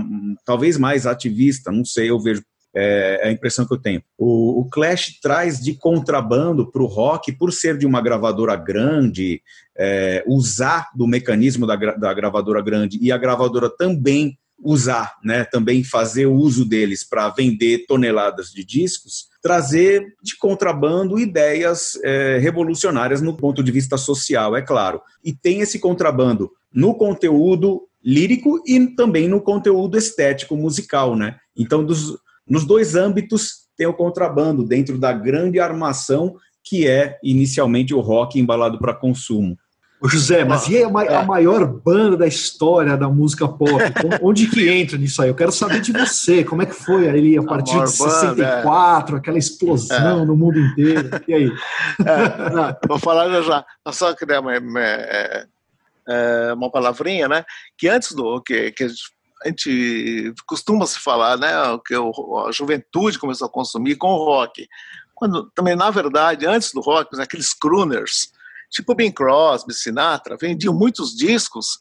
talvez 0.43 0.79
mais 0.79 1.07
ativista, 1.07 1.71
não 1.71 1.85
sei, 1.85 2.09
eu 2.09 2.19
vejo 2.19 2.43
é, 2.75 3.21
é 3.25 3.29
a 3.29 3.31
impressão 3.31 3.67
que 3.67 3.75
eu 3.75 3.79
tenho. 3.79 4.03
O, 4.17 4.63
o 4.63 4.71
Clash 4.71 5.21
traz 5.21 5.61
de 5.61 5.75
contrabando 5.75 6.71
para 6.71 6.83
o 6.83 6.87
rock, 6.87 7.31
por 7.31 7.53
ser 7.53 7.77
de 7.77 7.85
uma 7.85 8.01
gravadora 8.01 8.57
grande, 8.57 9.43
é, 9.77 10.25
usar 10.27 10.89
do 10.97 11.07
mecanismo 11.07 11.67
da, 11.67 11.77
da 11.77 12.15
gravadora 12.15 12.63
grande 12.63 12.99
e 13.03 13.13
a 13.13 13.19
gravadora 13.19 13.69
também 13.69 14.39
usar, 14.59 15.15
né, 15.23 15.45
também 15.45 15.85
fazer 15.85 16.27
uso 16.27 16.65
deles 16.65 17.05
para 17.05 17.29
vender 17.29 17.87
toneladas 17.87 18.51
de 18.51 18.65
discos, 18.65 19.29
trazer 19.43 20.15
de 20.23 20.37
contrabando 20.37 21.19
ideias 21.19 21.99
é, 22.03 22.39
revolucionárias 22.39 23.21
no 23.21 23.37
ponto 23.37 23.63
de 23.63 23.71
vista 23.71 23.97
social, 23.97 24.57
é 24.57 24.63
claro. 24.63 25.01
E 25.23 25.33
tem 25.33 25.61
esse 25.61 25.79
contrabando 25.79 26.51
no 26.73 26.95
conteúdo 26.95 27.83
lírico 28.03 28.63
e 28.67 28.95
também 28.95 29.29
no 29.29 29.41
conteúdo 29.41 29.99
estético 29.99 30.57
musical, 30.57 31.17
né? 31.17 31.37
Então, 31.57 31.85
dos, 31.85 32.17
nos 32.49 32.65
dois 32.65 32.95
âmbitos 32.95 33.67
tem 33.77 33.87
o 33.87 33.95
contrabando, 33.95 34.65
dentro 34.65 34.97
da 34.99 35.13
grande 35.13 35.61
armação 35.61 36.37
que 36.65 36.87
é 36.87 37.19
inicialmente 37.23 37.95
o 37.95 38.01
rock 38.01 38.39
embalado 38.41 38.79
para 38.79 38.95
consumo. 38.95 39.57
Ô 39.99 40.09
José, 40.09 40.45
mas 40.45 40.69
e 40.69 40.83
a, 40.83 40.91
ma 40.91 41.05
é. 41.05 41.17
a, 41.17 41.23
maior 41.23 41.67
banda 41.67 42.19
da 42.19 42.27
história 42.27 42.97
da 42.97 43.09
música 43.09 43.49
pop? 43.49 43.83
Onde 44.23 44.47
que 44.47 44.69
entra 44.69 44.99
nisso 44.99 45.23
aí? 45.23 45.31
Eu 45.31 45.35
quero 45.35 45.51
saber 45.51 45.81
de 45.81 45.91
você. 45.91 46.45
Como 46.45 46.61
é 46.63 46.67
que 46.67 46.75
foi 46.75 47.09
ali 47.09 47.39
a 47.39 47.43
partir 47.43 47.79
a 47.79 47.85
de 47.85 47.91
64, 47.91 49.07
banda, 49.07 49.17
é. 49.17 49.19
aquela 49.19 49.39
explosão 49.39 50.23
é. 50.23 50.25
no 50.27 50.37
mundo 50.37 50.59
inteiro? 50.59 51.09
E 51.27 51.35
aí? 51.35 51.53
É. 52.07 52.87
vou 52.87 52.99
falar 52.99 53.29
já 53.31 53.43
já. 53.43 53.65
Só 53.93 54.15
queria 54.15 54.41
uma, 54.41 54.59
uma, 54.59 54.81
é, 54.81 56.53
uma 56.55 56.71
palavrinha, 56.71 57.27
né? 57.27 57.45
Que 57.77 57.89
antes 57.89 58.13
do 58.13 58.41
que, 58.43 58.73
que 58.73 58.85
a 58.85 59.49
gente 59.49 60.35
costuma 60.47 60.87
se 60.87 60.99
falar, 60.99 61.39
né, 61.39 61.49
que 61.87 61.95
a 61.95 62.53
juventude 62.53 63.19
começou 63.19 63.47
a 63.47 63.51
consumir 63.51 63.97
com 63.97 64.09
o 64.09 64.25
rock. 64.25 64.69
Quando 65.15 65.51
também, 65.55 65.75
na 65.75 65.91
verdade, 65.91 66.47
antes 66.47 66.73
do 66.73 66.81
rock, 66.81 67.19
aqueles 67.21 67.55
crooners, 67.55 68.31
tipo 68.71 68.95
Bing 68.95 69.13
Crosby, 69.13 69.75
Sinatra, 69.75 70.37
vendiam 70.41 70.75
muitos 70.75 71.15
discos 71.15 71.79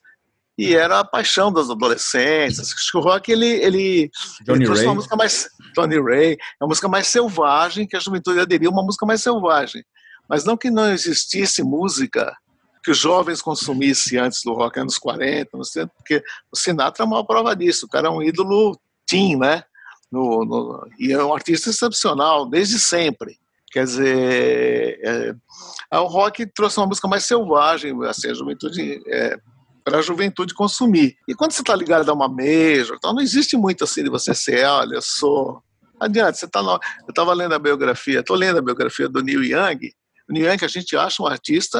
e 0.57 0.73
era 0.73 0.99
a 0.99 1.05
paixão 1.05 1.51
das 1.51 1.69
adolescentes. 1.69 2.59
Acho 2.59 2.91
que 2.91 2.97
o 2.97 3.01
rock 3.01 3.31
ele 3.31 3.47
ele, 3.47 4.11
ele 4.47 4.65
trouxe 4.65 4.81
Ray. 4.81 4.89
uma 4.89 4.95
música 4.95 5.15
mais 5.15 5.49
Tony 5.73 5.99
Ray, 6.01 6.33
é 6.33 6.63
uma 6.63 6.69
música 6.69 6.88
mais 6.88 7.07
selvagem 7.07 7.86
que 7.88 7.97
a 7.97 7.99
juventude 7.99 8.39
aderiu, 8.39 8.71
uma 8.71 8.83
música 8.83 9.05
mais 9.05 9.21
selvagem. 9.21 9.83
Mas 10.27 10.43
não 10.43 10.57
que 10.57 10.71
não 10.71 10.91
existisse 10.91 11.61
música 11.61 12.36
que 12.83 12.91
os 12.91 12.97
jovens 12.97 13.41
consumissem 13.41 14.19
antes 14.19 14.43
do 14.43 14.53
rock, 14.53 14.79
anos 14.79 14.97
40, 14.97 15.57
anos 15.57 15.71
70, 15.71 15.93
porque 15.97 16.23
o 16.51 16.55
Sinatra 16.55 17.03
é 17.03 17.07
uma 17.07 17.25
prova 17.25 17.55
disso, 17.55 17.88
o 17.88 17.89
cara 17.89 18.07
é 18.07 18.11
um 18.11 18.21
ídolo 18.21 18.79
teen, 19.07 19.38
né? 19.38 19.63
No, 20.11 20.45
no, 20.45 20.88
e 20.99 21.11
é 21.11 21.23
um 21.23 21.33
artista 21.33 21.71
excepcional, 21.71 22.47
desde 22.47 22.79
sempre. 22.79 23.39
Quer 23.76 23.84
dizer, 23.84 24.99
é, 25.03 25.99
o 25.99 26.05
rock 26.05 26.45
trouxe 26.45 26.78
uma 26.78 26.88
música 26.88 27.09
mais 27.09 27.26
selvagem, 27.26 27.93
assim, 28.05 28.30
a 28.30 28.34
juventude, 28.34 29.01
é, 29.05 29.38
para 29.84 29.97
a 29.97 30.01
juventude 30.01 30.53
consumir. 30.53 31.17
E 31.28 31.36
quando 31.36 31.51
você 31.51 31.59
está 31.59 31.76
ligado 31.76 32.09
a 32.09 32.13
uma 32.13 32.30
major, 32.30 32.95
então 32.95 33.11
não 33.11 33.21
existe 33.21 33.57
muito 33.57 33.84
assim 33.84 34.01
de 34.01 34.09
você 34.09 34.34
ser, 34.34 34.63
olha, 34.65 34.95
eu 34.95 35.01
sou. 35.01 35.61
Adiante, 35.99 36.38
você 36.38 36.45
está. 36.45 36.63
No... 36.63 36.71
Eu 36.71 37.09
estava 37.09 37.34
lendo 37.34 37.53
a 37.53 37.59
biografia, 37.59 38.21
estou 38.21 38.38
lendo 38.38 38.59
a 38.59 38.61
biografia 38.61 39.09
do 39.09 39.21
Neil 39.21 39.43
Young. 39.43 39.91
O 40.30 40.32
Neil 40.32 40.53
Young 40.53 40.63
a 40.63 40.69
gente 40.69 40.95
acha 40.95 41.21
um 41.21 41.28
artista 41.28 41.78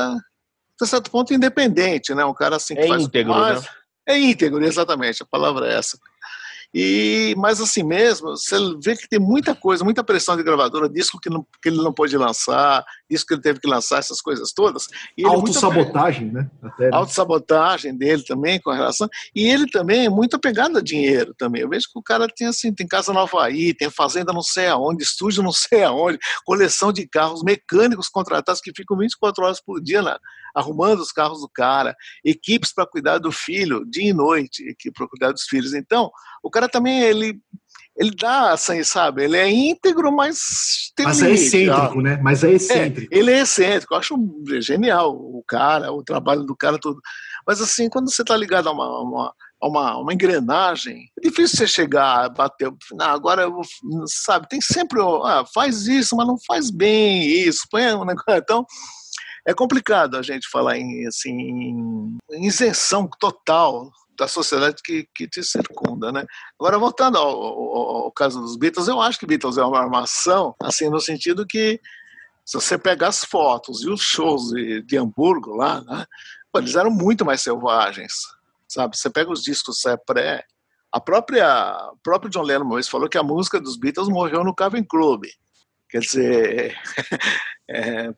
até 0.76 0.86
certo 0.86 1.10
ponto, 1.10 1.34
independente, 1.34 2.14
né? 2.14 2.26
Um 2.26 2.34
cara 2.34 2.58
assim 2.58 2.76
que 2.76 2.82
é 2.82 2.88
faz 2.89 3.04
íntegro, 3.04 3.32
mais... 3.32 3.62
né? 3.62 3.68
É 4.06 4.20
íntegro, 4.20 4.62
exatamente, 4.66 5.24
a 5.24 5.26
palavra 5.26 5.72
é 5.72 5.78
essa. 5.78 5.98
E, 6.74 7.34
mas 7.38 7.61
assim 7.61 7.84
mesmo, 7.84 8.30
você 8.32 8.57
vê 8.84 8.95
que 8.95 9.07
tem 9.07 9.20
muita 9.20 9.55
coisa, 9.55 9.84
muita 9.84 10.03
pressão 10.03 10.36
de 10.36 10.43
gravadora, 10.43 10.89
disco 10.89 11.20
que, 11.20 11.30
não, 11.30 11.45
que 11.61 11.70
ele 11.70 11.78
não 11.78 11.93
pôde 11.93 12.18
lançar, 12.18 12.84
disco 13.09 13.28
que 13.28 13.34
ele 13.36 13.41
teve 13.41 13.59
que 13.59 13.68
lançar, 13.68 13.99
essas 13.99 14.22
coisas 14.22 14.51
todas. 14.51 14.88
E 15.18 15.24
é 15.24 15.28
Autossabotagem, 15.28 16.32
né? 16.32 16.49
Até, 16.61 16.89
né? 16.89 16.89
Autossabotagem 16.93 17.97
dele 17.97 18.24
também 18.24 18.59
com 18.59 18.72
relação. 18.72 19.07
E 19.34 19.47
ele 19.47 19.68
também 19.68 20.05
é 20.05 20.09
muito 20.09 20.36
apegado 20.36 20.78
a 20.78 20.82
dinheiro 20.82 21.34
também. 21.38 21.61
Eu 21.61 21.70
vejo 21.70 21.88
que 21.91 21.99
o 21.99 22.03
cara 22.03 22.28
tem 22.28 22.47
assim, 22.47 22.74
tem 22.74 22.88
casa 22.88 23.13
no 23.13 23.20
Havaí, 23.20 23.74
tem 23.74 23.89
fazenda 23.89 24.34
não 24.34 24.41
sei 24.41 24.68
aonde, 24.68 25.03
estúdio 25.03 25.43
não 25.43 25.51
sei 25.51 25.84
aonde, 25.84 26.20
coleção 26.45 26.91
de 26.91 27.07
carros, 27.07 27.43
mecânicos 27.43 28.09
contratados 28.09 28.61
que 28.61 28.72
ficam 28.76 28.97
24 28.97 29.45
horas 29.45 29.61
por 29.61 29.82
dia 29.82 30.01
lá, 30.01 30.20
arrumando 30.56 30.99
os 30.99 31.12
carros 31.12 31.41
do 31.41 31.49
cara, 31.53 31.95
equipes 32.24 32.74
para 32.74 32.88
cuidar 32.88 33.18
do 33.18 33.32
filho, 33.32 33.86
dia 33.89 34.10
e 34.10 34.14
noite, 34.14 34.64
equipe 34.64 34.93
para 34.93 35.08
cuidar 35.08 35.32
dos 35.32 35.43
filhos. 35.43 35.74
Então, 35.74 36.10
o 36.43 36.49
cara 36.49 36.70
também, 36.70 37.01
ele 37.01 37.39
ele 37.97 38.12
dá 38.12 38.51
assim, 38.51 38.84
sabe? 38.84 39.24
Ele 39.24 39.38
é 39.38 39.49
íntegro, 39.49 40.12
mas 40.12 40.91
tem 40.95 41.06
Mas 41.06 41.22
um 41.22 41.28
é 41.28 41.32
excêntrico, 41.32 42.01
né? 42.01 42.20
Mas 42.22 42.43
é 42.43 42.51
excêntrico. 42.51 43.14
É, 43.14 43.18
ele 43.18 43.32
é 43.32 43.39
excêntrico, 43.39 43.93
eu 43.93 43.97
acho 43.97 44.16
genial 44.60 45.16
o 45.16 45.41
cara, 45.47 45.93
o 45.93 46.03
trabalho 46.03 46.43
do 46.43 46.56
cara, 46.56 46.78
tudo. 46.78 46.99
Mas 47.47 47.62
assim, 47.62 47.88
quando 47.89 48.12
você 48.12 48.22
está 48.22 48.36
ligado 48.36 48.68
a 48.68 48.74
uma, 48.74 49.01
uma, 49.01 49.34
uma, 49.64 49.97
uma, 49.97 50.14
engrenagem, 50.14 51.06
é 51.18 51.30
difícil 51.30 51.58
você 51.58 51.68
chegar, 51.68 52.30
bater, 52.30 52.70
não, 52.91 53.06
agora 53.06 53.43
eu 53.43 53.53
vou, 53.53 53.64
sabe? 54.08 54.49
Tem 54.49 54.60
sempre, 54.60 54.99
ah, 55.24 55.45
faz 55.53 55.88
isso, 55.88 56.18
mas 56.18 56.28
não 56.28 56.36
faz 56.45 56.70
bem 56.70 57.24
isso, 57.26 57.62
põe 57.72 57.93
um 57.93 58.03
negócio. 58.03 58.26
Então, 58.36 58.66
é 59.46 59.54
complicado 59.54 60.18
a 60.18 60.22
gente 60.22 60.48
falar 60.50 60.78
em, 60.78 61.06
assim, 61.08 62.18
isenção 62.32 63.08
total 63.20 63.91
da 64.18 64.28
sociedade 64.28 64.82
que, 64.84 65.08
que 65.14 65.28
te 65.28 65.43
circunda, 65.43 66.12
né? 66.12 66.26
Agora, 66.60 66.80
voltando 66.80 67.18
ao, 67.18 67.30
ao, 67.30 67.78
ao, 68.06 68.12
caso 68.12 68.39
dos 68.39 68.58
Beatles, 68.58 68.88
eu 68.88 69.02
acho 69.02 69.20
que 69.20 69.26
Beatles 69.26 69.58
é 69.58 69.64
uma 69.64 69.80
armação, 69.80 70.56
assim, 70.62 70.89
no 70.89 71.00
sentido 71.00 71.46
que 71.46 71.80
se 72.46 72.54
você 72.54 72.78
pegar 72.78 73.10
as 73.10 73.24
fotos 73.24 73.84
e 73.84 73.89
os 73.89 74.02
shows 74.02 74.50
de, 74.50 74.82
de 74.84 74.98
Hamburgo 74.98 75.56
lá, 75.56 75.82
né, 75.82 76.06
eles 76.56 76.76
eram 76.76 76.91
muito 76.91 77.26
mais 77.26 77.41
selvagens, 77.41 78.14
sabe? 78.68 78.98
Você 78.98 79.10
pega 79.10 79.32
os 79.32 79.43
discos 79.43 79.86
é 79.86 79.98
pré, 79.98 80.46
a 80.91 81.00
própria, 81.02 81.89
o 81.91 81.98
próprio 81.98 82.32
John 82.32 82.43
Lennon 82.43 82.70
vez 82.70 82.88
falou 82.88 83.10
que 83.10 83.18
a 83.18 83.24
música 83.24 83.60
dos 83.60 83.78
Beatles 83.78 84.08
morreu 84.08 84.46
no 84.46 84.56
Cavern 84.56 84.86
Club. 84.88 85.26
Quer 85.89 86.00
dizer, 86.00 86.78
é, 87.70 88.14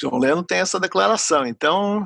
John 0.00 0.18
Lennon 0.18 0.42
tem 0.42 0.58
essa 0.58 0.80
declaração. 0.80 1.46
Então, 1.46 2.04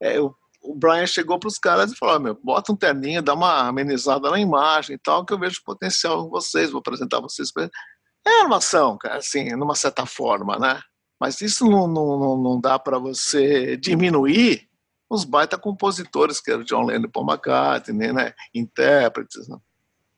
é, 0.00 0.18
eu 0.18 0.34
o 0.62 0.74
Brian 0.74 1.06
chegou 1.06 1.38
para 1.38 1.48
os 1.48 1.58
caras 1.58 1.92
e 1.92 1.96
falou: 1.96 2.20
meu, 2.20 2.38
bota 2.42 2.72
um 2.72 2.76
terninho, 2.76 3.22
dá 3.22 3.34
uma 3.34 3.68
amenizada 3.68 4.30
na 4.30 4.38
imagem 4.38 4.96
e 4.96 4.98
tal, 4.98 5.24
que 5.24 5.32
eu 5.32 5.38
vejo 5.38 5.62
potencial 5.64 6.26
em 6.26 6.30
vocês, 6.30 6.70
vou 6.70 6.80
apresentar 6.80 7.20
vocês 7.20 7.52
para 7.52 7.70
É 8.26 8.42
armação, 8.42 8.98
cara, 8.98 9.16
assim, 9.16 9.50
numa 9.56 9.74
certa 9.74 10.04
forma, 10.06 10.58
né? 10.58 10.80
Mas 11.18 11.40
isso 11.40 11.66
não, 11.66 11.86
não, 11.86 12.36
não 12.36 12.60
dá 12.60 12.78
para 12.78 12.98
você 12.98 13.76
diminuir 13.76 14.68
os 15.08 15.24
baita 15.24 15.58
compositores, 15.58 16.40
que 16.40 16.50
eram 16.50 16.62
John 16.62 16.84
Lennon 16.84 17.06
e 17.06 17.10
Paul 17.10 17.26
McCartney, 17.26 18.12
né? 18.12 18.32
Intérpretes. 18.54 19.48
Né? 19.48 19.58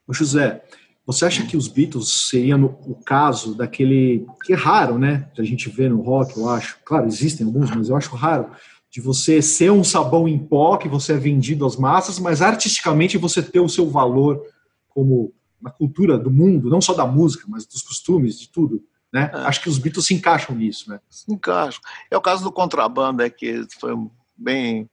O 0.06 0.12
José, 0.12 0.62
você 1.04 1.24
acha 1.24 1.46
que 1.46 1.56
os 1.56 1.68
Beatles 1.68 2.28
seriam 2.28 2.64
o 2.64 2.94
caso 2.94 3.54
daquele 3.54 4.26
que 4.44 4.52
é 4.52 4.56
raro, 4.56 4.98
né? 4.98 5.28
Que 5.34 5.40
a 5.40 5.44
gente 5.44 5.68
vê 5.68 5.88
no 5.88 6.00
rock, 6.00 6.36
eu 6.38 6.48
acho. 6.48 6.78
Claro, 6.84 7.06
existem 7.06 7.46
alguns, 7.46 7.70
mas 7.70 7.88
eu 7.88 7.96
acho 7.96 8.14
raro 8.14 8.50
de 8.90 9.00
você 9.00 9.40
ser 9.40 9.72
um 9.72 9.82
sabão 9.82 10.28
em 10.28 10.38
pó 10.38 10.76
que 10.76 10.88
você 10.88 11.14
é 11.14 11.16
vendido 11.16 11.64
às 11.64 11.76
massas, 11.76 12.18
mas 12.18 12.42
artisticamente 12.42 13.16
você 13.16 13.42
ter 13.42 13.60
o 13.60 13.68
seu 13.68 13.88
valor 13.88 14.44
como 14.88 15.32
na 15.60 15.70
cultura 15.70 16.18
do 16.18 16.30
mundo, 16.30 16.68
não 16.68 16.80
só 16.80 16.92
da 16.92 17.06
música, 17.06 17.46
mas 17.48 17.64
dos 17.64 17.82
costumes, 17.82 18.38
de 18.38 18.48
tudo. 18.48 18.84
Né? 19.12 19.30
É. 19.32 19.36
Acho 19.38 19.62
que 19.62 19.68
os 19.68 19.78
Beatles 19.78 20.06
se 20.06 20.14
encaixam 20.14 20.54
nisso. 20.54 20.90
Né? 20.90 21.00
Se 21.08 21.32
encaixam. 21.32 21.80
É 22.10 22.16
o 22.16 22.20
caso 22.20 22.44
do 22.44 22.52
contrabando, 22.52 23.22
é 23.22 23.30
que 23.30 23.66
foi 23.80 23.92
bem 24.36 24.90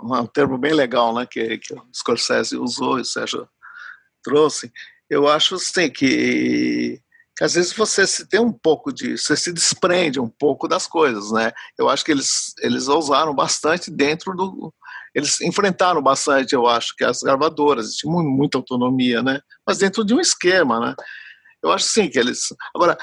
um 0.00 0.26
termo 0.26 0.56
bem 0.56 0.72
legal, 0.72 1.12
né, 1.12 1.26
que, 1.26 1.58
que 1.58 1.74
o 1.74 1.82
Scorsese 1.92 2.56
usou 2.56 2.98
e 2.98 3.02
o 3.02 3.04
Sérgio 3.04 3.48
trouxe. 4.22 4.72
Eu 5.10 5.28
acho 5.28 5.56
assim 5.56 5.90
que 5.90 7.00
que 7.36 7.44
às 7.44 7.54
vezes 7.54 7.72
você 7.72 8.04
se 8.04 8.28
tem 8.28 8.40
um 8.40 8.52
pouco 8.52 8.92
de, 8.92 9.16
você 9.16 9.36
se 9.36 9.52
desprende 9.52 10.18
um 10.18 10.28
pouco 10.28 10.66
das 10.66 10.88
coisas, 10.88 11.30
né? 11.30 11.52
Eu 11.78 11.88
acho 11.88 12.04
que 12.04 12.10
eles 12.10 12.52
eles 12.58 12.88
ousaram 12.88 13.32
bastante 13.32 13.92
dentro 13.92 14.34
do, 14.34 14.74
eles 15.14 15.40
enfrentaram 15.40 16.02
bastante, 16.02 16.54
eu 16.54 16.66
acho 16.66 16.94
que 16.96 17.04
as 17.04 17.20
gravadoras 17.20 17.94
tinham 17.94 18.22
muita 18.24 18.58
autonomia, 18.58 19.22
né? 19.22 19.40
Mas 19.64 19.78
dentro 19.78 20.04
de 20.04 20.14
um 20.14 20.20
esquema, 20.20 20.80
né? 20.80 20.94
Eu 21.62 21.72
acho 21.72 21.86
sim 21.86 22.08
que 22.08 22.18
eles. 22.18 22.52
Agora, 22.74 22.96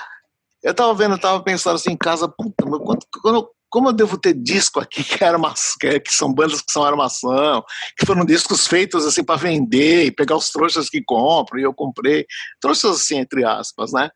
eu 0.64 0.72
estava 0.72 0.94
vendo, 0.94 1.12
eu 1.12 1.18
estava 1.18 1.44
pensando 1.44 1.76
assim 1.76 1.92
em 1.92 1.98
casa, 1.98 2.28
puta, 2.28 2.66
quando, 2.66 3.06
quando, 3.22 3.50
como 3.76 3.90
eu 3.90 3.94
devo 3.94 4.18
ter 4.18 4.34
disco 4.34 4.80
aqui 4.80 5.04
que, 5.04 5.22
é 5.22 5.28
armação, 5.28 5.76
que 6.02 6.14
são 6.14 6.34
bandas 6.34 6.62
que 6.62 6.72
são 6.72 6.82
armação, 6.82 7.62
que 7.98 8.06
foram 8.06 8.24
discos 8.24 8.66
feitos 8.66 9.06
assim 9.06 9.22
para 9.22 9.36
vender 9.36 10.06
e 10.06 10.12
pegar 10.12 10.38
os 10.38 10.50
trouxas 10.50 10.90
que 10.90 11.04
compram, 11.04 11.60
e 11.60 11.64
eu 11.64 11.74
comprei, 11.74 12.26
trouxas 12.62 13.02
assim, 13.02 13.18
entre 13.18 13.44
aspas, 13.44 13.92
né? 13.92 14.10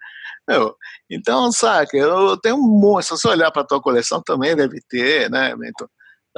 Meu, 0.48 0.74
então, 1.12 1.52
saca, 1.52 1.98
eu 1.98 2.38
tenho 2.38 2.56
um 2.56 2.80
monte, 2.80 3.08
se 3.08 3.10
você 3.10 3.28
olhar 3.28 3.52
para 3.52 3.66
tua 3.66 3.82
coleção 3.82 4.24
também 4.26 4.56
deve 4.56 4.80
ter, 4.88 5.30
né, 5.30 5.54
Mentor? 5.58 5.90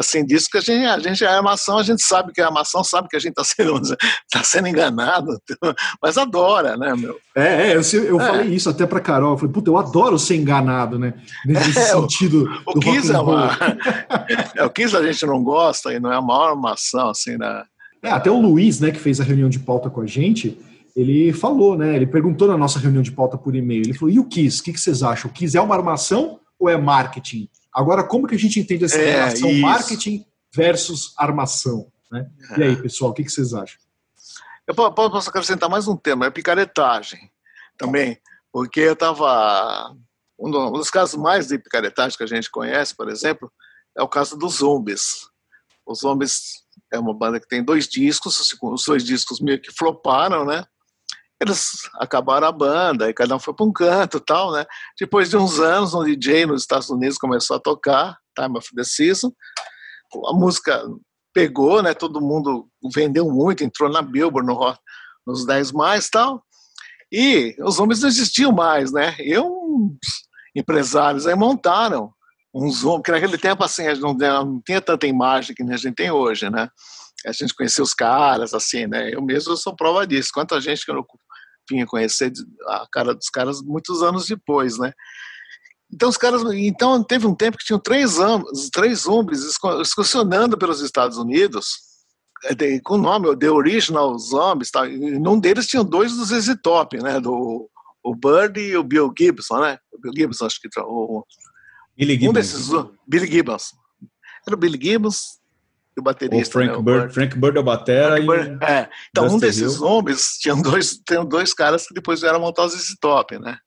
Assim, 0.02 0.26
disso 0.26 0.47
que 0.52 0.58
a 0.58 0.62
gente, 0.62 0.86
a 0.86 0.99
gente 0.99 1.24
é 1.24 1.28
armação, 1.28 1.78
a 1.78 1.84
gente 1.84 2.04
sabe 2.04 2.34
que 2.34 2.41
é 2.41 2.43
armação, 2.43 2.84
sabe 2.84 3.08
que 3.08 3.16
a 3.16 3.20
gente 3.20 3.32
está 3.32 3.43
sendo, 3.43 3.80
tá 4.30 4.43
sendo 4.43 4.68
enganado, 4.68 5.39
mas 6.02 6.18
adora, 6.18 6.76
né, 6.76 6.93
meu? 6.95 7.18
É, 7.36 7.72
é 7.72 7.76
eu, 7.76 8.04
eu 8.04 8.20
é. 8.20 8.28
falei 8.28 8.54
isso 8.54 8.70
até 8.70 8.86
para 8.86 8.99
Carol, 8.99 9.32
eu 9.32 9.38
falei, 9.38 9.54
puta, 9.54 9.70
eu 9.70 9.78
adoro 9.78 10.20
ser 10.20 10.36
enganado, 10.36 10.99
né, 10.99 11.14
nesse 11.45 11.70
é, 11.80 11.86
sentido 11.86 12.49
o, 12.66 12.78
o 12.78 12.80
Kiss 12.80 13.12
é 13.12 13.20
uma, 13.20 13.58
é, 14.56 14.64
o 14.64 14.70
Kiss 14.70 14.95
a 14.95 15.04
gente 15.04 15.26
não 15.26 15.43
gosta 15.43 15.93
e 15.93 15.99
não 15.99 16.12
é 16.12 16.18
a 16.18 16.22
maior 16.22 16.49
armação, 16.49 17.10
assim, 17.10 17.38
né? 17.38 17.64
É, 18.04 18.10
até 18.10 18.32
o 18.32 18.41
Luiz, 18.41 18.80
né, 18.80 18.91
que 18.91 18.99
fez 18.99 19.22
a 19.22 19.24
reunião 19.24 19.47
de 19.47 19.60
pauta 19.60 19.89
com 19.89 20.02
a 20.02 20.08
gente, 20.08 20.58
ele 20.95 21.32
falou, 21.32 21.78
né, 21.78 21.95
ele 21.95 22.08
perguntou 22.08 22.47
na 22.47 22.58
nossa 22.58 22.80
reunião 22.80 23.04
de 23.04 23.12
pauta 23.12 23.38
por 23.38 23.56
e-mail, 23.56 23.84
ele 23.84 23.93
falou, 23.93 24.14
e 24.14 24.20
o 24.20 24.26
Kiss, 24.26 24.60
o 24.60 24.64
que, 24.64 24.74
que 24.74 24.80
vocês 24.80 25.04
acham? 25.04 25.30
O 25.30 25.34
Kiss 25.34 25.56
é 25.56 25.62
uma 25.62 25.76
armação 25.76 26.39
ou 26.60 26.68
é 26.68 26.78
marketing? 26.78 27.47
Agora, 27.74 28.03
como 28.03 28.28
que 28.28 28.36
a 28.36 28.39
gente 28.39 28.59
entende 28.59 28.86
essa 28.86 28.97
é, 28.97 29.11
relação 29.11 29.49
isso. 29.49 29.61
marketing 29.61 30.26
versus 30.53 31.13
armação? 31.17 31.91
Né? 32.11 32.30
E 32.57 32.63
aí, 32.63 32.76
pessoal, 32.76 33.11
o 33.11 33.13
que, 33.13 33.24
que 33.24 33.32
vocês 33.32 33.53
acham? 33.53 33.80
Eu 34.67 34.76
posso 34.76 35.30
acrescentar 35.30 35.69
mais 35.69 35.88
um 35.88 35.95
tema, 35.95 36.26
é 36.26 36.30
picaretagem 36.30 37.32
também, 37.78 38.19
porque 38.51 38.80
eu 38.82 38.93
estava... 38.93 39.95
Um 40.39 40.49
dos 40.49 40.89
casos 40.89 41.19
mais 41.22 41.47
de 41.47 41.59
picaretagem 41.59 42.17
que 42.17 42.24
a 42.24 42.28
gente 42.28 42.49
conhece, 42.49 42.95
por 42.95 43.07
exemplo, 43.09 43.51
é 43.95 44.01
o 44.01 44.07
caso 44.07 44.36
dos 44.36 44.55
Zombies. 44.55 45.30
Os 45.86 45.99
Zombies 45.99 46.63
é 46.91 46.99
uma 46.99 47.13
banda 47.13 47.39
que 47.39 47.47
tem 47.47 47.63
dois 47.63 47.88
discos, 47.88 48.57
os 48.61 48.86
dois 48.86 49.03
discos 49.03 49.39
meio 49.39 49.61
que 49.61 49.72
floparam, 49.72 50.43
né? 50.43 50.65
Eles 51.42 51.89
acabaram 51.96 52.48
a 52.48 52.52
banda 52.52 53.10
e 53.10 53.14
cada 53.14 53.36
um 53.36 53.39
foi 53.39 53.52
para 53.56 53.66
um 53.66 53.74
canto 53.74 54.20
tal, 54.20 54.52
né? 54.52 54.64
Depois 55.00 55.28
de 55.28 55.38
uns 55.38 55.60
anos, 55.60 55.96
um 55.96 56.04
DJ 56.04 56.46
nos 56.46 56.62
Estados 56.62 56.88
Unidos 56.92 57.18
começou 57.18 57.58
a 57.58 57.60
tocar 57.60 58.16
Time 58.39 58.60
of 58.60 58.70
the 58.76 58.84
Season, 58.84 59.32
a 60.28 60.34
música 60.34 60.84
pegou, 61.34 61.82
né? 61.82 61.96
Todo 61.96 62.22
mundo 62.22 62.68
vendeu 62.94 63.28
muito, 63.32 63.64
entrou 63.64 63.89
na 63.89 64.04
Billboard 64.04 64.48
no, 64.48 64.78
nos 65.26 65.44
10 65.44 65.72
mais 65.72 66.10
tal, 66.12 66.44
e 67.12 67.56
os 67.60 67.80
homens 67.80 68.02
não 68.02 68.10
existiam 68.10 68.52
mais, 68.52 68.92
né? 68.92 69.16
E 69.20 69.36
uns 69.39 69.98
empresários 70.56 71.26
aí 71.26 71.36
montaram 71.36 72.14
uns 72.54 72.84
homens, 72.84 73.04
que 73.04 73.12
naquele 73.12 73.38
tempo 73.39 73.64
assim, 73.64 73.88
a 73.88 73.96
gente 73.96 74.04
não, 74.04 74.14
não 74.14 74.62
tinha 74.62 74.80
tanta 74.80 75.08
imagem 75.08 75.56
que 75.56 75.64
a 75.64 75.78
gente 75.78 75.96
tem 75.96 76.12
hoje, 76.12 76.52
né? 76.52 76.70
A 77.26 77.32
gente 77.32 77.54
conhecia 77.56 77.84
os 77.84 77.94
caras, 77.94 78.54
assim, 78.54 78.86
né? 78.86 79.14
Eu 79.14 79.22
mesmo 79.22 79.56
sou 79.56 79.76
prova 79.76 80.06
disso. 80.08 80.32
Quanta 80.34 80.60
gente 80.60 80.84
que 80.84 80.92
eu 80.92 81.06
vinha 81.72 81.86
conhecer 81.86 82.32
a 82.67 82.86
cara 82.91 83.13
dos 83.13 83.30
caras 83.30 83.61
muitos 83.61 84.01
anos 84.03 84.28
depois, 84.28 84.78
né? 84.78 84.93
Então 85.93 86.07
os 86.07 86.17
caras, 86.17 86.41
então 86.53 87.03
teve 87.03 87.28
um 87.28 87.36
tempo 87.36 87.57
que 87.57 87.65
tinham 87.65 87.80
três 87.80 88.15
três 88.72 88.99
zombies 88.99 89.41
excursionando 89.82 90.57
pelos 90.57 90.80
Estados 90.82 91.17
Unidos 91.17 91.67
é, 92.45 92.80
com 92.80 92.95
o 92.95 92.97
nome 92.97 93.36
The 93.38 93.49
Original 93.49 94.17
Zombies, 94.17 94.72
tá? 94.72 94.88
E 94.88 95.19
num 95.19 95.39
deles 95.39 95.67
tinham 95.67 95.84
dois 95.84 96.15
dos 96.15 96.30
ZZ 96.30 96.55
Top, 96.63 96.97
né? 96.97 97.19
Do 97.19 97.69
o 98.03 98.15
Bird 98.15 98.59
e 98.59 98.76
o 98.76 98.84
Bill 98.84 99.13
Gibson, 99.15 99.59
né? 99.59 99.78
O 99.91 99.99
Bill 99.99 100.13
Gibson 100.15 100.45
acho 100.45 100.59
que 100.59 100.67
o, 100.80 101.24
Billy 101.95 102.13
Gibbons. 102.13 102.30
Um 102.30 102.34
desses, 102.34 102.69
Billy 103.07 103.28
Gibbons. 103.28 103.72
Era 104.47 104.55
o 104.55 104.59
Billy 104.59 104.80
Gibbons 104.82 105.41
o 106.00 106.04
baterista. 106.04 106.50
O 106.50 106.52
Frank, 106.52 106.78
né, 106.78 106.82
Bird, 106.82 107.14
Frank 107.14 107.38
Bird 107.38 107.58
é 107.58 107.62
o 107.62 107.64
batera. 107.64 108.20
E... 108.20 108.26
É. 108.64 108.89
Então, 109.10 109.26
Dusty 109.26 109.36
um 109.36 109.39
desses 109.39 109.76
Hill. 109.76 109.84
homens, 109.84 110.38
tinham 110.39 110.62
dois, 110.62 110.98
tem 111.06 111.28
dois 111.28 111.54
caras 111.54 111.86
que 111.86 111.94
depois 111.94 112.22
vieram 112.22 112.39
montar 112.39 112.66
os 112.66 112.74
esse 112.74 112.98
top, 113.00 113.38
né? 113.39 113.58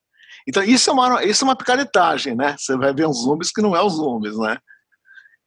Então, 0.47 0.63
isso 0.63 0.91
é, 0.91 0.93
uma, 0.93 1.25
isso 1.25 1.45
é 1.45 1.47
uma 1.49 1.57
picaretagem, 1.57 2.35
né? 2.35 2.55
Você 2.59 2.77
vai 2.77 2.93
ver 2.93 3.07
uns 3.07 3.23
zombies 3.23 3.51
que 3.51 3.63
não 3.63 3.75
é 3.75 3.83
os 3.83 3.95
zombies, 3.95 4.37
né? 4.37 4.59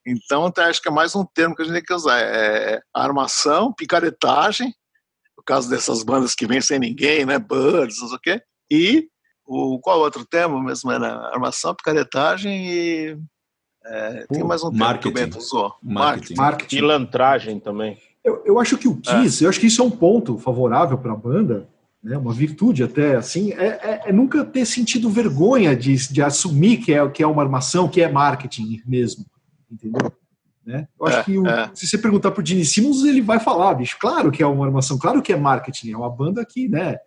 Então, 0.05 0.51
acho 0.57 0.82
que 0.82 0.88
é 0.88 0.91
mais 0.91 1.15
um 1.15 1.25
termo 1.25 1.55
que 1.55 1.61
a 1.61 1.65
gente 1.65 1.73
tem 1.73 1.84
que 1.84 1.93
usar. 1.93 2.19
É 2.19 2.80
armação, 2.93 3.73
picaretagem, 3.73 4.73
no 5.38 5.43
caso 5.43 5.69
dessas 5.69 6.01
bandas 6.03 6.34
que 6.34 6.47
vêm 6.47 6.61
sem 6.61 6.80
ninguém, 6.80 7.25
né? 7.25 7.38
Birds, 7.38 7.99
não 7.99 8.07
sei 8.07 8.17
o 8.17 8.21
quê. 8.21 8.41
E 8.71 9.07
o, 9.45 9.80
qual 9.80 9.99
outro 9.99 10.25
termo 10.25 10.61
mesmo? 10.63 10.91
Era 10.91 11.28
armação, 11.28 11.75
picaretagem 11.75 12.67
e 12.67 13.17
é, 13.89 14.25
tem 14.29 14.43
mais 14.43 14.63
um 14.63 14.71
marketing. 14.71 15.01
que 15.01 15.07
o 15.07 15.25
Bento 15.25 15.38
usou. 15.38 15.73
Marketing. 15.81 16.35
marketing. 16.35 16.75
Pilantragem 16.75 17.59
também. 17.59 17.97
Eu, 18.23 18.43
eu 18.45 18.59
acho 18.59 18.77
que 18.77 18.88
o 18.88 18.97
Kiss, 18.97 19.43
é. 19.43 19.45
eu 19.45 19.49
acho 19.49 19.59
que 19.59 19.67
isso 19.67 19.81
é 19.81 19.85
um 19.85 19.91
ponto 19.91 20.38
favorável 20.38 20.97
para 20.97 21.13
a 21.13 21.15
banda, 21.15 21.67
né, 22.03 22.17
uma 22.17 22.33
virtude 22.33 22.83
até, 22.83 23.15
assim, 23.15 23.53
é, 23.53 23.67
é, 23.67 24.01
é, 24.07 24.13
nunca 24.13 24.43
ter 24.43 24.65
sentido 24.65 25.09
vergonha 25.09 25.75
de, 25.75 25.95
de 26.11 26.21
assumir 26.21 26.77
que 26.77 26.93
é, 26.93 27.07
que 27.09 27.23
é 27.23 27.27
uma 27.27 27.41
armação, 27.41 27.88
que 27.88 28.01
é 28.01 28.11
marketing 28.11 28.81
mesmo, 28.85 29.25
entendeu? 29.71 30.11
Né? 30.65 30.88
Eu 30.99 31.07
acho 31.07 31.19
é, 31.19 31.23
que 31.23 31.38
o, 31.38 31.47
é. 31.47 31.71
se 31.73 31.88
você 31.88 31.97
perguntar 31.97 32.31
para 32.31 32.43
o 32.43 32.45
Gene 32.45 32.65
Simmons, 32.65 33.05
ele 33.05 33.21
vai 33.21 33.39
falar, 33.39 33.73
bicho, 33.73 33.97
claro 33.99 34.29
que 34.29 34.43
é 34.43 34.47
uma 34.47 34.65
armação, 34.65 34.97
claro 34.97 35.21
que 35.21 35.31
é 35.31 35.38
marketing, 35.38 35.91
é 35.91 35.97
uma 35.97 36.09
banda 36.09 36.45
que, 36.45 36.67
né, 36.67 36.97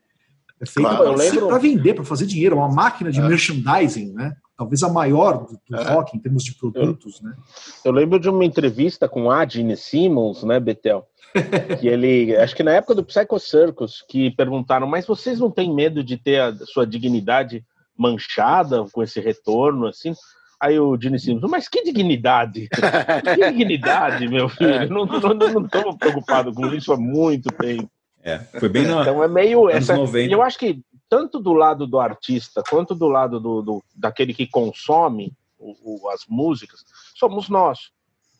é 0.60 0.66
feita 0.66 0.90
claro, 0.90 1.14
para 1.14 1.16
lembro... 1.16 1.58
vender, 1.58 1.94
para 1.94 2.04
fazer 2.04 2.26
dinheiro, 2.26 2.56
é 2.56 2.58
uma 2.58 2.72
máquina 2.72 3.10
de 3.10 3.20
é. 3.20 3.22
merchandising, 3.22 4.12
né? 4.12 4.34
talvez 4.60 4.82
a 4.82 4.90
maior 4.90 5.46
do, 5.46 5.58
do 5.70 5.80
é. 5.80 5.94
rock 5.94 6.14
em 6.14 6.20
termos 6.20 6.44
de 6.44 6.54
produtos, 6.54 7.18
eu, 7.22 7.28
né? 7.30 7.36
Eu 7.82 7.92
lembro 7.92 8.20
de 8.20 8.28
uma 8.28 8.44
entrevista 8.44 9.08
com 9.08 9.30
a 9.30 9.46
Gene 9.46 9.74
Simmons, 9.74 10.44
né, 10.44 10.60
Betel? 10.60 11.06
que 11.80 11.88
ele, 11.88 12.36
acho 12.36 12.54
que 12.54 12.62
na 12.62 12.72
época 12.72 12.94
do 12.94 13.02
Psycho 13.02 13.38
Circus, 13.38 14.04
que 14.06 14.30
perguntaram, 14.32 14.86
mas 14.86 15.06
vocês 15.06 15.40
não 15.40 15.50
têm 15.50 15.74
medo 15.74 16.04
de 16.04 16.18
ter 16.18 16.42
a 16.42 16.54
sua 16.66 16.86
dignidade 16.86 17.64
manchada 17.96 18.84
com 18.92 19.02
esse 19.02 19.18
retorno, 19.18 19.86
assim? 19.86 20.12
Aí 20.60 20.78
o 20.78 20.94
Gene 21.00 21.18
Simmons, 21.18 21.50
mas 21.50 21.66
que 21.66 21.82
dignidade? 21.82 22.68
que 23.34 23.50
dignidade, 23.50 24.28
meu 24.28 24.50
filho? 24.50 24.74
É. 24.74 24.86
Não 24.86 25.04
estamos 25.04 25.96
preocupados 25.96 26.54
com 26.54 26.66
isso 26.66 26.92
há 26.92 26.98
muito 26.98 27.48
tempo. 27.54 27.90
É, 28.22 28.38
foi 28.38 28.68
bem 28.68 28.86
na, 28.86 29.02
Então 29.02 29.22
é 29.22 29.28
meio. 29.28 29.68
Essa, 29.68 29.94
eu 29.96 30.42
acho 30.42 30.58
que 30.58 30.82
tanto 31.08 31.40
do 31.40 31.52
lado 31.52 31.86
do 31.86 31.98
artista 31.98 32.62
quanto 32.68 32.94
do 32.94 33.08
lado 33.08 33.40
do, 33.40 33.62
do 33.62 33.84
daquele 33.96 34.32
que 34.32 34.46
consome 34.46 35.32
o, 35.58 36.04
o, 36.04 36.08
as 36.08 36.24
músicas, 36.28 36.84
somos 37.14 37.48
nós. 37.48 37.90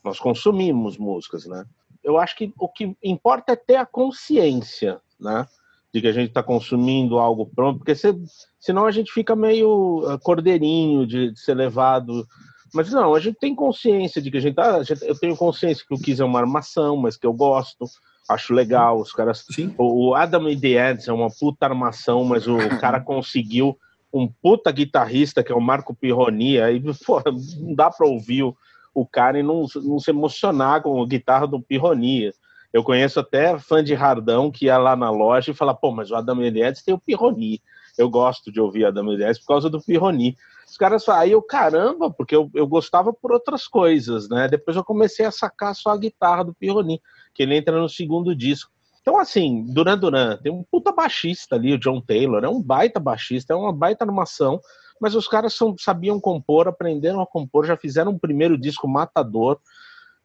Nós 0.02 0.18
consumimos 0.18 0.96
músicas, 0.96 1.46
né? 1.46 1.64
Eu 2.02 2.18
acho 2.18 2.36
que 2.36 2.52
o 2.58 2.68
que 2.68 2.96
importa 3.02 3.52
é 3.52 3.56
ter 3.56 3.76
a 3.76 3.84
consciência, 3.84 5.00
né? 5.18 5.46
De 5.92 6.00
que 6.00 6.06
a 6.06 6.12
gente 6.12 6.28
está 6.28 6.42
consumindo 6.42 7.18
algo 7.18 7.44
pronto, 7.44 7.78
porque 7.78 7.94
se, 7.94 8.14
senão 8.58 8.86
a 8.86 8.90
gente 8.90 9.12
fica 9.12 9.36
meio 9.36 10.04
uh, 10.06 10.18
cordeirinho 10.20 11.06
de, 11.06 11.32
de, 11.32 11.40
ser 11.40 11.54
levado. 11.54 12.26
Mas 12.72 12.90
não, 12.92 13.14
a 13.14 13.20
gente 13.20 13.38
tem 13.38 13.54
consciência 13.54 14.22
de 14.22 14.30
que 14.30 14.38
a 14.38 14.40
gente 14.40 14.54
tá. 14.54 14.80
Eu 15.02 15.18
tenho 15.18 15.36
consciência 15.36 15.84
que 15.86 15.92
eu 15.92 15.98
quis 15.98 16.20
é 16.20 16.24
uma 16.24 16.38
armação, 16.38 16.96
mas 16.96 17.16
que 17.16 17.26
eu 17.26 17.32
gosto 17.32 17.86
Acho 18.30 18.54
legal, 18.54 19.00
os 19.00 19.12
caras. 19.12 19.44
Sim. 19.50 19.74
O 19.76 20.14
Adam 20.14 20.48
e 20.48 20.58
The 20.58 20.90
Ants 20.90 21.08
é 21.08 21.12
uma 21.12 21.28
puta 21.28 21.66
armação, 21.66 22.22
mas 22.24 22.46
o 22.46 22.56
cara 22.80 23.00
conseguiu 23.00 23.76
um 24.12 24.28
puta 24.28 24.70
guitarrista 24.70 25.42
que 25.42 25.50
é 25.50 25.54
o 25.54 25.60
Marco 25.60 25.94
Pirroni, 25.94 26.60
aí 26.60 26.80
pô, 27.04 27.20
não 27.58 27.74
dá 27.74 27.90
pra 27.90 28.06
ouvir 28.06 28.44
o, 28.44 28.56
o 28.94 29.04
cara 29.04 29.38
e 29.38 29.42
não, 29.42 29.66
não 29.82 29.98
se 29.98 30.10
emocionar 30.10 30.80
com 30.80 31.02
a 31.02 31.06
guitarra 31.06 31.46
do 31.46 31.60
Pirroni. 31.60 32.32
Eu 32.72 32.84
conheço 32.84 33.18
até 33.18 33.58
fã 33.58 33.82
de 33.82 33.94
Hardão 33.94 34.48
que 34.48 34.66
ia 34.66 34.78
lá 34.78 34.94
na 34.94 35.10
loja 35.10 35.50
e 35.50 35.54
fala, 35.54 35.74
pô, 35.74 35.90
mas 35.90 36.12
o 36.12 36.14
Adam 36.14 36.40
Eliezer 36.40 36.84
tem 36.84 36.94
o 36.94 37.00
Pirroni. 37.00 37.60
Eu 37.98 38.08
gosto 38.08 38.52
de 38.52 38.60
ouvir 38.60 38.84
Adam 38.84 39.12
Eliezer 39.12 39.40
por 39.40 39.48
causa 39.48 39.68
do 39.68 39.82
Pirroni. 39.82 40.36
Os 40.68 40.76
caras 40.76 41.04
falam, 41.04 41.22
aí 41.22 41.32
eu, 41.32 41.42
caramba, 41.42 42.12
porque 42.12 42.36
eu, 42.36 42.48
eu 42.54 42.64
gostava 42.64 43.12
por 43.12 43.32
outras 43.32 43.66
coisas, 43.66 44.28
né? 44.28 44.46
Depois 44.46 44.76
eu 44.76 44.84
comecei 44.84 45.26
a 45.26 45.32
sacar 45.32 45.74
só 45.74 45.90
a 45.90 45.98
guitarra 45.98 46.44
do 46.44 46.54
Pirroni 46.54 47.00
que 47.34 47.42
ele 47.42 47.56
entra 47.56 47.78
no 47.80 47.88
segundo 47.88 48.34
disco. 48.34 48.70
Então, 49.00 49.18
assim, 49.18 49.64
Duran 49.72 49.98
Duran, 49.98 50.36
tem 50.36 50.52
um 50.52 50.64
puta 50.70 50.92
baixista 50.92 51.56
ali, 51.56 51.72
o 51.72 51.78
John 51.78 52.00
Taylor, 52.00 52.44
é 52.44 52.48
um 52.48 52.62
baita 52.62 53.00
baixista, 53.00 53.52
é 53.52 53.56
uma 53.56 53.72
baita 53.72 54.04
animação, 54.04 54.60
mas 55.00 55.14
os 55.14 55.26
caras 55.26 55.54
são, 55.54 55.74
sabiam 55.78 56.20
compor, 56.20 56.68
aprenderam 56.68 57.20
a 57.20 57.26
compor, 57.26 57.66
já 57.66 57.76
fizeram 57.76 58.12
um 58.12 58.18
primeiro 58.18 58.58
disco 58.58 58.86
matador. 58.86 59.58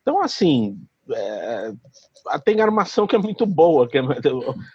Então, 0.01 0.21
assim, 0.21 0.77
é, 1.11 1.71
tem 2.43 2.59
armação 2.59 3.07
que 3.07 3.15
é 3.15 3.19
muito 3.19 3.45
boa, 3.45 3.87
que 3.87 3.97
é, 3.97 4.01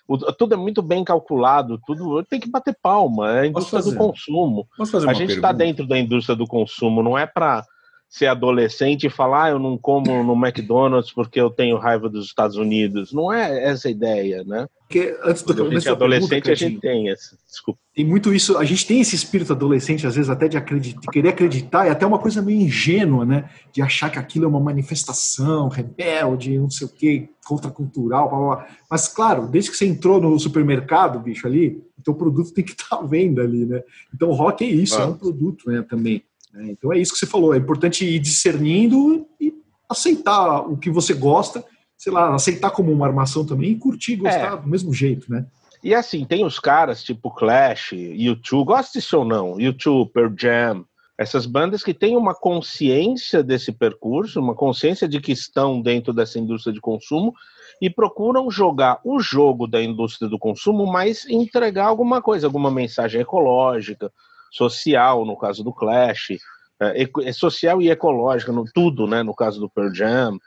o, 0.09 0.19
tudo 0.33 0.55
é 0.55 0.57
muito 0.57 0.81
bem 0.81 1.05
calculado, 1.05 1.79
tudo 1.87 2.25
tem 2.25 2.41
que 2.41 2.51
bater 2.51 2.77
palma, 2.81 3.33
é 3.33 3.41
a 3.41 3.47
indústria 3.47 3.83
do 3.83 3.95
consumo. 3.97 4.67
a 5.09 5.13
gente 5.13 5.35
está 5.35 5.53
dentro 5.53 5.87
da 5.87 5.99
indústria 5.99 6.37
do 6.37 6.47
consumo, 6.47 7.03
não 7.03 7.19
é 7.19 7.27
para 7.27 7.65
ser 8.11 8.27
adolescente 8.27 9.07
e 9.07 9.11
falar, 9.11 9.45
ah, 9.45 9.51
eu 9.51 9.59
não 9.61 9.79
como 9.79 10.25
no 10.25 10.35
McDonald's 10.35 11.13
porque 11.13 11.41
eu 11.41 11.49
tenho 11.49 11.79
raiva 11.79 12.09
dos 12.09 12.27
Estados 12.27 12.57
Unidos. 12.57 13.13
Não 13.13 13.33
é 13.33 13.71
essa 13.71 13.87
a 13.87 13.91
ideia, 13.91 14.43
né? 14.43 14.67
Porque 14.81 15.17
antes 15.23 15.45
do 15.45 15.53
a 15.53 15.57
é 15.57 15.89
adolescente, 15.89 16.29
pergunta, 16.29 16.51
a 16.51 16.55
gente 16.57 16.81
tem 16.81 17.09
essa. 17.09 17.39
Desculpa. 17.49 17.79
Tem 17.95 18.05
muito 18.05 18.35
isso, 18.35 18.59
a 18.59 18.65
gente 18.65 18.85
tem 18.85 19.01
esse 19.01 19.15
espírito 19.15 19.53
adolescente, 19.53 20.05
às 20.05 20.17
vezes, 20.17 20.29
até 20.29 20.49
de, 20.49 20.57
acreditar, 20.57 21.13
querer 21.13 21.29
acreditar, 21.29 21.87
e 21.87 21.91
até 21.91 22.05
uma 22.05 22.19
coisa 22.19 22.43
meio 22.43 22.61
ingênua, 22.61 23.25
né? 23.25 23.49
De 23.73 23.81
achar 23.81 24.11
que 24.11 24.19
aquilo 24.19 24.47
é 24.47 24.49
uma 24.49 24.59
manifestação 24.59 25.69
rebelde, 25.69 26.59
não 26.59 26.69
sei 26.69 26.89
o 26.89 26.91
quê, 26.91 27.29
contracultural, 27.47 28.29
blá, 28.29 28.39
blá, 28.39 28.57
blá. 28.57 28.67
Mas, 28.91 29.07
claro, 29.07 29.47
desde 29.47 29.71
que 29.71 29.77
você 29.77 29.87
entrou 29.87 30.21
no 30.21 30.37
supermercado, 30.41 31.21
bicho, 31.21 31.47
ali, 31.47 31.81
então 31.97 32.13
o 32.13 32.17
produto 32.17 32.53
tem 32.53 32.65
que 32.65 32.73
estar 32.73 32.97
à 32.99 33.03
venda 33.03 33.43
ali, 33.43 33.65
né? 33.65 33.85
Então 34.13 34.31
o 34.31 34.35
rock 34.35 34.65
é 34.65 34.69
isso, 34.69 34.99
ah. 34.99 35.03
é 35.03 35.07
um 35.07 35.17
produto, 35.17 35.71
né, 35.71 35.85
também. 35.89 36.25
Né? 36.53 36.71
Então 36.71 36.93
é 36.93 36.99
isso 36.99 37.13
que 37.13 37.19
você 37.19 37.27
falou, 37.27 37.55
é 37.55 37.59
importante 37.59 38.05
ir 38.05 38.19
discernindo 38.19 39.27
e 39.41 39.55
aceitar 39.89 40.61
o 40.61 40.77
que 40.77 40.91
você 40.91 41.15
gosta, 41.15 41.65
sei 41.97 42.13
lá, 42.13 42.35
aceitar 42.35 42.71
como 42.71 42.93
uma 42.93 43.07
armação 43.07 43.45
também 43.45 43.73
e 43.73 43.77
curtir, 43.77 44.17
gostar 44.17 44.55
é. 44.55 44.57
do 44.57 44.69
mesmo 44.69 44.93
jeito, 44.93 45.31
né? 45.31 45.47
E 45.83 45.95
assim, 45.95 46.25
tem 46.25 46.45
os 46.45 46.59
caras 46.59 47.03
tipo 47.03 47.31
Clash, 47.31 47.93
YouTube, 47.93 48.67
gosta 48.67 48.99
disso 48.99 49.19
ou 49.19 49.25
não? 49.25 49.59
YouTube, 49.59 50.13
Pearl 50.13 50.35
Jam, 50.37 50.85
essas 51.21 51.47
bandas 51.47 51.83
que 51.83 51.93
têm 51.93 52.17
uma 52.17 52.35
consciência 52.35 53.43
desse 53.43 53.73
percurso, 53.73 54.41
uma 54.41 54.55
consciência 54.55 55.09
de 55.09 55.21
que 55.21 55.33
estão 55.33 55.81
dentro 55.81 56.13
dessa 56.13 56.39
indústria 56.39 56.73
de 56.73 56.81
consumo 56.81 57.35
e 57.81 57.89
procuram 57.89 58.51
jogar 58.51 59.01
o 59.05 59.21
jogo 59.21 59.67
da 59.67 59.83
indústria 59.83 60.29
do 60.29 60.39
consumo, 60.39 60.87
mas 60.87 61.27
entregar 61.29 61.87
alguma 61.87 62.21
coisa, 62.21 62.47
alguma 62.47 62.71
mensagem 62.71 63.21
ecológica, 63.21 64.13
social, 64.51 65.25
no 65.25 65.37
caso 65.37 65.63
do 65.63 65.73
Clash, 65.73 66.39
é, 66.81 67.09
é 67.25 67.33
social 67.33 67.81
e 67.81 67.91
ecológica, 67.91 68.53
no, 68.53 68.65
tudo, 68.65 69.07
né, 69.07 69.23
no 69.23 69.35
caso 69.35 69.61
do 69.61 69.69
Pearl 69.69 69.95
Jam. 69.95 70.39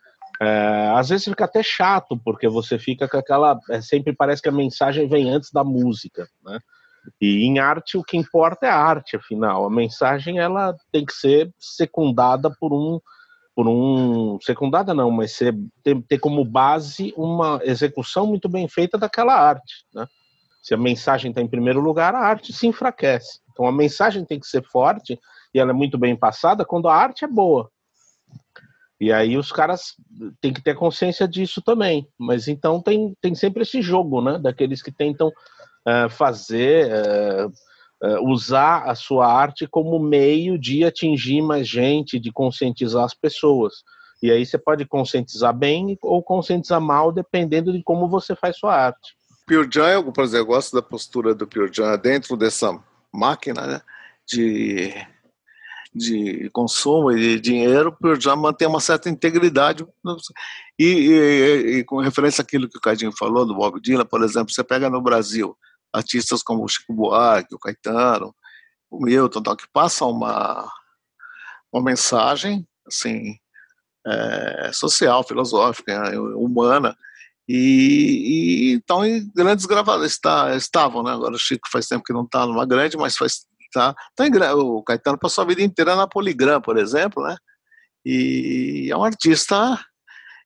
É, 0.41 0.91
às 0.95 1.09
vezes 1.09 1.25
fica 1.25 1.45
até 1.45 1.61
chato, 1.61 2.17
porque 2.17 2.49
você 2.49 2.79
fica 2.79 3.07
com 3.07 3.17
aquela. 3.17 3.59
É, 3.69 3.81
sempre 3.81 4.13
parece 4.13 4.41
que 4.41 4.49
a 4.49 4.53
mensagem 4.53 5.07
vem 5.07 5.29
antes 5.29 5.51
da 5.51 5.63
música, 5.63 6.27
né? 6.43 6.59
E 7.21 7.45
em 7.45 7.59
arte 7.59 7.97
o 7.97 8.03
que 8.03 8.17
importa 8.17 8.65
é 8.65 8.69
a 8.69 8.77
arte, 8.77 9.15
afinal. 9.15 9.65
A 9.65 9.69
mensagem 9.69 10.39
ela 10.39 10.75
tem 10.91 11.05
que 11.05 11.13
ser 11.13 11.53
secundada 11.59 12.49
por 12.59 12.73
um. 12.73 12.99
Por 13.55 13.67
um. 13.67 14.39
Secundada 14.41 14.93
não, 14.93 15.11
mas 15.11 15.33
ser, 15.33 15.55
ter, 15.83 16.01
ter 16.03 16.17
como 16.17 16.43
base 16.43 17.13
uma 17.15 17.59
execução 17.63 18.25
muito 18.25 18.49
bem 18.49 18.67
feita 18.67 18.97
daquela 18.97 19.35
arte. 19.35 19.85
Né? 19.93 20.07
Se 20.61 20.73
a 20.73 20.77
mensagem 20.77 21.29
está 21.29 21.41
em 21.41 21.47
primeiro 21.47 21.79
lugar, 21.79 22.15
a 22.15 22.19
arte 22.19 22.51
se 22.51 22.65
enfraquece. 22.65 23.42
Então 23.53 23.65
a 23.65 23.71
mensagem 23.71 24.25
tem 24.25 24.39
que 24.39 24.47
ser 24.47 24.63
forte 24.63 25.17
e 25.53 25.59
ela 25.59 25.71
é 25.71 25.73
muito 25.73 25.97
bem 25.97 26.15
passada 26.15 26.65
quando 26.65 26.89
a 26.89 26.95
arte 26.95 27.23
é 27.23 27.27
boa. 27.27 27.69
E 28.99 29.11
aí 29.11 29.37
os 29.37 29.51
caras 29.51 29.95
têm 30.41 30.53
que 30.53 30.63
ter 30.63 30.75
consciência 30.75 31.27
disso 31.27 31.61
também. 31.61 32.07
Mas 32.17 32.47
então 32.47 32.81
tem, 32.81 33.13
tem 33.21 33.35
sempre 33.35 33.63
esse 33.63 33.81
jogo, 33.81 34.21
né? 34.21 34.39
Daqueles 34.39 34.81
que 34.81 34.91
tentam 34.91 35.27
uh, 35.27 36.09
fazer, 36.09 36.89
uh, 36.89 37.47
uh, 38.07 38.31
usar 38.31 38.83
a 38.83 38.95
sua 38.95 39.27
arte 39.27 39.67
como 39.67 39.99
meio 39.99 40.57
de 40.57 40.83
atingir 40.83 41.41
mais 41.41 41.67
gente, 41.67 42.19
de 42.19 42.31
conscientizar 42.31 43.03
as 43.03 43.13
pessoas. 43.13 43.83
E 44.21 44.31
aí 44.31 44.45
você 44.45 44.57
pode 44.57 44.85
conscientizar 44.85 45.53
bem 45.53 45.97
ou 46.01 46.23
conscientizar 46.23 46.79
mal, 46.79 47.11
dependendo 47.11 47.73
de 47.73 47.83
como 47.83 48.07
você 48.07 48.33
faz 48.33 48.57
sua 48.57 48.73
arte. 48.73 49.17
Pure 49.45 49.67
Jam, 49.69 50.13
por 50.13 50.23
exemplo, 50.23 50.43
eu 50.43 50.55
gosto 50.55 50.73
da 50.73 50.81
postura 50.81 51.35
do 51.35 51.45
Pure 51.45 51.69
Jam 51.73 51.97
dentro 51.97 52.37
dessa 52.37 52.73
máquina 53.13 53.67
né, 53.67 53.81
de, 54.27 54.93
de 55.93 56.49
consumo 56.51 57.11
e 57.11 57.19
de 57.19 57.39
dinheiro, 57.39 57.95
já 58.19 58.35
mantém 58.35 58.67
uma 58.67 58.79
certa 58.79 59.09
integridade. 59.09 59.85
E, 60.79 60.85
e, 60.85 61.77
e, 61.77 61.83
com 61.83 61.99
referência 61.99 62.41
àquilo 62.41 62.67
que 62.67 62.77
o 62.77 62.81
Cadinho 62.81 63.11
falou 63.17 63.45
do 63.45 63.55
Bob 63.55 63.79
Dylan, 63.79 64.05
por 64.05 64.23
exemplo, 64.23 64.51
você 64.51 64.63
pega 64.63 64.89
no 64.89 65.01
Brasil 65.01 65.55
artistas 65.93 66.41
como 66.41 66.63
o 66.63 66.67
Chico 66.67 66.93
Buarque, 66.93 67.53
o 67.53 67.59
Caetano, 67.59 68.35
o 68.89 69.03
Milton, 69.03 69.43
tal, 69.43 69.55
que 69.55 69.67
passam 69.71 70.09
uma, 70.09 70.67
uma 71.71 71.83
mensagem 71.83 72.67
assim, 72.87 73.37
é, 74.05 74.71
social, 74.73 75.23
filosófica, 75.23 76.19
humana, 76.35 76.97
e, 77.47 78.71
e 78.71 78.73
então 78.73 79.05
em 79.05 79.29
grandes 79.35 79.65
gravadoras 79.65 80.11
está, 80.11 80.55
estavam, 80.55 81.03
né? 81.03 81.11
Agora 81.11 81.35
o 81.35 81.39
Chico 81.39 81.67
faz 81.71 81.87
tempo 81.87 82.03
que 82.03 82.13
não 82.13 82.23
está 82.23 82.45
numa 82.45 82.65
grande, 82.65 82.97
mas 82.97 83.17
faz 83.17 83.45
tá, 83.73 83.93
tá 84.15 84.27
em, 84.27 84.31
o 84.55 84.83
Caetano 84.83 85.17
passou 85.17 85.43
a 85.43 85.47
vida 85.47 85.61
inteira 85.61 85.95
na 85.95 86.07
Poligram, 86.07 86.61
por 86.61 86.77
exemplo, 86.77 87.23
né? 87.23 87.35
E 88.05 88.89
é 88.91 88.95
um 88.95 89.03
artista 89.03 89.79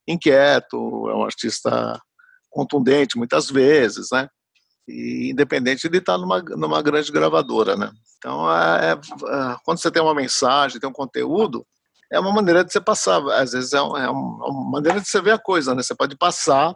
inquieto, 0.08 1.10
é 1.10 1.16
um 1.16 1.24
artista 1.24 2.02
contundente 2.50 3.18
muitas 3.18 3.50
vezes, 3.50 4.08
né? 4.12 4.28
E 4.88 5.32
independente 5.32 5.90
de 5.90 5.98
estar 5.98 6.18
numa, 6.18 6.42
numa 6.42 6.82
grande 6.82 7.12
gravadora, 7.12 7.76
né? 7.76 7.92
Então, 8.18 8.52
é, 8.52 8.94
é, 8.94 9.56
quando 9.64 9.80
você 9.80 9.92
tem 9.92 10.02
uma 10.02 10.16
mensagem, 10.16 10.80
tem 10.80 10.90
um 10.90 10.94
conteúdo, 10.94 11.66
é 12.12 12.20
uma 12.20 12.32
maneira 12.32 12.64
de 12.64 12.72
você 12.72 12.80
passar. 12.80 13.22
Às 13.34 13.52
vezes 13.52 13.74
é, 13.74 13.82
um, 13.82 13.98
é 13.98 14.10
uma 14.10 14.72
maneira 14.72 15.02
de 15.02 15.08
você 15.08 15.22
ver 15.22 15.32
a 15.32 15.38
coisa, 15.38 15.76
né? 15.76 15.84
Você 15.84 15.94
pode 15.94 16.16
passar 16.16 16.74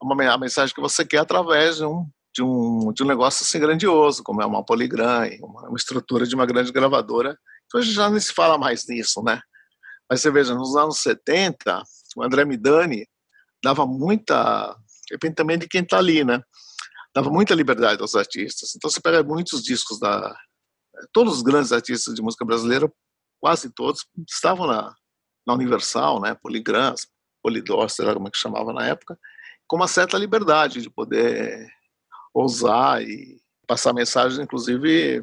a 0.00 0.38
mensagem 0.38 0.74
que 0.74 0.80
você 0.80 1.04
quer 1.04 1.18
através 1.18 1.76
de 1.76 1.84
um, 1.84 2.08
de 2.34 2.42
um, 2.42 2.92
de 2.92 3.02
um 3.02 3.06
negócio 3.06 3.42
assim 3.42 3.60
grandioso, 3.60 4.22
como 4.22 4.42
é 4.42 4.46
uma 4.46 4.64
Polygram, 4.64 5.30
uma, 5.40 5.68
uma 5.68 5.76
estrutura 5.76 6.26
de 6.26 6.34
uma 6.34 6.46
grande 6.46 6.72
gravadora, 6.72 7.38
hoje 7.74 7.92
já 7.92 8.08
nem 8.08 8.20
se 8.20 8.32
fala 8.32 8.56
mais 8.56 8.86
nisso, 8.86 9.22
né? 9.22 9.40
Mas 10.08 10.20
você 10.20 10.30
veja, 10.30 10.54
nos 10.54 10.76
anos 10.76 10.98
70, 10.98 11.82
o 12.16 12.22
André 12.22 12.44
Midani 12.44 13.06
dava 13.62 13.86
muita, 13.86 14.76
depende 15.10 15.34
também 15.34 15.58
de 15.58 15.66
quem 15.66 15.82
está 15.82 15.98
ali, 15.98 16.22
né? 16.24 16.42
Dava 17.14 17.30
muita 17.30 17.54
liberdade 17.54 18.02
aos 18.02 18.14
artistas. 18.14 18.74
Então 18.76 18.90
você 18.90 19.00
pega 19.00 19.22
muitos 19.22 19.62
discos 19.62 19.98
da. 19.98 20.36
Todos 21.12 21.36
os 21.36 21.42
grandes 21.42 21.72
artistas 21.72 22.14
de 22.14 22.22
música 22.22 22.44
brasileira, 22.44 22.92
quase 23.40 23.70
todos, 23.70 24.06
estavam 24.28 24.66
na, 24.66 24.94
na 25.46 25.54
Universal, 25.54 26.20
né? 26.20 26.34
Poligram, 26.34 26.94
Polidor, 27.42 27.88
sei 27.90 28.04
lá 28.04 28.14
como 28.14 28.28
é 28.28 28.30
que 28.30 28.38
chamava 28.38 28.72
na 28.72 28.86
época, 28.86 29.18
com 29.66 29.76
uma 29.76 29.88
certa 29.88 30.18
liberdade 30.18 30.82
de 30.82 30.90
poder 30.90 31.68
ousar 32.32 33.02
e 33.02 33.38
passar 33.66 33.92
mensagens, 33.92 34.38
inclusive, 34.38 35.20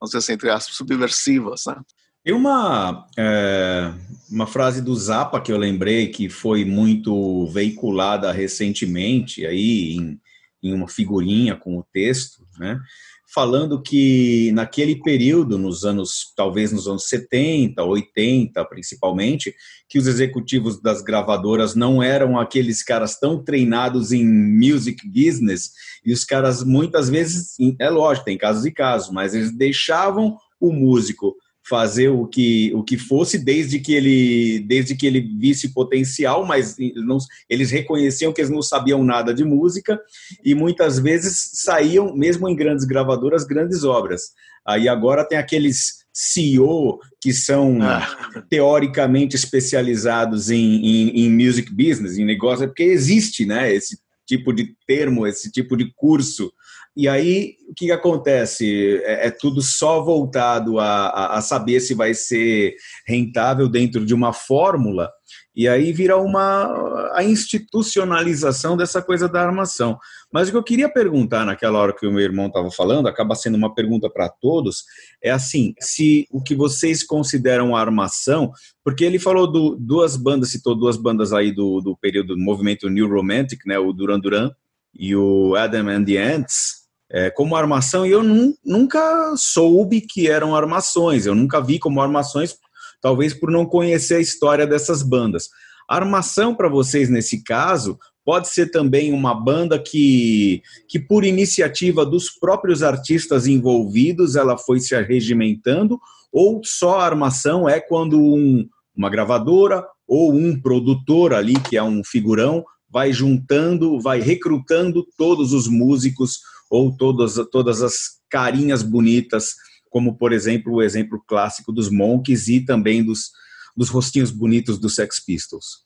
vamos 0.00 0.10
dizer 0.10 0.18
assim, 0.18 0.32
entre 0.32 0.50
aspas, 0.50 0.76
subversivas, 0.76 1.64
né? 1.66 1.76
Tem 2.24 2.34
uma, 2.34 3.06
é, 3.16 3.92
uma 4.28 4.48
frase 4.48 4.82
do 4.82 4.92
Zappa 4.96 5.40
que 5.40 5.52
eu 5.52 5.56
lembrei 5.56 6.08
que 6.08 6.28
foi 6.28 6.64
muito 6.64 7.46
veiculada 7.46 8.32
recentemente 8.32 9.46
aí 9.46 9.92
em, 9.92 10.20
em 10.60 10.74
uma 10.74 10.88
figurinha 10.88 11.54
com 11.54 11.78
o 11.78 11.86
texto, 11.92 12.44
né? 12.58 12.80
Falando 13.26 13.82
que 13.82 14.52
naquele 14.52 14.96
período, 15.02 15.58
nos 15.58 15.84
anos, 15.84 16.32
talvez 16.36 16.72
nos 16.72 16.86
anos 16.86 17.08
70, 17.08 17.82
80 17.82 18.64
principalmente, 18.66 19.54
que 19.88 19.98
os 19.98 20.06
executivos 20.06 20.80
das 20.80 21.02
gravadoras 21.02 21.74
não 21.74 22.02
eram 22.02 22.38
aqueles 22.38 22.82
caras 22.82 23.18
tão 23.18 23.42
treinados 23.42 24.12
em 24.12 24.24
music 24.24 25.06
business, 25.08 25.72
e 26.04 26.12
os 26.12 26.24
caras 26.24 26.62
muitas 26.62 27.08
vezes, 27.08 27.56
é 27.80 27.90
lógico, 27.90 28.26
tem 28.26 28.38
casos 28.38 28.64
e 28.64 28.70
casos, 28.70 29.10
mas 29.10 29.34
eles 29.34 29.50
deixavam 29.50 30.38
o 30.60 30.72
músico 30.72 31.36
fazer 31.68 32.08
o 32.08 32.26
que, 32.26 32.72
o 32.74 32.82
que 32.84 32.96
fosse, 32.96 33.38
desde 33.38 33.80
que 33.80 33.92
ele 33.92 34.60
desde 34.60 34.94
que 34.94 35.06
ele 35.06 35.20
visse 35.20 35.72
potencial, 35.72 36.46
mas 36.46 36.76
não, 36.94 37.18
eles 37.48 37.70
reconheciam 37.70 38.32
que 38.32 38.40
eles 38.40 38.50
não 38.50 38.62
sabiam 38.62 39.02
nada 39.02 39.34
de 39.34 39.44
música 39.44 40.00
e 40.44 40.54
muitas 40.54 40.98
vezes 40.98 41.50
saíam, 41.54 42.14
mesmo 42.14 42.48
em 42.48 42.54
grandes 42.54 42.84
gravadoras, 42.84 43.44
grandes 43.44 43.84
obras. 43.84 44.32
Aí 44.66 44.88
agora 44.88 45.26
tem 45.26 45.38
aqueles 45.38 46.04
CEO 46.12 46.98
que 47.20 47.32
são 47.32 47.82
ah. 47.82 48.44
teoricamente 48.48 49.36
especializados 49.36 50.50
em, 50.50 50.76
em, 50.76 51.20
em 51.20 51.30
music 51.30 51.70
business, 51.72 52.16
em 52.16 52.24
negócio, 52.24 52.66
porque 52.66 52.84
existe 52.84 53.44
né, 53.44 53.72
esse 53.72 53.98
tipo 54.26 54.52
de 54.52 54.74
termo, 54.86 55.26
esse 55.26 55.50
tipo 55.50 55.76
de 55.76 55.92
curso 55.94 56.52
e 56.96 57.06
aí, 57.06 57.56
o 57.68 57.74
que, 57.74 57.92
acontece? 57.92 59.02
É, 59.04 59.26
é, 59.26 59.30
tudo 59.30 59.60
só 59.60 60.02
voltado 60.02 60.78
a, 60.78 61.36
a, 61.36 61.42
saber 61.42 61.80
se 61.80 61.92
vai 61.92 62.14
ser 62.14 62.74
rentável 63.06 63.68
dentro 63.68 64.06
de 64.06 64.14
uma 64.14 64.32
fórmula, 64.32 65.10
e 65.54 65.68
aí 65.68 65.92
vira 65.92 66.16
uma 66.16 67.12
a 67.14 67.22
institucionalização 67.22 68.78
dessa 68.78 69.02
coisa 69.02 69.28
da 69.28 69.42
armação. 69.42 69.98
Mas 70.32 70.48
o 70.48 70.52
que 70.52 70.56
eu 70.56 70.62
queria 70.62 70.88
perguntar 70.88 71.44
naquela 71.44 71.78
hora 71.78 71.92
que 71.92 72.06
o 72.06 72.12
meu 72.12 72.22
irmão 72.22 72.46
estava 72.46 72.70
falando, 72.70 73.08
acaba 73.08 73.34
sendo 73.34 73.56
uma 73.56 73.74
pergunta 73.74 74.08
para 74.08 74.30
todos, 74.30 74.84
é 75.22 75.30
assim, 75.30 75.74
se 75.78 76.26
o 76.30 76.42
que 76.42 76.54
vocês 76.54 77.04
consideram 77.04 77.76
armação, 77.76 78.50
porque 78.82 79.04
ele 79.04 79.18
falou 79.18 79.46
do, 79.50 79.76
duas 79.76 80.16
bandas, 80.16 80.50
citou 80.50 80.74
duas 80.74 80.96
bandas 80.96 81.34
aí 81.34 81.52
do, 81.52 81.82
do 81.82 81.94
período 81.94 82.34
do 82.34 82.40
movimento 82.40 82.88
New 82.88 83.06
Romantic, 83.06 83.66
né, 83.66 83.78
o 83.78 83.92
Duran 83.92 84.18
Duran 84.18 84.50
e 84.98 85.14
o 85.14 85.54
Adam 85.56 85.88
and 85.88 86.04
the 86.04 86.16
Ants, 86.16 86.75
é, 87.10 87.30
como 87.30 87.56
armação 87.56 88.04
e 88.04 88.10
eu 88.10 88.22
nunca 88.64 89.34
soube 89.36 90.00
que 90.00 90.28
eram 90.28 90.54
armações, 90.54 91.26
eu 91.26 91.34
nunca 91.34 91.60
vi 91.60 91.78
como 91.78 92.00
armações 92.00 92.56
talvez 93.00 93.32
por 93.32 93.50
não 93.50 93.64
conhecer 93.64 94.16
a 94.16 94.20
história 94.20 94.66
dessas 94.66 95.02
bandas. 95.02 95.48
Armação 95.88 96.54
para 96.54 96.68
vocês 96.68 97.08
nesse 97.08 97.44
caso 97.44 97.98
pode 98.24 98.48
ser 98.48 98.72
também 98.72 99.12
uma 99.12 99.32
banda 99.32 99.78
que, 99.78 100.60
que 100.88 100.98
por 100.98 101.24
iniciativa 101.24 102.04
dos 102.04 102.28
próprios 102.28 102.82
artistas 102.82 103.46
envolvidos, 103.46 104.34
ela 104.34 104.58
foi 104.58 104.80
se 104.80 104.96
arregimentando, 104.96 106.00
ou 106.32 106.60
só 106.64 106.98
armação 106.98 107.68
é 107.68 107.78
quando 107.78 108.20
um, 108.20 108.68
uma 108.96 109.08
gravadora 109.08 109.86
ou 110.08 110.34
um 110.34 110.60
produtor 110.60 111.32
ali, 111.32 111.54
que 111.54 111.76
é 111.76 111.82
um 111.82 112.02
figurão, 112.02 112.64
vai 112.90 113.12
juntando, 113.12 114.00
vai 114.00 114.20
recrutando 114.20 115.06
todos 115.16 115.52
os 115.52 115.68
músicos 115.68 116.40
ou 116.70 116.96
todas, 116.96 117.34
todas 117.50 117.82
as 117.82 118.20
carinhas 118.28 118.82
bonitas, 118.82 119.54
como 119.88 120.16
por 120.16 120.32
exemplo 120.32 120.74
o 120.74 120.82
exemplo 120.82 121.22
clássico 121.26 121.72
dos 121.72 121.90
Monkeys 121.90 122.48
e 122.48 122.60
também 122.60 123.04
dos, 123.04 123.30
dos 123.76 123.88
rostinhos 123.88 124.30
bonitos 124.30 124.78
dos 124.78 124.94
Sex 124.94 125.20
Pistols. 125.24 125.84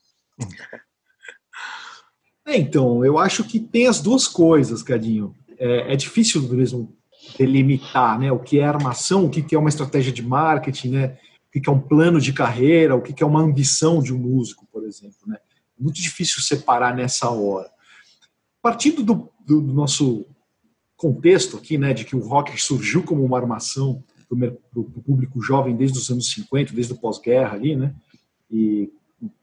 É, 2.47 2.57
então, 2.57 3.05
eu 3.05 3.18
acho 3.18 3.45
que 3.45 3.61
tem 3.61 3.87
as 3.87 4.01
duas 4.01 4.26
coisas, 4.26 4.83
Cadinho. 4.83 5.37
É, 5.59 5.93
é 5.93 5.97
difícil 5.97 6.43
mesmo 6.43 6.97
delimitar 7.39 8.18
né, 8.18 8.33
o 8.33 8.39
que 8.39 8.59
é 8.59 8.64
armação, 8.64 9.26
o 9.26 9.31
que 9.31 9.55
é 9.55 9.59
uma 9.59 9.68
estratégia 9.68 10.11
de 10.11 10.22
marketing, 10.22 10.89
né, 10.91 11.18
o 11.47 11.61
que 11.61 11.68
é 11.68 11.72
um 11.72 11.81
plano 11.81 12.20
de 12.20 12.33
carreira, 12.33 12.97
o 12.97 13.03
que 13.03 13.22
é 13.22 13.26
uma 13.26 13.41
ambição 13.41 14.03
de 14.03 14.12
um 14.12 14.18
músico, 14.18 14.66
por 14.72 14.85
exemplo. 14.85 15.18
Né? 15.26 15.37
É 15.37 15.83
muito 15.83 16.01
difícil 16.01 16.43
separar 16.43 16.95
nessa 16.95 17.31
hora. 17.31 17.70
Partindo 18.62 19.03
do, 19.03 19.31
do, 19.47 19.61
do 19.61 19.72
nosso 19.72 20.26
contexto 21.01 21.57
aqui, 21.57 21.78
né, 21.78 21.94
de 21.94 22.05
que 22.05 22.14
o 22.14 22.20
rock 22.20 22.61
surgiu 22.61 23.03
como 23.03 23.24
uma 23.24 23.38
armação 23.38 24.05
para 24.28 24.53
o 24.76 24.84
público 24.84 25.40
jovem 25.40 25.74
desde 25.74 25.98
os 25.98 26.11
anos 26.11 26.30
50, 26.30 26.74
desde 26.74 26.92
o 26.92 26.96
pós-guerra 26.96 27.55
ali, 27.55 27.74
né, 27.74 27.94
e 28.51 28.92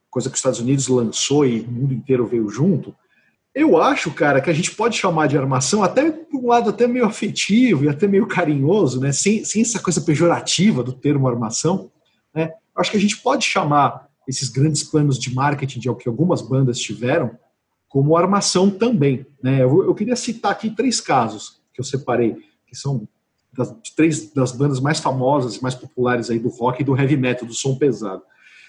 coisa 0.08 0.30
que 0.30 0.36
os 0.36 0.40
Estados 0.40 0.60
Unidos 0.60 0.88
lançou 0.88 1.48
e 1.48 1.62
o 1.62 1.72
mundo 1.72 1.96
inteiro 1.96 2.28
veio 2.28 2.48
junto, 2.48 2.96
eu 3.56 3.76
acho, 3.76 4.12
cara, 4.12 4.40
que 4.40 4.52
a 4.52 4.54
gente 4.54 4.76
pode 4.76 4.96
chamar 4.96 5.26
de 5.26 5.36
armação 5.36 5.82
até 5.82 6.12
por 6.12 6.40
um 6.40 6.48
lado 6.48 6.70
até 6.70 6.86
meio 6.86 7.06
afetivo 7.06 7.86
e 7.86 7.90
até 7.90 8.08
meio 8.08 8.28
carinhoso, 8.28 9.00
né? 9.00 9.12
Sem, 9.12 9.44
sem 9.44 9.64
essa 9.64 9.80
coisa 9.80 10.00
pejorativa 10.00 10.84
do 10.84 10.94
termo 10.94 11.28
armação, 11.28 11.90
né? 12.36 12.52
Acho 12.76 12.92
que 12.92 12.98
a 12.98 13.00
gente 13.00 13.18
pode 13.18 13.44
chamar 13.46 14.08
esses 14.28 14.48
grandes 14.50 14.84
planos 14.84 15.18
de 15.18 15.34
marketing 15.34 15.80
de 15.80 15.96
que 15.96 16.08
algumas 16.08 16.40
bandas 16.40 16.78
tiveram 16.78 17.32
como 17.88 18.18
armação 18.18 18.70
também, 18.70 19.26
né? 19.42 19.64
Eu, 19.64 19.86
eu 19.86 19.96
queria 19.96 20.16
citar 20.16 20.52
aqui 20.52 20.70
três 20.70 21.00
casos 21.00 21.62
que 21.74 21.80
eu 21.80 21.86
separei, 21.86 22.36
que 22.66 22.76
são 22.76 23.08
das, 23.54 23.74
três 23.96 24.32
das 24.34 24.52
bandas 24.52 24.80
mais 24.80 25.00
famosas, 25.00 25.60
mais 25.60 25.76
populares 25.76 26.30
aí 26.30 26.40
do 26.40 26.50
rock 26.50 26.82
e 26.82 26.86
do 26.86 26.98
heavy 26.98 27.18
metal, 27.18 27.48
do 27.48 27.54
som 27.54 27.78
pesado. 27.78 28.22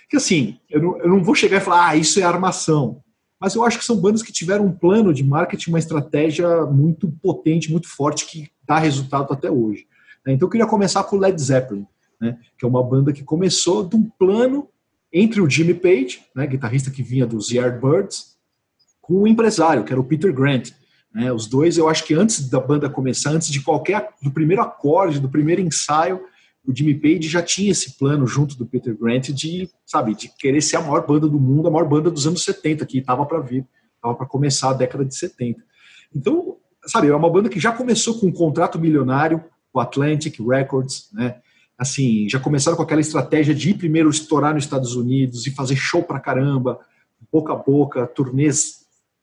Que 0.08 0.16
assim, 0.16 0.58
eu 0.70 0.80
não, 0.80 0.98
eu 0.98 1.08
não 1.08 1.22
vou 1.22 1.34
chegar 1.34 1.58
e 1.58 1.60
falar, 1.60 1.88
ah, 1.88 1.96
isso 1.96 2.18
é 2.20 2.22
armação. 2.22 3.02
Mas 3.40 3.54
eu 3.54 3.64
acho 3.64 3.78
que 3.78 3.84
são 3.84 3.96
bandas 3.96 4.22
que 4.22 4.32
tiveram 4.32 4.66
um 4.66 4.72
plano 4.72 5.12
de 5.12 5.22
marketing, 5.22 5.70
uma 5.70 5.78
estratégia 5.78 6.64
muito 6.66 7.10
potente, 7.22 7.70
muito 7.70 7.88
forte, 7.88 8.26
que 8.26 8.50
dá 8.66 8.78
resultado 8.78 9.32
até 9.32 9.50
hoje. 9.50 9.86
Né? 10.26 10.32
Então 10.32 10.46
eu 10.46 10.50
queria 10.50 10.66
começar 10.66 11.04
com 11.04 11.16
o 11.16 11.18
Led 11.18 11.40
Zeppelin, 11.40 11.86
né? 12.20 12.38
que 12.58 12.64
é 12.64 12.68
uma 12.68 12.82
banda 12.82 13.12
que 13.12 13.22
começou 13.22 13.84
de 13.84 13.96
um 13.96 14.08
plano 14.18 14.68
entre 15.12 15.40
o 15.40 15.48
Jimmy 15.48 15.74
Page, 15.74 16.22
né, 16.34 16.46
guitarrista 16.46 16.90
que 16.90 17.02
vinha 17.02 17.26
dos 17.26 17.50
Yardbirds, 17.50 18.36
com 19.08 19.22
o 19.22 19.26
empresário, 19.26 19.84
que 19.84 19.92
era 19.92 20.00
o 20.00 20.04
Peter 20.04 20.30
Grant. 20.34 20.70
Né? 21.14 21.32
Os 21.32 21.46
dois, 21.46 21.78
eu 21.78 21.88
acho 21.88 22.04
que 22.04 22.12
antes 22.12 22.46
da 22.50 22.60
banda 22.60 22.90
começar, 22.90 23.30
antes 23.30 23.48
de 23.48 23.62
qualquer, 23.62 24.10
do 24.22 24.30
primeiro 24.30 24.60
acorde, 24.60 25.18
do 25.18 25.30
primeiro 25.30 25.62
ensaio, 25.62 26.20
o 26.62 26.76
Jimmy 26.76 26.94
Page 26.94 27.22
já 27.22 27.40
tinha 27.40 27.70
esse 27.70 27.96
plano 27.96 28.26
junto 28.26 28.54
do 28.54 28.66
Peter 28.66 28.94
Grant 28.94 29.30
de, 29.30 29.70
sabe, 29.86 30.14
de 30.14 30.28
querer 30.38 30.60
ser 30.60 30.76
a 30.76 30.82
maior 30.82 31.06
banda 31.06 31.26
do 31.26 31.40
mundo, 31.40 31.66
a 31.66 31.70
maior 31.70 31.88
banda 31.88 32.10
dos 32.10 32.26
anos 32.26 32.44
70, 32.44 32.84
que 32.84 32.98
estava 32.98 33.24
para 33.24 33.40
vir, 33.40 33.66
estava 33.96 34.14
para 34.14 34.26
começar 34.26 34.70
a 34.70 34.74
década 34.74 35.06
de 35.06 35.14
70. 35.16 35.64
Então, 36.14 36.58
sabe, 36.84 37.08
é 37.08 37.16
uma 37.16 37.30
banda 37.30 37.48
que 37.48 37.58
já 37.58 37.72
começou 37.72 38.20
com 38.20 38.26
um 38.26 38.32
contrato 38.32 38.78
milionário, 38.78 39.42
o 39.72 39.80
Atlantic 39.80 40.38
Records, 40.40 41.08
né? 41.14 41.36
Assim, 41.78 42.28
já 42.28 42.40
começaram 42.40 42.76
com 42.76 42.82
aquela 42.82 43.00
estratégia 43.00 43.54
de 43.54 43.70
ir 43.70 43.74
primeiro 43.74 44.10
estourar 44.10 44.52
nos 44.52 44.64
Estados 44.64 44.96
Unidos 44.96 45.46
e 45.46 45.52
fazer 45.52 45.76
show 45.76 46.02
pra 46.02 46.18
caramba, 46.18 46.80
boca 47.32 47.52
a 47.52 47.56
boca, 47.56 48.06
turnês, 48.06 48.77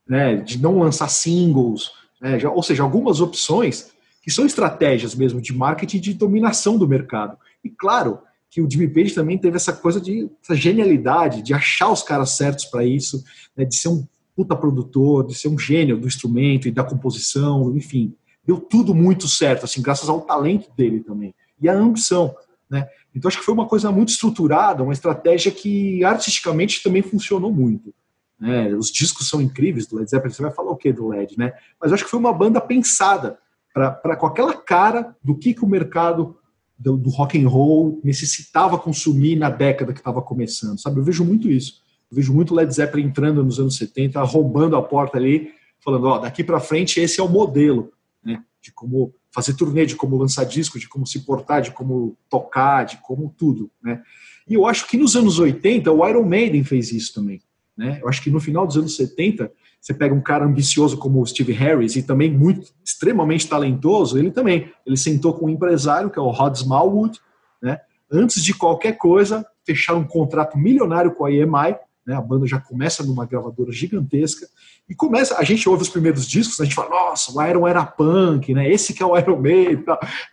né, 0.07 0.35
de 0.35 0.61
não 0.61 0.79
lançar 0.79 1.09
singles, 1.09 1.91
né, 2.21 2.39
já, 2.39 2.49
ou 2.49 2.63
seja, 2.63 2.83
algumas 2.83 3.21
opções 3.21 3.91
que 4.21 4.31
são 4.31 4.45
estratégias 4.45 5.13
mesmo 5.13 5.39
de 5.39 5.53
marketing 5.53 5.99
de 5.99 6.13
dominação 6.13 6.77
do 6.77 6.87
mercado. 6.87 7.37
E 7.63 7.69
claro 7.69 8.19
que 8.49 8.61
o 8.61 8.69
Jimmy 8.69 8.87
Page 8.87 9.13
também 9.13 9.37
teve 9.37 9.55
essa 9.57 9.73
coisa 9.73 9.99
de 9.99 10.29
essa 10.41 10.55
genialidade 10.55 11.41
de 11.41 11.53
achar 11.53 11.91
os 11.91 12.01
caras 12.01 12.31
certos 12.31 12.65
para 12.65 12.85
isso, 12.85 13.23
né, 13.55 13.65
de 13.65 13.75
ser 13.75 13.89
um 13.89 14.05
puta 14.35 14.55
produtor, 14.55 15.25
de 15.25 15.33
ser 15.33 15.47
um 15.47 15.57
gênio 15.57 15.97
do 15.97 16.07
instrumento 16.07 16.67
e 16.67 16.71
da 16.71 16.83
composição, 16.83 17.75
enfim, 17.75 18.13
deu 18.45 18.57
tudo 18.57 18.93
muito 18.93 19.27
certo, 19.27 19.63
assim, 19.63 19.81
graças 19.81 20.09
ao 20.09 20.21
talento 20.21 20.69
dele 20.75 20.99
também 20.99 21.33
e 21.61 21.69
a 21.69 21.73
ambição, 21.73 22.35
né? 22.69 22.87
Então 23.13 23.29
acho 23.29 23.39
que 23.39 23.45
foi 23.45 23.53
uma 23.53 23.67
coisa 23.67 23.91
muito 23.91 24.09
estruturada, 24.09 24.83
uma 24.83 24.93
estratégia 24.93 25.51
que 25.51 26.03
artisticamente 26.03 26.83
também 26.83 27.01
funcionou 27.01 27.51
muito. 27.51 27.93
Né? 28.39 28.73
Os 28.75 28.91
discos 28.91 29.29
são 29.29 29.41
incríveis 29.41 29.87
do 29.87 29.97
Led 29.97 30.09
Zeppelin, 30.09 30.33
você 30.33 30.41
vai 30.41 30.51
falar 30.51 30.71
o 30.71 30.75
que 30.75 30.91
do 30.91 31.07
Led, 31.07 31.37
né? 31.37 31.53
Mas 31.79 31.93
acho 31.93 32.03
que 32.03 32.09
foi 32.09 32.19
uma 32.19 32.33
banda 32.33 32.59
pensada 32.59 33.37
para 33.73 34.15
com 34.15 34.25
aquela 34.25 34.53
cara 34.53 35.15
do 35.23 35.35
que, 35.35 35.53
que 35.53 35.63
o 35.63 35.67
mercado 35.67 36.37
do, 36.77 36.97
do, 36.97 37.09
rock 37.09 37.41
and 37.41 37.47
roll 37.47 37.99
necessitava 38.03 38.77
consumir 38.77 39.35
na 39.35 39.49
década 39.49 39.93
que 39.93 39.99
estava 39.99 40.21
começando, 40.21 40.79
sabe? 40.79 40.99
Eu 40.99 41.03
vejo 41.03 41.23
muito 41.23 41.49
isso. 41.49 41.81
Eu 42.11 42.15
vejo 42.15 42.33
muito 42.33 42.53
Led 42.53 42.73
Zeppelin 42.73 43.07
entrando 43.07 43.43
nos 43.43 43.59
anos 43.59 43.77
70, 43.77 44.21
roubando 44.23 44.75
a 44.75 44.81
porta 44.81 45.17
ali, 45.17 45.49
falando, 45.79 46.07
ó, 46.07 46.19
daqui 46.19 46.43
para 46.43 46.59
frente 46.59 46.99
esse 46.99 47.19
é 47.19 47.23
o 47.23 47.29
modelo, 47.29 47.91
né? 48.23 48.43
De 48.61 48.71
como 48.71 49.13
fazer 49.31 49.53
turnê, 49.53 49.85
de 49.85 49.95
como 49.95 50.17
lançar 50.17 50.45
disco, 50.45 50.79
de 50.79 50.87
como 50.87 51.05
se 51.05 51.19
portar, 51.25 51.61
de 51.61 51.71
como 51.71 52.17
tocar, 52.29 52.85
de 52.85 52.97
como 52.97 53.33
tudo, 53.37 53.69
né? 53.83 54.01
E 54.47 54.53
eu 54.53 54.65
acho 54.65 54.87
que 54.87 54.97
nos 54.97 55.15
anos 55.15 55.39
80 55.39 55.91
o 55.91 56.07
Iron 56.07 56.23
Maiden 56.23 56.63
fez 56.63 56.91
isso 56.91 57.13
também, 57.13 57.41
né? 57.77 57.99
Eu 58.01 58.07
acho 58.07 58.21
que 58.21 58.31
no 58.31 58.39
final 58.39 58.65
dos 58.65 58.77
anos 58.77 58.95
70 58.95 59.51
você 59.79 59.93
pega 59.93 60.15
um 60.15 60.21
cara 60.21 60.45
ambicioso 60.45 60.97
como 60.97 61.21
o 61.21 61.25
Steve 61.25 61.53
Harris 61.53 61.95
e 61.95 62.01
também 62.01 62.31
muito 62.31 62.71
extremamente 62.83 63.47
talentoso, 63.47 64.17
ele 64.17 64.31
também, 64.31 64.71
ele 64.85 64.97
sentou 64.97 65.33
com 65.33 65.45
um 65.45 65.49
empresário 65.49 66.09
que 66.09 66.17
é 66.17 66.21
o 66.21 66.31
Rod 66.31 66.55
Smallwood, 66.55 67.19
né? 67.61 67.79
Antes 68.11 68.43
de 68.43 68.53
qualquer 68.53 68.93
coisa, 68.93 69.45
fechar 69.65 69.93
um 69.95 70.03
contrato 70.03 70.57
milionário 70.57 71.13
com 71.13 71.25
a 71.25 71.31
EMI, 71.31 71.75
né? 72.05 72.15
A 72.15 72.21
banda 72.21 72.47
já 72.47 72.59
começa 72.59 73.03
numa 73.03 73.25
gravadora 73.25 73.71
gigantesca 73.71 74.47
e 74.89 74.95
começa, 74.95 75.37
a 75.37 75.43
gente 75.43 75.67
ouve 75.67 75.83
os 75.83 75.89
primeiros 75.89 76.27
discos, 76.27 76.59
a 76.59 76.63
gente 76.63 76.75
fala, 76.75 76.89
nossa, 76.89 77.31
o 77.31 77.43
Iron 77.45 77.67
era 77.67 77.85
punk, 77.85 78.53
né? 78.53 78.71
Esse 78.71 78.93
que 78.93 79.03
é 79.03 79.05
o 79.05 79.17
Iron 79.17 79.39
Maiden, 79.39 79.83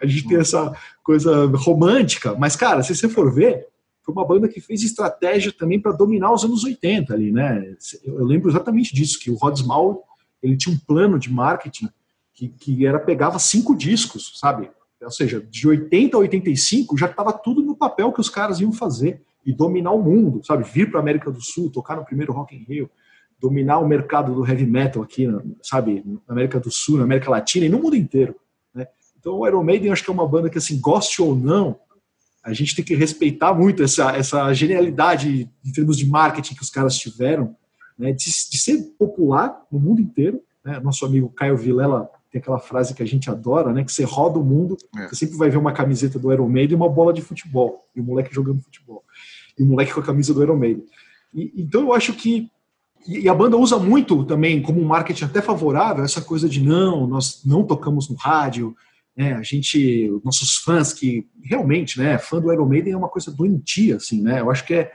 a 0.01 0.07
gente 0.07 0.28
tem 0.28 0.38
essa 0.38 0.74
coisa 1.03 1.47
romântica, 1.57 2.34
mas 2.38 2.57
cara, 2.57 2.82
se 2.82 2.95
você 2.95 3.09
for 3.09 3.32
ver, 3.32 3.66
foi 4.05 4.12
uma 4.12 4.26
banda 4.26 4.48
que 4.48 4.61
fez 4.61 4.82
estratégia 4.82 5.53
também 5.53 5.80
para 5.80 5.92
dominar 5.92 6.32
os 6.32 6.44
anos 6.44 6.64
80 6.64 7.14
ali, 7.14 7.30
né? 7.30 7.74
Eu 8.05 8.24
lembro 8.24 8.50
exatamente 8.50 8.94
disso, 8.94 9.18
que 9.18 9.30
o 9.30 9.36
Rod 9.36 9.57
Small, 9.57 10.05
ele 10.42 10.57
tinha 10.57 10.74
um 10.74 10.78
plano 10.78 11.18
de 11.18 11.32
marketing 11.32 11.88
que, 12.34 12.48
que 12.48 12.86
era 12.86 12.98
pegava 12.98 13.38
cinco 13.38 13.76
discos, 13.76 14.38
sabe? 14.38 14.70
Ou 15.00 15.11
seja, 15.11 15.40
de 15.40 15.66
80 15.66 16.16
a 16.16 16.20
85 16.20 16.96
já 16.96 17.07
estava 17.07 17.32
tudo 17.32 17.62
no 17.62 17.76
papel 17.76 18.12
que 18.12 18.20
os 18.20 18.28
caras 18.28 18.61
iam 18.61 18.72
fazer 18.72 19.22
e 19.44 19.53
dominar 19.53 19.92
o 19.92 20.03
mundo, 20.03 20.44
sabe? 20.44 20.64
Vir 20.64 20.90
para 20.90 21.00
a 21.00 21.03
América 21.03 21.30
do 21.30 21.41
Sul, 21.41 21.70
tocar 21.70 21.96
no 21.96 22.04
primeiro 22.04 22.33
Rock 22.33 22.54
in 22.57 22.64
Rio, 22.64 22.91
dominar 23.41 23.79
o 23.79 23.87
mercado 23.87 24.34
do 24.34 24.46
heavy 24.46 24.66
metal 24.66 25.03
aqui, 25.03 25.26
sabe? 25.62 26.03
Na 26.26 26.34
América 26.34 26.61
do 26.61 26.70
Sul, 26.70 26.99
na 26.99 27.04
América 27.04 27.30
Latina 27.30 27.66
e 27.66 27.68
no 27.68 27.79
mundo 27.79 27.96
inteiro, 27.96 28.37
né? 28.74 28.87
Então 29.18 29.34
o 29.34 29.46
Iron 29.46 29.64
Maiden 29.64 29.91
acho 29.91 30.04
que 30.04 30.11
é 30.11 30.12
uma 30.12 30.26
banda 30.26 30.49
que 30.49 30.58
assim, 30.58 30.80
goste 30.80 31.20
ou 31.20 31.34
não, 31.34 31.79
a 32.43 32.53
gente 32.53 32.75
tem 32.75 32.85
que 32.85 32.95
respeitar 32.95 33.55
muito 33.55 33.83
essa, 33.83 34.11
essa 34.17 34.53
genialidade 34.53 35.49
em 35.64 35.73
termos 35.73 35.97
de 35.97 36.07
marketing 36.07 36.55
que 36.55 36.63
os 36.63 36.71
caras 36.71 36.97
tiveram, 36.97 37.55
né, 37.99 38.13
de, 38.13 38.25
de 38.25 38.59
ser 38.59 38.83
popular 38.99 39.63
no 39.71 39.79
mundo 39.79 40.01
inteiro. 40.01 40.41
Né? 40.64 40.81
Nosso 40.81 41.07
amigo 41.07 41.29
Caio 41.29 41.57
Vilela 41.57 42.11
tem 42.31 42.41
aquela 42.41 42.59
frase 42.59 42.95
que 42.95 43.03
a 43.03 43.07
gente 43.07 43.31
adora, 43.31 43.73
né, 43.73 43.85
que 43.85 43.93
você 43.93 44.05
roda 44.05 44.39
o 44.39 44.45
mundo, 44.45 44.77
é. 44.97 45.07
você 45.07 45.17
sempre 45.17 45.37
vai 45.37 45.51
ver 45.51 45.59
uma 45.59 45.73
camiseta 45.73 46.19
do 46.19 46.33
Iron 46.33 46.49
Maiden 46.49 46.73
e 46.73 46.77
uma 46.77 46.89
bola 46.89 47.13
de 47.13 47.21
futebol, 47.21 47.87
e 47.95 48.01
o 48.01 48.05
moleque 48.05 48.35
jogando 48.35 48.63
futebol, 48.63 49.05
e 49.59 49.63
o 49.63 49.67
moleque 49.67 49.93
com 49.93 50.01
a 50.01 50.05
camisa 50.05 50.33
do 50.33 50.43
Iron 50.43 50.57
Maiden. 50.57 50.85
E, 51.35 51.53
então 51.57 51.83
eu 51.83 51.93
acho 51.93 52.14
que 52.14 52.51
e 53.07 53.29
a 53.29 53.35
banda 53.35 53.57
usa 53.57 53.79
muito 53.79 54.25
também 54.25 54.63
como 54.63 54.81
um 54.81 54.85
marketing 54.85 55.25
até 55.25 55.43
favorável 55.43 56.05
essa 56.05 56.21
coisa 56.21 56.49
de 56.49 56.63
não, 56.63 57.05
nós 57.07 57.43
não 57.45 57.64
tocamos 57.64 58.09
no 58.09 58.14
rádio, 58.14 58.77
né, 59.17 59.34
a 59.34 59.43
gente, 59.43 60.11
nossos 60.25 60.57
fãs 60.57 60.93
que 60.93 61.26
realmente, 61.43 61.99
né, 61.99 62.18
fã 62.18 62.41
do 62.41 62.53
Iron 62.53 62.67
Maiden 62.67 62.95
é 62.95 62.97
uma 62.97 63.09
coisa 63.09 63.30
doentia, 63.30 63.97
assim, 63.97 64.22
né? 64.22 64.41
Eu 64.41 64.51
acho 64.51 64.64
que 64.64 64.75
é, 64.75 64.91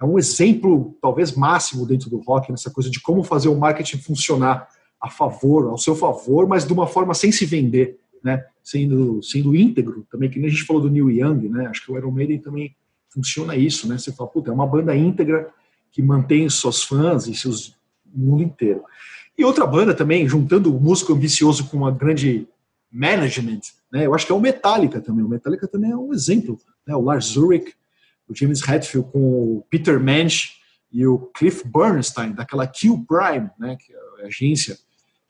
é 0.00 0.04
um 0.04 0.18
exemplo 0.18 0.96
talvez 1.02 1.32
máximo 1.32 1.86
dentro 1.86 2.08
do 2.08 2.18
rock 2.18 2.50
nessa 2.50 2.70
coisa 2.70 2.90
de 2.90 3.00
como 3.00 3.22
fazer 3.22 3.48
o 3.48 3.58
marketing 3.58 3.98
funcionar 3.98 4.68
a 5.00 5.10
favor, 5.10 5.68
ao 5.68 5.78
seu 5.78 5.94
favor, 5.94 6.46
mas 6.48 6.66
de 6.66 6.72
uma 6.72 6.86
forma 6.86 7.12
sem 7.14 7.30
se 7.30 7.44
vender, 7.44 7.98
né? 8.24 8.44
Sendo 8.62 9.22
sendo 9.22 9.54
íntegro, 9.54 10.06
também 10.10 10.30
que 10.30 10.38
nem 10.38 10.48
a 10.48 10.50
gente 10.50 10.64
falou 10.64 10.82
do 10.82 10.90
Neil 10.90 11.10
Young, 11.10 11.48
né? 11.48 11.66
Acho 11.66 11.84
que 11.84 11.92
o 11.92 11.96
Iron 11.96 12.10
Maiden 12.10 12.38
também 12.38 12.74
funciona 13.10 13.54
isso, 13.54 13.86
né? 13.86 13.98
Você 13.98 14.12
fala, 14.12 14.30
puta, 14.30 14.50
é 14.50 14.54
uma 14.54 14.66
banda 14.66 14.96
íntegra 14.96 15.50
que 15.92 16.02
mantém 16.02 16.48
seus 16.48 16.82
fãs 16.82 17.26
e 17.26 17.34
seus 17.34 17.76
mundo 18.14 18.42
inteiro. 18.42 18.82
E 19.36 19.44
outra 19.44 19.66
banda 19.66 19.94
também, 19.94 20.28
juntando 20.28 20.74
o 20.74 20.80
músico 20.80 21.12
ambicioso 21.12 21.68
com 21.68 21.76
uma 21.76 21.90
grande 21.90 22.48
management, 22.90 23.60
né? 23.92 24.06
Eu 24.06 24.14
acho 24.14 24.26
que 24.26 24.32
é 24.32 24.34
o 24.34 24.40
Metallica 24.40 25.00
também. 25.00 25.24
O 25.24 25.28
Metallica 25.28 25.66
também 25.66 25.90
é 25.90 25.96
um 25.96 26.12
exemplo, 26.12 26.58
né? 26.86 26.94
O 26.94 27.00
Lars 27.00 27.36
Ulrich, 27.36 27.74
o 28.28 28.34
James 28.34 28.66
Hetfield 28.66 29.10
com 29.10 29.20
o 29.20 29.64
Peter 29.70 30.00
Mensch 30.00 30.58
e 30.90 31.06
o 31.06 31.18
Cliff 31.18 31.66
Bernstein, 31.66 32.32
daquela 32.32 32.66
Q 32.66 33.04
Prime, 33.06 33.50
né? 33.58 33.76
Que 33.76 33.92
é 33.92 34.24
a 34.24 34.26
agência 34.26 34.78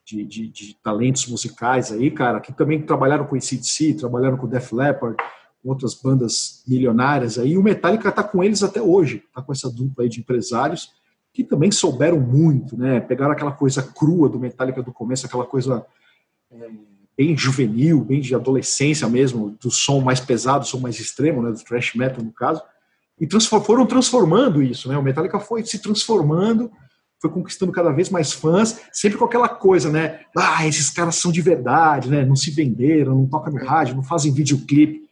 de, 0.04 0.24
de, 0.24 0.48
de 0.48 0.76
talentos 0.82 1.26
musicais 1.26 1.92
aí, 1.92 2.10
cara, 2.10 2.40
que 2.40 2.52
também 2.52 2.80
trabalharam 2.80 3.26
com 3.26 3.34
o 3.34 3.38
ACDC, 3.38 3.94
trabalharam 3.94 4.38
com 4.38 4.46
o 4.46 4.48
Def 4.48 4.72
Leppard, 4.72 5.16
outras 5.62 5.94
bandas 5.94 6.62
milionárias 6.66 7.38
aí. 7.38 7.50
E 7.50 7.58
o 7.58 7.62
Metallica 7.62 8.08
está 8.08 8.22
com 8.22 8.42
eles 8.42 8.62
até 8.62 8.80
hoje, 8.80 9.22
está 9.28 9.42
com 9.42 9.52
essa 9.52 9.70
dupla 9.70 10.04
aí 10.04 10.08
de 10.08 10.20
empresários 10.20 10.92
que 11.32 11.44
também 11.44 11.70
souberam 11.70 12.18
muito, 12.18 12.76
né? 12.76 13.00
Pegaram 13.00 13.32
aquela 13.32 13.52
coisa 13.52 13.82
crua 13.82 14.28
do 14.28 14.40
Metallica 14.40 14.82
do 14.82 14.92
começo, 14.92 15.26
aquela 15.26 15.44
coisa 15.44 15.86
é, 16.50 16.70
bem 17.18 17.36
juvenil, 17.36 18.04
bem 18.04 18.20
de 18.20 18.34
adolescência 18.34 19.08
mesmo, 19.08 19.58
do 19.60 19.70
som 19.70 20.00
mais 20.00 20.20
pesado, 20.20 20.66
som 20.66 20.78
mais 20.78 21.00
extremo, 21.00 21.42
né? 21.42 21.50
Do 21.50 21.58
thrash 21.58 21.94
metal 21.96 22.24
no 22.24 22.32
caso, 22.32 22.62
e 23.20 23.26
transform 23.26 23.64
foram 23.64 23.86
transformando 23.86 24.62
isso, 24.62 24.88
né? 24.88 24.96
O 24.96 25.02
Metallica 25.02 25.40
foi 25.40 25.64
se 25.66 25.80
transformando, 25.82 26.70
foi 27.20 27.30
conquistando 27.30 27.72
cada 27.72 27.90
vez 27.90 28.08
mais 28.08 28.32
fãs, 28.32 28.80
sempre 28.92 29.18
com 29.18 29.24
aquela 29.24 29.48
coisa, 29.48 29.90
né? 29.90 30.20
Ah, 30.36 30.64
esses 30.66 30.88
caras 30.90 31.16
são 31.16 31.32
de 31.32 31.42
verdade, 31.42 32.08
né? 32.08 32.24
Não 32.24 32.36
se 32.36 32.52
venderam, 32.52 33.16
não 33.16 33.26
tocam 33.26 33.52
no 33.52 33.64
rádio, 33.64 33.96
não 33.96 34.04
fazem 34.04 34.32
videoclipe 34.32 35.08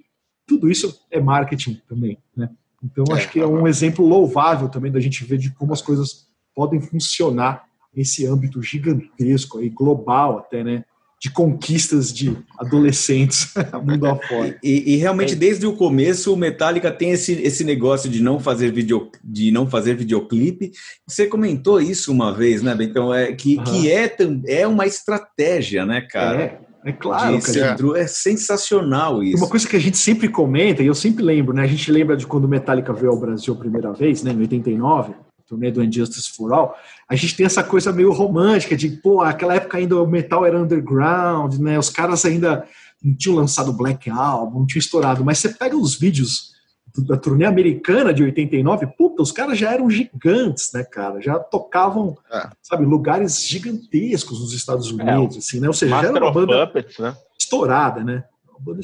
tudo 0.46 0.70
isso 0.70 1.04
é 1.10 1.20
marketing 1.20 1.82
também, 1.88 2.18
né? 2.34 2.48
Então, 2.82 3.04
é, 3.10 3.14
acho 3.14 3.30
que 3.30 3.40
é 3.40 3.46
um 3.46 3.66
exemplo 3.66 4.06
louvável 4.06 4.68
também 4.68 4.92
da 4.92 5.00
gente 5.00 5.24
ver 5.24 5.38
de 5.38 5.50
como 5.50 5.72
as 5.72 5.82
coisas 5.82 6.28
podem 6.54 6.80
funcionar 6.80 7.64
nesse 7.94 8.24
âmbito 8.26 8.62
gigantesco 8.62 9.60
e 9.60 9.68
global 9.68 10.38
até, 10.38 10.62
né? 10.62 10.84
De 11.20 11.30
conquistas 11.30 12.12
de 12.12 12.36
adolescentes 12.58 13.54
mundo 13.82 14.06
afora. 14.06 14.58
E, 14.62 14.94
e, 14.94 14.96
realmente, 14.96 15.32
é. 15.32 15.36
desde 15.36 15.66
o 15.66 15.72
começo, 15.72 16.32
o 16.32 16.36
Metallica 16.36 16.90
tem 16.90 17.12
esse, 17.12 17.32
esse 17.32 17.64
negócio 17.64 18.10
de 18.10 18.22
não 18.22 18.38
fazer 18.38 18.70
video, 18.70 19.10
de 19.24 19.50
não 19.50 19.66
fazer 19.66 19.94
videoclipe. 19.94 20.72
Você 21.06 21.26
comentou 21.26 21.80
isso 21.80 22.12
uma 22.12 22.34
vez, 22.34 22.62
né, 22.62 22.76
Então, 22.80 23.12
é 23.14 23.32
que, 23.32 23.56
uhum. 23.56 23.64
que 23.64 23.90
é, 23.90 24.14
é 24.46 24.66
uma 24.66 24.86
estratégia, 24.86 25.86
né, 25.86 26.02
cara? 26.02 26.42
É. 26.42 26.66
É 26.86 26.92
claro, 26.92 27.40
cara. 27.42 28.00
É 28.00 28.06
sensacional 28.06 29.20
isso. 29.20 29.38
Uma 29.38 29.50
coisa 29.50 29.66
que 29.66 29.74
a 29.74 29.80
gente 29.80 29.98
sempre 29.98 30.28
comenta, 30.28 30.84
e 30.84 30.86
eu 30.86 30.94
sempre 30.94 31.24
lembro, 31.24 31.52
né? 31.52 31.64
A 31.64 31.66
gente 31.66 31.90
lembra 31.90 32.16
de 32.16 32.24
quando 32.24 32.44
o 32.44 32.48
Metallica 32.48 32.92
veio 32.92 33.10
ao 33.10 33.18
Brasil 33.18 33.52
a 33.52 33.56
primeira 33.56 33.92
vez, 33.92 34.22
né? 34.22 34.30
Em 34.30 34.38
89, 34.38 35.12
turnê 35.46 35.70
do 35.70 35.82
Injustice 35.82 36.30
for 36.30 36.52
All. 36.52 36.76
A 37.08 37.14
gente 37.14 37.36
tem 37.36 37.46
essa 37.46 37.62
coisa 37.62 37.92
meio 37.92 38.12
romântica 38.12 38.76
de, 38.76 38.88
pô, 38.88 39.22
aquela 39.22 39.54
época 39.54 39.78
ainda 39.78 40.00
o 40.00 40.06
metal 40.06 40.44
era 40.44 40.60
underground, 40.60 41.54
né? 41.58 41.78
Os 41.78 41.88
caras 41.88 42.24
ainda 42.24 42.66
não 43.02 43.14
tinham 43.14 43.36
lançado 43.36 43.72
Black 43.72 44.10
Album, 44.10 44.60
não 44.60 44.66
tinham 44.66 44.80
estourado. 44.80 45.24
Mas 45.24 45.38
você 45.38 45.50
pega 45.50 45.76
os 45.76 45.96
vídeos 45.96 46.56
da 46.98 47.16
turnê 47.16 47.44
americana 47.44 48.12
de 48.12 48.22
89, 48.22 48.86
puta, 48.98 49.22
os 49.22 49.30
caras 49.30 49.58
já 49.58 49.72
eram 49.72 49.90
gigantes, 49.90 50.70
né, 50.72 50.82
cara? 50.82 51.20
Já 51.20 51.38
tocavam, 51.38 52.16
é. 52.32 52.48
sabe, 52.62 52.84
lugares 52.84 53.46
gigantescos 53.46 54.40
nos 54.40 54.52
Estados 54.52 54.88
é, 54.88 54.92
Unidos, 54.92 55.36
é, 55.36 55.38
assim, 55.38 55.60
né? 55.60 55.68
Ou 55.68 55.74
seja, 55.74 56.00
já 56.00 56.08
era 56.08 56.24
uma 56.24 56.32
banda 56.32 56.66
Puppets, 56.66 56.98
né? 56.98 57.14
estourada, 57.38 58.02
né? 58.02 58.24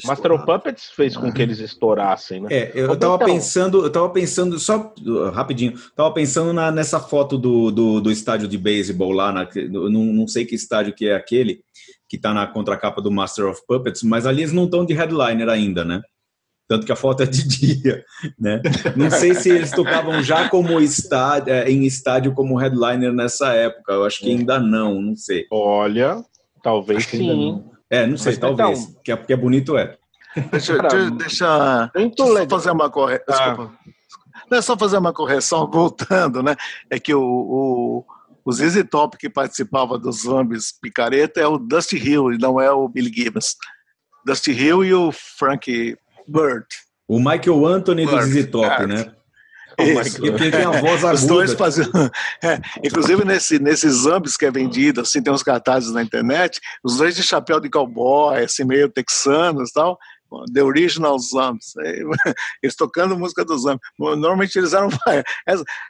Master 0.05 0.31
of 0.31 0.45
Puppets 0.45 0.91
fez 0.95 1.15
com 1.15 1.31
que 1.31 1.41
eles 1.41 1.59
estourassem, 1.59 2.41
né? 2.41 2.47
É, 2.51 2.71
eu 2.75 2.97
tava 2.97 3.15
então, 3.15 3.27
pensando, 3.27 3.83
eu 3.83 3.89
tava 3.89 4.09
pensando, 4.09 4.59
só 4.59 4.93
rapidinho, 5.33 5.73
tava 5.95 6.11
pensando 6.11 6.53
na, 6.53 6.71
nessa 6.71 6.99
foto 6.99 7.37
do, 7.37 7.71
do, 7.71 8.01
do 8.01 8.11
estádio 8.11 8.47
de 8.47 8.57
beisebol 8.57 9.11
lá, 9.11 9.31
na, 9.31 9.47
não, 9.69 9.89
não 9.89 10.27
sei 10.27 10.45
que 10.45 10.55
estádio 10.55 10.93
que 10.93 11.07
é 11.07 11.15
aquele, 11.15 11.61
que 12.07 12.17
tá 12.17 12.33
na 12.33 12.47
contracapa 12.47 13.01
do 13.01 13.11
Master 13.11 13.47
of 13.47 13.61
Puppets, 13.67 14.03
mas 14.03 14.25
ali 14.25 14.41
eles 14.41 14.53
não 14.53 14.65
estão 14.65 14.85
de 14.85 14.93
headliner 14.93 15.49
ainda, 15.49 15.83
né? 15.83 16.01
tanto 16.67 16.85
que 16.85 16.91
a 16.91 16.95
foto 16.95 17.23
é 17.23 17.25
de 17.25 17.45
dia, 17.47 18.03
né? 18.39 18.61
Não 18.95 19.09
sei 19.11 19.35
se 19.35 19.49
eles 19.49 19.71
tocavam 19.71 20.23
já 20.23 20.49
como 20.49 20.79
estádio, 20.79 21.53
é, 21.53 21.69
em 21.69 21.85
estádio 21.85 22.33
como 22.33 22.57
headliner 22.57 23.13
nessa 23.13 23.53
época. 23.53 23.93
Eu 23.93 24.05
acho 24.05 24.19
que 24.19 24.31
é. 24.31 24.33
ainda 24.33 24.59
não, 24.59 25.01
não 25.01 25.15
sei. 25.15 25.45
Olha, 25.51 26.23
talvez 26.63 27.05
sim. 27.05 27.63
É, 27.89 28.07
não 28.07 28.17
sei, 28.17 28.33
Mas, 28.33 28.39
talvez. 28.39 28.79
Então, 28.79 29.01
que 29.03 29.11
é 29.11 29.15
porque 29.15 29.33
é 29.33 29.37
bonito 29.37 29.77
é. 29.77 29.97
Deixa, 30.51 30.77
deixa, 30.79 31.09
deixa, 31.11 31.91
deixa 31.93 32.43
eu 32.43 32.49
fazer 32.49 32.71
uma 32.71 32.89
correção. 32.89 33.71
Ah. 33.71 33.93
Não 34.49 34.57
é 34.57 34.61
só 34.61 34.77
fazer 34.77 34.97
uma 34.97 35.13
correção, 35.13 35.69
voltando, 35.71 36.41
né? 36.41 36.55
É 36.89 36.99
que 36.99 37.13
o, 37.13 37.21
o, 37.21 38.05
o 38.43 38.51
ZZ 38.51 38.83
Top 38.89 39.17
que 39.17 39.29
participava 39.29 39.97
dos 39.97 40.21
Zombies 40.21 40.71
Picareta 40.71 41.39
é 41.39 41.47
o 41.47 41.57
Dusty 41.57 41.97
Hill 41.97 42.33
e 42.33 42.37
não 42.37 42.59
é 42.59 42.71
o 42.71 42.87
Billy 42.87 43.11
Gibbons. 43.13 43.55
Dusty 44.25 44.51
Hill 44.51 44.83
e 44.85 44.93
o 44.93 45.11
Frank 45.11 45.97
Bird. 46.27 46.65
O 47.07 47.19
Michael 47.19 47.65
Anthony 47.65 48.05
Bird. 48.05 48.25
do 48.25 48.41
ZZ 48.41 48.49
Top, 48.49 48.87
né? 48.87 49.13
Isso. 49.79 50.21
Porque 50.21 50.51
tem 50.51 50.63
a 50.63 50.71
voz 50.71 50.99
aguda. 51.05 51.13
Os 51.13 51.25
dois 51.25 51.53
fazendo. 51.53 51.91
É, 52.43 52.59
inclusive 52.83 53.23
nesse, 53.23 53.57
nesses 53.57 53.93
zombies 53.93 54.35
que 54.35 54.45
é 54.45 54.51
vendido, 54.51 55.01
assim, 55.01 55.21
tem 55.21 55.31
uns 55.31 55.43
cartazes 55.43 55.91
na 55.91 56.03
internet, 56.03 56.59
os 56.83 56.97
dois 56.97 57.15
de 57.15 57.23
chapéu 57.23 57.59
de 57.59 57.69
cowboy, 57.69 58.43
assim, 58.43 58.65
meio 58.65 58.89
texanos 58.89 59.69
e 59.69 59.73
tal. 59.73 59.97
The 60.53 60.63
Original 60.63 61.17
Zombies. 61.19 61.73
Eles 62.61 62.75
tocando 62.75 63.17
música 63.17 63.45
dos 63.45 63.61
Zombies. 63.61 63.81
Normalmente 63.97 64.57
eles 64.57 64.73
eram. 64.73 64.89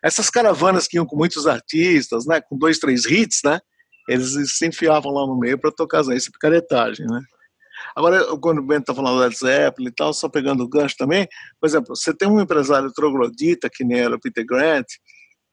Essas 0.04 0.30
caravanas 0.30 0.88
que 0.88 0.98
iam 0.98 1.06
com 1.06 1.16
muitos 1.16 1.48
artistas, 1.48 2.26
né? 2.26 2.42
Com 2.42 2.58
dois, 2.58 2.78
três 2.78 3.06
hits, 3.06 3.40
né? 3.44 3.60
Eles 4.08 4.58
se 4.58 4.68
enfiavam 4.68 5.14
lá 5.14 5.26
no 5.26 5.40
meio 5.40 5.58
para 5.58 5.72
tocar 5.72 6.02
essa 6.02 6.32
picaretagem, 6.32 7.06
né? 7.08 7.22
Agora, 7.96 8.26
quando 8.38 8.60
o 8.60 8.64
Bento 8.66 8.82
está 8.82 8.96
falando 8.96 9.16
do 9.16 9.22
Led 9.22 9.38
Zeppelin 9.38 9.90
e 9.90 9.92
tal, 9.94 10.14
só 10.14 10.30
pegando 10.30 10.64
o 10.64 10.70
gancho 10.70 10.96
também, 10.98 11.28
por 11.60 11.68
exemplo, 11.68 11.96
você 11.96 12.14
tem 12.14 12.28
um 12.28 12.42
empresário 12.42 12.92
troglodita, 12.94 13.70
que 13.72 13.84
nem 13.84 14.00
era 14.00 14.16
o 14.16 14.20
Peter 14.20 14.46
Grant, 14.46 14.86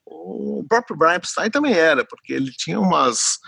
o 0.07 0.65
próprio 0.69 0.97
Brian 0.97 1.15
Epstein 1.15 1.51
também 1.51 1.75
era, 1.75 2.05
porque 2.05 2.33
ele 2.33 2.51
tinha 2.53 2.81
umas 2.81 3.39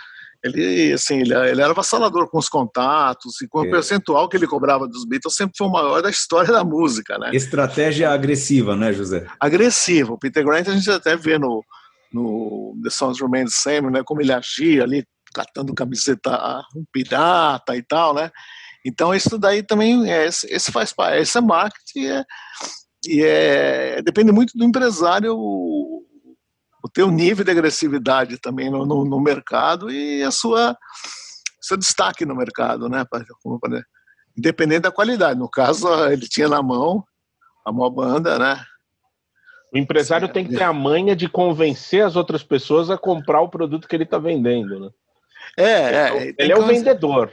ele 0.44 0.92
assim 0.92 1.20
ele, 1.20 1.34
ele 1.34 1.60
era 1.60 1.70
avassalador 1.70 2.28
com 2.28 2.36
os 2.36 2.48
contatos 2.48 3.40
e 3.40 3.48
com 3.48 3.60
o 3.60 3.66
é. 3.66 3.70
percentual 3.70 4.28
que 4.28 4.36
ele 4.36 4.46
cobrava 4.46 4.88
dos 4.88 5.04
Beatles 5.06 5.36
sempre 5.36 5.54
foi 5.56 5.68
o 5.68 5.70
maior 5.70 6.02
da 6.02 6.10
história 6.10 6.52
da 6.52 6.64
música, 6.64 7.16
né? 7.16 7.30
Estratégia 7.32 8.10
agressiva, 8.10 8.74
né, 8.74 8.92
José? 8.92 9.26
Agressivo. 9.38 10.14
O 10.14 10.18
Peter 10.18 10.44
Grant 10.44 10.66
a 10.66 10.72
gente 10.72 10.90
até 10.90 11.16
vê 11.16 11.38
no, 11.38 11.64
no 12.12 12.76
The 12.82 12.90
Songs 12.90 13.20
Remain 13.20 13.44
the 13.44 13.52
Same, 13.52 13.90
né, 13.90 14.02
como 14.04 14.20
ele 14.20 14.32
agia 14.32 14.82
ali 14.82 15.04
catando 15.32 15.74
camiseta 15.74 16.62
pirata 16.92 17.76
e 17.76 17.82
tal, 17.82 18.12
né? 18.12 18.30
Então 18.84 19.14
isso 19.14 19.38
daí 19.38 19.62
também 19.62 20.10
é, 20.12 20.26
esse 20.26 20.72
faz 20.72 20.92
parte, 20.92 21.18
esse 21.18 21.38
é 21.38 21.40
marketing 21.40 22.06
é, 22.06 22.24
e 23.06 23.22
é, 23.22 24.02
depende 24.02 24.32
muito 24.32 24.56
do 24.56 24.64
empresário 24.64 25.34
o, 25.36 26.04
o 26.82 26.88
teu 26.88 27.10
nível 27.10 27.44
de 27.44 27.50
agressividade 27.50 28.38
também 28.38 28.70
no, 28.70 28.84
no, 28.84 29.04
no, 29.04 29.20
mercado 29.20 29.90
e 29.90 30.22
a 30.22 30.30
sua 30.30 30.76
seu 31.60 31.76
destaque 31.76 32.26
no 32.26 32.34
mercado, 32.34 32.88
né? 32.88 33.04
Independente 34.36 34.82
da 34.82 34.90
qualidade. 34.90 35.38
No 35.38 35.48
caso, 35.48 35.86
ele 36.10 36.28
tinha 36.28 36.48
na 36.48 36.60
mão 36.60 37.04
a 37.64 37.70
maior 37.70 37.90
banda, 37.90 38.36
né? 38.36 38.60
O 39.72 39.78
empresário 39.78 40.28
tem 40.28 40.44
que 40.44 40.56
ter 40.56 40.64
a 40.64 40.72
manha 40.72 41.14
de 41.14 41.28
convencer 41.28 42.04
as 42.04 42.16
outras 42.16 42.42
pessoas 42.42 42.90
a 42.90 42.98
comprar 42.98 43.40
o 43.40 43.48
produto 43.48 43.86
que 43.88 43.96
ele 43.96 44.04
está 44.04 44.18
vendendo, 44.18 44.80
né? 44.80 44.90
É, 45.56 45.64
é, 45.64 46.34
ele 46.38 46.52
é 46.52 46.56
o 46.56 46.66
vendedor. 46.66 47.32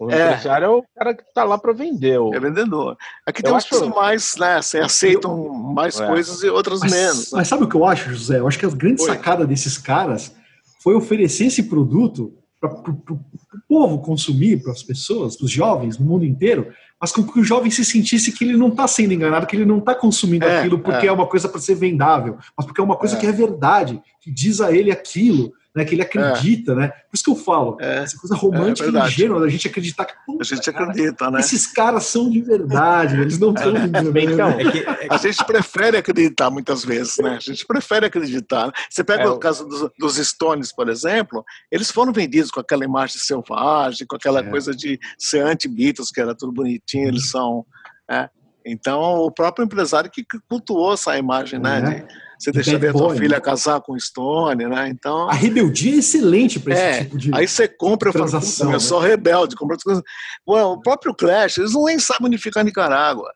O 0.00 0.10
é. 0.10 0.14
empresário 0.14 0.64
é 0.64 0.68
o 0.68 0.84
cara 0.96 1.14
que 1.14 1.22
está 1.22 1.44
lá 1.44 1.58
para 1.58 1.74
vender. 1.74 2.18
O... 2.18 2.32
É 2.34 2.40
vendedor. 2.40 2.96
Aqui 3.26 3.42
tem 3.42 3.52
uns 3.52 3.66
que 3.66 3.76
são 3.76 3.90
mais, 3.90 4.34
né? 4.38 4.54
Assim, 4.54 4.78
aceitam 4.78 5.50
mais 5.50 6.00
é. 6.00 6.06
coisas 6.06 6.42
e 6.42 6.48
outras 6.48 6.80
mas, 6.80 6.90
menos. 6.90 7.32
Né? 7.32 7.38
Mas 7.38 7.48
sabe 7.48 7.64
o 7.64 7.68
que 7.68 7.76
eu 7.76 7.84
acho, 7.84 8.08
José? 8.08 8.38
Eu 8.38 8.48
acho 8.48 8.58
que 8.58 8.64
a 8.64 8.70
grande 8.70 9.02
Oi. 9.02 9.06
sacada 9.06 9.46
desses 9.46 9.76
caras 9.76 10.34
foi 10.82 10.94
oferecer 10.94 11.44
esse 11.44 11.64
produto 11.64 12.32
para 12.58 12.70
o 12.70 13.20
povo 13.68 13.98
consumir, 13.98 14.62
para 14.62 14.72
as 14.72 14.82
pessoas, 14.82 15.36
para 15.36 15.44
os 15.44 15.50
jovens 15.50 15.98
no 15.98 16.06
mundo 16.06 16.24
inteiro, 16.24 16.72
mas 16.98 17.12
com 17.12 17.22
que 17.22 17.38
o 17.38 17.44
jovem 17.44 17.70
se 17.70 17.84
sentisse 17.84 18.32
que 18.32 18.44
ele 18.44 18.56
não 18.56 18.68
está 18.68 18.88
sendo 18.88 19.12
enganado, 19.12 19.46
que 19.46 19.56
ele 19.56 19.66
não 19.66 19.78
está 19.78 19.94
consumindo 19.94 20.46
é, 20.46 20.60
aquilo 20.60 20.78
porque 20.78 21.06
é, 21.06 21.08
é 21.08 21.12
uma 21.12 21.26
coisa 21.26 21.48
para 21.48 21.60
ser 21.60 21.74
vendável, 21.74 22.38
mas 22.56 22.66
porque 22.66 22.80
é 22.80 22.84
uma 22.84 22.96
coisa 22.96 23.16
é. 23.16 23.20
que 23.20 23.26
é 23.26 23.32
verdade, 23.32 24.00
que 24.20 24.30
diz 24.30 24.60
a 24.60 24.72
ele 24.72 24.90
aquilo 24.90 25.52
né, 25.74 25.84
que 25.84 25.94
ele 25.94 26.02
acredita, 26.02 26.72
é. 26.72 26.74
né? 26.74 26.88
Por 26.88 27.14
isso 27.14 27.24
que 27.24 27.30
eu 27.30 27.36
falo, 27.36 27.76
é. 27.80 28.02
essa 28.02 28.16
coisa 28.18 28.34
romântica 28.34 28.88
é, 28.88 28.90
e 28.90 29.06
ingênua 29.06 29.40
da 29.40 29.48
gente 29.48 29.68
acreditar 29.68 30.04
que 30.04 30.14
a 30.40 30.44
gente 30.44 30.68
acredita, 30.68 31.30
né? 31.30 31.40
Esses 31.40 31.66
caras 31.66 32.06
são 32.06 32.28
de 32.28 32.40
verdade, 32.40 33.20
eles 33.20 33.38
não 33.38 33.54
estão 33.54 33.76
é. 33.76 34.24
então, 34.24 34.48
é 34.50 34.70
que, 34.70 34.78
é 34.78 34.94
que... 34.96 35.14
A 35.14 35.16
gente 35.16 35.44
prefere 35.44 35.96
acreditar 35.96 36.50
muitas 36.50 36.84
vezes, 36.84 37.18
né? 37.18 37.36
A 37.36 37.40
gente 37.40 37.64
prefere 37.64 38.06
acreditar. 38.06 38.72
Você 38.90 39.04
pega 39.04 39.24
é, 39.24 39.28
o 39.28 39.38
caso 39.38 39.66
dos, 39.66 39.90
dos, 39.96 40.26
Stones, 40.26 40.72
por 40.72 40.88
exemplo, 40.88 41.44
eles 41.70 41.90
foram 41.90 42.12
vendidos 42.12 42.50
com 42.50 42.60
aquela 42.60 42.84
imagem 42.84 43.18
selvagem, 43.18 44.06
com 44.06 44.16
aquela 44.16 44.42
coisa 44.42 44.74
de 44.74 44.98
ser 45.16 45.40
anti-Beatles, 45.40 46.10
que 46.10 46.20
era 46.20 46.34
tudo 46.34 46.52
bonitinho, 46.52 47.08
eles 47.08 47.30
são. 47.30 47.64
É. 48.10 48.28
Então, 48.66 49.00
o 49.00 49.30
próprio 49.30 49.64
empresário 49.64 50.10
que 50.10 50.24
cultuou 50.48 50.94
essa 50.94 51.16
imagem, 51.16 51.60
né? 51.60 51.78
É. 51.78 51.82
De, 51.82 52.29
você 52.40 52.52
deixaria 52.52 52.90
tua 52.92 53.14
filha 53.14 53.38
casar 53.38 53.82
com 53.82 53.98
Stone, 53.98 54.66
né? 54.66 54.88
Então. 54.88 55.28
A 55.28 55.34
rebeldia 55.34 55.94
é 55.94 55.98
excelente 55.98 56.58
para 56.58 56.72
esse 56.72 56.82
é, 56.82 57.04
tipo 57.04 57.18
de. 57.18 57.30
Aí 57.34 57.46
você 57.46 57.68
compra, 57.68 58.08
eu 58.08 58.12
falo, 58.14 58.32
né? 58.32 58.74
eu 58.74 58.80
sou 58.80 58.98
rebelde, 58.98 59.54
compra 59.54 59.76
as 59.76 59.82
coisas. 59.82 60.02
Bom, 60.46 60.72
o 60.72 60.80
próprio 60.80 61.14
Clash, 61.14 61.58
eles 61.58 61.74
não 61.74 61.84
nem 61.84 61.98
sabem 61.98 62.28
onde 62.28 62.38
fica 62.38 62.62
Nicarágua. 62.64 63.30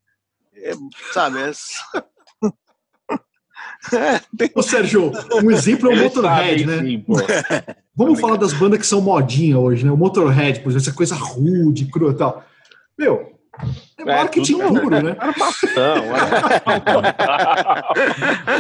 É, 0.57 0.73
sabe? 1.13 1.39
É... 1.41 1.53
É, 3.93 4.19
tem... 4.35 4.51
Ô, 4.55 4.63
Sérgio, 4.63 5.13
um 5.43 5.51
exemplo 5.51 5.91
é 5.91 5.95
o 5.95 5.99
Motorhead, 6.05 6.65
né? 6.65 6.81
Sim, 6.81 7.05
Vamos 7.95 8.19
falar 8.19 8.37
das 8.37 8.55
bandas 8.55 8.79
que 8.79 8.87
são 8.87 9.03
modinha 9.03 9.59
hoje, 9.59 9.85
né? 9.85 9.93
O 9.93 9.97
Motorhead, 9.97 10.61
por 10.61 10.71
exemplo, 10.71 10.87
essa 10.87 10.97
coisa 10.97 11.15
rude, 11.15 11.85
crua 11.91 12.13
e 12.13 12.17
tal. 12.17 12.43
Meu, 12.99 13.34
é 13.99 14.05
marketing 14.05 14.61
é, 14.61 14.69
puro, 14.69 15.03
né? 15.03 15.17
Armação. 15.21 16.05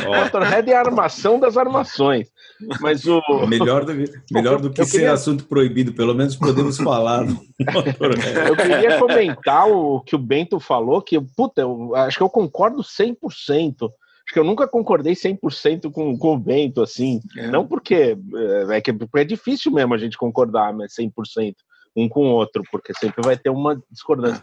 o 0.08 0.16
Motorhead 0.16 0.70
é 0.70 0.76
a 0.76 0.80
armação 0.80 1.38
das 1.38 1.56
armações. 1.56 2.28
Mas 2.80 3.04
o. 3.06 3.20
Melhor 3.46 3.84
do, 3.84 3.92
melhor 4.30 4.60
do 4.60 4.70
que 4.70 4.80
eu 4.80 4.84
ser 4.84 4.92
queria... 4.92 5.12
assunto 5.12 5.44
proibido, 5.44 5.92
pelo 5.92 6.14
menos 6.14 6.36
podemos 6.36 6.76
falar. 6.78 7.26
eu 7.28 8.56
queria 8.56 8.98
comentar 8.98 9.68
o 9.68 10.00
que 10.00 10.14
o 10.14 10.18
Bento 10.18 10.60
falou, 10.60 11.02
que, 11.02 11.20
puta, 11.36 11.62
eu 11.62 11.94
acho 11.96 12.16
que 12.16 12.22
eu 12.22 12.30
concordo 12.30 12.82
100%. 12.82 13.16
Acho 14.26 14.32
que 14.32 14.38
eu 14.38 14.44
nunca 14.44 14.66
concordei 14.66 15.12
100% 15.12 15.90
com, 15.92 16.16
com 16.16 16.34
o 16.34 16.38
Bento, 16.38 16.80
assim. 16.80 17.20
É. 17.36 17.48
Não 17.48 17.66
porque 17.66 18.16
é, 18.34 18.76
é, 18.76 18.80
que 18.80 18.94
é 19.16 19.24
difícil 19.24 19.70
mesmo 19.70 19.92
a 19.92 19.98
gente 19.98 20.16
concordar 20.16 20.72
né, 20.72 20.86
100% 20.86 21.54
um 21.96 22.08
com 22.08 22.28
o 22.28 22.32
outro, 22.32 22.62
porque 22.72 22.92
sempre 22.94 23.22
vai 23.22 23.36
ter 23.36 23.50
uma 23.50 23.80
discordância. 23.90 24.42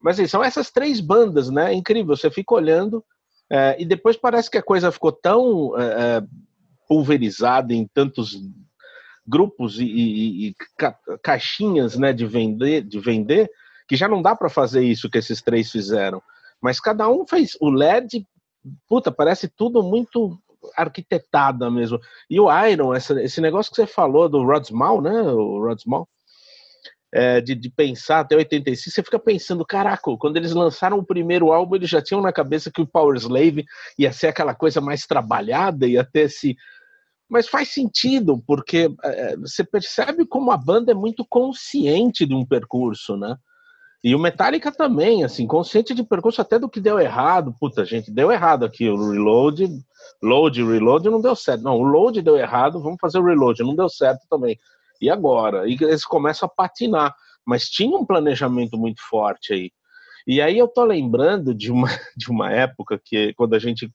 Mas 0.00 0.18
assim, 0.18 0.26
são 0.26 0.42
essas 0.42 0.70
três 0.70 1.00
bandas, 1.00 1.50
né? 1.50 1.72
É 1.72 1.74
incrível, 1.74 2.16
você 2.16 2.30
fica 2.30 2.54
olhando 2.54 3.04
é, 3.50 3.76
e 3.78 3.84
depois 3.84 4.16
parece 4.16 4.50
que 4.50 4.58
a 4.58 4.62
coisa 4.62 4.92
ficou 4.92 5.10
tão 5.10 5.78
é, 5.78 6.18
é 6.18 6.22
pulverizada 6.88 7.74
em 7.74 7.86
tantos 7.86 8.36
grupos 9.26 9.78
e, 9.78 9.84
e, 9.84 10.48
e 10.48 10.54
ca 10.76 10.96
caixinhas, 11.22 11.96
né, 11.96 12.12
de 12.12 12.26
vender, 12.26 12.82
de 12.82 12.98
vender, 12.98 13.50
que 13.86 13.94
já 13.96 14.08
não 14.08 14.22
dá 14.22 14.34
para 14.34 14.48
fazer 14.48 14.82
isso 14.82 15.10
que 15.10 15.18
esses 15.18 15.42
três 15.42 15.70
fizeram. 15.70 16.22
Mas 16.60 16.80
cada 16.80 17.08
um 17.08 17.26
fez. 17.26 17.56
O 17.60 17.70
LED, 17.70 18.26
puta, 18.88 19.10
parece 19.10 19.48
tudo 19.48 19.82
muito 19.82 20.38
arquitetada 20.76 21.70
mesmo. 21.70 21.98
E 22.28 22.38
o 22.38 22.48
Iron, 22.66 22.94
essa, 22.94 23.20
esse 23.22 23.40
negócio 23.40 23.70
que 23.70 23.76
você 23.76 23.86
falou 23.86 24.28
do 24.28 24.44
Rod 24.44 24.64
Small, 24.64 25.00
né? 25.00 25.22
O 25.22 25.60
Rod 25.60 25.80
Small, 25.80 26.08
é, 27.12 27.40
de, 27.40 27.54
de, 27.54 27.68
pensar 27.70 28.20
até 28.20 28.36
86, 28.36 28.94
você 28.94 29.02
fica 29.02 29.18
pensando, 29.18 29.64
caraca, 29.64 30.16
quando 30.16 30.36
eles 30.36 30.52
lançaram 30.52 30.98
o 30.98 31.04
primeiro 31.04 31.52
álbum, 31.52 31.76
eles 31.76 31.90
já 31.90 32.00
tinham 32.00 32.22
na 32.22 32.32
cabeça 32.32 32.70
que 32.70 32.80
o 32.80 32.86
Power 32.86 33.16
Slave 33.16 33.64
ia 33.98 34.12
ser 34.12 34.28
aquela 34.28 34.54
coisa 34.54 34.80
mais 34.80 35.06
trabalhada, 35.06 35.86
ia 35.86 36.04
ter 36.04 36.22
esse. 36.22 36.56
Mas 37.28 37.48
faz 37.48 37.68
sentido, 37.68 38.42
porque 38.46 38.92
é, 39.04 39.36
você 39.36 39.64
percebe 39.64 40.26
como 40.26 40.50
a 40.50 40.56
banda 40.56 40.92
é 40.92 40.94
muito 40.94 41.24
consciente 41.28 42.26
de 42.26 42.34
um 42.34 42.44
percurso, 42.44 43.16
né? 43.16 43.36
E 44.02 44.14
o 44.14 44.18
Metallica 44.18 44.72
também, 44.72 45.24
assim, 45.24 45.46
consciente 45.46 45.92
de 45.92 46.02
percurso 46.02 46.40
até 46.40 46.58
do 46.58 46.70
que 46.70 46.80
deu 46.80 46.98
errado. 46.98 47.54
Puta, 47.60 47.84
gente, 47.84 48.10
deu 48.10 48.32
errado 48.32 48.64
aqui. 48.64 48.88
O 48.88 49.10
reload, 49.10 49.68
load, 50.22 50.64
reload 50.64 51.10
não 51.10 51.20
deu 51.20 51.36
certo. 51.36 51.62
Não, 51.62 51.76
o 51.76 51.82
load 51.82 52.22
deu 52.22 52.36
errado, 52.36 52.80
vamos 52.80 52.98
fazer 52.98 53.18
o 53.18 53.24
reload. 53.24 53.62
Não 53.62 53.76
deu 53.76 53.90
certo 53.90 54.26
também 54.28 54.58
e 55.00 55.10
agora? 55.10 55.68
E 55.68 55.76
eles 55.80 56.04
começam 56.04 56.46
a 56.46 56.50
patinar, 56.50 57.14
mas 57.44 57.68
tinha 57.68 57.96
um 57.96 58.04
planejamento 58.04 58.76
muito 58.76 59.00
forte 59.08 59.52
aí. 59.52 59.70
E 60.26 60.40
aí 60.40 60.58
eu 60.58 60.68
tô 60.68 60.84
lembrando 60.84 61.54
de 61.54 61.72
uma, 61.72 61.88
de 62.16 62.30
uma 62.30 62.50
época 62.52 63.00
que 63.02 63.32
quando 63.34 63.54
a 63.54 63.58
gente 63.58 63.90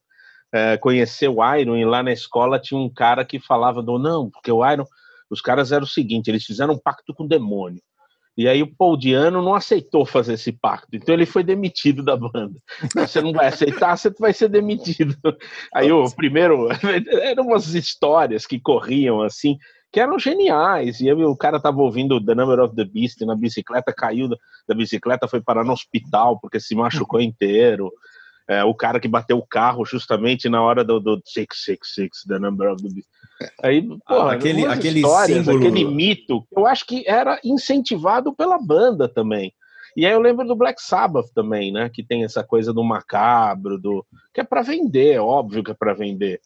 é, 0.53 0.77
conheceu 0.77 1.37
o 1.37 1.55
Iron 1.55 1.75
e 1.75 1.85
lá 1.85 2.01
na 2.01 2.11
escola 2.11 2.59
tinha 2.59 2.79
um 2.79 2.89
cara 2.89 3.25
que 3.25 3.39
falava 3.39 3.81
do 3.81 3.99
não, 3.99 4.29
porque 4.29 4.51
o 4.51 4.69
Iron, 4.69 4.85
os 5.29 5.41
caras 5.41 5.71
eram 5.71 5.83
o 5.83 5.87
seguinte, 5.87 6.29
eles 6.29 6.45
fizeram 6.45 6.73
um 6.73 6.79
pacto 6.79 7.13
com 7.13 7.23
o 7.23 7.27
demônio. 7.27 7.81
E 8.37 8.49
aí 8.49 8.61
o 8.61 8.75
Paul 8.75 8.97
Diano 8.97 9.41
não 9.41 9.55
aceitou 9.55 10.05
fazer 10.05 10.33
esse 10.33 10.51
pacto, 10.51 10.95
então 10.95 11.15
ele 11.15 11.25
foi 11.25 11.41
demitido 11.41 12.03
da 12.03 12.17
banda. 12.17 12.59
Você 12.93 13.21
não 13.21 13.31
vai 13.31 13.47
aceitar, 13.47 13.97
você 13.97 14.09
vai 14.19 14.33
ser 14.33 14.49
demitido. 14.49 15.15
Aí 15.73 15.89
o 15.89 16.09
primeiro 16.13 16.67
eram 17.23 17.45
umas 17.45 17.73
histórias 17.73 18.45
que 18.45 18.59
corriam 18.59 19.21
assim, 19.21 19.57
que 19.95 19.99
eram 20.01 20.19
geniais. 20.19 20.99
E 20.99 21.09
o 21.09 21.37
cara 21.37 21.57
tava 21.57 21.81
ouvindo 21.81 22.19
The 22.19 22.35
Number 22.35 22.59
of 22.59 22.75
the 22.75 22.83
Beast 22.83 23.21
na 23.21 23.33
bicicleta, 23.33 23.93
caiu 23.93 24.27
da, 24.27 24.75
bicicleta, 24.75 25.25
foi 25.25 25.39
parar 25.39 25.63
no 25.63 25.71
hospital 25.71 26.37
porque 26.37 26.59
se 26.59 26.75
machucou 26.75 27.21
inteiro. 27.23 27.89
É, 28.45 28.61
o 28.65 28.75
cara 28.75 28.99
que 28.99 29.07
bateu 29.07 29.37
o 29.37 29.47
carro 29.47 29.85
justamente 29.85 30.49
na 30.49 30.61
hora 30.61 30.83
do, 30.83 30.99
do 30.99 31.21
666, 31.23 32.25
The 32.27 32.39
Number 32.39 32.73
of 32.73 32.83
the 32.83 32.89
Beast. 32.93 33.07
Aí, 33.63 33.87
porra, 34.05 34.33
aquele, 34.33 34.65
aquele 34.65 35.01
símbolo... 35.01 35.59
aquele 35.59 35.85
mito, 35.85 36.45
eu 36.51 36.65
acho 36.65 36.85
que 36.85 37.05
era 37.07 37.39
incentivado 37.41 38.35
pela 38.35 38.59
banda 38.61 39.07
também. 39.07 39.53
E 39.95 40.05
aí 40.05 40.11
eu 40.11 40.19
lembro 40.19 40.45
do 40.45 40.57
Black 40.57 40.81
Sabbath 40.81 41.31
também, 41.33 41.71
né? 41.71 41.89
Que 41.89 42.03
tem 42.03 42.25
essa 42.25 42.43
coisa 42.43 42.73
do 42.73 42.83
macabro, 42.83 43.79
do 43.79 44.05
que 44.33 44.41
é 44.41 44.43
para 44.43 44.61
vender, 44.61 45.21
óbvio 45.21 45.63
que 45.63 45.71
é 45.71 45.73
para 45.73 45.93
vender. 45.93 46.41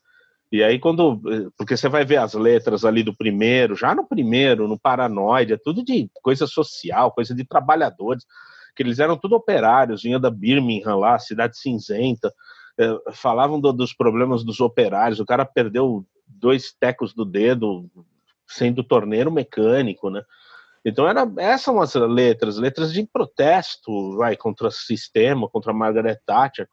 E 0.51 0.63
aí, 0.63 0.79
quando. 0.79 1.21
Porque 1.57 1.77
você 1.77 1.87
vai 1.87 2.03
ver 2.03 2.17
as 2.17 2.33
letras 2.33 2.83
ali 2.83 3.03
do 3.03 3.15
primeiro, 3.15 3.75
já 3.75 3.93
no 3.93 4.07
primeiro, 4.07 4.67
no 4.67 4.79
Paranoide, 4.79 5.53
é 5.53 5.57
tudo 5.57 5.83
de 5.83 6.09
coisa 6.23 6.47
social, 6.47 7.11
coisa 7.11 7.35
de 7.35 7.45
trabalhadores, 7.45 8.25
que 8.75 8.81
eles 8.81 8.99
eram 8.99 9.15
tudo 9.15 9.35
operários, 9.35 10.01
vinha 10.01 10.19
da 10.19 10.31
Birmingham 10.31 10.95
lá, 10.95 11.19
cidade 11.19 11.57
cinzenta, 11.57 12.33
é, 12.79 13.11
falavam 13.11 13.59
do, 13.59 13.71
dos 13.71 13.93
problemas 13.93 14.43
dos 14.43 14.59
operários, 14.59 15.19
o 15.19 15.25
cara 15.25 15.45
perdeu 15.45 16.05
dois 16.25 16.71
tecos 16.71 17.13
do 17.13 17.25
dedo 17.25 17.89
sendo 18.47 18.83
torneiro 18.83 19.31
mecânico, 19.31 20.09
né? 20.09 20.23
Então 20.83 21.07
era, 21.07 21.29
essas 21.37 21.61
são 21.61 21.81
as 21.81 21.93
letras, 21.93 22.57
letras 22.57 22.93
de 22.93 23.05
protesto, 23.05 24.15
vai, 24.15 24.35
contra 24.35 24.67
o 24.67 24.71
sistema, 24.71 25.49
contra 25.49 25.73
Margaret 25.73 26.17
Thatcher. 26.25 26.67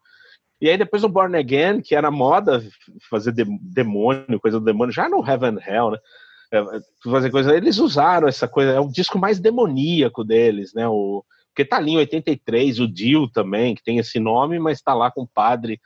E 0.59 0.69
aí 0.69 0.77
depois 0.77 1.03
o 1.03 1.09
Born 1.09 1.37
Again, 1.37 1.81
que 1.81 1.95
era 1.95 2.09
moda 2.09 2.63
fazer 3.09 3.33
demônio, 3.61 4.39
coisa 4.39 4.59
do 4.59 4.65
demônio, 4.65 4.93
já 4.93 5.07
no 5.07 5.25
Heaven 5.25 5.57
Hell, 5.65 5.91
né? 5.91 5.97
É, 6.51 6.63
fazer 7.03 7.29
coisa, 7.29 7.55
eles 7.55 7.77
usaram 7.77 8.27
essa 8.27 8.47
coisa, 8.47 8.71
é 8.71 8.79
o 8.79 8.87
disco 8.87 9.19
mais 9.19 9.37
demoníaco 9.37 10.23
deles, 10.23 10.73
né? 10.73 10.87
O, 10.87 11.23
porque 11.49 11.65
tá 11.65 11.77
ali 11.77 11.91
em 11.91 11.97
83, 11.97 12.79
o 12.79 12.87
Dio 12.87 13.27
também, 13.27 13.75
que 13.75 13.83
tem 13.83 13.97
esse 13.97 14.19
nome, 14.19 14.59
mas 14.59 14.81
tá 14.81 14.93
lá 14.93 15.11
com 15.11 15.23
o 15.23 15.27
padre 15.27 15.79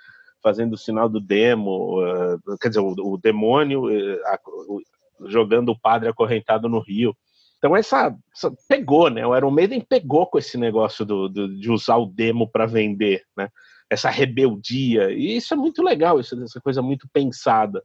fazendo 0.44 0.74
o 0.74 0.78
sinal 0.78 1.08
do 1.08 1.20
demo, 1.20 2.02
uh, 2.02 2.58
quer 2.60 2.70
dizer, 2.70 2.82
o, 2.82 2.94
o 3.14 3.18
demônio 3.18 3.86
uh, 3.86 4.20
a, 4.26 4.40
o, 4.46 4.82
jogando 5.28 5.70
o 5.70 5.80
padre 5.80 6.10
acorrentado 6.10 6.68
no 6.68 6.80
rio. 6.80 7.16
Então 7.58 7.76
essa, 7.76 8.16
essa, 8.36 8.52
pegou, 8.68 9.10
né? 9.10 9.26
O 9.26 9.36
Iron 9.36 9.52
Maiden 9.52 9.82
pegou 9.82 10.26
com 10.28 10.38
esse 10.38 10.58
negócio 10.58 11.06
do, 11.06 11.30
do 11.30 11.60
de 11.60 11.72
usar 11.72 11.98
o 11.98 12.06
demo 12.06 12.50
para 12.50 12.66
vender, 12.66 13.24
né? 13.38 13.50
Essa 13.92 14.10
rebeldia. 14.10 15.12
E 15.12 15.36
isso 15.36 15.54
é 15.54 15.58
muito 15.58 15.84
legal, 15.84 16.18
isso, 16.18 16.42
essa 16.42 16.62
coisa 16.62 16.82
muito 16.82 17.10
pensada. 17.12 17.84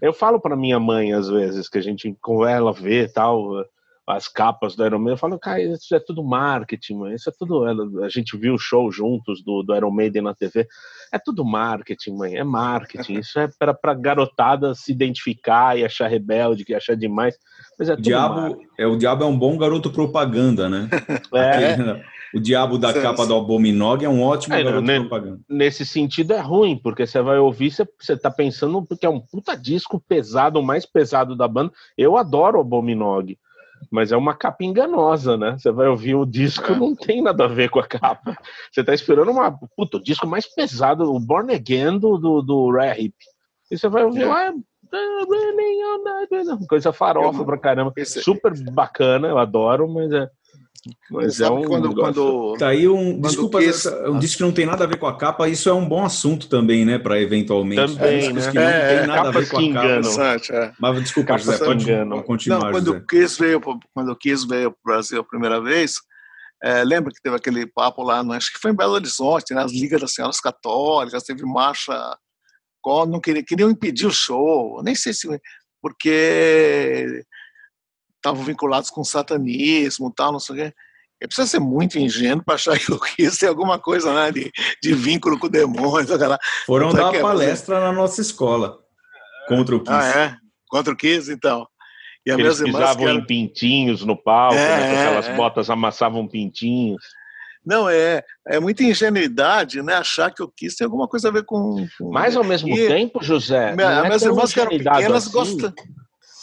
Eu 0.00 0.12
falo 0.12 0.40
para 0.40 0.56
minha 0.56 0.78
mãe, 0.78 1.12
às 1.12 1.28
vezes, 1.28 1.68
que 1.68 1.76
a 1.76 1.80
gente, 1.80 2.16
com 2.22 2.46
ela 2.46 2.72
vê 2.72 3.08
tal, 3.08 3.66
as 4.10 4.28
capas 4.28 4.74
do 4.74 4.84
Iron 4.84 4.98
Maiden, 4.98 5.14
eu 5.14 5.18
falo, 5.18 5.38
cara, 5.38 5.60
isso 5.60 5.94
é 5.94 6.00
tudo 6.00 6.22
marketing, 6.22 6.94
mãe. 6.94 7.14
Isso 7.14 7.28
é 7.28 7.32
tudo. 7.36 7.64
A 8.02 8.08
gente 8.08 8.36
viu 8.36 8.54
o 8.54 8.58
show 8.58 8.90
juntos 8.90 9.42
do, 9.42 9.62
do 9.62 9.74
Iron 9.74 9.90
Maiden 9.90 10.22
na 10.22 10.34
TV. 10.34 10.66
É 11.12 11.18
tudo 11.18 11.44
marketing, 11.44 12.16
mãe. 12.16 12.36
É 12.36 12.44
marketing. 12.44 13.18
Isso 13.18 13.38
é 13.38 13.48
para 13.58 13.74
pra 13.74 13.94
garotada 13.94 14.74
se 14.74 14.92
identificar 14.92 15.78
e 15.78 15.84
achar 15.84 16.08
rebelde, 16.08 16.64
que 16.64 16.74
achar 16.74 16.96
demais. 16.96 17.36
Mas 17.78 17.88
é 17.88 17.94
o 17.94 17.96
diabo, 17.96 18.60
é 18.78 18.86
O 18.86 18.96
diabo 18.96 19.24
é 19.24 19.26
um 19.26 19.38
bom 19.38 19.56
garoto 19.56 19.90
propaganda, 19.90 20.68
né? 20.68 20.88
É. 21.34 22.02
O 22.32 22.38
diabo 22.38 22.78
da 22.78 22.92
sim, 22.92 23.02
capa 23.02 23.26
do 23.26 23.34
Abominog 23.34 24.04
é 24.04 24.08
um 24.08 24.22
ótimo 24.22 24.54
é, 24.54 24.62
garoto 24.62 24.86
né, 24.86 25.00
propaganda. 25.00 25.40
Nesse 25.48 25.84
sentido 25.84 26.32
é 26.32 26.40
ruim, 26.40 26.76
porque 26.76 27.04
você 27.04 27.20
vai 27.20 27.38
ouvir, 27.38 27.70
você, 27.70 27.86
você 27.98 28.16
tá 28.16 28.30
pensando 28.30 28.86
que 28.98 29.04
é 29.04 29.08
um 29.08 29.20
puta 29.20 29.56
disco 29.56 30.00
pesado, 30.00 30.60
o 30.60 30.62
mais 30.62 30.86
pesado 30.86 31.34
da 31.34 31.48
banda. 31.48 31.72
Eu 31.98 32.16
adoro 32.16 32.58
o 32.58 32.60
Abominog, 32.60 33.36
mas 33.90 34.12
é 34.12 34.16
uma 34.16 34.34
capa 34.34 34.64
enganosa, 34.64 35.36
né? 35.36 35.56
Você 35.58 35.70
vai 35.70 35.88
ouvir 35.88 36.14
o 36.14 36.26
disco, 36.26 36.72
é. 36.72 36.76
não 36.76 36.94
tem 36.94 37.22
nada 37.22 37.44
a 37.44 37.48
ver 37.48 37.70
com 37.70 37.78
a 37.78 37.86
capa. 37.86 38.36
Você 38.70 38.82
tá 38.82 38.92
esperando 38.92 39.30
uma 39.30 39.52
puta, 39.76 39.96
o 39.96 40.02
disco 40.02 40.26
mais 40.26 40.46
pesado, 40.52 41.12
o 41.12 41.20
Born 41.20 41.54
Again 41.54 41.98
do, 41.98 42.18
do, 42.18 42.42
do 42.42 42.70
Hip. 42.80 43.14
E 43.70 43.78
você 43.78 43.88
vai 43.88 44.04
ouvir 44.04 44.22
é. 44.22 44.26
lá, 44.26 44.52
coisa 46.68 46.92
farofa 46.92 47.44
pra 47.44 47.58
caramba. 47.58 47.92
Super 48.04 48.52
bacana, 48.72 49.28
eu 49.28 49.38
adoro, 49.38 49.88
mas 49.88 50.12
é. 50.12 50.28
Mas 51.10 51.40
é 51.40 51.50
um 51.50 51.62
quando, 51.64 51.94
quando 51.94 52.56
tá 52.58 52.68
aí 52.68 52.88
um 52.88 53.20
quando 53.20 53.28
desculpa, 53.28 53.58
quis... 53.58 53.86
um 53.86 54.18
disco 54.18 54.38
que 54.38 54.42
não 54.42 54.52
tem 54.52 54.64
nada 54.64 54.84
a 54.84 54.86
ver 54.86 54.98
com 54.98 55.06
a 55.06 55.16
capa, 55.16 55.48
isso 55.48 55.68
é 55.68 55.74
um 55.74 55.86
bom 55.86 56.04
assunto 56.04 56.48
também, 56.48 56.84
né, 56.84 56.98
para 56.98 57.20
eventualmente. 57.20 57.96
Também, 57.96 58.32
né? 58.32 58.50
que 58.50 58.54
não 58.54 58.62
é, 58.62 58.98
tem 58.98 59.06
nada 59.06 59.28
a 59.28 59.32
ver 59.32 59.48
com 59.48 59.58
a 59.58 59.72
capa. 59.72 60.54
É. 60.54 60.72
Mas 60.78 61.02
desculpa, 61.02 61.38
José, 61.38 61.58
pode 61.58 61.86
continuar. 62.24 62.64
Não, 62.64 62.72
quando 62.72 63.06
Kiss 63.06 63.38
veio 63.38 63.60
quando 63.60 64.12
o 64.12 64.16
Kiss 64.16 64.46
veio 64.46 64.70
para 64.70 64.78
o 64.78 64.94
Brasil 64.94 65.20
a 65.20 65.24
primeira 65.24 65.60
vez, 65.60 65.94
É, 66.62 66.84
lembra 66.84 67.10
que 67.10 67.22
teve 67.22 67.36
aquele 67.36 67.66
papo 67.66 68.02
lá, 68.02 68.22
no, 68.22 68.32
acho 68.32 68.52
que 68.52 68.58
foi 68.60 68.70
em 68.70 68.76
Belo 68.76 68.92
Horizonte, 68.92 69.54
nas 69.54 69.72
né, 69.72 69.78
Ligas 69.78 70.00
das 70.00 70.12
Senhoras 70.12 70.40
Católicas, 70.40 71.24
teve 71.24 71.42
marcha, 71.44 71.92
não 73.08 73.18
queriam, 73.18 73.44
queriam 73.44 73.70
impedir 73.70 74.06
o 74.06 74.12
show, 74.12 74.82
nem 74.82 74.94
sei 74.94 75.14
se 75.14 75.26
porque 75.82 77.24
estavam 78.20 78.44
vinculados 78.44 78.90
com 78.90 79.02
satanismo, 79.02 80.12
tal, 80.14 80.32
não 80.32 80.38
sei 80.38 80.54
o 80.54 80.58
quê. 80.58 80.74
É 81.22 81.26
precisa 81.26 81.46
ser 81.46 81.60
muito 81.60 81.98
ingênuo 81.98 82.44
para 82.44 82.54
achar 82.54 82.78
que 82.78 82.92
o 82.92 82.98
Kiss 82.98 83.38
tem 83.38 83.48
alguma 83.48 83.78
coisa 83.78 84.12
né, 84.14 84.30
de, 84.30 84.50
de 84.82 84.94
vínculo 84.94 85.38
com 85.38 85.46
o 85.46 85.50
demônio. 85.50 86.14
Aquela, 86.14 86.38
Foram 86.64 86.92
dar 86.92 87.14
é, 87.14 87.20
palestra 87.20 87.80
na 87.80 87.92
nossa 87.92 88.20
escola 88.20 88.78
contra 89.48 89.76
o 89.76 89.80
Kiss. 89.80 89.92
Ah, 89.92 90.18
é? 90.18 90.36
Contra 90.68 90.92
o 90.92 90.96
Kiss, 90.96 91.30
então. 91.30 91.66
E 92.26 92.30
Eles 92.30 92.60
pisavam 92.62 93.08
eram... 93.08 93.20
em 93.20 93.26
pintinhos 93.26 94.04
no 94.04 94.16
palco, 94.16 94.54
é, 94.54 94.58
né, 94.58 94.90
com 94.90 95.00
aquelas 95.00 95.28
é. 95.28 95.36
botas 95.36 95.70
amassavam 95.70 96.28
pintinhos. 96.28 97.02
Não, 97.64 97.88
é, 97.88 98.22
é 98.48 98.58
muita 98.58 98.82
ingenuidade, 98.82 99.82
né? 99.82 99.94
Achar 99.94 100.30
que 100.30 100.42
o 100.42 100.48
Kiss 100.48 100.76
tem 100.76 100.84
alguma 100.86 101.06
coisa 101.06 101.28
a 101.28 101.30
ver 101.30 101.44
com. 101.44 101.86
com... 101.98 102.10
Mas 102.10 102.36
ao 102.36 102.44
mesmo 102.44 102.74
e, 102.74 102.88
tempo, 102.88 103.22
José. 103.22 103.74
Minha, 103.76 103.90
é 103.90 104.02
minhas 104.02 104.22
irmãs 104.22 104.52
que 104.52 104.60
eram 104.60 104.70
pequenas 104.70 105.26
assim, 105.26 105.32
gostam. 105.32 105.74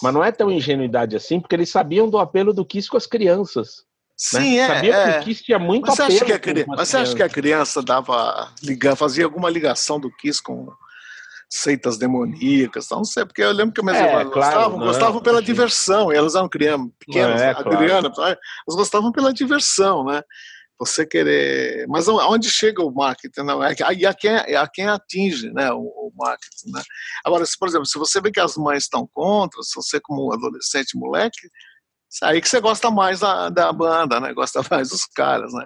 Mas 0.01 0.13
não 0.13 0.23
é 0.23 0.31
tão 0.31 0.51
ingenuidade 0.51 1.15
assim, 1.15 1.39
porque 1.39 1.55
eles 1.55 1.69
sabiam 1.69 2.09
do 2.09 2.17
apelo 2.17 2.53
do 2.53 2.65
Kiss 2.65 2.89
com 2.89 2.97
as 2.97 3.05
crianças. 3.05 3.85
Sim, 4.15 4.57
né? 4.57 4.57
é. 4.57 4.67
Sabia 4.67 4.95
é. 4.95 5.13
que 5.13 5.19
o 5.19 5.23
Kiss 5.23 5.43
tinha 5.43 5.59
muito 5.59 5.87
mas 5.87 5.99
apelo. 5.99 6.17
Você 6.17 6.25
acha 6.25 6.39
que 6.39 6.49
a, 6.49 6.65
mas 6.67 6.89
você 6.89 6.97
acha 6.97 7.15
que 7.15 7.23
a 7.23 7.29
criança 7.29 7.81
dava, 7.81 8.51
ligar, 8.63 8.95
fazia 8.95 9.25
alguma 9.25 9.49
ligação 9.49 9.99
do 9.99 10.11
Kiss 10.11 10.41
com 10.41 10.67
seitas 11.49 11.97
demoníacas, 11.97 12.89
não 12.91 13.05
sei, 13.05 13.25
porque 13.25 13.41
eu 13.41 13.51
lembro 13.51 13.73
que 13.73 13.81
minhas 13.81 13.97
é, 13.97 14.05
irmãs 14.05 14.29
claro, 14.33 14.51
gostavam, 14.51 14.79
não, 14.79 14.87
gostavam 14.87 15.21
pela 15.21 15.41
diversão, 15.41 16.11
elas 16.11 16.35
eram 16.35 16.49
crianças, 16.49 16.89
pequenas, 16.99 17.41
é, 17.41 17.51
Adriana, 17.51 18.11
claro. 18.11 18.37
elas 18.67 18.77
gostavam 18.77 19.11
pela 19.13 19.33
diversão, 19.33 20.03
né? 20.03 20.21
Você 20.79 21.05
querer. 21.05 21.87
Mas 21.87 22.07
onde 22.07 22.49
chega 22.49 22.83
o 22.83 22.93
marketing? 22.93 23.41
Não? 23.41 23.63
É 23.63 23.73
e 23.95 24.05
a 24.05 24.13
quem, 24.13 24.35
a 24.35 24.67
quem 24.67 24.87
atinge 24.87 25.51
né, 25.51 25.71
o, 25.71 25.79
o 25.79 26.11
marketing. 26.15 26.71
Né? 26.71 26.83
Agora, 27.25 27.45
se, 27.45 27.57
por 27.57 27.67
exemplo, 27.67 27.85
se 27.85 27.97
você 27.97 28.21
vê 28.21 28.31
que 28.31 28.39
as 28.39 28.55
mães 28.55 28.83
estão 28.83 29.07
contra, 29.11 29.61
se 29.63 29.75
você, 29.75 29.99
como 29.99 30.31
adolescente, 30.31 30.97
moleque, 30.97 31.49
aí 32.23 32.39
que 32.39 32.47
você 32.47 32.59
gosta 32.61 32.91
mais 32.91 33.21
da, 33.21 33.49
da 33.49 33.73
banda, 33.73 34.19
né? 34.19 34.33
Gosta 34.33 34.61
mais 34.69 34.89
dos 34.89 35.05
caras, 35.05 35.51
né? 35.51 35.65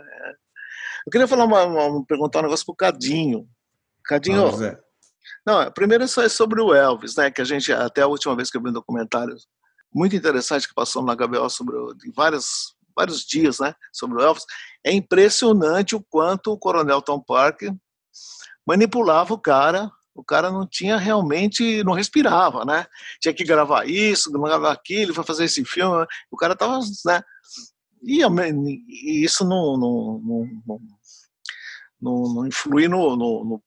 Eu 1.05 1.11
queria 1.11 1.27
falar 1.27 1.45
uma, 1.45 1.63
uma 1.63 2.05
perguntar 2.05 2.39
um 2.39 2.43
negócio 2.43 2.65
pro 2.65 2.75
Cadinho. 2.75 3.47
Cadinho, 4.05 4.47
ah, 4.47 4.77
não, 5.45 5.71
primeiro 5.71 6.03
isso 6.03 6.21
é 6.21 6.29
sobre 6.29 6.61
o 6.61 6.73
Elvis, 6.73 7.15
né? 7.15 7.31
Que 7.31 7.41
a 7.41 7.45
gente, 7.45 7.71
até 7.73 8.01
a 8.01 8.07
última 8.07 8.35
vez 8.35 8.49
que 8.49 8.57
eu 8.57 8.61
vi 8.61 8.69
um 8.69 8.73
documentário 8.73 9.35
muito 9.93 10.15
interessante 10.15 10.67
que 10.67 10.73
passou 10.73 11.03
na 11.03 11.15
HBO 11.15 11.49
sobre 11.49 11.75
vários, 12.15 12.75
vários 12.95 13.21
dias, 13.25 13.59
né? 13.59 13.73
Sobre 13.91 14.17
o 14.17 14.21
Elvis. 14.21 14.45
É 14.85 14.91
impressionante 14.91 15.95
o 15.95 16.03
quanto 16.03 16.51
o 16.51 16.57
Coronel 16.57 17.01
Tom 17.01 17.19
Parker 17.21 17.73
manipulava 18.65 19.33
o 19.33 19.39
cara. 19.39 19.91
O 20.13 20.23
cara 20.23 20.51
não 20.51 20.67
tinha 20.67 20.97
realmente, 20.97 21.83
não 21.83 21.93
respirava, 21.93 22.65
né? 22.65 22.85
Tinha 23.21 23.33
que 23.33 23.43
gravar 23.43 23.87
isso, 23.87 24.31
gravar 24.31 24.71
aquilo, 24.71 25.13
vai 25.13 25.25
fazer 25.25 25.45
esse 25.45 25.63
filme. 25.63 26.05
O 26.29 26.37
cara 26.37 26.55
tava, 26.55 26.79
né? 27.05 27.21
E, 28.03 28.21
e 28.23 29.23
isso 29.23 29.45
não, 29.45 29.77
não, 29.77 30.21
não, 30.23 30.79
não, 32.01 32.33
não, 32.33 32.47
influi 32.47 32.87
no, 32.87 33.15
no, 33.15 33.43
no 33.45 33.63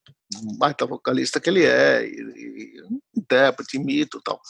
baita 0.59 0.87
vocalista 0.87 1.41
que 1.41 1.49
ele 1.49 1.65
é, 1.65 2.05
e, 2.05 2.11
e, 2.11 3.19
intérprete, 3.19 3.79
mito 3.79 4.21
tal. 4.23 4.41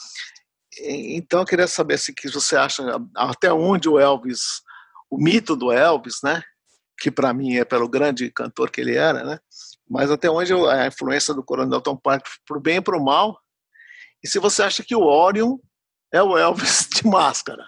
Então 0.80 1.40
eu 1.40 1.46
queria 1.46 1.68
saber 1.68 1.98
se 1.98 2.12
que 2.12 2.28
você 2.28 2.56
acha 2.56 2.82
até 3.14 3.52
onde 3.52 3.88
o 3.88 3.98
Elvis, 3.98 4.62
o 5.14 5.22
mito 5.22 5.54
do 5.54 5.70
Elvis, 5.70 6.18
né, 6.22 6.42
que 6.98 7.10
para 7.10 7.32
mim 7.32 7.56
é 7.56 7.64
pelo 7.64 7.88
grande 7.88 8.30
cantor 8.30 8.70
que 8.70 8.80
ele 8.80 8.96
era, 8.96 9.24
né, 9.24 9.38
mas 9.88 10.10
até 10.10 10.28
onde 10.28 10.52
a 10.52 10.86
influência 10.86 11.32
do 11.32 11.44
Coronel 11.44 11.80
Tom 11.80 11.96
Parker 11.96 12.32
pro 12.46 12.60
bem 12.60 12.76
e 12.76 12.80
pro 12.80 13.02
mal, 13.02 13.38
e 14.22 14.28
se 14.28 14.38
você 14.38 14.62
acha 14.62 14.82
que 14.82 14.96
o 14.96 15.04
Orion 15.04 15.56
é 16.12 16.22
o 16.22 16.36
Elvis 16.36 16.88
de 16.94 17.06
máscara. 17.06 17.64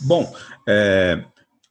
Bom, 0.00 0.34
é, 0.68 1.24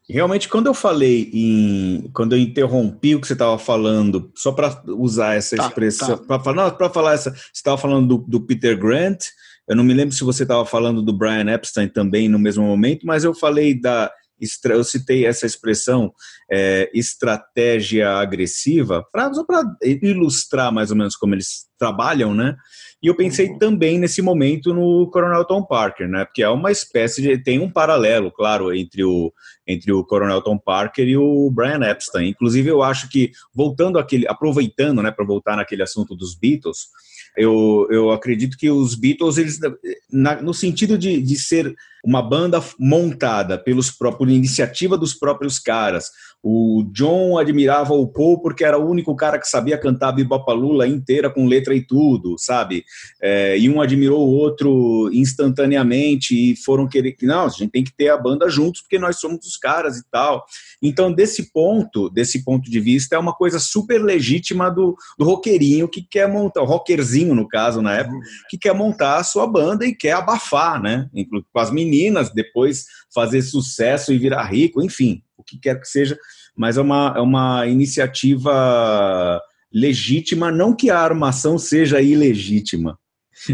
Realmente, 0.10 0.50
quando 0.50 0.66
eu 0.66 0.74
falei 0.74 1.30
em. 1.32 2.10
Quando 2.14 2.34
eu 2.34 2.40
interrompi 2.40 3.14
o 3.14 3.22
que 3.22 3.28
você 3.28 3.34
estava 3.34 3.60
falando, 3.60 4.32
só 4.34 4.52
para 4.52 4.82
usar 4.88 5.36
essa 5.36 5.56
tá, 5.56 5.68
expressão, 5.68 6.18
tá. 6.18 6.26
para 6.26 6.44
falar, 6.44 6.72
para 6.72 6.90
falar 6.90 7.14
essa. 7.14 7.30
Você 7.30 7.52
estava 7.54 7.78
falando 7.78 8.18
do, 8.18 8.26
do, 8.28 8.42
Peter 8.42 8.76
Grant, 8.76 9.26
eu 9.70 9.76
não 9.76 9.84
me 9.84 9.94
lembro 9.94 10.16
se 10.16 10.24
você 10.24 10.44
estava 10.44 10.66
falando 10.66 11.02
do 11.02 11.14
Brian 11.14 11.48
Epstein 11.54 11.88
também 11.88 12.28
no 12.28 12.40
mesmo 12.40 12.66
momento, 12.66 13.06
mas 13.06 13.24
eu 13.24 13.36
falei 13.36 13.80
da. 13.80 14.12
Eu 14.64 14.86
citei 14.86 15.26
essa 15.26 15.46
expressão, 15.46 16.14
é, 16.50 16.90
estratégia 16.94 18.10
agressiva, 18.12 19.06
pra, 19.12 19.34
só 19.34 19.44
para 19.44 19.62
ilustrar 19.84 20.72
mais 20.72 20.92
ou 20.92 20.96
menos 20.96 21.18
como 21.18 21.36
eles 21.36 21.68
trabalham, 21.78 22.34
né? 22.34 22.56
E 23.02 23.08
eu 23.08 23.16
pensei 23.16 23.50
uhum. 23.50 23.58
também 23.58 23.98
nesse 23.98 24.22
momento 24.22 24.74
no 24.74 25.10
Coronel 25.10 25.46
Tom 25.46 25.64
Parker, 25.64 26.08
né? 26.08 26.26
Porque 26.26 26.44
é 26.44 26.50
uma 26.50 26.72
espécie 26.72 27.22
de. 27.22 27.38
tem 27.42 27.60
um 27.60 27.72
paralelo, 27.72 28.30
claro, 28.30 28.74
entre 28.74 29.04
o, 29.04 29.32
entre 29.66 29.92
o 29.92 30.04
Coronel 30.04 30.42
Tom 30.42 30.58
Parker 30.58 31.08
e 31.08 31.16
o 31.16 31.50
Brian 31.50 31.82
Epstein. 31.82 32.30
Inclusive, 32.30 32.70
eu 32.70 32.84
acho 32.84 33.10
que, 33.10 33.32
voltando 33.54 33.98
aquele. 33.98 34.28
aproveitando, 34.28 35.02
né, 35.02 35.12
para 35.12 35.26
voltar 35.26 35.56
naquele 35.56 35.84
assunto 35.84 36.14
dos 36.16 36.38
Beatles, 36.38 36.88
eu, 37.38 37.88
eu 37.90 38.12
acredito 38.12 38.58
que 38.58 38.70
os 38.70 38.96
Beatles, 38.96 39.38
eles, 39.38 39.60
na, 40.12 40.42
no 40.42 40.54
sentido 40.54 40.98
de, 40.98 41.22
de 41.22 41.38
ser 41.38 41.74
uma 42.04 42.22
banda 42.22 42.64
montada 42.80 43.58
pelos 43.58 43.92
por 43.92 44.30
iniciativa 44.30 44.98
dos 44.98 45.14
próprios 45.14 45.60
caras, 45.60 46.10
o 46.42 46.84
John 46.94 47.38
admirava 47.38 47.94
o 47.94 48.08
Paul 48.08 48.42
porque 48.42 48.64
era 48.64 48.78
o 48.78 48.90
único 48.90 49.14
cara 49.16 49.38
que 49.38 49.48
sabia 49.48 49.78
cantar 49.78 50.14
Bibopalula 50.14 50.88
inteira 50.88 51.30
com 51.30 51.46
letra 51.46 51.76
e 51.76 51.86
tudo, 51.86 52.36
sabe? 52.38 52.86
É, 53.22 53.58
e 53.58 53.70
um 53.70 53.82
admirou 53.82 54.26
o 54.26 54.32
outro 54.32 55.10
instantaneamente 55.12 56.34
e 56.34 56.56
foram 56.56 56.88
querer 56.88 57.12
que 57.14 57.26
não, 57.26 57.46
a 57.46 57.50
gente 57.50 57.72
tem 57.72 57.84
que 57.84 57.94
ter 57.96 58.10
a 58.10 58.18
banda 58.18 58.50
juntos 58.50 58.82
porque 58.82 58.98
nós 58.98 59.20
somos 59.20 59.46
os 59.46 59.58
caras 59.58 59.98
e 59.98 60.04
tal. 60.10 60.46
Então, 60.82 61.12
desse 61.12 61.52
ponto, 61.52 62.10
desse 62.10 62.44
ponto 62.44 62.70
de 62.70 62.80
vista, 62.80 63.16
é 63.16 63.20
uma 63.20 63.34
coisa 63.34 63.60
super 63.60 64.02
legítima 64.02 64.70
do, 64.70 64.96
do 65.18 65.26
roqueirinho 65.26 65.90
que 65.90 66.02
quer 66.02 66.28
montar, 66.28 66.62
o 66.62 66.66
rockerzinho 66.66 67.36
no 67.36 67.48
caso 67.48 67.82
na 67.82 67.96
época, 67.96 68.18
que 68.50 68.58
quer 68.58 68.74
montar 68.74 69.18
a 69.18 69.24
sua 69.24 69.46
banda 69.46 69.86
e 69.86 69.94
quer 69.94 70.14
abafar, 70.14 70.82
né? 70.82 71.10
Com 71.52 71.60
as 71.60 71.72
meninas, 71.72 72.32
depois 72.34 72.86
fazer 73.14 73.42
sucesso 73.42 74.14
e 74.14 74.18
virar 74.18 74.44
rico, 74.44 74.82
enfim 74.82 75.22
que 75.44 75.60
quer 75.60 75.80
que 75.80 75.88
seja, 75.88 76.18
mas 76.56 76.78
é 76.78 76.82
uma, 76.82 77.14
é 77.16 77.22
uma 77.22 77.68
iniciativa 77.68 79.42
legítima, 79.72 80.52
não 80.52 80.76
que 80.76 80.90
a 80.90 81.00
armação 81.00 81.58
seja 81.58 82.02
ilegítima. 82.02 82.98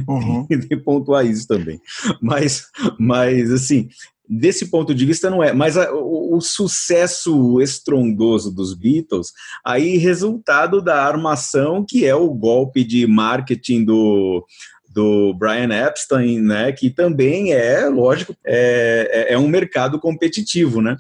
Uhum. 0.08 0.46
Tem 0.48 0.60
que 0.60 0.78
pontuar 0.78 1.26
isso 1.26 1.48
também. 1.48 1.80
Mas, 2.22 2.68
mas, 2.98 3.52
assim, 3.52 3.90
desse 4.28 4.70
ponto 4.70 4.94
de 4.94 5.06
vista 5.06 5.30
não 5.30 5.44
é. 5.44 5.54
Mas 5.54 5.78
a, 5.78 5.94
o, 5.94 6.38
o, 6.38 6.42
sucesso 6.42 7.62
estrondoso 7.62 8.54
dos 8.54 8.74
Beatles, 8.74 9.32
aí 9.64 9.98
resultado 9.98 10.82
da 10.82 11.04
armação, 11.04 11.86
que 11.88 12.06
é 12.06 12.16
o 12.16 12.30
golpe 12.34 12.84
de 12.84 13.06
marketing 13.06 13.84
do, 13.86 14.46
do 14.90 15.34
Brian 15.34 15.70
Epstein, 15.72 16.42
né, 16.42 16.72
que 16.72 16.90
também 16.90 17.54
é, 17.54 17.88
lógico, 17.88 18.36
é, 18.46 19.28
é, 19.30 19.34
é 19.34 19.38
um 19.38 19.48
mercado 19.48 20.00
competitivo, 20.00 20.82
né? 20.82 20.96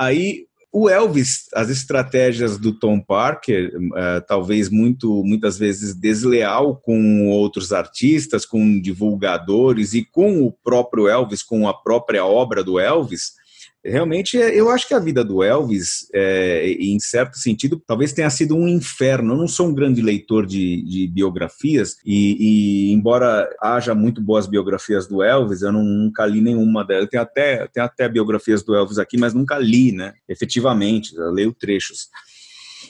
Aí 0.00 0.46
o 0.72 0.88
Elvis, 0.88 1.48
as 1.52 1.68
estratégias 1.68 2.56
do 2.56 2.72
Tom 2.72 3.00
Parker, 3.00 3.70
uh, 3.76 4.24
talvez 4.26 4.70
muito, 4.70 5.22
muitas 5.24 5.58
vezes 5.58 5.94
desleal 5.94 6.76
com 6.76 7.28
outros 7.28 7.70
artistas, 7.70 8.46
com 8.46 8.80
divulgadores 8.80 9.92
e 9.92 10.02
com 10.02 10.42
o 10.42 10.50
próprio 10.50 11.06
Elvis, 11.06 11.42
com 11.42 11.68
a 11.68 11.74
própria 11.74 12.24
obra 12.24 12.64
do 12.64 12.78
Elvis, 12.78 13.32
Realmente, 13.82 14.36
é, 14.40 14.54
eu 14.54 14.70
acho 14.70 14.86
que 14.86 14.92
a 14.92 14.98
vida 14.98 15.24
do 15.24 15.42
Elvis, 15.42 16.06
é, 16.14 16.70
em 16.70 17.00
certo 17.00 17.38
sentido, 17.38 17.82
talvez 17.86 18.12
tenha 18.12 18.28
sido 18.28 18.54
um 18.54 18.68
inferno. 18.68 19.32
Eu 19.32 19.38
não 19.38 19.48
sou 19.48 19.68
um 19.68 19.74
grande 19.74 20.02
leitor 20.02 20.44
de, 20.44 20.84
de 20.84 21.08
biografias, 21.08 21.96
e, 22.04 22.36
e, 22.38 22.92
embora 22.92 23.48
haja 23.62 23.94
muito 23.94 24.20
boas 24.20 24.46
biografias 24.46 25.06
do 25.06 25.22
Elvis, 25.22 25.62
eu 25.62 25.72
não, 25.72 25.82
nunca 25.82 26.26
li 26.26 26.42
nenhuma 26.42 26.84
delas. 26.84 27.04
Eu 27.04 27.10
tenho 27.10 27.22
até, 27.22 27.66
tenho 27.68 27.86
até 27.86 28.08
biografias 28.08 28.62
do 28.62 28.74
Elvis 28.74 28.98
aqui, 28.98 29.16
mas 29.16 29.32
nunca 29.32 29.58
li, 29.58 29.92
né? 29.92 30.12
Efetivamente, 30.28 31.16
eu 31.16 31.30
leio 31.30 31.54
trechos. 31.54 32.08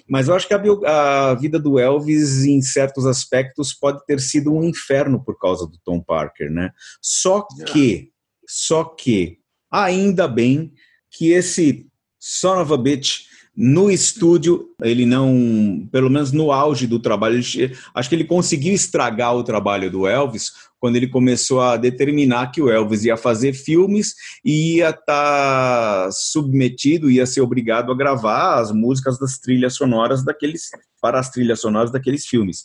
Mas 0.09 0.27
eu 0.27 0.35
acho 0.35 0.49
que 0.49 0.55
a, 0.55 0.59
bio, 0.59 0.85
a 0.85 1.35
vida 1.35 1.57
do 1.57 1.79
Elvis, 1.79 2.45
em 2.45 2.61
certos 2.61 3.07
aspectos, 3.07 3.73
pode 3.73 4.05
ter 4.07 4.19
sido 4.19 4.53
um 4.53 4.65
inferno 4.65 5.23
por 5.23 5.39
causa 5.39 5.69
do 5.69 5.79
Tom 5.85 6.03
Parker, 6.03 6.51
né? 6.51 6.73
Só 7.01 7.47
que, 7.69 8.11
só 8.45 8.83
que, 8.83 9.39
Ainda 9.71 10.27
bem 10.27 10.73
que 11.11 11.31
esse 11.31 11.87
son 12.19 12.61
of 12.61 12.73
a 12.73 12.77
bitch 12.77 13.31
no 13.57 13.91
estúdio, 13.91 14.69
ele 14.81 15.05
não, 15.05 15.87
pelo 15.91 16.09
menos 16.09 16.33
no 16.33 16.53
auge 16.53 16.87
do 16.87 16.99
trabalho, 16.99 17.39
acho 17.39 18.09
que 18.09 18.15
ele 18.15 18.25
conseguiu 18.25 18.73
estragar 18.73 19.37
o 19.37 19.45
trabalho 19.45 19.91
do 19.91 20.07
Elvis 20.07 20.53
quando 20.79 20.97
ele 20.97 21.09
começou 21.09 21.61
a 21.61 21.77
determinar 21.77 22.51
que 22.51 22.63
o 22.63 22.71
Elvis 22.71 23.05
ia 23.05 23.17
fazer 23.17 23.53
filmes 23.53 24.15
e 24.43 24.77
ia 24.77 24.89
estar 24.89 26.07
tá 26.07 26.11
submetido, 26.11 27.11
ia 27.11 27.27
ser 27.27 27.43
obrigado 27.43 27.93
a 27.93 27.95
gravar 27.95 28.59
as 28.59 28.73
músicas 28.73 29.19
das 29.19 29.39
trilhas 29.39 29.75
sonoras 29.75 30.25
daqueles 30.25 30.71
para 31.01 31.21
as 31.21 31.29
trilhas 31.29 31.61
sonoras 31.61 31.93
daqueles 31.93 32.25
filmes. 32.25 32.65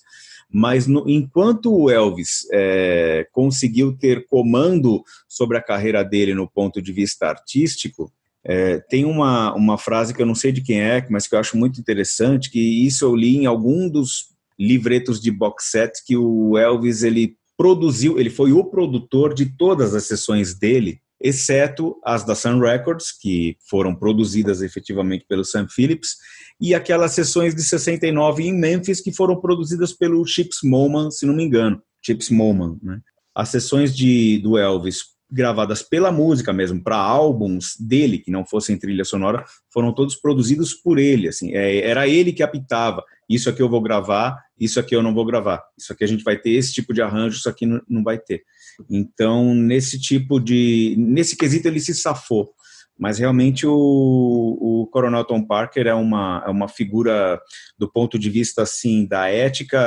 Mas 0.52 0.88
no, 0.88 1.10
enquanto 1.10 1.74
o 1.74 1.90
Elvis 1.90 2.48
é, 2.52 3.28
conseguiu 3.32 3.98
ter 3.98 4.26
comando 4.28 5.04
sobre 5.28 5.58
a 5.58 5.62
carreira 5.62 6.04
dele 6.04 6.34
no 6.34 6.50
ponto 6.50 6.82
de 6.82 6.92
vista 6.92 7.28
artístico, 7.28 8.12
é, 8.44 8.80
tem 8.80 9.06
uma, 9.06 9.54
uma 9.56 9.78
frase 9.78 10.14
que 10.14 10.22
eu 10.22 10.26
não 10.26 10.36
sei 10.36 10.52
de 10.52 10.62
quem 10.62 10.80
é, 10.80 11.06
mas 11.10 11.28
que 11.28 11.34
eu 11.34 11.40
acho 11.40 11.58
muito 11.58 11.80
interessante, 11.80 12.52
que 12.52 12.60
isso 12.86 13.04
eu 13.04 13.16
li 13.16 13.38
em 13.38 13.46
algum 13.48 13.90
dos 13.90 14.36
livretos 14.58 15.20
de 15.20 15.32
box 15.32 15.72
set 15.72 16.04
que 16.06 16.16
o 16.16 16.58
Elvis 16.58 17.04
ele 17.04 17.36
produziu, 17.58 18.20
ele 18.20 18.30
foi 18.30 18.52
o 18.52 18.64
produtor 18.64 19.34
de 19.34 19.46
todas 19.58 19.96
as 19.96 20.06
sessões 20.06 20.54
dele, 20.58 21.00
exceto 21.20 22.00
as 22.04 22.26
da 22.26 22.36
Sun 22.36 22.60
Records, 22.60 23.12
que 23.12 23.58
foram 23.70 23.96
produzidas 23.96 24.62
efetivamente 24.62 25.26
pelo 25.28 25.44
Sam 25.44 25.68
Phillips, 25.68 26.16
e 26.60 26.74
aquelas 26.74 27.12
sessões 27.14 27.54
de 27.56 27.64
69 27.64 28.44
em 28.44 28.54
Memphis 28.54 29.02
que 29.02 29.14
foram 29.14 29.40
produzidas 29.40 29.94
pelo 29.94 30.26
Chips 30.26 30.60
Moman, 30.64 31.12
se 31.12 31.26
não 31.26 31.36
me 31.36 31.44
engano, 31.44 31.82
Chips 32.02 32.30
Moman, 32.30 32.78
né? 32.82 33.00
As 33.34 33.50
sessões 33.50 33.96
de, 33.96 34.40
do 34.40 34.58
Elvis 34.58 35.16
gravadas 35.30 35.82
pela 35.82 36.12
música 36.12 36.54
mesmo, 36.54 36.82
para 36.82 36.96
álbuns 36.96 37.76
dele, 37.80 38.20
que 38.20 38.32
não 38.32 38.46
fossem 38.46 38.78
trilha 38.78 39.04
sonora, 39.04 39.44
foram 39.74 39.94
todos 39.94 40.16
produzidos 40.16 40.74
por 40.74 40.98
ele, 40.98 41.28
assim, 41.28 41.54
é, 41.54 41.80
era 41.80 42.08
ele 42.08 42.32
que 42.32 42.44
apitava, 42.44 43.04
isso 43.30 43.50
aqui 43.50 43.62
eu 43.62 43.70
vou 43.70 43.82
gravar, 43.82 44.45
isso 44.60 44.80
aqui 44.80 44.96
eu 44.96 45.04
não 45.04 45.14
vou 45.14 45.26
gravar, 45.26 45.64
isso 45.78 45.92
aqui 45.92 46.04
a 46.04 46.08
gente 46.08 46.24
vai 46.24 46.38
ter 46.38 46.52
esse 46.52 46.74
tipo 46.74 46.94
de 46.94 47.02
arranjo, 47.02 47.38
isso 47.38 47.50
aqui 47.50 47.66
não, 47.66 48.04
vai 48.04 48.18
ter. 48.18 48.44
Então, 48.90 49.54
nesse 49.54 50.00
tipo 50.00 50.40
de, 50.40 50.96
nesse 50.98 51.36
quesito 51.36 51.68
ele 51.68 51.80
se 51.80 51.94
safou, 51.94 52.54
mas 52.98 53.20
realmente 53.20 53.68
o, 53.68 53.74
o 53.74 54.88
Coronel 54.88 55.26
Tom 55.26 55.46
Parker 55.46 55.88
é 55.88 55.94
uma, 55.94 56.44
é 56.46 56.50
uma 56.50 56.70
figura 56.70 57.40
do 57.78 57.92
ponto 57.92 58.18
de 58.18 58.30
vista 58.30 58.62
assim 58.62 59.06
da 59.06 59.28
ética, 59.28 59.78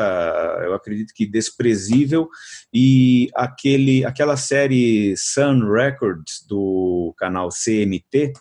eu 0.65 0.75
acredito 0.75 1.13
que 1.15 1.27
desprezível 1.27 2.29
e 2.73 3.31
aquele 3.35 4.05
aquela 4.05 4.37
série 4.37 5.15
Sun 5.17 5.71
Records 5.73 6.45
do 6.47 7.15
canal 7.17 7.49
CMT 7.49 8.33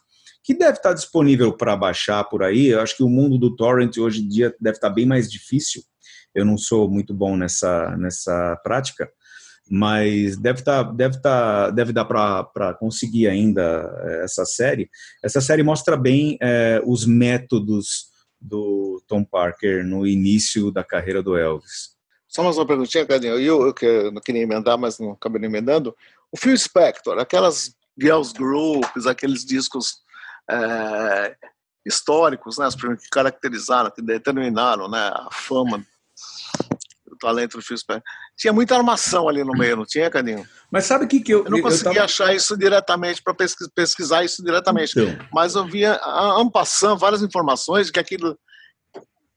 que 0.47 0.53
deve 0.53 0.77
estar 0.77 0.93
disponível 0.93 1.51
para 1.51 1.75
baixar 1.75 2.23
por 2.23 2.41
aí. 2.41 2.67
Eu 2.67 2.79
acho 2.79 2.95
que 2.95 3.03
o 3.03 3.09
mundo 3.09 3.37
do 3.37 3.53
torrent 3.53 3.97
hoje 3.97 4.21
em 4.21 4.29
dia 4.29 4.55
deve 4.61 4.77
estar 4.77 4.89
bem 4.89 5.05
mais 5.05 5.29
difícil. 5.29 5.81
Eu 6.33 6.45
não 6.45 6.57
sou 6.57 6.89
muito 6.89 7.13
bom 7.13 7.35
nessa 7.35 7.95
nessa 7.97 8.55
prática, 8.63 9.09
mas 9.69 10.37
deve 10.37 10.63
tá, 10.63 10.83
deve 10.83 11.21
tá, 11.21 11.69
deve 11.71 11.91
dar 11.91 12.05
para 12.05 12.73
conseguir 12.79 13.27
ainda 13.27 13.61
eh, 14.05 14.23
essa 14.23 14.45
série. 14.45 14.89
Essa 15.23 15.41
série 15.41 15.63
mostra 15.63 15.97
bem 15.97 16.37
é, 16.41 16.81
os 16.85 17.05
métodos 17.05 18.07
do 18.39 19.01
Tom 19.07 19.23
Parker 19.23 19.85
no 19.85 20.05
início 20.05 20.71
da 20.71 20.83
carreira 20.83 21.21
do 21.21 21.35
Elvis. 21.35 21.97
Só 22.27 22.43
mais 22.43 22.57
uma 22.57 22.67
perguntinha, 22.67 23.05
Cadinho. 23.05 23.39
Eu, 23.39 23.67
eu, 23.67 23.73
eu 23.81 24.11
não 24.11 24.21
queria 24.21 24.43
emendar, 24.43 24.77
mas 24.77 24.99
não 24.99 25.11
acabei 25.11 25.43
emendando. 25.43 25.95
O 26.31 26.37
Phil 26.37 26.57
Spector, 26.57 27.17
aquelas 27.17 27.73
girls 27.99 28.33
groups, 28.33 29.07
aqueles 29.07 29.43
discos 29.45 30.01
é, 30.49 31.35
históricos, 31.85 32.57
né, 32.57 32.67
que 32.69 33.09
caracterizaram, 33.09 33.89
que 33.91 34.01
determinaram 34.01 34.89
né, 34.89 35.09
a 35.13 35.29
fama 35.31 35.83
talento 37.18 37.57
do 37.57 37.64
Phil. 37.64 37.77
Tinha 38.38 38.53
muita 38.53 38.76
armação 38.76 39.27
ali 39.27 39.44
no 39.44 39.53
meio, 39.53 39.77
não 39.77 39.85
tinha, 39.85 40.10
Cadinho? 40.10 40.45
Mas 40.72 40.85
sabe 40.85 41.06
o 41.06 41.07
que, 41.07 41.19
que 41.19 41.34
eu. 41.34 41.45
Eu 41.45 41.52
não 41.52 41.61
consegui 41.61 41.95
tava... 41.95 42.06
achar 42.06 42.35
isso 42.35 42.57
diretamente, 42.57 43.22
para 43.22 43.34
pesquisar, 43.34 43.72
pesquisar 43.73 44.23
isso 44.23 44.44
diretamente. 44.44 44.99
Então. 44.99 45.27
Mas 45.34 45.56
eu 45.56 45.65
via, 45.65 45.99
ampassando 46.38 46.98
várias 46.98 47.22
informações 47.22 47.88
de 47.88 47.94
que 47.94 47.99
aquilo. 47.99 48.38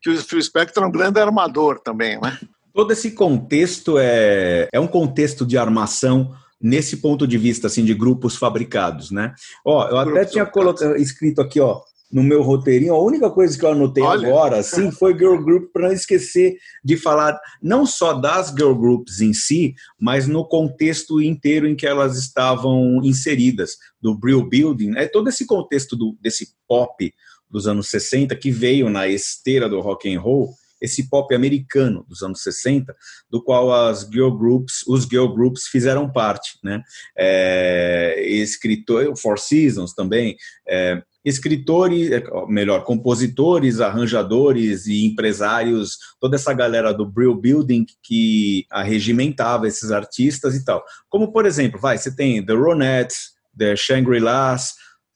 que 0.02 0.10
o 0.10 0.16
Phil 0.18 0.42
Spector 0.42 0.82
é 0.82 0.86
um 0.86 0.92
grande 0.92 1.20
armador 1.20 1.80
também, 1.80 2.20
né? 2.20 2.38
Todo 2.72 2.92
esse 2.92 3.12
contexto 3.12 3.98
é, 3.98 4.68
é 4.72 4.78
um 4.78 4.86
contexto 4.86 5.44
de 5.44 5.58
armação 5.58 6.34
nesse 6.60 6.98
ponto 6.98 7.26
de 7.26 7.38
vista 7.38 7.66
assim 7.66 7.84
de 7.84 7.94
grupos 7.94 8.36
fabricados, 8.36 9.10
né? 9.10 9.34
Ó, 9.64 9.88
eu 9.88 9.98
até 9.98 10.24
tinha 10.24 10.46
colocado, 10.46 10.94
escrito 10.96 11.40
aqui, 11.40 11.58
ó, 11.58 11.80
no 12.10 12.22
meu 12.22 12.42
roteirinho. 12.42 12.94
A 12.94 13.02
única 13.02 13.30
coisa 13.30 13.56
que 13.56 13.64
eu 13.64 13.70
anotei 13.70 14.02
Olha. 14.02 14.26
agora, 14.26 14.58
assim, 14.58 14.90
foi 14.92 15.16
girl 15.16 15.36
group 15.36 15.72
para 15.72 15.88
não 15.88 15.94
esquecer 15.94 16.56
de 16.84 16.96
falar 16.96 17.38
não 17.62 17.86
só 17.86 18.14
das 18.14 18.48
girl 18.48 18.74
groups 18.74 19.20
em 19.20 19.32
si, 19.32 19.74
mas 19.98 20.26
no 20.26 20.44
contexto 20.44 21.20
inteiro 21.20 21.68
em 21.68 21.76
que 21.76 21.86
elas 21.86 22.18
estavam 22.18 23.00
inseridas, 23.04 23.76
do 24.00 24.16
Brill 24.16 24.48
Building, 24.48 24.96
é 24.96 25.06
todo 25.06 25.28
esse 25.28 25.46
contexto 25.46 25.94
do, 25.94 26.16
desse 26.20 26.54
pop 26.66 27.12
dos 27.50 27.66
anos 27.66 27.88
60 27.88 28.34
que 28.36 28.50
veio 28.50 28.88
na 28.88 29.06
esteira 29.08 29.68
do 29.68 29.80
rock 29.80 30.12
and 30.12 30.20
roll 30.20 30.54
esse 30.80 31.08
pop 31.08 31.34
americano 31.34 32.04
dos 32.08 32.22
anos 32.22 32.42
60, 32.42 32.96
do 33.28 33.42
qual 33.42 33.72
as 33.72 34.08
girl 34.10 34.30
groups, 34.30 34.82
os 34.88 35.04
girl 35.04 35.28
groups 35.28 35.66
fizeram 35.66 36.10
parte, 36.10 36.58
né? 36.64 36.82
É, 37.16 38.24
escritor, 38.26 39.14
Four 39.16 39.38
Seasons 39.38 39.92
também, 39.92 40.36
é, 40.66 41.02
escritores, 41.24 42.10
é, 42.10 42.22
melhor, 42.48 42.84
compositores, 42.84 43.80
arranjadores 43.80 44.86
e 44.86 45.06
empresários, 45.06 45.98
toda 46.18 46.36
essa 46.36 46.52
galera 46.52 46.92
do 46.92 47.06
Brill 47.06 47.34
Building 47.34 47.84
que 48.02 48.64
arregimentava 48.70 49.68
esses 49.68 49.90
artistas 49.90 50.54
e 50.54 50.64
tal. 50.64 50.82
Como, 51.08 51.32
por 51.32 51.46
exemplo, 51.46 51.78
vai, 51.78 51.98
você 51.98 52.14
tem 52.14 52.44
The 52.44 52.54
Ronettes, 52.54 53.32
The 53.56 53.76
Shangri-Las, 53.76 54.74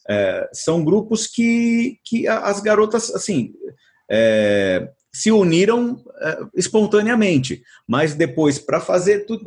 é, 0.09 0.49
são 0.53 0.85
grupos 0.85 1.27
que, 1.27 1.99
que 2.05 2.29
as 2.29 2.61
garotas, 2.61 3.11
assim, 3.15 3.53
é, 4.11 4.89
se 5.13 5.31
uniram 5.31 6.03
é, 6.21 6.39
espontaneamente, 6.55 7.63
mas 7.89 8.15
depois, 8.15 8.59
para 8.59 8.81
fazer 8.81 9.21
tudo, 9.21 9.45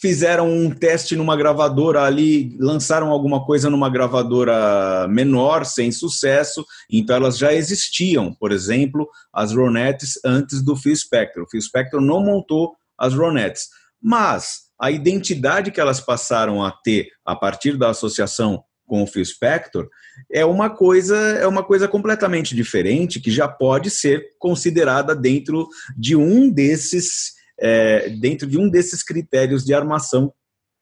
fizeram 0.00 0.50
um 0.50 0.70
teste 0.70 1.16
numa 1.16 1.36
gravadora 1.36 2.02
ali, 2.02 2.56
lançaram 2.58 3.10
alguma 3.10 3.44
coisa 3.44 3.68
numa 3.68 3.90
gravadora 3.90 5.06
menor, 5.08 5.64
sem 5.64 5.90
sucesso, 5.90 6.64
então 6.90 7.16
elas 7.16 7.36
já 7.36 7.52
existiam, 7.52 8.32
por 8.34 8.52
exemplo, 8.52 9.08
as 9.32 9.52
Ronettes 9.52 10.18
antes 10.24 10.62
do 10.62 10.76
Phil 10.76 10.94
Spector. 10.94 11.42
O 11.42 11.50
Phil 11.50 11.60
Spector 11.60 12.00
não 12.00 12.20
montou 12.20 12.76
as 12.96 13.14
Ronettes, 13.14 13.68
mas 14.00 14.68
a 14.80 14.90
identidade 14.90 15.70
que 15.70 15.80
elas 15.80 16.00
passaram 16.00 16.64
a 16.64 16.70
ter 16.70 17.08
a 17.24 17.34
partir 17.34 17.76
da 17.76 17.90
associação 17.90 18.62
com 18.86 19.02
o 19.02 19.06
Phil 19.06 19.24
Spector 19.24 19.88
é 20.32 20.44
uma 20.44 20.70
coisa 20.70 21.16
é 21.16 21.46
uma 21.46 21.62
coisa 21.62 21.86
completamente 21.86 22.54
diferente 22.54 23.20
que 23.20 23.30
já 23.30 23.46
pode 23.46 23.90
ser 23.90 24.30
considerada 24.38 25.14
dentro 25.14 25.68
de 25.96 26.16
um 26.16 26.50
desses 26.50 27.37
é, 27.60 28.08
dentro 28.10 28.46
de 28.46 28.58
um 28.58 28.68
desses 28.68 29.02
critérios 29.02 29.64
de 29.64 29.74
armação 29.74 30.32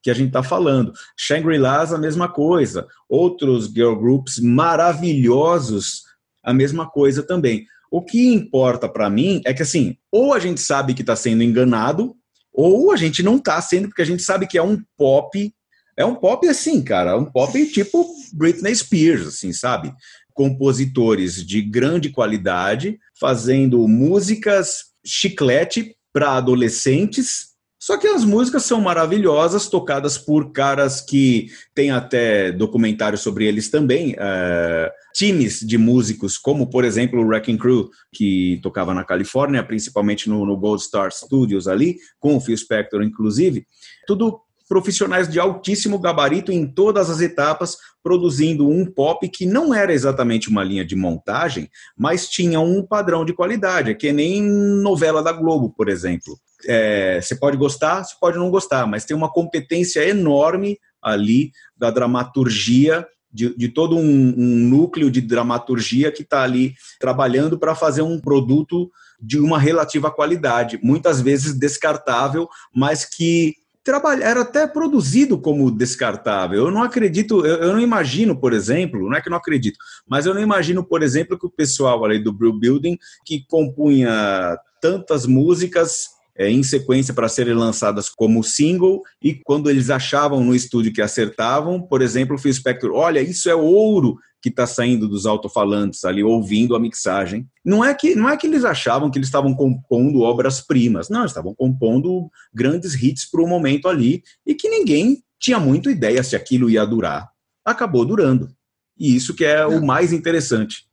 que 0.02 0.10
a 0.10 0.14
gente 0.14 0.28
está 0.28 0.42
falando. 0.42 0.92
Shangri-Las, 1.16 1.92
a 1.92 1.98
mesma 1.98 2.28
coisa. 2.28 2.86
Outros 3.08 3.66
girl 3.66 3.96
groups 3.96 4.38
maravilhosos, 4.38 6.04
a 6.44 6.54
mesma 6.54 6.88
coisa 6.88 7.24
também. 7.24 7.66
O 7.90 8.00
que 8.00 8.32
importa 8.32 8.88
para 8.88 9.10
mim 9.10 9.40
é 9.44 9.52
que, 9.52 9.62
assim, 9.62 9.96
ou 10.12 10.32
a 10.32 10.38
gente 10.38 10.60
sabe 10.60 10.94
que 10.94 11.00
está 11.00 11.16
sendo 11.16 11.42
enganado, 11.42 12.14
ou 12.52 12.92
a 12.92 12.96
gente 12.96 13.22
não 13.22 13.36
está 13.36 13.60
sendo, 13.60 13.88
porque 13.88 14.02
a 14.02 14.06
gente 14.06 14.22
sabe 14.22 14.46
que 14.46 14.56
é 14.56 14.62
um 14.62 14.80
pop. 14.96 15.52
É 15.96 16.04
um 16.04 16.14
pop 16.14 16.46
assim, 16.46 16.82
cara, 16.82 17.16
um 17.16 17.24
pop 17.24 17.66
tipo 17.72 18.06
Britney 18.32 18.74
Spears, 18.76 19.26
assim, 19.26 19.52
sabe? 19.52 19.92
Compositores 20.34 21.44
de 21.44 21.62
grande 21.62 22.10
qualidade, 22.10 22.98
fazendo 23.18 23.88
músicas 23.88 24.94
chiclete 25.04 25.95
para 26.16 26.32
adolescentes. 26.32 27.48
Só 27.78 27.98
que 27.98 28.06
as 28.06 28.24
músicas 28.24 28.64
são 28.64 28.80
maravilhosas, 28.80 29.68
tocadas 29.68 30.16
por 30.16 30.50
caras 30.50 31.02
que 31.02 31.50
tem 31.74 31.90
até 31.90 32.50
documentários 32.50 33.20
sobre 33.20 33.44
eles 33.44 33.68
também, 33.68 34.16
é, 34.18 34.90
times 35.14 35.60
de 35.60 35.76
músicos, 35.76 36.38
como 36.38 36.70
por 36.70 36.86
exemplo 36.86 37.20
o 37.20 37.26
Wrecking 37.26 37.58
Crew, 37.58 37.90
que 38.14 38.58
tocava 38.62 38.94
na 38.94 39.04
Califórnia, 39.04 39.62
principalmente 39.62 40.26
no, 40.26 40.46
no 40.46 40.56
Gold 40.56 40.82
Star 40.82 41.12
Studios 41.12 41.68
ali, 41.68 41.96
com 42.18 42.34
o 42.34 42.40
Phil 42.40 42.56
Spector 42.56 43.02
inclusive. 43.02 43.66
Tudo 44.06 44.40
profissionais 44.68 45.28
de 45.28 45.38
altíssimo 45.38 45.98
gabarito 45.98 46.50
em 46.52 46.66
todas 46.66 47.08
as 47.08 47.20
etapas, 47.20 47.76
produzindo 48.02 48.68
um 48.68 48.84
pop 48.84 49.28
que 49.28 49.46
não 49.46 49.74
era 49.74 49.92
exatamente 49.92 50.48
uma 50.48 50.62
linha 50.62 50.84
de 50.84 50.96
montagem, 50.96 51.70
mas 51.96 52.28
tinha 52.28 52.60
um 52.60 52.84
padrão 52.84 53.24
de 53.24 53.32
qualidade, 53.32 53.94
que 53.94 54.12
nem 54.12 54.42
novela 54.42 55.22
da 55.22 55.32
Globo, 55.32 55.70
por 55.70 55.88
exemplo. 55.88 56.38
É, 56.66 57.20
você 57.20 57.36
pode 57.36 57.56
gostar, 57.56 58.02
você 58.02 58.14
pode 58.20 58.38
não 58.38 58.50
gostar, 58.50 58.86
mas 58.86 59.04
tem 59.04 59.16
uma 59.16 59.30
competência 59.32 60.06
enorme 60.08 60.78
ali 61.02 61.52
da 61.76 61.90
dramaturgia 61.90 63.06
de, 63.32 63.54
de, 63.54 63.68
todo 63.68 63.96
um, 63.96 64.00
um, 64.00 64.56
núcleo 64.68 65.10
de 65.10 65.20
dramaturgia 65.20 66.10
que 66.10 66.22
está 66.22 66.42
ali 66.42 66.74
trabalhando 66.98 67.58
para 67.58 67.74
fazer 67.74 68.00
um 68.00 68.18
produto 68.18 68.90
de 69.20 69.38
uma 69.38 69.58
relativa 69.58 70.10
qualidade, 70.10 70.78
muitas 70.82 71.20
vezes 71.20 71.54
descartável, 71.54 72.48
mas 72.74 73.04
que 73.04 73.54
era 73.90 74.40
até 74.40 74.66
produzido 74.66 75.38
como 75.38 75.70
descartável. 75.70 76.66
Eu 76.66 76.70
não 76.70 76.82
acredito, 76.82 77.44
eu, 77.44 77.56
eu, 77.56 77.72
não 77.72 77.80
imagino, 77.80 78.38
por 78.38 78.52
exemplo, 78.52 79.08
não 79.08 79.16
é 79.16 79.20
que 79.20 79.30
não 79.30 79.36
acredito, 79.36 79.78
mas 80.08 80.26
eu 80.26 80.34
não 80.34 80.40
imagino, 80.40 80.84
por 80.84 81.02
exemplo, 81.02 81.38
que 81.38 81.46
o 81.46 81.50
pessoal 81.50 82.04
ali 82.04 82.18
do 82.18 82.32
Brew 82.32 82.58
Building, 82.58 82.98
que 83.24 83.44
compunha 83.46 84.56
tantas 84.80 85.26
músicas 85.26 86.06
é, 86.36 86.50
em 86.50 86.62
sequência 86.62 87.14
para 87.14 87.28
serem 87.28 87.54
lançadas 87.54 88.08
como 88.08 88.44
single, 88.44 89.02
e 89.22 89.34
quando 89.34 89.70
eles 89.70 89.90
achavam 89.90 90.44
no 90.44 90.54
estúdio 90.54 90.92
que 90.92 91.02
acertavam, 91.02 91.80
por 91.80 92.02
exemplo, 92.02 92.36
o 92.36 92.38
Phil 92.38 92.52
Spector, 92.52 92.92
olha, 92.92 93.20
isso 93.20 93.48
é 93.48 93.54
ouro 93.54 94.16
que 94.46 94.50
está 94.50 94.64
saindo 94.64 95.08
dos 95.08 95.26
alto-falantes 95.26 96.04
ali, 96.04 96.22
ouvindo 96.22 96.76
a 96.76 96.78
mixagem. 96.78 97.48
Não 97.64 97.84
é, 97.84 97.92
que, 97.92 98.14
não 98.14 98.28
é 98.28 98.36
que 98.36 98.46
eles 98.46 98.64
achavam 98.64 99.10
que 99.10 99.18
eles 99.18 99.26
estavam 99.26 99.52
compondo 99.52 100.20
obras-primas, 100.20 101.08
não, 101.08 101.20
eles 101.20 101.32
estavam 101.32 101.52
compondo 101.52 102.30
grandes 102.54 102.94
hits 102.94 103.28
para 103.28 103.42
o 103.42 103.48
momento 103.48 103.88
ali, 103.88 104.22
e 104.46 104.54
que 104.54 104.68
ninguém 104.68 105.20
tinha 105.36 105.58
muito 105.58 105.90
ideia 105.90 106.22
se 106.22 106.36
aquilo 106.36 106.70
ia 106.70 106.86
durar. 106.86 107.28
Acabou 107.64 108.04
durando. 108.04 108.48
E 108.96 109.16
isso 109.16 109.34
que 109.34 109.44
é, 109.44 109.66
o 109.66 109.84
mais 109.84 110.12
interessante. 110.12 110.86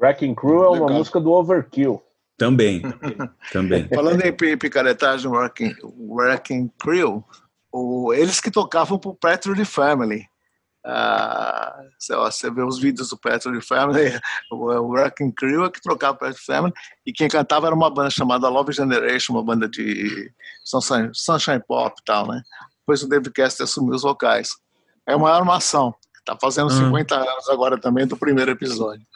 Wrecking 0.00 0.34
Crew 0.34 0.64
é 0.64 0.68
uma 0.68 0.86
Legal. 0.86 0.98
música 0.98 1.20
do 1.20 1.30
Overkill. 1.30 2.02
Também, 2.38 2.80
também. 3.52 3.86
Falando 3.94 4.22
em 4.22 4.56
picaretagem 4.56 5.30
Working, 5.30 5.74
working 5.82 6.70
Crew, 6.80 7.22
o, 7.70 8.14
eles 8.14 8.40
que 8.40 8.50
tocavam 8.50 8.98
pro 8.98 9.14
Patrick 9.14 9.62
Family. 9.66 10.24
Ah, 10.86 11.80
você 11.98 12.50
vê 12.50 12.62
os 12.62 12.78
vídeos 12.78 13.08
do 13.08 13.18
Patrick 13.18 13.66
Family, 13.66 14.20
o 14.52 14.56
Working 14.56 15.32
Crew 15.32 15.64
é 15.64 15.70
que 15.70 15.80
trocava 15.80 16.16
o 16.16 16.18
Patrick 16.18 16.44
Family, 16.44 16.74
e 17.06 17.12
quem 17.12 17.28
cantava 17.28 17.66
era 17.66 17.74
uma 17.74 17.88
banda 17.88 18.10
chamada 18.10 18.48
Love 18.48 18.72
Generation, 18.72 19.32
uma 19.32 19.44
banda 19.44 19.66
de 19.66 20.30
Sunshine, 20.62 21.10
Sunshine 21.14 21.62
Pop 21.66 21.94
e 21.98 22.04
tal, 22.04 22.28
né? 22.28 22.42
Depois 22.80 23.02
o 23.02 23.08
David 23.08 23.32
Caster 23.32 23.64
assumiu 23.64 23.94
os 23.94 24.02
vocais. 24.02 24.50
É 25.06 25.16
uma 25.16 25.30
armação, 25.30 25.94
está 26.18 26.36
fazendo 26.38 26.70
50 26.70 27.14
uhum. 27.14 27.30
anos 27.30 27.48
agora 27.48 27.80
também 27.80 28.06
do 28.06 28.16
primeiro 28.16 28.50
episódio. 28.50 29.06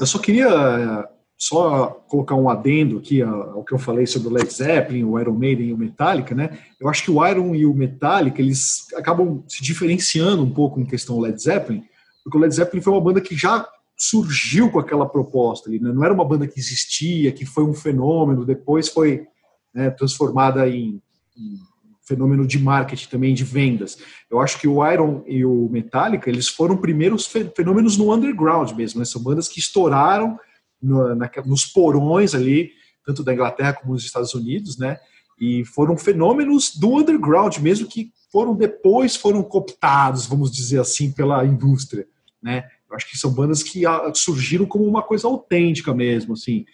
Eu 0.00 0.06
só 0.06 0.18
queria 0.18 1.08
só 1.38 1.90
colocar 2.08 2.34
um 2.34 2.50
adendo 2.50 2.98
aqui 2.98 3.22
ao 3.22 3.62
que 3.62 3.72
eu 3.72 3.78
falei 3.78 4.06
sobre 4.06 4.26
o 4.26 4.32
Led 4.32 4.52
Zeppelin, 4.52 5.04
o 5.04 5.20
Iron 5.20 5.34
Maiden 5.34 5.68
e 5.68 5.72
o 5.72 5.78
Metallica, 5.78 6.34
né? 6.34 6.58
Eu 6.80 6.88
acho 6.88 7.04
que 7.04 7.12
o 7.12 7.24
Iron 7.24 7.54
e 7.54 7.64
o 7.64 7.72
Metallica, 7.72 8.42
eles 8.42 8.92
acabam 8.96 9.44
se 9.46 9.62
diferenciando 9.62 10.42
um 10.42 10.50
pouco 10.50 10.80
em 10.80 10.84
questão 10.84 11.20
Led 11.20 11.40
Zeppelin, 11.40 11.84
porque 12.24 12.36
o 12.36 12.40
Led 12.40 12.52
Zeppelin 12.52 12.82
foi 12.82 12.92
uma 12.92 13.00
banda 13.00 13.20
que 13.20 13.36
já 13.36 13.64
surgiu 13.96 14.68
com 14.70 14.80
aquela 14.80 15.08
proposta 15.08 15.70
ali, 15.70 15.78
né? 15.78 15.92
Não 15.92 16.04
era 16.04 16.12
uma 16.12 16.24
banda 16.24 16.46
que 16.46 16.58
existia, 16.58 17.30
que 17.30 17.46
foi 17.46 17.62
um 17.62 17.74
fenômeno, 17.74 18.44
depois 18.44 18.88
foi 18.88 19.24
né, 19.72 19.90
transformada 19.90 20.68
em, 20.68 21.00
em 21.36 21.58
fenômeno 22.02 22.44
de 22.48 22.58
marketing 22.58 23.08
também, 23.08 23.32
de 23.32 23.44
vendas. 23.44 23.98
Eu 24.28 24.40
acho 24.40 24.58
que 24.58 24.66
o 24.66 24.84
Iron 24.90 25.22
e 25.24 25.44
o 25.44 25.68
Metallica, 25.70 26.28
eles 26.28 26.48
foram 26.48 26.76
primeiros 26.76 27.26
fenômenos 27.54 27.96
no 27.96 28.12
underground 28.12 28.72
mesmo, 28.72 28.98
né? 28.98 29.04
São 29.04 29.22
bandas 29.22 29.46
que 29.46 29.60
estouraram 29.60 30.36
no, 30.80 31.14
na, 31.14 31.30
nos 31.44 31.64
porões 31.64 32.34
ali, 32.34 32.70
tanto 33.04 33.22
da 33.24 33.32
Inglaterra 33.32 33.72
como 33.72 33.94
dos 33.94 34.04
Estados 34.04 34.34
Unidos, 34.34 34.78
né? 34.78 34.98
E 35.40 35.64
foram 35.64 35.96
fenômenos 35.96 36.76
do 36.76 36.96
underground 36.96 37.56
mesmo 37.58 37.86
que 37.86 38.12
foram 38.30 38.54
depois 38.54 39.16
foram 39.16 39.42
cooptados, 39.42 40.26
vamos 40.26 40.50
dizer 40.50 40.80
assim, 40.80 41.10
pela 41.10 41.44
indústria, 41.44 42.06
né? 42.42 42.64
Eu 42.88 42.96
acho 42.96 43.08
que 43.08 43.18
são 43.18 43.32
bandas 43.32 43.62
que 43.62 43.84
ah, 43.86 44.10
surgiram 44.14 44.66
como 44.66 44.84
uma 44.84 45.02
coisa 45.02 45.26
autêntica 45.26 45.94
mesmo, 45.94 46.32
assim, 46.34 46.64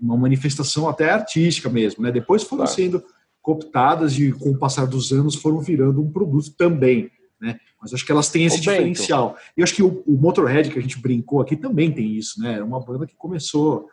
uma 0.00 0.16
manifestação 0.16 0.88
até 0.88 1.10
artística 1.10 1.68
mesmo, 1.68 2.02
né? 2.02 2.10
Depois 2.10 2.42
foram 2.42 2.64
claro. 2.64 2.74
sendo 2.74 3.04
cooptadas 3.42 4.18
e 4.18 4.32
com 4.32 4.50
o 4.50 4.58
passar 4.58 4.86
dos 4.86 5.12
anos 5.12 5.34
foram 5.34 5.60
virando 5.60 6.02
um 6.02 6.10
produto 6.10 6.52
também, 6.56 7.10
né? 7.40 7.58
Mas 7.80 7.94
acho 7.94 8.04
que 8.04 8.12
elas 8.12 8.28
têm 8.28 8.44
esse 8.44 8.58
o 8.58 8.60
diferencial. 8.60 9.30
Bento. 9.30 9.40
E 9.56 9.62
acho 9.62 9.74
que 9.74 9.82
o, 9.82 10.02
o, 10.06 10.12
Motorhead, 10.12 10.70
que 10.70 10.78
a 10.78 10.82
gente 10.82 11.00
brincou 11.00 11.40
aqui, 11.40 11.56
também 11.56 11.92
tem 11.92 12.12
isso, 12.12 12.40
né? 12.40 12.58
É 12.58 12.62
uma 12.62 12.80
banda 12.80 13.06
que 13.06 13.14
começou 13.14 13.88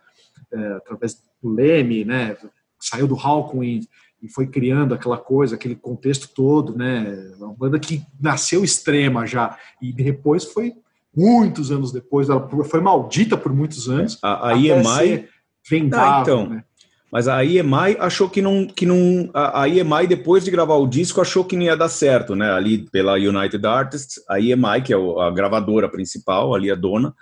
é, 0.52 0.68
através 0.74 1.22
do 1.42 1.50
Leme, 1.50 2.04
né? 2.04 2.36
Saiu 2.80 3.08
do 3.08 3.16
Hawkwind 3.16 3.86
e 4.22 4.30
foi 4.30 4.48
criando 4.48 4.94
aquela 4.94 5.18
coisa, 5.18 5.56
aquele 5.56 5.76
contexto 5.76 6.30
todo, 6.34 6.76
né? 6.76 7.34
Uma 7.38 7.54
banda 7.54 7.80
que 7.80 8.04
nasceu 8.20 8.64
extrema 8.64 9.26
já 9.26 9.58
e 9.82 9.94
depois 9.94 10.46
foi 10.46 10.74
muitos 11.16 11.72
anos 11.72 11.92
depois, 11.92 12.28
ela 12.28 12.48
foi 12.66 12.82
maldita 12.82 13.38
por 13.38 13.54
muitos 13.54 13.88
anos. 13.88 14.20
A, 14.22 14.50
a 14.50 14.54
EMI 14.54 15.30
vendável, 15.68 16.10
ah, 16.10 16.22
então. 16.22 16.50
né? 16.50 16.64
Mas 17.16 17.30
a 17.30 17.46
EMI 17.46 17.96
achou 17.98 18.30
que 18.30 18.42
não. 18.42 18.68
Que 18.68 18.86
não 18.86 19.30
a, 19.34 19.70
EMI, 19.70 20.06
depois 20.06 20.44
de 20.44 20.52
gravar 20.52 20.76
o 20.76 20.86
disco, 20.86 21.22
achou 21.22 21.46
que 21.46 21.56
não 21.56 21.64
ia 21.64 21.78
dar 21.78 21.88
certo, 21.88 22.36
né? 22.36 22.52
Ali 22.52 22.90
pela 22.92 23.14
United 23.14 23.66
Artists, 23.66 24.22
a 24.28 24.38
EMI, 24.38 24.82
que 24.84 24.94
é 24.94 24.98
a 24.98 25.32
gravadora 25.32 25.88
principal, 25.88 26.54
ali 26.54 26.70
a 26.70 26.76
dona, 26.76 27.16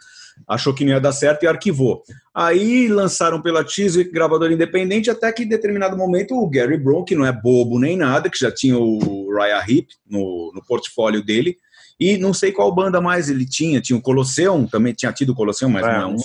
achou 0.48 0.74
que 0.74 0.84
não 0.84 0.94
ia 0.94 1.00
dar 1.00 1.12
certo 1.12 1.44
e 1.44 1.48
arquivou. 1.48 2.02
Aí 2.34 2.88
lançaram 2.88 3.40
pela 3.40 3.64
Chiswick, 3.64 4.12
gravadora 4.12 4.52
independente, 4.52 5.12
até 5.12 5.32
que 5.32 5.44
em 5.44 5.48
determinado 5.48 5.96
momento 5.96 6.34
o 6.42 6.50
Gary 6.50 6.76
Brown, 6.80 7.06
que 7.06 7.14
não 7.14 7.24
é 7.24 7.32
bobo 7.32 7.78
nem 7.78 7.96
nada, 7.96 8.32
que 8.32 8.40
já 8.40 8.52
tinha 8.52 8.76
o 8.76 9.32
Raya 9.32 9.64
Heep 9.70 9.90
no, 10.10 10.52
no 10.56 10.66
portfólio 10.66 11.24
dele, 11.24 11.56
e 12.00 12.18
não 12.18 12.34
sei 12.34 12.52
qual 12.52 12.74
banda 12.74 13.00
mais 13.00 13.30
ele 13.30 13.46
tinha, 13.46 13.82
tinha 13.82 13.98
o 13.98 14.02
Colosseum, 14.02 14.68
também 14.68 14.94
tinha 14.94 15.12
tido 15.12 15.32
o 15.32 15.36
Colosseum, 15.36 15.70
mas 15.70 15.86
é, 15.86 16.00
não, 16.00 16.02
é 16.02 16.06
um, 16.08 16.18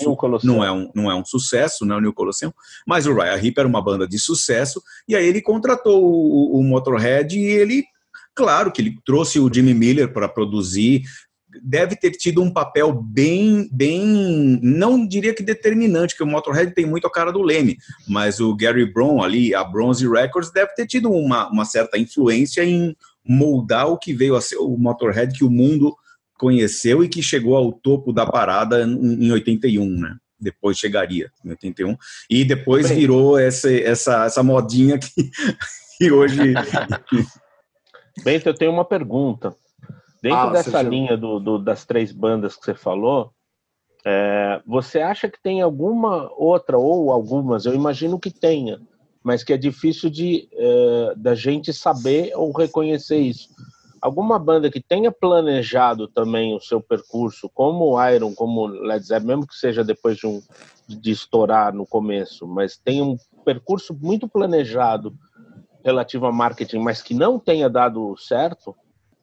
não, 0.43 0.63
é 0.63 0.71
um, 0.71 0.91
não 0.95 1.11
é 1.11 1.15
um 1.15 1.25
sucesso, 1.25 1.85
não 1.85 1.95
é 1.95 1.97
o 1.97 2.01
New 2.01 2.13
Colosseum, 2.13 2.53
mas 2.85 3.05
o 3.05 3.13
Raya 3.13 3.43
Heep 3.43 3.57
era 3.57 3.67
uma 3.67 3.81
banda 3.81 4.07
de 4.07 4.17
sucesso, 4.17 4.81
e 5.07 5.15
aí 5.15 5.25
ele 5.25 5.41
contratou 5.41 6.03
o, 6.03 6.59
o 6.59 6.63
Motorhead 6.63 7.37
e 7.37 7.43
ele, 7.43 7.83
claro 8.33 8.71
que 8.71 8.81
ele 8.81 8.97
trouxe 9.05 9.39
o 9.39 9.51
Jimmy 9.53 9.73
Miller 9.73 10.11
para 10.11 10.27
produzir, 10.27 11.03
deve 11.63 11.95
ter 11.95 12.11
tido 12.11 12.41
um 12.41 12.51
papel 12.51 12.93
bem, 12.93 13.67
bem, 13.71 14.59
não 14.61 15.07
diria 15.07 15.33
que 15.33 15.43
determinante, 15.43 16.15
que 16.15 16.23
o 16.23 16.27
Motorhead 16.27 16.73
tem 16.73 16.85
muito 16.85 17.07
a 17.07 17.11
cara 17.11 17.31
do 17.31 17.41
Leme, 17.41 17.77
mas 18.07 18.39
o 18.39 18.55
Gary 18.55 18.85
Brown 18.91 19.21
ali, 19.21 19.53
a 19.55 19.63
Bronze 19.63 20.07
Records, 20.07 20.51
deve 20.51 20.73
ter 20.75 20.85
tido 20.85 21.11
uma, 21.11 21.49
uma 21.49 21.65
certa 21.65 21.97
influência 21.97 22.63
em 22.63 22.95
moldar 23.29 23.87
o 23.87 23.97
que 23.97 24.11
veio 24.11 24.35
a 24.35 24.41
ser 24.41 24.57
o 24.57 24.75
Motorhead 24.75 25.37
que 25.37 25.45
o 25.45 25.51
mundo 25.51 25.95
conheceu 26.35 27.03
e 27.03 27.09
que 27.09 27.21
chegou 27.21 27.55
ao 27.55 27.71
topo 27.71 28.11
da 28.11 28.25
parada 28.25 28.81
em 28.83 29.31
81, 29.31 29.85
né? 29.85 30.17
Depois 30.39 30.79
chegaria 30.79 31.29
em 31.45 31.49
81 31.49 31.95
e 32.29 32.43
depois 32.43 32.87
Bem, 32.87 32.97
virou 32.97 33.37
essa, 33.37 33.71
essa, 33.71 34.25
essa 34.25 34.41
modinha 34.41 34.97
que, 34.97 35.09
que 35.99 36.11
hoje. 36.11 36.39
Bento, 38.23 38.49
eu 38.49 38.53
tenho 38.53 38.71
uma 38.71 38.85
pergunta. 38.85 39.53
Dentro 40.23 40.39
ah, 40.39 40.49
dessa 40.49 40.81
linha 40.81 41.15
do, 41.15 41.39
do, 41.39 41.59
das 41.59 41.85
três 41.85 42.11
bandas 42.11 42.55
que 42.55 42.65
você 42.65 42.73
falou, 42.73 43.31
é, 44.05 44.61
você 44.65 44.99
acha 45.01 45.29
que 45.29 45.41
tem 45.41 45.61
alguma 45.61 46.31
outra 46.35 46.77
ou 46.77 47.11
algumas? 47.11 47.65
Eu 47.65 47.75
imagino 47.75 48.19
que 48.19 48.31
tenha 48.31 48.79
mas 49.29 49.43
que 49.43 49.53
é 49.53 49.57
difícil 49.57 50.09
de 50.09 50.49
uh, 50.53 51.15
da 51.15 51.35
gente 51.35 51.71
saber 51.71 52.31
ou 52.33 52.51
reconhecer 52.51 53.19
isso. 53.19 53.47
Alguma 54.01 54.39
banda 54.39 54.71
que 54.71 54.81
tenha 54.81 55.11
planejado 55.11 56.07
também 56.07 56.55
o 56.55 56.59
seu 56.59 56.81
percurso, 56.81 57.47
como 57.53 57.93
o 57.93 58.09
Iron, 58.09 58.33
como 58.33 58.65
Led 58.65 59.05
Zeppelin, 59.05 59.27
mesmo 59.27 59.45
que 59.45 59.53
seja 59.53 59.83
depois 59.83 60.17
de, 60.17 60.25
um, 60.25 60.41
de 60.87 61.11
estourar 61.11 61.71
no 61.75 61.85
começo, 61.85 62.47
mas 62.47 62.75
tem 62.75 63.03
um 63.03 63.17
percurso 63.45 63.93
muito 63.93 64.27
planejado 64.27 65.13
relativo 65.85 66.25
a 66.25 66.31
marketing, 66.31 66.79
mas 66.79 66.99
que 66.99 67.13
não 67.13 67.37
tenha 67.37 67.69
dado 67.69 68.17
certo, 68.17 68.75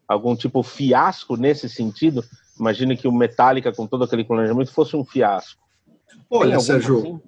algum 0.07 0.37
tipo 0.37 0.62
fiasco 0.62 1.37
nesse 1.37 1.69
sentido, 1.69 2.24
imagine 2.57 2.97
que 2.97 3.09
o 3.09 3.12
Metallica, 3.12 3.73
com 3.73 3.89
todo 3.89 4.05
aquele 4.05 4.23
planejamento, 4.23 4.70
fosse 4.70 4.95
um 4.95 5.05
fiasco. 5.05 5.61
Olha, 6.31 6.61
Sérgio, 6.61 6.99
assim? 6.99 7.20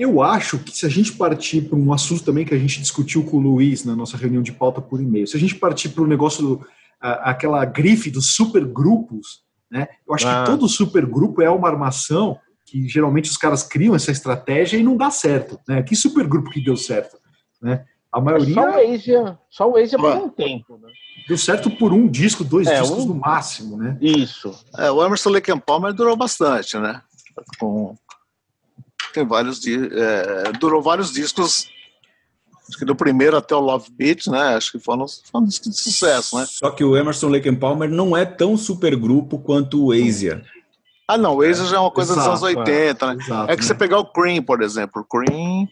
Eu 0.00 0.22
acho 0.22 0.58
que 0.58 0.74
se 0.74 0.86
a 0.86 0.88
gente 0.88 1.12
partir 1.12 1.60
para 1.60 1.78
um 1.78 1.92
assunto 1.92 2.24
também 2.24 2.46
que 2.46 2.54
a 2.54 2.58
gente 2.58 2.80
discutiu 2.80 3.22
com 3.22 3.36
o 3.36 3.40
Luiz 3.40 3.84
na 3.84 3.94
nossa 3.94 4.16
reunião 4.16 4.42
de 4.42 4.50
pauta 4.50 4.80
por 4.80 4.98
e-mail, 4.98 5.26
se 5.26 5.36
a 5.36 5.40
gente 5.40 5.54
partir 5.54 5.90
para 5.90 6.02
o 6.02 6.06
negócio, 6.06 6.42
do, 6.42 6.66
a, 6.98 7.32
aquela 7.32 7.62
grife 7.66 8.10
dos 8.10 8.34
supergrupos, 8.34 9.42
né? 9.70 9.88
Eu 10.08 10.14
acho 10.14 10.26
ah. 10.26 10.40
que 10.42 10.50
todo 10.50 10.66
supergrupo 10.66 11.42
é 11.42 11.50
uma 11.50 11.68
armação 11.68 12.38
que 12.64 12.88
geralmente 12.88 13.28
os 13.28 13.36
caras 13.36 13.62
criam 13.62 13.94
essa 13.94 14.10
estratégia 14.10 14.78
e 14.78 14.82
não 14.82 14.96
dá 14.96 15.10
certo, 15.10 15.60
né? 15.68 15.82
Que 15.82 15.94
supergrupo 15.94 16.48
que 16.48 16.64
deu 16.64 16.78
certo, 16.78 17.18
né? 17.60 17.84
A 18.10 18.22
maioria. 18.22 18.54
Só 18.54 18.62
o 18.62 18.94
Asia, 18.94 19.38
só 19.50 19.70
o 19.70 19.76
Asia 19.76 19.98
por 19.98 20.16
um 20.16 20.30
tempo, 20.30 20.78
né? 20.78 20.88
Deu 21.28 21.36
certo 21.36 21.70
por 21.72 21.92
um 21.92 22.08
disco, 22.08 22.42
dois 22.42 22.66
é, 22.66 22.80
discos 22.80 23.04
um... 23.04 23.08
no 23.08 23.14
máximo, 23.16 23.76
né? 23.76 23.98
Isso. 24.00 24.50
É, 24.78 24.90
o 24.90 25.04
Emerson 25.04 25.28
Lake 25.28 25.60
Palmer 25.60 25.92
durou 25.92 26.16
bastante, 26.16 26.78
né? 26.78 27.02
Com 27.58 27.94
tem 29.12 29.26
vários 29.26 29.60
é, 29.66 30.52
durou 30.58 30.82
vários 30.82 31.12
discos 31.12 31.68
acho 32.70 32.78
que 32.78 32.84
do 32.84 32.94
primeiro 32.94 33.36
até 33.36 33.54
o 33.54 33.60
Love 33.60 33.90
Beat, 33.90 34.28
né? 34.28 34.54
Acho 34.54 34.72
que 34.72 34.78
foram, 34.78 35.04
foram 35.30 35.44
discos 35.44 35.70
de 35.72 35.80
sucesso, 35.80 36.38
né? 36.38 36.46
Só 36.48 36.70
que 36.70 36.84
o 36.84 36.96
Emerson 36.96 37.28
Lake 37.28 37.48
and 37.48 37.56
Palmer 37.56 37.90
não 37.90 38.16
é 38.16 38.24
tão 38.24 38.56
super 38.56 38.94
grupo 38.96 39.38
quanto 39.38 39.86
o 39.86 39.92
Asia. 39.92 40.42
Ah, 41.06 41.18
não, 41.18 41.36
o 41.36 41.42
Asia 41.42 41.64
já 41.66 41.76
é 41.76 41.80
uma 41.80 41.90
coisa 41.90 42.12
Exato, 42.12 42.30
dos 42.30 42.44
anos 42.44 42.56
80, 42.58 43.04
é. 43.04 43.08
né? 43.08 43.16
Exato, 43.20 43.50
é 43.50 43.56
que 43.56 43.62
né? 43.62 43.66
você 43.66 43.74
pegar 43.74 43.98
o 43.98 44.06
Cream, 44.06 44.42
por 44.42 44.62
exemplo, 44.62 45.02
o 45.02 45.04
Cream 45.04 45.68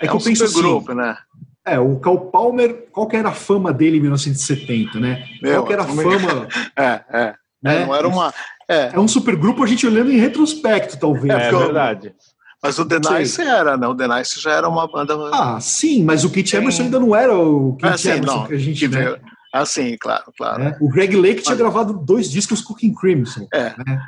é, 0.00 0.06
é 0.06 0.08
que 0.08 0.14
um 0.14 0.18
eu 0.18 0.24
penso 0.24 0.44
assim, 0.44 0.54
grupo, 0.54 0.92
né? 0.92 1.16
É, 1.64 1.78
o 1.78 2.00
Cal 2.00 2.18
Palmer, 2.18 2.88
qual 2.90 3.06
que 3.06 3.16
era 3.16 3.28
a 3.28 3.34
fama 3.34 3.72
dele 3.72 3.98
em 3.98 4.00
1970, 4.00 4.98
né? 4.98 5.24
Meu, 5.40 5.56
qual 5.56 5.66
que 5.66 5.72
era 5.72 5.82
a 5.82 5.86
fama... 5.86 6.48
É, 6.76 7.04
é. 7.12 7.34
Né? 7.62 7.84
Não 7.84 7.94
era 7.94 8.08
uma... 8.08 8.34
É. 8.66 8.90
é 8.94 8.98
um 8.98 9.06
supergrupo 9.06 9.62
a 9.62 9.66
gente 9.66 9.86
olhando 9.86 10.10
em 10.10 10.16
retrospecto, 10.16 10.98
talvez. 10.98 11.32
É, 11.34 11.48
é 11.48 11.52
verdade. 11.52 12.14
Mas 12.62 12.78
o 12.78 12.84
The 12.84 12.98
Nice 12.98 13.40
era, 13.40 13.76
né? 13.76 13.86
O 13.86 13.94
The 13.94 14.06
Nice 14.06 14.40
já 14.40 14.52
era 14.52 14.68
uma 14.68 14.86
banda. 14.86 15.14
Ah, 15.32 15.58
sim, 15.60 16.04
mas 16.04 16.24
o 16.24 16.30
Kit 16.30 16.54
Emerson 16.54 16.82
ainda 16.82 17.00
não 17.00 17.16
era 17.16 17.36
o 17.36 17.74
Kit 17.76 17.86
assim, 17.86 18.10
Emerson 18.10 18.36
não, 18.36 18.46
que 18.46 18.54
a 18.54 18.58
gente. 18.58 18.88
Que 18.88 18.88
né? 18.88 19.16
Ah, 19.52 19.64
sim, 19.64 19.96
claro, 19.98 20.24
claro. 20.36 20.62
É, 20.62 20.76
o 20.80 20.88
Greg 20.88 21.16
Lake 21.16 21.42
tinha 21.42 21.56
gravado 21.56 21.94
dois 21.94 22.30
discos 22.30 22.60
com 22.60 22.74
King 22.74 22.94
Crimson. 22.94 23.48
É. 23.52 23.70
Né? 23.70 24.00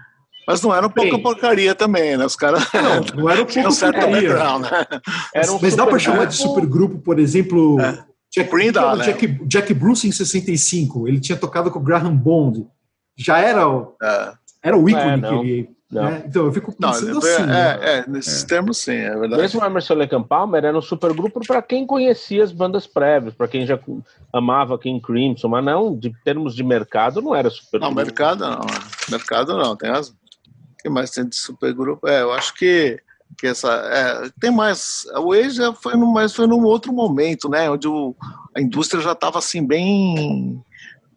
Mas 0.46 0.60
não 0.60 0.74
era 0.74 0.86
um 0.86 0.90
pouco 0.90 1.22
porcaria 1.22 1.74
também, 1.74 2.16
né? 2.16 2.26
Os 2.26 2.36
caras. 2.36 2.64
Não, 2.72 3.22
não 3.22 3.30
era 3.30 3.42
um 3.42 3.46
pouco 3.46 3.74
porcaria. 3.74 4.34
Né? 4.58 4.86
Era 5.34 5.52
um 5.52 5.58
mas 5.60 5.74
dá 5.74 5.86
para 5.86 5.98
chamar 5.98 6.26
de 6.26 6.36
supergrupo, 6.36 6.98
por 6.98 7.18
exemplo. 7.18 7.80
É. 7.80 8.04
Jack, 8.34 8.50
Brindle, 8.50 8.96
né? 8.96 9.04
Jack, 9.04 9.26
Jack 9.46 9.74
Bruce 9.74 10.06
em 10.06 10.12
65. 10.12 11.06
Ele 11.06 11.20
tinha 11.20 11.36
tocado 11.36 11.70
com 11.70 11.78
o 11.78 11.82
Graham 11.82 12.16
Bond. 12.16 12.66
Já 13.16 13.38
era, 13.38 13.62
é. 14.02 14.32
era 14.62 14.76
o 14.76 14.88
ícone 14.88 15.10
é, 15.10 15.28
que 15.28 15.34
ele 15.34 15.68
né? 15.92 16.22
Então 16.26 16.46
eu 16.46 16.52
fico 16.52 16.72
pensando 16.72 17.10
não, 17.10 17.18
assim. 17.18 17.42
É, 17.42 17.46
né? 17.46 17.78
é, 17.82 18.04
nesses 18.08 18.42
é. 18.42 18.46
termos 18.46 18.78
sim, 18.78 18.96
é 18.96 19.10
verdade. 19.10 19.42
Mesmo 19.42 19.60
o 19.60 19.64
Emerson 19.64 19.94
Lake 19.94 20.24
Palmer 20.24 20.64
era 20.64 20.78
um 20.78 20.80
supergrupo 20.80 21.40
para 21.46 21.60
quem 21.60 21.86
conhecia 21.86 22.42
as 22.42 22.50
bandas 22.50 22.86
prévias, 22.86 23.34
para 23.34 23.46
quem 23.46 23.66
já 23.66 23.78
amava 24.32 24.78
King 24.78 25.02
Crimson, 25.02 25.48
mas 25.48 25.62
não, 25.62 25.94
de 25.94 26.10
termos 26.24 26.54
de 26.54 26.64
mercado, 26.64 27.20
não 27.20 27.34
era 27.34 27.50
supergrupo. 27.50 27.94
Não, 27.94 28.04
mercado 28.04 28.40
não. 28.40 28.66
Mercado 29.10 29.56
não, 29.58 29.76
tem 29.76 29.90
razão. 29.90 30.14
O 30.14 30.82
que 30.82 30.88
mais 30.88 31.10
tem 31.10 31.28
de 31.28 31.36
supergrupo? 31.36 32.08
É, 32.08 32.22
eu 32.22 32.32
acho 32.32 32.54
que, 32.54 32.98
que 33.36 33.46
essa. 33.46 33.70
É, 33.70 34.30
tem 34.40 34.50
mais. 34.50 35.06
O 35.18 35.32
Age 35.32 35.56
já 35.56 35.74
foi, 35.74 35.94
no, 35.94 36.10
mas 36.10 36.34
foi 36.34 36.46
num 36.46 36.64
outro 36.64 36.90
momento, 36.90 37.50
né? 37.50 37.68
Onde 37.68 37.86
o, 37.86 38.16
a 38.56 38.62
indústria 38.62 39.02
já 39.02 39.12
estava 39.12 39.38
assim, 39.38 39.64
bem 39.64 40.58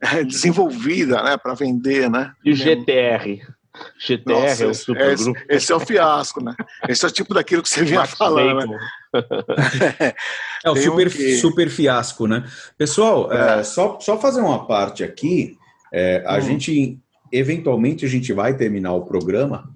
é, 0.01 0.21
desenvolvida, 0.25 1.23
né? 1.23 1.37
Para 1.37 1.53
vender, 1.53 2.09
né? 2.09 2.33
E 2.43 2.51
o 2.51 2.55
GTR. 2.55 3.55
GTR 3.99 4.33
Nossa, 4.33 4.63
é 4.63 4.67
o 4.67 4.73
supergrupo. 4.73 5.39
Esse, 5.39 5.45
esse, 5.49 5.71
é 5.71 5.75
o 5.75 5.79
fiasco, 5.79 6.43
né? 6.43 6.55
Esse 6.87 7.05
é 7.05 7.07
o 7.07 7.11
tipo 7.11 7.33
daquilo 7.33 7.63
que 7.63 7.69
você 7.69 7.83
vinha 7.83 8.05
falando. 8.05 8.67
Né? 8.67 8.79
é 10.63 10.69
o 10.69 10.75
super, 10.75 11.07
um 11.07 11.09
que... 11.09 11.35
super 11.37 11.69
fiasco, 11.69 12.27
né? 12.27 12.45
Pessoal, 12.77 13.31
é. 13.31 13.59
É, 13.59 13.63
só, 13.63 13.99
só 13.99 14.19
fazer 14.19 14.41
uma 14.41 14.65
parte 14.65 15.03
aqui. 15.03 15.57
É, 15.93 16.23
a 16.25 16.37
hum. 16.37 16.41
gente, 16.41 16.99
eventualmente, 17.31 18.05
a 18.05 18.09
gente 18.09 18.33
vai 18.33 18.55
terminar 18.55 18.93
o 18.93 19.05
programa. 19.05 19.69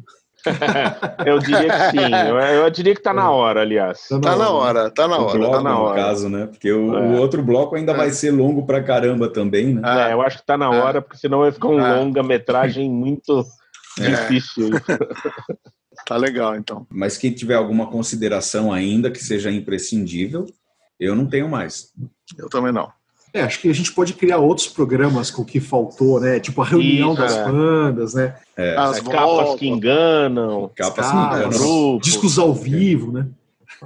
eu 1.26 1.40
diria 1.40 1.70
que 1.70 1.92
sim. 1.92 2.14
Eu, 2.28 2.38
eu 2.38 2.70
diria 2.70 2.94
que 2.94 3.00
está 3.00 3.14
na 3.14 3.30
hora, 3.30 3.62
aliás. 3.62 4.08
Tá 4.08 4.18
na, 4.18 4.38
tá 4.38 4.50
hora, 4.50 4.92
tá 4.92 5.08
na 5.08 5.18
hora. 5.18 5.38
Bloco, 5.38 5.56
tá 5.56 5.62
na 5.62 5.80
hora. 5.80 6.02
no 6.02 6.08
caso, 6.08 6.30
né? 6.30 6.46
Porque 6.48 6.72
o, 6.72 6.92
o 6.92 7.16
é. 7.16 7.20
outro 7.20 7.44
bloco 7.44 7.76
ainda 7.76 7.94
vai 7.94 8.08
é. 8.08 8.12
ser 8.12 8.32
longo 8.32 8.66
pra 8.66 8.82
caramba 8.82 9.28
também, 9.30 9.74
né? 9.74 9.82
É, 10.10 10.14
eu 10.14 10.22
acho 10.22 10.38
que 10.38 10.44
está 10.44 10.58
na 10.58 10.70
hora, 10.70 11.02
porque 11.02 11.18
senão 11.18 11.40
vai 11.40 11.52
ficar 11.52 11.68
um 11.68 11.78
longa-metragem 11.78 12.90
muito 12.90 13.40
é. 13.40 13.59
Difícil. 14.04 14.70
tá 16.06 16.18
legal, 16.18 16.56
então. 16.56 16.86
Mas 16.90 17.18
quem 17.18 17.32
tiver 17.32 17.56
alguma 17.56 17.88
consideração 17.88 18.72
ainda 18.72 19.12
que 19.12 19.24
seja 19.24 19.52
imprescindível, 19.52 20.46
eu 21.00 21.16
não 21.16 21.26
tenho 21.26 21.50
mais. 21.50 21.92
Eu 22.38 22.50
também 22.50 22.72
não. 22.72 22.92
É, 23.34 23.42
acho 23.42 23.60
que 23.62 23.70
a 23.70 23.74
gente 23.74 23.92
pode 23.92 24.14
criar 24.14 24.38
outros 24.38 24.68
programas 24.68 25.30
com 25.30 25.44
o 25.44 25.46
que 25.46 25.60
faltou, 25.60 26.20
né? 26.20 26.40
Tipo 26.40 26.64
a 26.64 26.66
reunião 26.66 27.14
Isso, 27.14 27.22
das 27.22 27.38
é. 27.38 27.46
bandas, 27.46 28.14
né? 28.16 28.36
É. 28.58 28.76
As 28.76 28.98
é, 28.98 29.02
capas 29.02 29.60
que 29.60 29.68
enganam. 29.68 30.72
Capas, 30.76 31.06
capas 31.06 31.12
que 31.12 31.18
enganam. 31.18 32.00
Discos 32.00 32.40
ao 32.40 32.54
vivo, 32.54 33.12
né? 33.12 33.28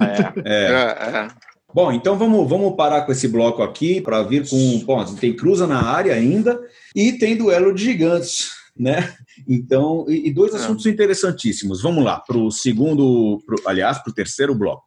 É. 0.00 0.40
é. 0.44 0.72
é. 0.72 1.16
é. 1.18 1.28
Bom, 1.74 1.90
então 1.90 2.16
vamos, 2.16 2.48
vamos 2.48 2.76
parar 2.76 3.02
com 3.02 3.10
esse 3.10 3.26
bloco 3.26 3.62
aqui 3.62 4.00
para 4.00 4.22
vir 4.22 4.48
com. 4.48 4.78
Bom, 4.86 5.04
tem 5.16 5.34
Cruza 5.34 5.66
na 5.66 5.82
área 5.82 6.14
ainda 6.14 6.60
e 6.94 7.12
tem 7.12 7.36
duelo 7.36 7.74
de 7.74 7.84
gigantes 7.84 8.52
né? 8.76 9.14
Então, 9.48 10.04
e, 10.08 10.28
e 10.28 10.32
dois 10.32 10.52
é. 10.52 10.56
assuntos 10.56 10.86
interessantíssimos. 10.86 11.82
Vamos 11.82 12.04
lá, 12.04 12.20
para 12.20 12.38
o 12.38 12.50
segundo, 12.50 13.42
pro, 13.46 13.56
aliás, 13.66 13.98
para 13.98 14.10
o 14.10 14.14
terceiro 14.14 14.54
bloco. 14.54 14.84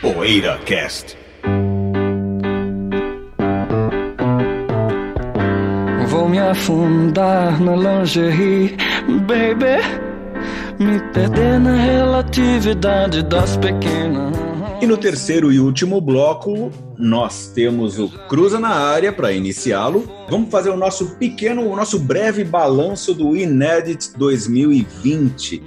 Poeira 0.00 0.58
Cast. 0.64 1.16
Vou 6.08 6.28
me 6.28 6.38
afundar 6.38 7.60
na 7.60 7.76
lingerie, 7.76 8.76
baby. 9.26 9.80
Me 10.78 10.98
perder 11.12 11.60
na 11.60 11.74
relatividade 11.74 13.22
das 13.24 13.56
pequenas. 13.58 14.34
E 14.80 14.86
no 14.86 14.96
terceiro 14.96 15.52
e 15.52 15.60
último 15.60 16.00
bloco, 16.00 16.72
nós 17.00 17.50
temos 17.54 17.98
o 17.98 18.08
Cruza 18.28 18.60
na 18.60 18.68
área 18.68 19.12
para 19.12 19.32
iniciá-lo. 19.32 20.08
Vamos 20.28 20.50
fazer 20.50 20.70
o 20.70 20.76
nosso 20.76 21.16
pequeno, 21.16 21.66
o 21.66 21.74
nosso 21.74 21.98
breve 21.98 22.44
balanço 22.44 23.14
do 23.14 23.36
Inédit 23.36 24.16
2020. 24.16 25.62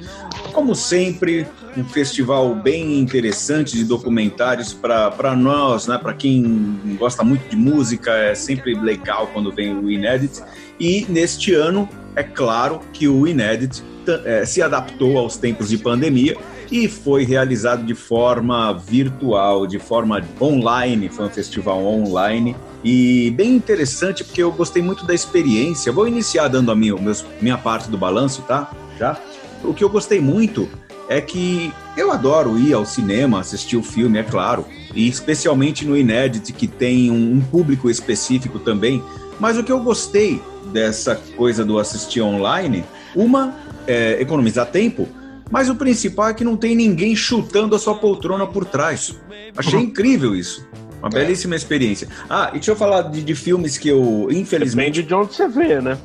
Como 0.54 0.76
sempre, 0.76 1.48
um 1.76 1.84
festival 1.84 2.54
bem 2.54 3.00
interessante 3.00 3.76
de 3.76 3.84
documentários 3.84 4.74
para 4.74 5.36
nós, 5.36 5.88
né? 5.88 5.98
para 5.98 6.14
quem 6.14 6.80
gosta 6.98 7.24
muito 7.24 7.50
de 7.50 7.56
música, 7.56 8.12
é 8.12 8.36
sempre 8.36 8.80
legal 8.80 9.28
quando 9.34 9.52
vem 9.52 9.76
o 9.76 9.90
Inédit. 9.90 10.42
E 10.80 11.06
neste 11.10 11.54
ano, 11.54 11.90
é 12.16 12.24
claro 12.24 12.80
que 12.94 13.08
o 13.08 13.28
Inédit 13.28 13.84
é, 14.26 14.46
se 14.46 14.62
adaptou 14.62 15.18
aos 15.18 15.38
tempos 15.38 15.70
de 15.70 15.78
pandemia 15.78 16.38
e 16.74 16.88
foi 16.88 17.24
realizado 17.24 17.86
de 17.86 17.94
forma 17.94 18.74
virtual, 18.74 19.68
de 19.68 19.78
forma 19.78 20.20
online, 20.42 21.08
foi 21.08 21.28
um 21.28 21.30
festival 21.30 21.86
online 21.86 22.56
e 22.84 23.30
bem 23.30 23.56
interessante 23.56 24.24
porque 24.24 24.42
eu 24.42 24.52
gostei 24.52 24.82
muito 24.82 25.06
da 25.06 25.14
experiência. 25.14 25.92
Vou 25.92 26.08
iniciar 26.08 26.48
dando 26.48 26.72
a 26.72 26.76
minha, 26.76 26.96
minha 27.40 27.60
parte 27.60 27.92
do 27.92 27.96
balanço, 27.96 28.42
tá? 28.42 28.72
Já. 28.98 29.16
O 29.64 29.72
que 29.72 29.84
eu 29.84 29.90
gostei 29.90 30.20
muito 30.20 30.68
é 31.08 31.22
que 31.22 31.72
eu 31.96 32.12
adoro 32.12 32.58
ir 32.58 32.74
ao 32.74 32.88
cinema, 32.88 33.40
assistir 33.40 33.78
o 33.78 33.84
filme, 33.84 34.18
é 34.18 34.24
claro, 34.24 34.66
e 34.96 35.08
especialmente 35.08 35.86
no 35.86 35.96
Inédit, 35.96 36.52
que 36.54 36.66
tem 36.66 37.12
um, 37.12 37.40
público 37.40 37.88
específico 37.88 38.58
também. 38.58 39.04
Mas 39.40 39.60
o 39.60 39.64
que 39.64 39.72
eu 39.72 39.80
gostei 39.80 40.42
dessa 40.72 41.16
coisa 41.38 41.64
do 41.64 41.78
assistir 41.78 42.22
online, 42.22 42.84
uma, 43.16 43.54
é 43.86 44.20
economizar 44.20 44.66
tempo, 44.66 45.08
mas 45.54 45.70
o 45.70 45.76
principal 45.76 46.30
é 46.30 46.34
que 46.34 46.44
não 46.44 46.58
tem 46.58 46.76
ninguém 46.76 47.16
chutando 47.16 47.76
a 47.76 47.80
sua 47.80 47.94
poltrona 47.94 48.48
por 48.48 48.66
trás. 48.66 49.16
Achei 49.56 49.78
uhum. 49.78 49.86
incrível 49.86 50.36
isso. 50.36 50.68
Uma 51.00 51.10
é. 51.10 51.12
belíssima 51.12 51.56
experiência. 51.56 52.08
Ah, 52.28 52.48
e 52.50 52.54
deixa 52.54 52.72
eu 52.72 52.76
falar 52.76 53.04
de, 53.04 53.22
de 53.22 53.36
filmes 53.36 53.78
que 53.78 53.88
eu, 53.88 54.30
infelizmente. 54.32 55.04
Depende 55.04 55.08
de 55.08 55.14
onde 55.14 55.36
você 55.36 55.48
vê, 55.48 55.80
né? 55.80 56.00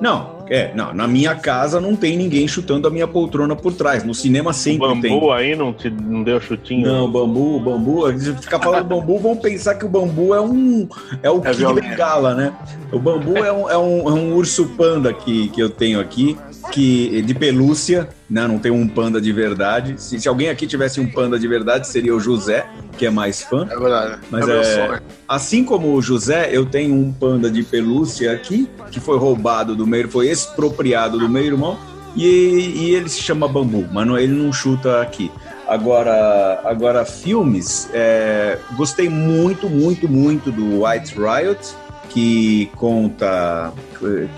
não, 0.00 0.44
é, 0.48 0.72
não, 0.72 0.94
na 0.94 1.08
minha 1.08 1.34
casa 1.34 1.80
não 1.80 1.96
tem 1.96 2.16
ninguém 2.16 2.46
chutando 2.46 2.86
a 2.86 2.90
minha 2.92 3.08
poltrona 3.08 3.56
por 3.56 3.72
trás. 3.72 4.04
No 4.04 4.14
cinema 4.14 4.52
sempre 4.52 4.86
o 4.86 4.90
bambu 4.90 5.02
tem. 5.02 5.12
Bambu 5.12 5.32
aí 5.32 5.56
não, 5.56 5.72
te, 5.72 5.90
não 5.90 6.22
deu 6.22 6.40
chutinho? 6.40 6.86
Não, 6.86 7.10
bambu, 7.10 7.58
bambu. 7.58 8.16
Se 8.16 8.32
ficar 8.34 8.60
falando 8.60 8.84
bambu, 8.84 9.18
vão 9.18 9.36
pensar 9.36 9.74
que 9.74 9.84
o 9.84 9.88
bambu 9.88 10.32
é 10.32 10.40
um. 10.40 10.88
É 11.24 11.28
o 11.28 11.42
é 11.44 11.50
Kid 11.50 11.74
Bengala, 11.74 12.36
né? 12.36 12.52
O 12.92 13.00
bambu 13.00 13.36
é 13.36 13.52
um, 13.52 13.68
é 13.68 13.76
um, 13.76 14.08
é 14.08 14.12
um 14.12 14.34
urso 14.36 14.66
panda 14.76 15.12
que, 15.12 15.48
que 15.48 15.60
eu 15.60 15.68
tenho 15.68 15.98
aqui 15.98 16.38
que 16.76 17.22
de 17.22 17.34
pelúcia, 17.34 18.06
né? 18.28 18.46
Não 18.46 18.58
tem 18.58 18.70
um 18.70 18.86
panda 18.86 19.18
de 19.18 19.32
verdade. 19.32 19.94
Se, 19.96 20.20
se, 20.20 20.28
alguém 20.28 20.50
aqui 20.50 20.66
tivesse 20.66 21.00
um 21.00 21.10
panda 21.10 21.38
de 21.38 21.48
verdade, 21.48 21.88
seria 21.88 22.14
o 22.14 22.20
José, 22.20 22.66
que 22.98 23.06
é 23.06 23.10
mais 23.10 23.40
fã. 23.40 23.66
É 23.70 23.74
verdade. 23.74 24.18
Mas 24.30 24.46
é, 24.46 24.80
é 24.80 25.00
assim 25.26 25.64
como 25.64 25.94
o 25.94 26.02
José, 26.02 26.50
eu 26.52 26.66
tenho 26.66 26.94
um 26.94 27.10
panda 27.10 27.50
de 27.50 27.62
pelúcia 27.62 28.30
aqui 28.30 28.68
que 28.90 29.00
foi 29.00 29.16
roubado 29.16 29.74
do 29.74 29.86
meio, 29.86 30.06
foi 30.06 30.28
expropriado 30.28 31.18
do 31.18 31.30
meu 31.30 31.42
irmão 31.42 31.78
e, 32.14 32.26
e 32.26 32.94
ele 32.94 33.08
se 33.08 33.22
chama 33.22 33.48
Bambu, 33.48 33.88
mas 33.90 34.06
não, 34.06 34.18
ele 34.18 34.34
não 34.34 34.52
chuta 34.52 35.00
aqui. 35.00 35.32
Agora, 35.66 36.60
agora 36.62 37.06
filmes, 37.06 37.88
é, 37.94 38.58
gostei 38.76 39.08
muito, 39.08 39.70
muito, 39.70 40.06
muito 40.06 40.52
do 40.52 40.84
White 40.84 41.14
Riot, 41.14 41.74
que 42.10 42.70
conta 42.76 43.72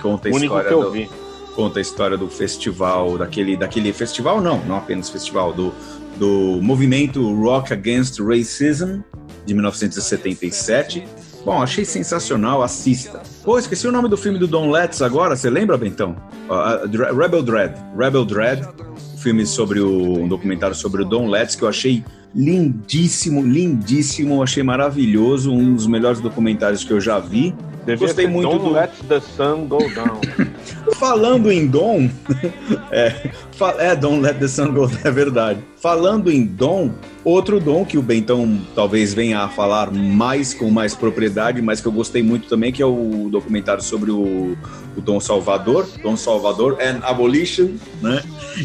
conta 0.01 0.29
a 0.29 0.31
história 0.31 0.71
do, 0.71 0.91
vi 0.93 1.11
conta 1.59 1.81
a 1.81 1.83
história 1.83 2.17
do 2.17 2.29
festival, 2.29 3.19
daquele, 3.19 3.57
daquele 3.57 3.93
festival, 3.93 4.41
não, 4.41 4.65
não 4.65 4.77
apenas 4.77 5.11
festival, 5.11 5.53
do, 5.53 5.75
do 6.17 6.63
movimento 6.63 7.35
Rock 7.35 7.73
Against 7.73 8.21
Racism, 8.21 9.01
de 9.45 9.55
1977. 9.55 11.05
Bom, 11.45 11.61
achei 11.61 11.85
sensacional, 11.85 12.63
assista. 12.63 13.25
Pô, 13.43 13.59
esqueci 13.59 13.89
o 13.89 13.91
nome 13.91 14.09
do 14.09 14.17
filme 14.17 14.39
do 14.39 14.47
Don 14.47 14.71
Letts 14.71 15.03
agora, 15.03 15.35
você 15.35 15.51
lembra, 15.51 15.77
Bentão? 15.77 16.15
Uh, 16.49 16.87
uh, 16.87 17.17
Rebel 17.17 17.43
Dread. 17.43 17.75
Rebel 17.99 18.25
Dread, 18.25 18.63
filme 19.21 19.45
sobre 19.45 19.81
o, 19.81 20.17
um 20.17 20.29
documentário 20.29 20.77
sobre 20.77 21.03
o 21.03 21.05
Don 21.05 21.27
Letts, 21.27 21.57
que 21.57 21.65
eu 21.65 21.69
achei 21.69 22.05
lindíssimo, 22.33 23.43
lindíssimo, 23.43 24.45
achei 24.45 24.63
maravilhoso, 24.63 25.51
um 25.53 25.75
dos 25.75 25.89
melhores 25.89 26.21
documentários 26.21 26.85
que 26.85 26.93
eu 26.93 27.01
já 27.01 27.19
vi. 27.19 27.53
Devia 27.89 28.07
Gostei 28.07 28.27
muito 28.27 28.51
Don't 28.51 28.65
do... 28.65 28.75
Let 28.75 28.91
the 29.09 29.19
Sun 29.19 29.67
Go 29.67 29.79
Down. 29.95 30.21
Falando 30.97 31.51
em 31.51 31.67
Dom, 31.67 32.11
é, 32.93 33.31
é, 33.79 33.97
Don't 33.97 34.21
Let 34.21 34.39
the 34.39 34.49
Sun 34.49 34.75
Go, 34.75 34.91
é 35.03 35.11
verdade. 35.11 35.61
Falando 35.81 36.31
em 36.31 36.45
Dom, 36.45 36.91
outro 37.25 37.61
Dom 37.61 37.85
que 37.85 37.97
o 37.97 38.03
Bentão 38.03 38.61
talvez 38.75 39.15
venha 39.15 39.41
a 39.41 39.49
falar 39.49 39.93
mais 39.93 40.53
com 40.53 40.71
mais 40.71 40.95
propriedade, 40.95 41.63
mas 41.63 41.81
que 41.81 41.87
eu 41.87 41.93
gostei 41.93 42.23
muito 42.23 42.49
também, 42.49 42.73
que 42.73 42.83
é 42.83 42.87
o 42.87 43.29
documentário 43.31 43.83
sobre 43.83 44.11
o, 44.11 44.57
o 44.97 45.01
Dom 45.01 45.21
Salvador, 45.21 45.87
Dom 46.03 46.17
Salvador 46.17 46.79
and 46.81 47.01
Abolition, 47.05 47.71
né? 48.03 48.23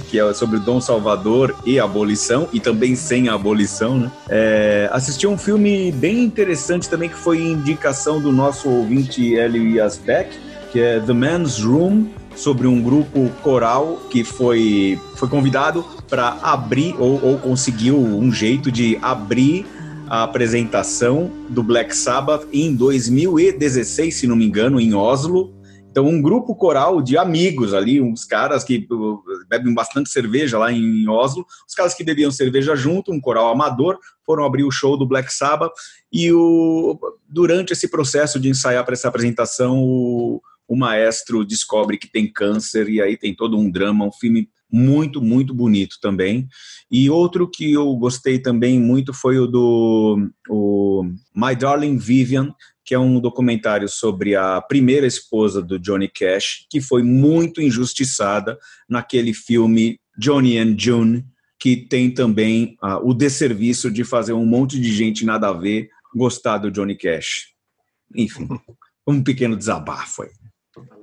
Que 0.09 0.19
é 0.19 0.33
sobre 0.33 0.57
o 0.57 0.59
Dom 0.59 0.81
Salvador 0.81 1.55
e 1.65 1.79
abolição, 1.79 2.49
e 2.51 2.59
também 2.59 2.95
sem 2.95 3.29
abolição, 3.29 3.97
né? 3.97 4.11
É, 4.27 4.89
assisti 4.91 5.27
um 5.27 5.37
filme 5.37 5.91
bem 5.91 6.23
interessante 6.23 6.89
também, 6.89 7.09
que 7.09 7.17
foi 7.17 7.39
indicação 7.39 8.19
do 8.19 8.31
nosso 8.31 8.69
ouvinte 8.69 9.12
Elio 9.21 9.83
Asbeck, 9.83 10.37
que 10.71 10.79
é 10.79 10.99
The 10.99 11.13
Man's 11.13 11.59
Room, 11.59 12.07
sobre 12.35 12.67
um 12.67 12.81
grupo 12.81 13.29
coral 13.41 13.99
que 14.09 14.23
foi, 14.23 14.99
foi 15.15 15.29
convidado 15.29 15.85
para 16.09 16.37
abrir 16.41 16.95
ou, 16.97 17.23
ou 17.23 17.37
conseguiu 17.37 17.97
um 17.97 18.31
jeito 18.31 18.71
de 18.71 18.97
abrir 19.01 19.65
a 20.07 20.23
apresentação 20.23 21.31
do 21.49 21.63
Black 21.63 21.95
Sabbath 21.95 22.47
em 22.51 22.75
2016, 22.75 24.15
se 24.15 24.27
não 24.27 24.35
me 24.35 24.45
engano, 24.45 24.79
em 24.79 24.93
Oslo. 24.93 25.53
Então, 25.93 26.07
um 26.07 26.19
grupo 26.19 26.55
coral 26.55 27.03
de 27.03 27.19
amigos 27.19 27.71
ali, 27.71 28.01
uns 28.01 28.25
caras 28.25 28.63
que 28.63 28.87
uh, 28.91 29.21
bebem 29.47 29.75
bastante 29.75 30.09
cerveja 30.09 30.57
lá 30.57 30.71
em 30.71 31.07
Oslo, 31.07 31.45
os 31.69 31.75
caras 31.75 31.93
que 31.93 32.03
bebiam 32.03 32.31
cerveja 32.31 32.75
junto, 32.75 33.11
um 33.11 33.21
coral 33.21 33.51
amador, 33.51 33.99
foram 34.25 34.43
abrir 34.43 34.63
o 34.63 34.71
show 34.71 34.97
do 34.97 35.05
Black 35.05 35.31
Sabbath 35.31 35.71
e 36.11 36.31
o, 36.33 36.99
durante 37.29 37.73
esse 37.73 37.87
processo 37.87 38.39
de 38.39 38.49
ensaiar 38.49 38.83
para 38.83 38.95
essa 38.95 39.07
apresentação, 39.07 39.83
o, 39.83 40.41
o 40.67 40.75
maestro 40.75 41.45
descobre 41.45 41.99
que 41.99 42.11
tem 42.11 42.25
câncer 42.25 42.89
e 42.89 42.99
aí 42.99 43.15
tem 43.15 43.35
todo 43.35 43.55
um 43.55 43.69
drama, 43.69 44.03
um 44.03 44.11
filme 44.11 44.49
muito, 44.71 45.21
muito 45.21 45.53
bonito 45.53 45.97
também. 46.01 46.47
E 46.89 47.07
outro 47.07 47.47
que 47.47 47.71
eu 47.71 47.95
gostei 47.97 48.39
também 48.39 48.79
muito 48.79 49.13
foi 49.13 49.37
o 49.37 49.45
do 49.45 50.27
o 50.49 51.03
My 51.35 51.55
Darling 51.55 51.97
Vivian, 51.97 52.51
que 52.85 52.93
é 52.93 52.99
um 52.99 53.19
documentário 53.19 53.87
sobre 53.87 54.35
a 54.35 54.61
primeira 54.61 55.07
esposa 55.07 55.61
do 55.61 55.79
Johnny 55.79 56.09
Cash, 56.09 56.65
que 56.69 56.81
foi 56.81 57.01
muito 57.03 57.61
injustiçada 57.61 58.57
naquele 58.89 59.33
filme 59.33 59.99
Johnny 60.17 60.57
and 60.57 60.75
June, 60.77 61.25
que 61.59 61.77
tem 61.77 62.11
também 62.11 62.77
uh, 62.83 63.07
o 63.07 63.13
desserviço 63.13 63.89
de 63.89 64.03
fazer 64.03 64.33
um 64.33 64.45
monte 64.45 64.79
de 64.79 64.91
gente 64.91 65.25
nada 65.25 65.49
a 65.49 65.53
ver 65.53 65.89
gostar 66.13 66.57
do 66.57 66.69
Johnny 66.69 66.95
Cash. 66.95 67.53
Enfim, 68.15 68.47
um 69.07 69.23
pequeno 69.23 69.55
desabafo 69.55 70.23
aí. 70.23 70.29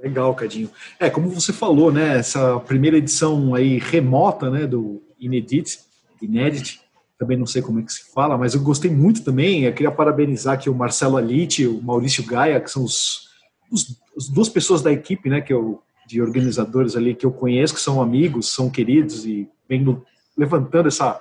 Legal, 0.02 0.35
Cadinho. 0.35 0.70
É, 0.98 1.09
como 1.09 1.31
você 1.31 1.52
falou, 1.52 1.93
né, 1.93 2.19
essa 2.19 2.59
primeira 2.61 2.98
edição 2.98 3.55
aí 3.55 3.78
remota, 3.78 4.51
né, 4.51 4.66
do 4.66 5.02
Inedit, 5.19 5.78
Inedit, 6.20 6.81
também 7.20 7.36
não 7.36 7.44
sei 7.44 7.60
como 7.60 7.78
é 7.78 7.82
que 7.82 7.92
se 7.92 8.10
fala, 8.14 8.38
mas 8.38 8.55
eu 8.55 8.62
gostei 8.62 8.90
muito 8.90 9.22
também, 9.22 9.64
eu 9.64 9.74
queria 9.74 9.92
parabenizar 9.92 10.55
aqui 10.55 10.70
o 10.70 10.74
Marcelo 10.74 11.18
Alite, 11.18 11.66
o 11.66 11.82
Maurício 11.82 12.24
Gaia, 12.24 12.59
que 12.59 12.70
são 12.70 12.82
os, 12.82 13.28
os, 13.70 14.01
as 14.16 14.26
duas 14.26 14.48
pessoas 14.48 14.80
da 14.80 14.90
equipe, 14.90 15.28
né, 15.28 15.42
que 15.42 15.52
eu, 15.52 15.82
de 16.09 16.22
organizadores 16.22 16.97
ali 16.97 17.14
que 17.14 17.26
eu 17.26 17.30
conheço, 17.30 17.74
que 17.74 17.80
são 17.80 18.01
amigos, 18.01 18.55
são 18.55 18.70
queridos 18.70 19.26
e 19.26 19.47
vem 19.68 20.02
levantando 20.34 20.88
essa 20.88 21.20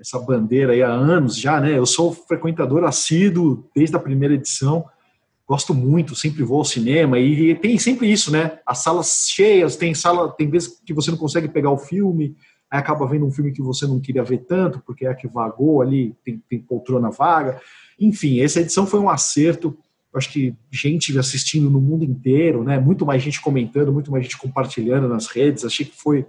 essa 0.00 0.18
bandeira 0.18 0.72
aí 0.72 0.82
há 0.82 0.88
anos 0.88 1.36
já, 1.36 1.60
né? 1.60 1.76
Eu 1.76 1.84
sou 1.84 2.10
frequentador 2.10 2.84
assíduo 2.84 3.68
desde 3.76 3.94
a 3.94 4.00
primeira 4.00 4.32
edição, 4.32 4.86
gosto 5.46 5.74
muito, 5.74 6.16
sempre 6.16 6.42
vou 6.42 6.56
ao 6.56 6.64
cinema 6.64 7.18
e 7.18 7.54
tem 7.56 7.78
sempre 7.78 8.10
isso, 8.10 8.32
né? 8.32 8.58
As 8.64 8.78
salas 8.78 9.26
cheias, 9.28 9.76
tem 9.76 9.92
sala, 9.92 10.30
tem 10.30 10.48
vezes 10.48 10.80
que 10.86 10.94
você 10.94 11.10
não 11.10 11.18
consegue 11.18 11.48
pegar 11.48 11.70
o 11.70 11.76
filme, 11.76 12.34
aí 12.70 12.78
acaba 12.78 13.06
vendo 13.06 13.26
um 13.26 13.30
filme 13.30 13.52
que 13.52 13.60
você 13.60 13.86
não 13.86 14.00
queria 14.00 14.22
ver 14.22 14.38
tanto, 14.38 14.80
porque 14.80 15.06
é 15.06 15.14
que 15.14 15.26
vagou 15.26 15.82
ali, 15.82 16.14
tem, 16.24 16.42
tem 16.48 16.60
poltrona 16.60 17.10
vaga. 17.10 17.60
Enfim, 17.98 18.40
essa 18.40 18.60
edição 18.60 18.86
foi 18.86 19.00
um 19.00 19.10
acerto. 19.10 19.76
Eu 20.12 20.18
acho 20.18 20.30
que 20.30 20.54
gente 20.70 21.16
assistindo 21.18 21.68
no 21.68 21.80
mundo 21.80 22.04
inteiro, 22.04 22.62
né? 22.62 22.78
Muito 22.78 23.04
mais 23.04 23.22
gente 23.22 23.40
comentando, 23.40 23.92
muito 23.92 24.10
mais 24.10 24.24
gente 24.24 24.38
compartilhando 24.38 25.08
nas 25.08 25.26
redes. 25.26 25.64
Achei 25.64 25.84
que 25.86 25.96
foi, 25.96 26.26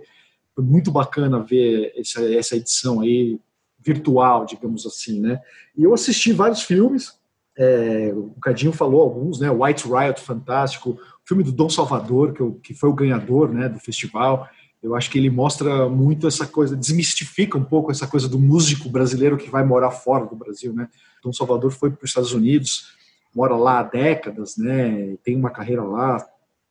foi 0.55 0.63
muito 0.63 0.91
bacana 0.91 1.39
ver 1.39 1.93
essa, 1.95 2.21
essa 2.33 2.55
edição 2.55 3.01
aí 3.01 3.39
virtual, 3.79 4.45
digamos 4.45 4.85
assim, 4.85 5.19
né? 5.19 5.39
E 5.77 5.83
eu 5.83 5.93
assisti 5.93 6.31
vários 6.31 6.61
filmes, 6.61 7.19
é, 7.57 8.11
o 8.15 8.31
Cadinho 8.41 8.71
falou 8.71 9.01
alguns, 9.01 9.39
né? 9.39 9.49
White 9.51 9.85
Riot, 9.87 10.21
fantástico. 10.21 10.91
O 10.91 11.27
filme 11.27 11.43
do 11.43 11.51
Dom 11.51 11.69
Salvador, 11.69 12.33
que, 12.33 12.41
eu, 12.41 12.53
que 12.63 12.73
foi 12.73 12.89
o 12.89 12.93
ganhador 12.93 13.51
né, 13.53 13.67
do 13.67 13.79
festival. 13.79 14.47
Eu 14.81 14.95
acho 14.95 15.09
que 15.11 15.17
ele 15.17 15.29
mostra 15.29 15.87
muito 15.87 16.27
essa 16.27 16.47
coisa, 16.47 16.75
desmistifica 16.75 17.57
um 17.57 17.63
pouco 17.63 17.91
essa 17.91 18.07
coisa 18.07 18.27
do 18.27 18.39
músico 18.39 18.89
brasileiro 18.89 19.37
que 19.37 19.49
vai 19.49 19.63
morar 19.63 19.91
fora 19.91 20.25
do 20.25 20.35
Brasil, 20.35 20.73
né? 20.73 20.89
Dom 21.23 21.31
Salvador 21.31 21.71
foi 21.71 21.91
para 21.91 22.03
os 22.03 22.09
Estados 22.09 22.33
Unidos, 22.33 22.93
mora 23.33 23.55
lá 23.55 23.79
há 23.79 23.83
décadas, 23.83 24.57
né? 24.57 25.15
Tem 25.23 25.35
uma 25.35 25.51
carreira 25.51 25.83
lá, 25.83 26.25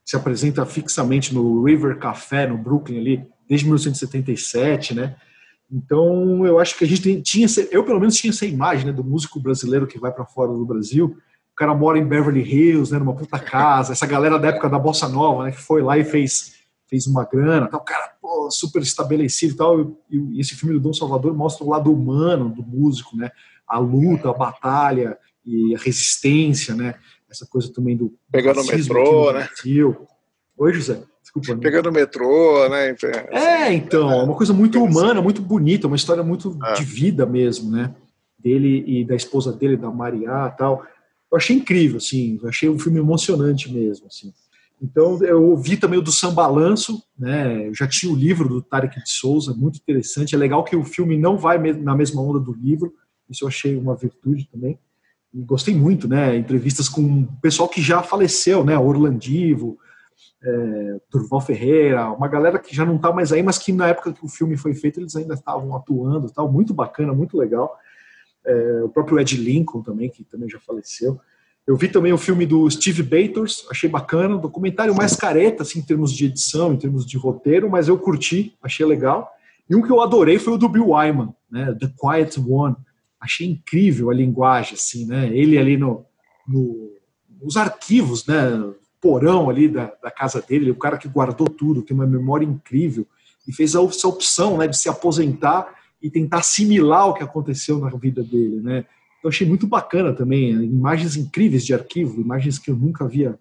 se 0.05 0.17
apresenta 0.17 0.67
fixamente 0.67 1.33
no 1.33 1.63
River 1.63 1.99
Café, 1.99 2.47
no 2.47 2.59
Brooklyn 2.59 2.99
ali, 2.99 3.27
desde 3.49 3.67
1977, 3.67 4.95
né? 4.95 5.17
Então, 5.71 6.45
eu 6.45 6.59
acho 6.59 6.77
que 6.77 6.85
a 6.85 6.87
gente 6.87 7.23
tinha, 7.23 7.47
eu 7.71 7.85
pelo 7.85 8.01
menos 8.01 8.17
tinha 8.17 8.33
essa 8.33 8.45
imagem 8.45 8.87
né, 8.87 8.93
do 8.93 9.05
músico 9.05 9.39
brasileiro 9.39 9.87
que 9.87 10.01
vai 10.01 10.11
para 10.11 10.25
fora 10.25 10.51
do 10.51 10.67
Brasil. 10.67 11.17
O 11.53 11.55
cara 11.55 11.73
mora 11.75 11.97
em 11.97 12.05
Beverly 12.05 12.43
Hills, 12.43 12.93
né, 12.93 12.99
numa 12.99 13.15
puta 13.15 13.39
casa. 13.39 13.93
Essa 13.93 14.07
galera 14.07 14.37
da 14.37 14.49
época 14.49 14.69
da 14.69 14.79
Bossa 14.81 15.09
Nova, 15.09 15.45
né, 15.45 15.53
que 15.53 15.61
foi 15.61 15.81
lá 15.81 15.97
e 15.97 16.03
fez, 16.03 16.57
fez 16.91 17.07
uma 17.07 17.25
grana. 17.25 17.69
Tal. 17.69 17.81
O 17.81 17.85
cara 17.85 18.13
pô, 18.21 18.51
super 18.51 18.83
estabelecido 18.83 19.55
e 19.55 19.57
tal. 19.57 19.81
E, 20.11 20.19
e 20.35 20.41
esse 20.41 20.57
filme 20.57 20.75
do 20.75 20.81
Dom 20.81 20.93
Salvador 20.93 21.33
mostra 21.35 21.65
o 21.65 21.71
lado 21.71 21.93
humano 21.93 22.49
do 22.49 22.63
músico, 22.63 23.17
né? 23.17 23.31
A 23.67 23.79
luta, 23.79 24.29
a 24.29 24.35
batalha 24.35 25.17
e 25.47 25.75
a 25.75 25.79
resistência, 25.79 26.75
né? 26.75 26.97
Essa 27.31 27.47
coisa 27.47 27.73
também 27.73 27.97
do. 27.97 28.13
Pegando 28.31 28.61
o 28.61 28.67
metrô, 28.67 29.33
né? 29.33 29.49
Oi, 30.59 30.75
José. 30.75 31.01
Desculpa. 31.23 31.55
Né? 31.55 31.61
Pegando 31.63 31.89
o 31.89 31.93
metrô, 31.93 32.69
né? 32.69 32.97
É, 33.31 33.73
então, 33.73 34.11
é 34.11 34.23
uma 34.25 34.35
coisa 34.35 34.53
muito 34.53 34.83
humana, 34.83 35.23
muito 35.23 35.41
bonita, 35.41 35.87
uma 35.87 35.97
história 35.97 36.25
muito 36.25 36.59
é. 36.65 36.75
de 36.75 36.85
vida 36.85 37.25
mesmo, 37.25 37.71
né? 37.71 37.95
Dele 38.37 38.83
e 38.87 39.05
da 39.05 39.15
esposa 39.15 39.53
dele, 39.53 39.77
da 39.77 39.91
Maria 39.91 40.51
tal. 40.59 40.85
Eu 41.31 41.37
achei 41.37 41.55
incrível, 41.55 41.99
assim, 41.99 42.41
eu 42.43 42.49
achei 42.49 42.69
um 42.69 42.79
filme 42.79 42.99
emocionante 42.99 43.73
mesmo, 43.73 44.09
assim. 44.09 44.33
Então, 44.81 45.23
eu 45.23 45.55
vi 45.57 45.77
também 45.77 45.99
o 45.99 46.03
do 46.03 46.11
Sambalanço, 46.11 47.03
né? 47.19 47.69
Eu 47.69 47.75
já 47.75 47.87
tinha 47.87 48.11
o 48.11 48.17
livro 48.17 48.49
do 48.49 48.63
Tarek 48.63 49.03
de 49.03 49.11
Souza, 49.11 49.53
muito 49.53 49.79
interessante. 49.79 50.35
É 50.35 50.39
legal 50.39 50.65
que 50.65 50.75
o 50.75 50.85
filme 50.85 51.19
não 51.19 51.37
vai 51.37 51.59
na 51.75 51.95
mesma 51.95 52.23
onda 52.23 52.41
do 52.41 52.53
livro, 52.53 52.95
isso 53.29 53.45
eu 53.45 53.49
achei 53.49 53.77
uma 53.77 53.95
virtude 53.95 54.49
também. 54.51 54.79
E 55.35 55.43
gostei 55.43 55.75
muito, 55.75 56.09
né? 56.09 56.37
Entrevistas 56.37 56.89
com 56.89 57.27
pessoal 57.43 57.69
que 57.69 57.83
já 57.83 58.03
faleceu, 58.03 58.65
né? 58.65 58.79
Orlandivo, 58.79 59.79
é, 60.43 61.01
Ferreira, 61.45 62.11
uma 62.11 62.29
galera 62.29 62.59
que 62.59 62.75
já 62.75 62.85
não 62.85 62.97
está 62.97 63.13
mais 63.13 63.33
aí, 63.33 63.43
mas 63.43 63.59
que 63.59 63.73
na 63.73 63.89
época 63.89 64.13
que 64.13 64.25
o 64.25 64.29
filme 64.29 64.57
foi 64.57 64.75
feito 64.75 64.99
eles 64.99 65.15
ainda 65.15 65.35
estavam 65.35 65.77
atuando, 65.77 66.31
tal, 66.33 66.51
muito 66.51 66.73
bacana, 66.73 67.13
muito 67.13 67.37
legal. 67.37 67.77
É, 68.45 68.83
o 68.83 68.89
próprio 68.89 69.21
Ed 69.21 69.37
Lincoln 69.37 69.83
também, 69.83 70.09
que 70.09 70.25
também 70.25 70.49
já 70.49 70.59
faleceu. 70.59 71.21
Eu 71.71 71.77
vi 71.77 71.87
também 71.87 72.13
o 72.13 72.19
filme 72.19 72.45
do 72.45 72.69
Steve 72.69 73.01
Bators, 73.01 73.65
achei 73.71 73.89
bacana, 73.89 74.35
um 74.35 74.41
documentário 74.41 74.93
mais 74.93 75.15
careta, 75.15 75.63
assim, 75.63 75.79
em 75.79 75.83
termos 75.83 76.13
de 76.13 76.25
edição, 76.25 76.73
em 76.73 76.77
termos 76.77 77.07
de 77.07 77.17
roteiro, 77.17 77.71
mas 77.71 77.87
eu 77.87 77.97
curti, 77.97 78.57
achei 78.61 78.85
legal. 78.85 79.31
E 79.69 79.77
um 79.77 79.81
que 79.81 79.89
eu 79.89 80.01
adorei 80.01 80.37
foi 80.37 80.55
o 80.55 80.59
do 80.59 80.69
Bill 80.69 80.89
Wyman, 80.89 81.33
né, 81.49 81.73
The 81.79 81.93
Quiet 81.97 82.41
One. 82.41 82.75
Achei 83.21 83.47
incrível 83.47 84.11
a 84.11 84.15
linguagem, 84.15 84.75
assim, 84.75 85.07
né, 85.07 85.29
ele 85.33 85.57
ali 85.57 85.77
no, 85.77 86.05
no 86.45 86.91
nos 87.41 87.57
arquivos, 87.57 88.27
né, 88.27 88.51
porão 89.01 89.49
ali 89.49 89.69
da, 89.69 89.93
da 90.03 90.11
casa 90.11 90.43
dele, 90.43 90.73
o 90.73 90.77
cara 90.77 90.99
que 90.99 91.07
guardou 91.07 91.49
tudo, 91.49 91.83
tem 91.83 91.95
uma 91.95 92.05
memória 92.05 92.45
incrível 92.45 93.07
e 93.47 93.53
fez 93.53 93.77
essa 93.77 94.09
opção 94.09 94.59
né, 94.59 94.67
de 94.67 94.77
se 94.77 94.89
aposentar 94.89 95.73
e 96.03 96.11
tentar 96.11 96.39
assimilar 96.39 97.11
o 97.11 97.15
que 97.15 97.23
aconteceu 97.23 97.79
na 97.79 97.91
vida 97.91 98.25
dele. 98.25 98.61
Né? 98.61 98.85
Eu 99.23 99.29
achei 99.29 99.47
muito 99.47 99.67
bacana 99.67 100.13
também, 100.13 100.51
imagens 100.51 101.17
incríveis 101.17 101.65
de 101.65 101.75
arquivo, 101.75 102.21
imagens 102.21 102.59
que 102.59 102.71
eu 102.71 102.77
nunca 102.77 103.05
havia 103.05 103.39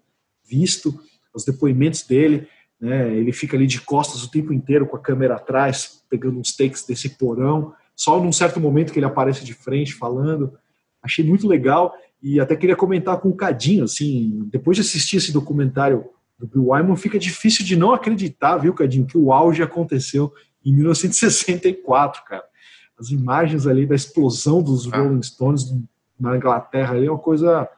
visto, 0.48 1.00
os 1.34 1.44
depoimentos 1.44 2.02
dele. 2.02 2.46
Né? 2.80 3.16
Ele 3.16 3.32
fica 3.32 3.56
ali 3.56 3.66
de 3.66 3.80
costas 3.80 4.22
o 4.22 4.30
tempo 4.30 4.52
inteiro 4.52 4.86
com 4.86 4.96
a 4.96 5.00
câmera 5.00 5.36
atrás, 5.36 6.02
pegando 6.08 6.38
uns 6.38 6.54
takes 6.54 6.84
desse 6.84 7.10
porão. 7.10 7.72
Só 7.94 8.20
num 8.20 8.32
certo 8.32 8.60
momento 8.60 8.92
que 8.92 8.98
ele 8.98 9.06
aparece 9.06 9.44
de 9.44 9.54
frente 9.54 9.94
falando. 9.94 10.52
Achei 11.02 11.24
muito 11.24 11.46
legal. 11.46 11.94
E 12.22 12.38
até 12.38 12.54
queria 12.54 12.76
comentar 12.76 13.18
com 13.18 13.30
o 13.30 13.36
Cadinho, 13.36 13.84
assim, 13.84 14.46
depois 14.50 14.76
de 14.76 14.82
assistir 14.82 15.16
esse 15.16 15.32
documentário 15.32 16.04
do 16.38 16.46
Bill 16.46 16.68
Wyman, 16.68 16.96
fica 16.96 17.18
difícil 17.18 17.64
de 17.64 17.76
não 17.76 17.92
acreditar, 17.92 18.56
viu, 18.56 18.74
Cadinho, 18.74 19.06
que 19.06 19.16
o 19.16 19.32
auge 19.32 19.62
aconteceu 19.62 20.32
em 20.64 20.74
1964, 20.74 22.22
cara. 22.24 22.44
As 23.00 23.10
imagens 23.10 23.66
ali 23.66 23.86
da 23.86 23.94
explosão 23.94 24.62
dos 24.62 24.92
ah. 24.92 24.98
Rolling 24.98 25.22
Stones 25.22 25.74
na 26.18 26.36
Inglaterra 26.36 26.94
ali 26.94 27.06
é 27.06 27.10
uma 27.10 27.18
coisa 27.18 27.68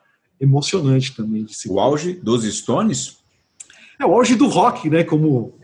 emocionante 0.41 1.15
também. 1.15 1.47
o 1.69 1.79
auge 1.79 2.15
dos 2.15 2.45
Stones? 2.45 3.19
É 3.99 4.05
o 4.05 4.13
auge 4.13 4.35
do 4.35 4.49
rock, 4.49 4.91
né? 4.91 5.05
Como, 5.05 5.55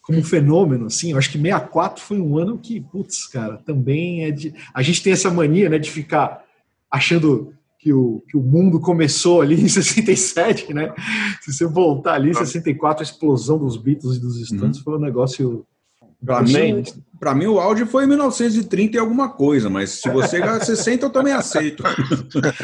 como 0.00 0.18
um 0.18 0.24
fenômeno, 0.24 0.86
assim. 0.86 1.10
Eu 1.10 1.18
acho 1.18 1.30
que 1.32 1.38
64 1.38 2.02
foi 2.02 2.20
um 2.20 2.38
ano 2.38 2.56
que, 2.56 2.80
putz, 2.80 3.26
cara, 3.26 3.56
também 3.58 4.24
é 4.24 4.30
de. 4.30 4.54
A 4.72 4.82
gente 4.82 5.02
tem 5.02 5.12
essa 5.12 5.30
mania, 5.30 5.68
né, 5.68 5.78
de 5.78 5.90
ficar 5.90 6.44
achando 6.88 7.52
que 7.78 7.92
o, 7.92 8.22
que 8.28 8.36
o 8.36 8.42
mundo 8.42 8.80
começou 8.80 9.40
ali 9.40 9.60
em 9.60 9.66
67, 9.68 10.72
né? 10.72 10.92
Se 11.40 11.52
você 11.52 11.66
voltar 11.66 12.14
ali, 12.14 12.30
em 12.30 12.34
64, 12.34 13.02
a 13.02 13.04
explosão 13.04 13.58
dos 13.58 13.76
Beatles 13.76 14.16
e 14.16 14.20
dos 14.20 14.40
Stones 14.46 14.78
uhum. 14.78 14.84
foi 14.84 14.96
um 14.96 15.00
negócio. 15.00 15.66
Para 16.24 16.42
mim, 16.42 16.84
para 17.18 17.34
mim, 17.34 17.46
o 17.46 17.58
áudio 17.58 17.86
foi 17.86 18.04
em 18.04 18.06
1930 18.06 18.96
e 18.96 19.00
alguma 19.00 19.28
coisa, 19.28 19.68
mas 19.68 19.90
se 19.90 20.08
você 20.08 20.40
60, 20.60 21.06
eu 21.06 21.10
também 21.10 21.32
aceito. 21.32 21.82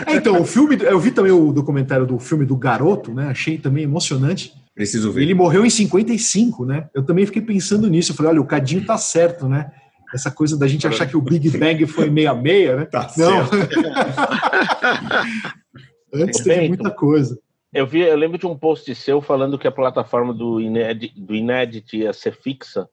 É, 0.07 0.17
então, 0.17 0.41
o 0.41 0.45
filme, 0.45 0.79
eu 0.81 1.01
vi 1.01 1.11
também 1.11 1.33
o 1.33 1.53
documentário 1.53 2.07
do 2.07 2.19
filme 2.19 2.45
do 2.45 2.57
Garoto, 2.57 3.13
né? 3.13 3.29
Achei 3.29 3.59
também 3.59 3.85
emocionante. 3.85 4.53
Preciso 4.75 5.13
ver. 5.13 5.23
Ele 5.23 5.35
morreu 5.35 5.65
em 5.65 5.71
55, 5.71 6.65
né? 6.65 6.89
Eu 6.95 7.05
também 7.05 7.27
fiquei 7.27 7.43
pensando 7.43 7.89
nisso. 7.89 8.13
Eu 8.13 8.17
falei, 8.17 8.33
olha, 8.33 8.41
o 8.41 8.47
Cadinho 8.47 8.85
tá 8.85 8.97
certo, 8.97 9.49
né? 9.49 9.71
Essa 10.13 10.31
coisa 10.31 10.57
da 10.57 10.69
gente 10.69 10.87
achar 10.87 11.07
que 11.07 11.17
o 11.17 11.21
Big 11.21 11.51
Bang 11.51 11.85
foi 11.87 12.09
meia-meia, 12.09 12.77
né? 12.77 12.85
Tá 12.85 13.11
Não. 13.17 13.41
Antes 16.15 16.45
teve 16.45 16.69
muita 16.69 16.91
coisa. 16.91 17.37
Eu, 17.73 17.87
vi, 17.87 18.03
eu 18.03 18.17
lembro 18.17 18.39
de 18.39 18.47
um 18.47 18.57
post 18.57 18.95
seu 18.95 19.21
falando 19.21 19.59
que 19.59 19.67
a 19.67 19.73
plataforma 19.73 20.33
do 20.33 20.61
Inedit, 20.61 21.21
do 21.21 21.35
Inedit 21.35 21.97
ia 21.97 22.13
ser 22.13 22.37
fixa. 22.37 22.89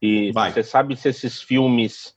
E 0.00 0.32
Vai. 0.32 0.52
você 0.52 0.62
sabe 0.62 0.96
se 0.96 1.08
esses 1.08 1.42
filmes 1.42 2.14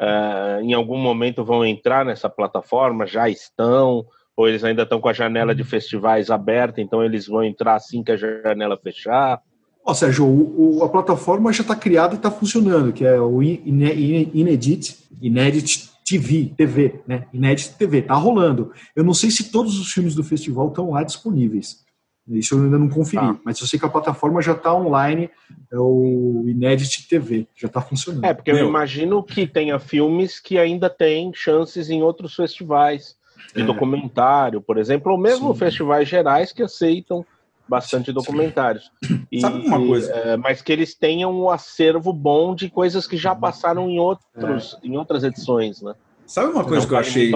uh, 0.00 0.60
em 0.62 0.72
algum 0.72 0.98
momento 0.98 1.44
vão 1.44 1.64
entrar 1.64 2.04
nessa 2.04 2.28
plataforma? 2.28 3.06
Já 3.06 3.28
estão? 3.28 4.06
Ou 4.36 4.48
eles 4.48 4.64
ainda 4.64 4.82
estão 4.82 5.00
com 5.00 5.08
a 5.08 5.12
janela 5.12 5.54
de 5.54 5.62
festivais 5.62 6.30
aberta, 6.30 6.80
então 6.80 7.04
eles 7.04 7.26
vão 7.26 7.44
entrar 7.44 7.74
assim 7.76 8.02
que 8.02 8.12
a 8.12 8.16
janela 8.16 8.76
fechar? 8.76 9.40
Ó, 9.84 9.92
oh, 9.92 9.94
Sérgio, 9.94 10.24
o, 10.24 10.78
o, 10.78 10.84
a 10.84 10.88
plataforma 10.88 11.52
já 11.52 11.62
está 11.62 11.76
criada 11.76 12.14
e 12.14 12.16
está 12.16 12.30
funcionando, 12.30 12.92
que 12.92 13.04
é 13.04 13.20
o 13.20 13.42
Inedit, 13.42 14.96
Inedit 15.20 15.90
TV, 16.04 16.52
TV, 16.56 17.00
né? 17.06 17.26
Inedit 17.32 17.74
TV, 17.74 18.02
tá 18.02 18.14
rolando. 18.14 18.72
Eu 18.96 19.04
não 19.04 19.14
sei 19.14 19.30
se 19.30 19.50
todos 19.50 19.78
os 19.78 19.92
filmes 19.92 20.14
do 20.14 20.24
festival 20.24 20.68
estão 20.68 20.90
lá 20.90 21.02
disponíveis. 21.02 21.83
Isso 22.26 22.54
eu 22.54 22.62
ainda 22.62 22.78
não 22.78 22.88
conferi, 22.88 23.24
ah. 23.24 23.36
mas 23.44 23.60
eu 23.60 23.66
sei 23.66 23.78
que 23.78 23.84
a 23.84 23.88
plataforma 23.88 24.40
já 24.40 24.52
está 24.52 24.74
online, 24.74 25.28
é 25.70 25.78
o 25.78 26.44
Inedit 26.46 27.06
TV, 27.06 27.46
já 27.54 27.66
está 27.66 27.82
funcionando. 27.82 28.24
É, 28.24 28.32
porque 28.32 28.52
Meu. 28.52 28.62
eu 28.62 28.68
imagino 28.68 29.22
que 29.22 29.46
tenha 29.46 29.78
filmes 29.78 30.40
que 30.40 30.58
ainda 30.58 30.88
têm 30.88 31.32
chances 31.34 31.90
em 31.90 32.02
outros 32.02 32.34
festivais 32.34 33.16
de 33.54 33.60
é. 33.60 33.64
documentário, 33.64 34.62
por 34.62 34.78
exemplo, 34.78 35.12
ou 35.12 35.18
mesmo 35.18 35.52
Sim. 35.52 35.58
festivais 35.58 36.08
gerais 36.08 36.50
que 36.50 36.62
aceitam 36.62 37.26
bastante 37.68 38.12
documentários. 38.12 38.90
E, 39.30 39.40
Sabe 39.40 39.66
uma 39.66 39.86
coisa? 39.86 40.12
É, 40.12 40.36
mas 40.36 40.62
que 40.62 40.72
eles 40.72 40.94
tenham 40.94 41.32
um 41.32 41.50
acervo 41.50 42.12
bom 42.12 42.54
de 42.54 42.70
coisas 42.70 43.06
que 43.06 43.16
já 43.16 43.34
passaram 43.34 43.88
em, 43.90 43.98
outros, 43.98 44.78
é. 44.82 44.86
em 44.86 44.96
outras 44.96 45.24
edições, 45.24 45.82
né? 45.82 45.94
Sabe 46.26 46.52
uma 46.52 46.64
coisa 46.64 46.80
Não 46.80 46.88
que 46.88 46.94
eu 46.94 46.98
achei. 46.98 47.32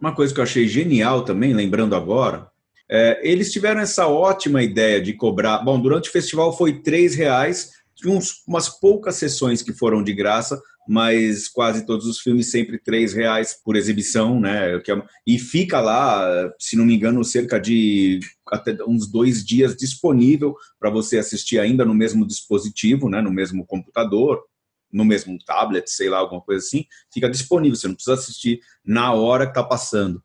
Uma 0.00 0.14
coisa 0.14 0.34
que 0.34 0.40
eu 0.40 0.44
achei 0.44 0.66
genial 0.66 1.22
também, 1.22 1.54
lembrando 1.54 1.94
agora, 1.94 2.48
é, 2.94 3.18
eles 3.22 3.50
tiveram 3.50 3.80
essa 3.80 4.06
ótima 4.06 4.62
ideia 4.62 5.00
de 5.00 5.14
cobrar. 5.14 5.60
Bom, 5.60 5.80
durante 5.80 6.10
o 6.10 6.12
festival 6.12 6.54
foi 6.54 6.82
três 6.82 7.14
reais, 7.14 7.70
uns, 8.04 8.42
umas 8.46 8.68
poucas 8.68 9.16
sessões 9.16 9.62
que 9.62 9.72
foram 9.72 10.04
de 10.04 10.12
graça, 10.12 10.60
mas 10.86 11.48
quase 11.48 11.86
todos 11.86 12.04
os 12.06 12.20
filmes 12.20 12.50
sempre 12.50 12.78
três 12.78 13.14
reais 13.14 13.56
por 13.64 13.76
exibição, 13.76 14.38
né? 14.38 14.76
É 14.76 14.82
e 15.26 15.38
fica 15.38 15.80
lá, 15.80 16.52
se 16.58 16.76
não 16.76 16.84
me 16.84 16.94
engano, 16.94 17.24
cerca 17.24 17.58
de 17.58 18.20
até 18.46 18.76
uns 18.86 19.10
dois 19.10 19.42
dias 19.42 19.74
disponível 19.74 20.54
para 20.78 20.90
você 20.90 21.16
assistir 21.16 21.58
ainda 21.58 21.86
no 21.86 21.94
mesmo 21.94 22.26
dispositivo, 22.26 23.08
né? 23.08 23.22
No 23.22 23.32
mesmo 23.32 23.64
computador, 23.64 24.42
no 24.92 25.06
mesmo 25.06 25.38
tablet, 25.46 25.88
sei 25.88 26.10
lá, 26.10 26.18
alguma 26.18 26.42
coisa 26.42 26.62
assim. 26.62 26.84
Fica 27.10 27.30
disponível, 27.30 27.74
você 27.74 27.88
não 27.88 27.94
precisa 27.94 28.14
assistir 28.14 28.60
na 28.84 29.14
hora 29.14 29.46
que 29.46 29.52
está 29.52 29.62
passando. 29.62 30.22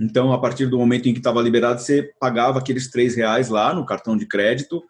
Então, 0.00 0.32
a 0.32 0.40
partir 0.40 0.66
do 0.66 0.78
momento 0.78 1.08
em 1.08 1.12
que 1.12 1.20
estava 1.20 1.42
liberado, 1.42 1.80
você 1.80 2.10
pagava 2.18 2.58
aqueles 2.58 2.90
três 2.90 3.14
reais 3.14 3.50
lá 3.50 3.74
no 3.74 3.84
cartão 3.84 4.16
de 4.16 4.26
crédito 4.26 4.82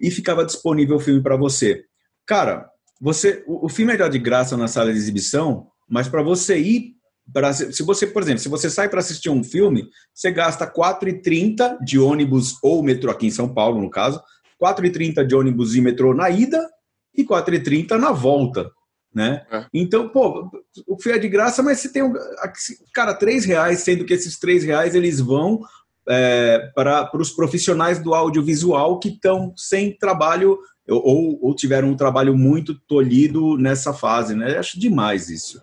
e 0.00 0.10
ficava 0.10 0.44
disponível 0.44 0.96
o 0.96 1.00
filme 1.00 1.22
para 1.22 1.36
você. 1.36 1.84
Cara, 2.26 2.68
você, 3.00 3.42
o, 3.46 3.66
o 3.66 3.68
filme 3.68 3.94
é 3.94 4.08
de 4.08 4.18
graça 4.18 4.56
na 4.56 4.68
sala 4.68 4.92
de 4.92 4.98
exibição, 4.98 5.68
mas 5.88 6.06
para 6.06 6.22
você 6.22 6.58
ir 6.58 6.92
para 7.32 7.52
se 7.52 7.82
você, 7.82 8.06
por 8.06 8.22
exemplo, 8.22 8.40
se 8.40 8.48
você 8.48 8.68
sai 8.68 8.88
para 8.88 9.00
assistir 9.00 9.30
um 9.30 9.44
filme, 9.44 9.88
você 10.12 10.30
gasta 10.30 10.66
4,30 10.66 11.78
de 11.82 11.98
ônibus 11.98 12.56
ou 12.62 12.82
metrô 12.82 13.10
aqui 13.10 13.26
em 13.26 13.30
São 13.30 13.52
Paulo, 13.52 13.80
no 13.80 13.88
caso, 13.88 14.20
4,30 14.62 15.24
de 15.24 15.34
ônibus 15.34 15.74
e 15.74 15.80
metrô 15.80 16.12
na 16.14 16.28
ida 16.30 16.68
e 17.16 17.24
4,30 17.24 17.92
na 17.92 18.12
volta, 18.12 18.70
né? 19.14 19.44
É. 19.50 19.66
Então, 19.72 20.08
pô, 20.08 20.50
o 20.86 21.00
filme 21.00 21.18
é 21.18 21.20
de 21.20 21.28
graça, 21.28 21.62
mas 21.62 21.80
você 21.80 21.92
tem 21.92 22.02
um, 22.02 22.12
cara, 22.94 23.14
três 23.14 23.44
reais, 23.44 23.80
sendo 23.80 24.04
que 24.04 24.14
esses 24.14 24.38
três 24.38 24.64
reais 24.64 24.94
eles 24.94 25.20
vão 25.20 25.60
é, 26.08 26.70
para 26.74 27.10
os 27.14 27.30
profissionais 27.30 27.98
do 27.98 28.14
audiovisual 28.14 28.98
que 28.98 29.08
estão 29.08 29.52
sem 29.56 29.96
trabalho 29.96 30.58
ou, 30.88 31.38
ou 31.40 31.54
tiveram 31.54 31.88
um 31.88 31.96
trabalho 31.96 32.36
muito 32.36 32.74
tolhido 32.74 33.56
nessa 33.56 33.92
fase, 33.92 34.34
né? 34.34 34.54
Eu 34.54 34.60
acho 34.60 34.78
demais 34.80 35.28
isso. 35.28 35.62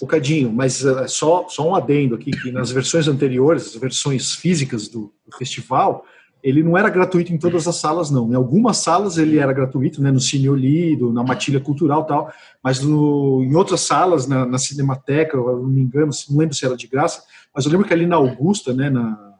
Um 0.00 0.06
bocadinho, 0.06 0.52
mas 0.52 0.82
uh, 0.84 1.06
só, 1.06 1.46
só 1.48 1.68
um 1.68 1.74
adendo 1.74 2.14
aqui, 2.14 2.30
que 2.30 2.50
nas 2.50 2.70
versões 2.70 3.08
anteriores, 3.08 3.66
as 3.66 3.74
versões 3.74 4.32
físicas 4.32 4.88
do, 4.88 5.12
do, 5.26 5.36
festival, 5.36 6.06
ele 6.46 6.62
não 6.62 6.78
era 6.78 6.88
gratuito 6.88 7.32
em 7.32 7.38
todas 7.38 7.66
as 7.66 7.74
salas, 7.74 8.08
não. 8.08 8.30
Em 8.30 8.36
algumas 8.36 8.76
salas 8.76 9.18
ele 9.18 9.36
era 9.36 9.52
gratuito, 9.52 10.00
né, 10.00 10.12
no 10.12 10.20
Cine 10.20 10.48
Olido, 10.48 11.12
na 11.12 11.24
Matilha 11.24 11.58
Cultural 11.58 12.04
tal, 12.04 12.32
mas 12.62 12.80
no, 12.80 13.42
em 13.42 13.52
outras 13.56 13.80
salas, 13.80 14.28
na, 14.28 14.46
na 14.46 14.56
Cinemateca, 14.56 15.36
eu 15.36 15.56
não 15.56 15.68
me 15.68 15.80
engano, 15.80 16.12
não 16.30 16.38
lembro 16.38 16.54
se 16.54 16.64
era 16.64 16.76
de 16.76 16.86
graça, 16.86 17.24
mas 17.52 17.64
eu 17.64 17.72
lembro 17.72 17.84
que 17.84 17.92
ali 17.92 18.06
na 18.06 18.14
Augusta, 18.14 18.72
né, 18.72 18.88
na, 18.88 19.34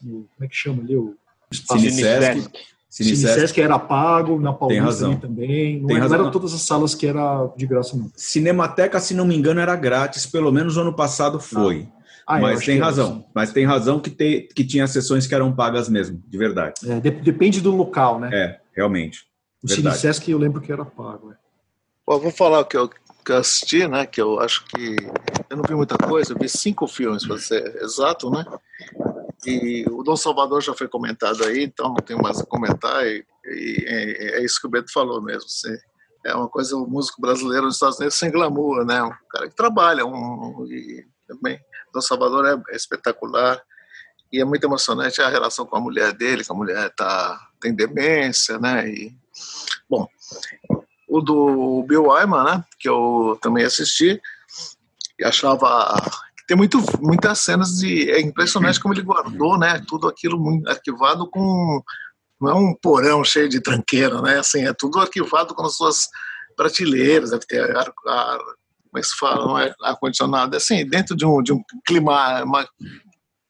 no, 0.00 0.12
como 0.12 0.28
é 0.42 0.46
que 0.46 0.54
chama 0.54 0.82
ali? 0.84 0.96
O 0.96 1.16
Espaço 1.50 1.80
Cine 1.80 2.46
Cinesesc 2.92 3.58
era 3.58 3.78
pago, 3.78 4.38
na 4.38 4.52
Paulista 4.52 5.16
também. 5.16 5.80
Não, 5.80 5.88
Tem 5.88 5.96
era, 5.96 6.08
razão. 6.08 6.30
todas 6.30 6.52
as 6.52 6.60
salas 6.60 6.94
que 6.94 7.06
era 7.06 7.50
de 7.56 7.66
graça, 7.66 7.96
não. 7.96 8.10
Cinemateca, 8.14 9.00
se 9.00 9.14
não 9.14 9.24
me 9.24 9.34
engano, 9.34 9.60
era 9.60 9.74
grátis, 9.74 10.26
pelo 10.26 10.52
menos 10.52 10.76
ano 10.76 10.92
passado 10.92 11.40
foi. 11.40 11.88
Ah, 11.90 12.01
mas 12.40 12.64
tem 12.64 12.78
razão. 12.78 13.12
Assim. 13.12 13.24
Mas 13.34 13.52
tem 13.52 13.64
razão 13.64 14.00
que, 14.00 14.10
te, 14.10 14.48
que 14.54 14.64
tinha 14.64 14.86
sessões 14.86 15.26
que 15.26 15.34
eram 15.34 15.54
pagas 15.54 15.88
mesmo, 15.88 16.22
de 16.26 16.38
verdade. 16.38 16.74
É, 16.86 17.00
de, 17.00 17.10
depende 17.10 17.60
do 17.60 17.74
local, 17.74 18.18
né? 18.20 18.30
É, 18.32 18.60
realmente. 18.74 19.26
O 19.62 19.68
Cinesesc 19.68 20.28
eu 20.28 20.38
lembro 20.38 20.60
que 20.60 20.72
era 20.72 20.84
pago. 20.84 21.32
É. 21.32 21.36
Bom, 22.06 22.18
vou 22.18 22.32
falar 22.32 22.60
o 22.60 22.64
que 22.64 22.76
eu, 22.76 22.88
que 22.88 23.30
eu 23.30 23.36
assisti, 23.36 23.86
né? 23.86 24.06
Que 24.06 24.20
eu 24.20 24.40
acho 24.40 24.64
que. 24.66 24.96
Eu 25.48 25.56
não 25.56 25.64
vi 25.66 25.74
muita 25.74 25.96
coisa, 25.98 26.32
eu 26.32 26.38
vi 26.38 26.48
cinco 26.48 26.86
filmes, 26.86 27.26
para 27.26 27.38
ser 27.38 27.76
exato, 27.82 28.30
né? 28.30 28.44
E 29.46 29.84
o 29.90 30.02
Dom 30.02 30.16
Salvador 30.16 30.60
já 30.60 30.72
foi 30.74 30.88
comentado 30.88 31.44
aí, 31.44 31.64
então 31.64 31.88
não 31.88 31.96
tenho 31.96 32.22
mais 32.22 32.40
a 32.40 32.46
comentar. 32.46 33.06
E, 33.06 33.24
e 33.44 33.84
é, 33.86 34.38
é, 34.38 34.44
isso 34.44 34.60
que 34.60 34.66
o 34.66 34.70
Beto 34.70 34.92
falou 34.92 35.20
mesmo. 35.22 35.48
Você, 35.48 35.78
é 36.24 36.34
uma 36.34 36.48
coisa, 36.48 36.76
o 36.76 36.86
músico 36.86 37.20
brasileiro 37.20 37.66
nos 37.66 37.74
Estados 37.74 37.98
Unidos 37.98 38.16
sem 38.16 38.30
glamour, 38.30 38.84
né? 38.84 39.02
Um 39.02 39.12
cara 39.30 39.48
que 39.48 39.56
trabalha. 39.56 40.06
Um, 40.06 40.66
e 40.68 41.04
também, 41.26 41.58
Dom 41.92 42.00
Salvador 42.00 42.46
é, 42.46 42.76
espetacular. 42.76 43.62
E 44.32 44.40
é 44.40 44.44
muito 44.44 44.64
emocionante 44.64 45.20
a 45.20 45.28
relação 45.28 45.66
com 45.66 45.76
a 45.76 45.80
mulher 45.80 46.12
dele, 46.12 46.44
que 46.44 46.50
a 46.50 46.54
mulher 46.54 46.90
tá, 46.96 47.38
tem 47.60 47.74
demência, 47.74 48.58
né? 48.58 48.88
E, 48.88 49.14
bom, 49.88 50.08
o 51.06 51.20
do 51.20 51.84
Bill 51.86 52.06
Wyman, 52.06 52.44
né? 52.44 52.64
Que 52.78 52.88
eu 52.88 53.38
também 53.42 53.64
assisti 53.64 54.20
e 55.18 55.24
achava 55.24 55.94
tem 56.46 56.56
muito, 56.56 56.78
muitas 57.00 57.38
cenas 57.38 57.78
de. 57.78 58.10
É 58.10 58.20
impressionante 58.20 58.80
como 58.80 58.92
ele 58.92 59.02
guardou, 59.02 59.58
né? 59.58 59.82
Tudo 59.86 60.08
aquilo 60.08 60.38
arquivado 60.66 61.28
com. 61.30 61.82
Não 62.40 62.50
é 62.50 62.54
um 62.54 62.74
porão 62.74 63.22
cheio 63.24 63.48
de 63.48 63.60
tranqueira, 63.60 64.20
né? 64.20 64.38
Assim, 64.38 64.66
é 64.66 64.72
tudo 64.72 64.98
arquivado 64.98 65.54
com 65.54 65.64
as 65.64 65.76
suas 65.76 66.08
prateleiras, 66.56 67.30
deve 67.30 67.46
ter 67.46 67.74
ar, 67.74 67.90
ar, 68.06 68.38
como 68.92 68.98
é 68.98 69.00
que 69.00 69.08
se 69.08 69.16
fala, 69.16 69.46
não 69.46 69.58
é 69.58 69.74
ar-condicionado, 69.82 70.54
assim, 70.54 70.86
dentro 70.86 71.16
de 71.16 71.24
um, 71.24 71.42
de 71.42 71.50
um 71.50 71.62
clima, 71.86 72.44
uma, 72.44 72.68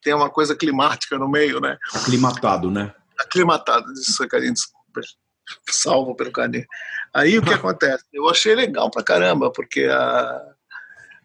tem 0.00 0.14
uma 0.14 0.30
coisa 0.30 0.54
climática 0.54 1.18
no 1.18 1.28
meio, 1.28 1.60
né? 1.60 1.76
Aclimatado, 1.92 2.70
né? 2.70 2.94
Aclimatado, 3.18 3.92
isso, 3.92 4.26
carinho, 4.28 4.54
desculpa, 4.54 5.00
salvo 5.68 6.14
pelo 6.14 6.30
carinho. 6.30 6.64
Aí 7.12 7.36
o 7.38 7.42
que 7.42 7.52
acontece? 7.52 8.04
Eu 8.12 8.28
achei 8.28 8.54
legal 8.54 8.88
pra 8.88 9.02
caramba, 9.02 9.50
porque 9.50 9.82
a, 9.82 10.40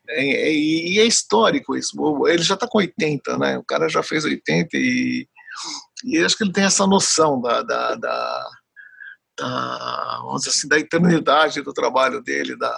é, 0.10 0.50
é, 0.50 0.54
e 0.54 1.00
é 1.00 1.06
histórico 1.06 1.76
isso. 1.76 1.96
Ele 2.28 2.42
já 2.42 2.56
está 2.56 2.68
com 2.68 2.80
80, 2.80 3.38
né? 3.38 3.56
O 3.60 3.64
cara 3.64 3.88
já 3.88 4.02
fez 4.02 4.26
80 4.26 4.70
e, 4.74 5.28
e 6.06 6.18
acho 6.24 6.36
que 6.36 6.44
ele 6.44 6.54
tem 6.54 6.64
essa 6.64 6.88
noção 6.88 7.40
da, 7.40 7.62
da, 7.62 7.94
da, 7.94 8.50
da, 9.38 10.20
vamos 10.24 10.42
dizer 10.42 10.58
assim, 10.58 10.68
da 10.68 10.80
eternidade 10.80 11.62
do 11.62 11.72
trabalho 11.72 12.20
dele, 12.24 12.58
da, 12.58 12.76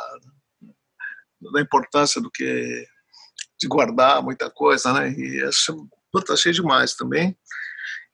da 1.54 1.62
importância 1.62 2.22
do 2.22 2.30
que 2.30 2.86
de 3.60 3.68
guardar 3.68 4.22
muita 4.24 4.50
coisa, 4.50 4.94
né? 4.94 5.12
E 5.12 5.44
acho, 5.44 5.88
puta, 6.12 6.34
achei 6.34 6.52
demais 6.52 6.94
também. 6.94 7.38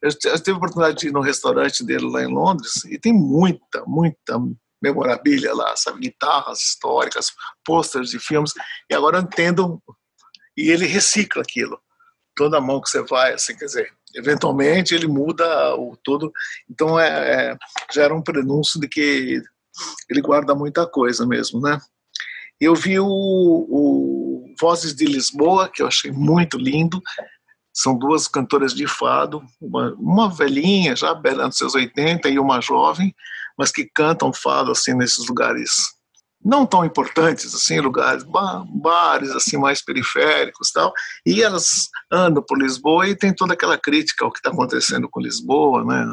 Eu, 0.02 0.10
eu 0.26 0.40
tive 0.40 0.52
a 0.52 0.58
oportunidade 0.58 0.98
de 0.98 1.08
ir 1.08 1.12
no 1.12 1.22
restaurante 1.22 1.84
dele 1.84 2.10
lá 2.10 2.24
em 2.24 2.34
Londres 2.34 2.84
e 2.86 3.00
tem 3.00 3.14
muita, 3.14 3.84
muita 3.86 4.40
memorabilia 4.82 5.54
lá, 5.54 5.76
sabe? 5.76 6.02
Guitarras 6.02 6.60
históricas, 6.60 7.32
posters 7.64 8.10
de 8.10 8.20
filmes. 8.20 8.52
E 8.90 8.94
agora 8.94 9.18
eu 9.18 9.22
entendo. 9.22 9.82
E 10.58 10.70
ele 10.70 10.86
recicla 10.86 11.42
aquilo. 11.42 11.80
Toda 12.36 12.62
mão 12.62 12.82
que 12.82 12.90
você 12.90 13.02
vai, 13.04 13.34
assim, 13.34 13.56
quer 13.56 13.66
dizer, 13.66 13.94
eventualmente 14.14 14.94
ele 14.94 15.08
muda 15.08 15.76
o 15.76 15.98
todo. 16.04 16.32
Então 16.70 17.00
é, 17.00 17.52
é, 17.52 17.58
já 17.94 18.04
era 18.04 18.16
um 18.16 18.22
prenúncio 18.22 18.80
de 18.80 18.88
que 18.88 19.42
ele 20.10 20.22
guarda 20.22 20.56
muita 20.56 20.88
coisa 20.88 21.26
mesmo, 21.26 21.62
né? 21.62 21.80
Eu 22.60 22.76
vi 22.76 23.00
o, 23.00 23.08
o 23.08 24.56
Vozes 24.60 24.96
de 24.96 25.06
Lisboa, 25.06 25.70
que 25.70 25.82
eu 25.82 25.88
achei 25.88 26.12
muito 26.12 26.58
lindo. 26.58 27.02
São 27.74 27.98
duas 27.98 28.28
cantoras 28.28 28.74
de 28.74 28.88
fado, 28.88 29.44
uma, 29.62 29.94
uma 30.00 30.30
velhinha, 30.34 30.96
já 30.96 31.14
beirando 31.14 31.54
seus 31.54 31.76
80, 31.76 32.30
e 32.30 32.40
uma 32.40 32.62
jovem, 32.62 33.14
mas 33.58 33.72
que 33.72 33.90
cantam 33.94 34.32
fado 34.32 34.72
assim 34.72 34.94
nesses 34.94 35.28
lugares 35.28 35.96
não 36.46 36.64
tão 36.64 36.86
importantes 36.86 37.56
assim, 37.56 37.80
lugares, 37.80 38.24
bares 38.24 39.32
assim 39.32 39.58
mais 39.58 39.84
periféricos, 39.84 40.72
tal. 40.72 40.94
E 41.26 41.42
elas 41.42 41.90
andam 42.12 42.44
por 42.48 42.62
Lisboa 42.62 43.08
e 43.08 43.16
tem 43.16 43.34
toda 43.34 43.56
aquela 43.56 43.80
crítica 43.80 44.24
ao 44.24 44.32
que 44.32 44.38
está 44.38 44.52
acontecendo 44.52 45.10
com 45.10 45.20
Lisboa, 45.20 45.84
né? 45.84 46.06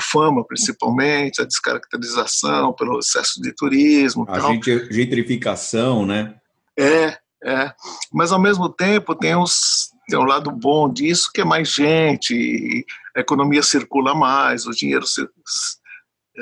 Fama 0.00 0.44
principalmente, 0.44 1.40
a 1.40 1.44
descaracterização 1.44 2.72
pelo 2.72 2.98
excesso 2.98 3.40
de 3.40 3.52
turismo, 3.52 4.24
a 4.28 4.38
tal. 4.38 4.52
gentrificação, 4.62 6.06
né? 6.06 6.34
É, 6.78 7.18
é. 7.44 7.72
Mas 8.12 8.32
ao 8.32 8.40
mesmo 8.40 8.68
tempo 8.68 9.14
tem 9.14 9.36
os 9.36 9.90
tem 10.08 10.18
um 10.18 10.24
lado 10.24 10.50
bom 10.50 10.92
disso 10.92 11.30
que 11.32 11.40
é 11.40 11.44
mais 11.44 11.68
gente, 11.68 12.84
a 13.16 13.20
economia 13.20 13.62
circula 13.62 14.14
mais, 14.14 14.66
o 14.66 14.72
dinheiro 14.72 15.04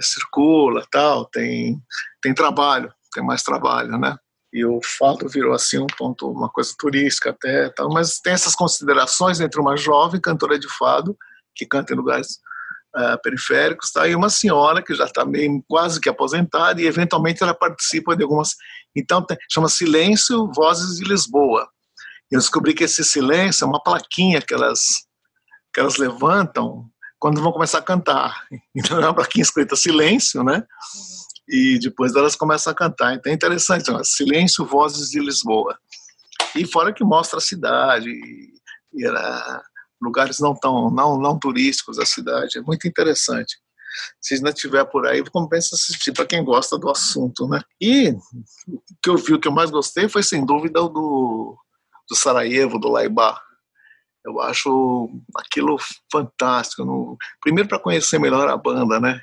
circula, 0.00 0.84
tal, 0.90 1.26
tem 1.26 1.80
tem 2.22 2.34
trabalho, 2.34 2.92
tem 3.12 3.24
mais 3.24 3.42
trabalho, 3.42 3.98
né? 3.98 4.16
E 4.52 4.64
o 4.64 4.80
fado 4.82 5.28
virou 5.28 5.52
assim 5.52 5.78
um 5.78 5.86
ponto, 5.86 6.28
uma 6.28 6.48
coisa 6.48 6.74
turística 6.76 7.30
até, 7.30 7.68
tal, 7.70 7.88
mas 7.90 8.18
tem 8.18 8.32
essas 8.32 8.54
considerações 8.54 9.40
entre 9.40 9.60
uma 9.60 9.76
jovem 9.76 10.20
cantora 10.20 10.58
de 10.58 10.68
fado 10.68 11.16
que 11.54 11.66
canta 11.66 11.92
em 11.92 11.96
lugares 11.96 12.40
uh, 12.96 13.20
periféricos, 13.22 13.90
tá? 13.90 14.06
E 14.08 14.14
uma 14.14 14.30
senhora 14.30 14.82
que 14.82 14.94
já 14.94 15.04
está 15.04 15.24
quase 15.68 16.00
que 16.00 16.08
aposentada 16.08 16.80
e 16.80 16.86
eventualmente 16.86 17.42
ela 17.42 17.54
participa 17.54 18.16
de 18.16 18.22
algumas, 18.22 18.54
então 18.94 19.24
chama 19.50 19.68
Silêncio 19.68 20.50
Vozes 20.54 20.98
de 20.98 21.04
Lisboa. 21.04 21.68
Eu 22.30 22.38
descobri 22.38 22.74
que 22.74 22.84
esse 22.84 23.04
silêncio 23.04 23.64
é 23.64 23.68
uma 23.68 23.82
plaquinha 23.82 24.40
que 24.40 24.54
elas 24.54 25.08
que 25.72 25.80
elas 25.80 25.96
levantam 25.96 26.88
quando 27.18 27.40
vão 27.40 27.52
começar 27.52 27.78
a 27.78 27.82
cantar. 27.82 28.46
Então 28.74 28.98
é 28.98 29.04
uma 29.04 29.14
plaquinha 29.14 29.42
escrita 29.42 29.76
silêncio, 29.76 30.42
né? 30.42 30.62
E 31.48 31.78
depois 31.80 32.14
elas 32.14 32.36
começam 32.36 32.72
a 32.72 32.76
cantar. 32.76 33.14
Então 33.14 33.30
é 33.30 33.34
interessante, 33.34 33.90
né? 33.90 34.00
Silêncio, 34.04 34.64
Vozes 34.64 35.10
de 35.10 35.20
Lisboa. 35.20 35.78
E 36.54 36.66
fora 36.66 36.92
que 36.92 37.04
mostra 37.04 37.38
a 37.38 37.42
cidade, 37.42 38.08
e 38.92 39.06
era 39.06 39.62
lugares 40.00 40.38
não 40.38 40.54
tão 40.54 40.90
não, 40.90 41.18
não 41.18 41.38
turísticos 41.38 41.96
da 41.96 42.06
cidade. 42.06 42.58
É 42.58 42.62
muito 42.62 42.86
interessante. 42.88 43.58
Se 44.20 44.34
ainda 44.34 44.50
estiver 44.50 44.84
por 44.84 45.06
aí, 45.06 45.22
compensa 45.30 45.74
assistir 45.74 46.12
para 46.12 46.26
quem 46.26 46.44
gosta 46.44 46.78
do 46.78 46.88
assunto, 46.88 47.48
né? 47.48 47.60
E 47.80 48.10
o 48.68 48.82
que 49.02 49.10
eu 49.10 49.16
vi, 49.16 49.34
o 49.34 49.40
que 49.40 49.48
eu 49.48 49.52
mais 49.52 49.70
gostei 49.70 50.08
foi 50.08 50.22
sem 50.22 50.44
dúvida 50.44 50.80
o 50.80 50.88
do, 50.88 51.58
do 52.08 52.16
Sarajevo, 52.16 52.78
do 52.78 52.88
Laibá. 52.88 53.40
Eu 54.24 54.40
acho 54.40 55.10
aquilo 55.36 55.76
fantástico. 56.10 56.84
No, 56.84 57.16
primeiro 57.40 57.68
para 57.68 57.80
conhecer 57.80 58.18
melhor 58.18 58.48
a 58.48 58.56
banda, 58.56 59.00
né? 59.00 59.20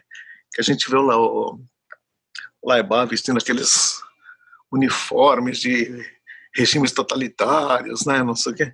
Que 0.54 0.62
a 0.62 0.64
gente 0.64 0.90
vê 0.90 0.98
lá 0.98 1.18
o 1.18 1.60
Laibá 2.64 3.06
vestindo 3.06 3.38
aqueles 3.38 4.02
uniformes 4.72 5.60
de 5.60 6.06
regimes 6.58 6.92
totalitários, 6.92 8.06
né? 8.06 8.24
Não 8.24 8.36
sei 8.36 8.52
o 8.52 8.56
quê. 8.56 8.74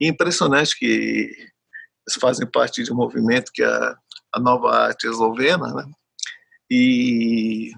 E 0.00 0.08
impressionante 0.08 0.76
que 0.76 0.84
eles 0.86 2.20
fazem 2.20 2.46
parte 2.46 2.82
de 2.82 2.92
um 2.92 2.96
movimento 2.96 3.52
que 3.52 3.62
é 3.62 3.94
a 4.32 4.40
Nova 4.40 4.86
Arte 4.86 5.06
Eslovena, 5.06 5.72
né? 5.72 5.84
E 6.68 7.72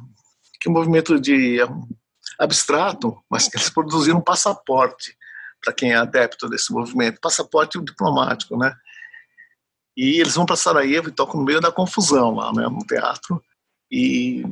que 0.58 0.68
é 0.68 0.70
um 0.70 0.74
movimento 0.74 1.20
de 1.20 1.58
abstrato, 2.38 3.22
mas 3.28 3.48
que 3.48 3.56
eles 3.56 3.68
produziram 3.68 4.18
um 4.18 4.22
passaporte 4.22 5.16
para 5.62 5.72
quem 5.72 5.92
é 5.92 5.96
adepto 5.96 6.48
desse 6.48 6.72
movimento, 6.72 7.20
passaporte 7.20 7.78
diplomático, 7.78 8.56
né? 8.56 8.74
E 9.96 10.20
eles 10.20 10.34
vão 10.34 10.46
para 10.46 10.56
Sarajevo 10.56 11.08
e 11.08 11.12
tocam 11.12 11.40
no 11.40 11.46
meio 11.46 11.60
da 11.60 11.70
confusão 11.70 12.34
lá, 12.34 12.52
né, 12.52 12.66
no 12.66 12.84
teatro. 12.86 13.42
E 13.90 14.42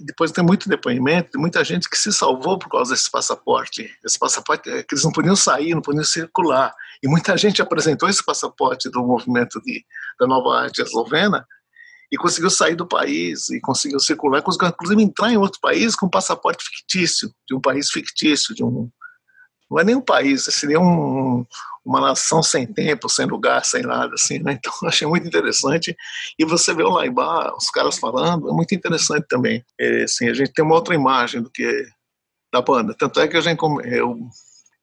depois 0.00 0.30
tem 0.30 0.44
muito 0.44 0.68
depoimento 0.68 1.32
de 1.32 1.38
muita 1.38 1.64
gente 1.64 1.88
que 1.88 1.98
se 1.98 2.12
salvou 2.12 2.58
por 2.58 2.68
causa 2.68 2.92
desse 2.92 3.10
passaporte. 3.10 3.90
Esse 4.04 4.18
passaporte 4.18 4.68
é 4.70 4.82
que 4.82 4.94
eles 4.94 5.04
não 5.04 5.12
podiam 5.12 5.34
sair, 5.34 5.74
não 5.74 5.82
podiam 5.82 6.04
circular. 6.04 6.74
E 7.02 7.08
muita 7.08 7.36
gente 7.36 7.60
apresentou 7.60 8.08
esse 8.08 8.24
passaporte 8.24 8.88
do 8.90 9.02
movimento 9.04 9.60
de, 9.62 9.84
da 10.18 10.26
nova 10.26 10.62
arte 10.62 10.82
eslovena 10.82 11.46
e 12.10 12.16
conseguiu 12.16 12.50
sair 12.50 12.74
do 12.74 12.86
país 12.86 13.50
e 13.50 13.60
conseguiu 13.60 14.00
circular, 14.00 14.42
conseguiu 14.42 14.68
inclusive 14.68 15.02
entrar 15.02 15.30
em 15.30 15.36
outro 15.36 15.60
país 15.60 15.94
com 15.94 16.06
um 16.06 16.10
passaporte 16.10 16.64
fictício, 16.64 17.30
de 17.46 17.54
um 17.54 17.60
país 17.60 17.90
fictício, 17.90 18.54
de 18.54 18.64
um 18.64 18.90
não 19.70 19.78
é 19.78 19.84
nem 19.84 19.94
um 19.94 20.00
país, 20.00 20.44
seria 20.44 20.80
um, 20.80 21.44
uma 21.88 22.02
nação 22.02 22.42
sem 22.42 22.66
tempo, 22.66 23.08
sem 23.08 23.24
lugar, 23.24 23.64
sem 23.64 23.82
nada, 23.82 24.12
assim, 24.14 24.38
né? 24.40 24.52
Então, 24.52 24.72
achei 24.86 25.08
muito 25.08 25.26
interessante. 25.26 25.96
E 26.38 26.44
você 26.44 26.74
vê 26.74 26.82
o 26.82 26.90
Laibá, 26.90 27.54
os 27.56 27.70
caras 27.70 27.98
falando, 27.98 28.50
é 28.50 28.52
muito 28.52 28.74
interessante 28.74 29.26
também. 29.26 29.64
É, 29.80 30.02
assim, 30.02 30.28
a 30.28 30.34
gente 30.34 30.52
tem 30.52 30.62
uma 30.62 30.74
outra 30.74 30.94
imagem 30.94 31.40
do 31.40 31.50
que 31.50 31.86
da 32.52 32.60
banda. 32.60 32.94
Tanto 32.94 33.18
é 33.20 33.26
que 33.26 33.38
a 33.38 33.40
gente, 33.40 33.58
eu 33.86 34.18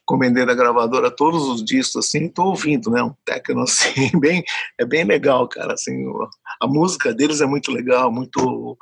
encomendei 0.01 0.47
da 0.47 0.55
gravadora 0.55 1.11
todos 1.11 1.47
os 1.47 1.63
discos, 1.63 2.07
assim, 2.07 2.27
tô 2.27 2.45
ouvindo, 2.45 2.89
né? 2.89 3.03
Um 3.03 3.13
techno, 3.23 3.61
assim, 3.63 4.09
bem, 4.19 4.43
é 4.79 4.85
bem 4.85 5.03
legal, 5.03 5.47
cara, 5.47 5.73
assim, 5.73 6.05
a 6.59 6.65
música 6.65 7.13
deles 7.13 7.39
é 7.39 7.45
muito 7.45 7.71
legal, 7.71 8.11
muito 8.11 8.77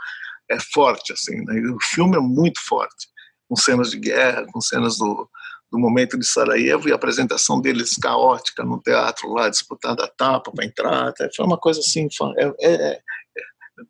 é 0.49 0.57
forte, 0.73 1.11
assim, 1.11 1.43
né? 1.43 1.61
O 1.71 1.77
filme 1.81 2.15
é 2.15 2.21
muito 2.21 2.61
forte, 2.65 3.07
com 3.49 3.55
cenas 3.57 3.91
de 3.91 3.99
guerra, 3.99 4.45
com 4.51 4.61
cenas 4.61 4.97
do 4.97 5.29
do 5.73 5.79
momento 5.79 6.19
de 6.19 6.25
Sarajevo 6.25 6.87
e 6.87 6.91
a 6.91 6.95
apresentação 6.95 7.59
deles 7.59 7.97
caótica 7.97 8.63
no 8.63 8.79
teatro 8.79 9.33
lá, 9.33 9.49
disputando 9.49 10.01
a 10.01 10.07
tapa 10.07 10.51
para 10.51 10.63
entrar. 10.63 11.11
Foi 11.35 11.43
uma 11.43 11.57
coisa 11.57 11.79
assim, 11.79 12.07
é, 12.37 12.53
é, 12.61 12.73
é, 12.91 12.99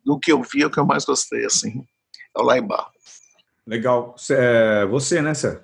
do 0.02 0.18
que 0.18 0.32
eu 0.32 0.42
vi, 0.42 0.62
é 0.62 0.66
o 0.66 0.70
que 0.70 0.80
eu 0.80 0.86
mais 0.86 1.04
gostei, 1.04 1.44
assim, 1.44 1.84
é 2.34 2.40
o 2.40 2.42
Laibá. 2.42 2.88
Legal. 3.66 4.14
É, 4.30 4.86
você, 4.86 5.20
né, 5.20 5.34
Sérgio? 5.34 5.60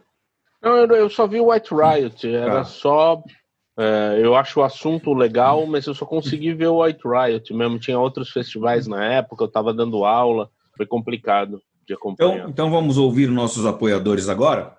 Não, 0.62 0.76
eu, 0.76 0.86
eu, 0.88 1.08
só 1.08 1.26
vi 1.26 1.40
o 1.40 1.50
White 1.50 1.70
Riot, 1.74 2.28
era 2.28 2.60
ah. 2.60 2.64
só... 2.64 3.22
É, 3.78 4.20
eu 4.22 4.34
acho 4.34 4.60
o 4.60 4.62
assunto 4.62 5.14
legal, 5.14 5.64
mas 5.64 5.86
eu 5.86 5.94
só 5.94 6.04
consegui 6.04 6.52
ver 6.52 6.66
o 6.66 6.82
White 6.82 7.00
Riot 7.02 7.54
mesmo. 7.54 7.78
Tinha 7.78 7.98
outros 7.98 8.28
festivais 8.28 8.86
na 8.86 9.02
época, 9.02 9.44
eu 9.44 9.48
estava 9.48 9.72
dando 9.72 10.04
aula, 10.04 10.50
foi 10.76 10.84
complicado 10.84 11.62
de 11.86 11.94
acompanhar. 11.94 12.40
Então, 12.40 12.50
então 12.50 12.70
vamos 12.70 12.98
ouvir 12.98 13.28
nossos 13.28 13.64
apoiadores 13.64 14.28
agora? 14.28 14.78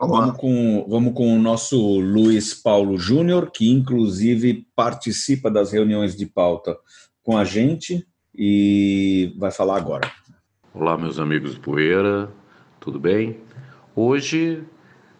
Vamos, 0.00 0.38
com, 0.38 0.86
vamos 0.88 1.12
com 1.12 1.36
o 1.36 1.38
nosso 1.38 1.76
Luiz 2.00 2.54
Paulo 2.54 2.96
Júnior, 2.96 3.50
que 3.50 3.70
inclusive 3.70 4.66
participa 4.74 5.50
das 5.50 5.72
reuniões 5.72 6.16
de 6.16 6.24
pauta 6.24 6.74
com 7.22 7.36
a 7.36 7.44
gente 7.44 8.06
e 8.34 9.34
vai 9.38 9.50
falar 9.50 9.76
agora. 9.76 10.10
Olá, 10.72 10.96
meus 10.96 11.18
amigos 11.18 11.54
do 11.54 11.60
Poeira, 11.60 12.32
tudo 12.80 12.98
bem? 12.98 13.40
Hoje 13.94 14.64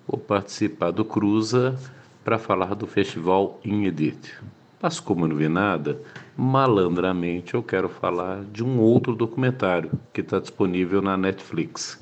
vou 0.08 0.18
participar 0.18 0.92
do 0.92 1.04
Cruza 1.04 1.78
para 2.24 2.38
falar 2.38 2.74
do 2.74 2.86
festival 2.86 3.60
Inedit. 3.62 4.34
Mas 4.80 4.98
como 4.98 5.28
não 5.28 5.36
vi 5.36 5.46
nada, 5.46 6.00
malandramente 6.34 7.52
eu 7.52 7.62
quero 7.62 7.90
falar 7.90 8.44
de 8.44 8.64
um 8.64 8.80
outro 8.80 9.14
documentário 9.14 9.90
que 10.10 10.22
está 10.22 10.38
disponível 10.38 11.02
na 11.02 11.18
Netflix, 11.18 12.00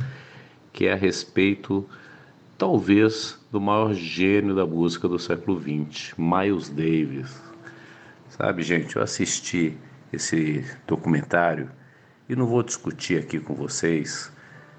que 0.73 0.87
é 0.87 0.93
a 0.93 0.97
respeito 0.97 1.85
talvez 2.59 3.39
do 3.53 3.61
maior 3.61 3.95
gênio 3.95 4.53
da 4.53 4.67
música 4.67 5.07
do 5.07 5.17
século 5.17 5.61
XX, 5.61 6.13
Miles 6.19 6.69
Davis. 6.69 7.41
Sabe, 8.29 8.65
gente, 8.65 8.97
eu 8.97 9.03
assisti 9.03 9.79
esse 10.13 10.65
documentário 10.85 11.71
e 12.29 12.35
não 12.35 12.47
vou 12.47 12.65
discutir 12.65 13.21
aqui 13.21 13.39
com 13.39 13.55
vocês 13.55 14.33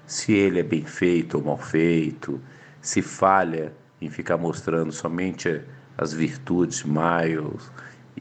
se 0.06 0.32
ele 0.32 0.60
é 0.60 0.62
bem 0.62 0.84
feito 0.84 1.38
ou 1.38 1.44
mal 1.44 1.56
feito, 1.56 2.38
se 2.82 3.00
falha 3.00 3.72
em 3.98 4.10
ficar 4.10 4.36
mostrando 4.36 4.92
somente 4.92 5.62
as 5.96 6.12
virtudes 6.12 6.78
de 6.78 6.86
Miles 6.86 7.70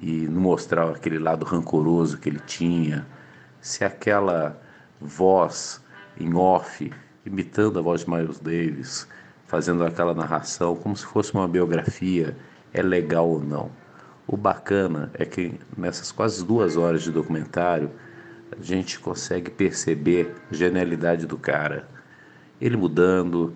e 0.01 0.25
não 0.27 0.41
mostrar 0.41 0.89
aquele 0.89 1.19
lado 1.19 1.43
rancoroso 1.43 2.17
que 2.17 2.29
ele 2.29 2.39
tinha, 2.45 3.05
se 3.59 3.83
aquela 3.83 4.57
voz 5.01 5.83
em 6.17 6.33
off, 6.33 6.91
imitando 7.25 7.79
a 7.79 7.81
voz 7.81 8.05
de 8.05 8.09
Miles 8.09 8.39
Davis, 8.39 9.07
fazendo 9.49 9.83
aquela 9.83 10.13
narração 10.13 10.75
como 10.75 10.95
se 10.95 11.03
fosse 11.03 11.33
uma 11.33 11.47
biografia, 11.47 12.37
é 12.71 12.83
legal 12.83 13.27
ou 13.27 13.43
não. 13.43 13.71
O 14.27 14.37
bacana 14.37 15.09
é 15.15 15.25
que 15.25 15.59
nessas 15.75 16.11
quase 16.11 16.45
duas 16.45 16.77
horas 16.77 17.01
de 17.01 17.11
documentário 17.11 17.89
a 18.51 18.61
gente 18.61 18.99
consegue 18.99 19.49
perceber 19.49 20.35
a 20.51 20.53
genialidade 20.53 21.25
do 21.25 21.35
cara. 21.35 21.89
Ele 22.61 22.77
mudando, 22.77 23.51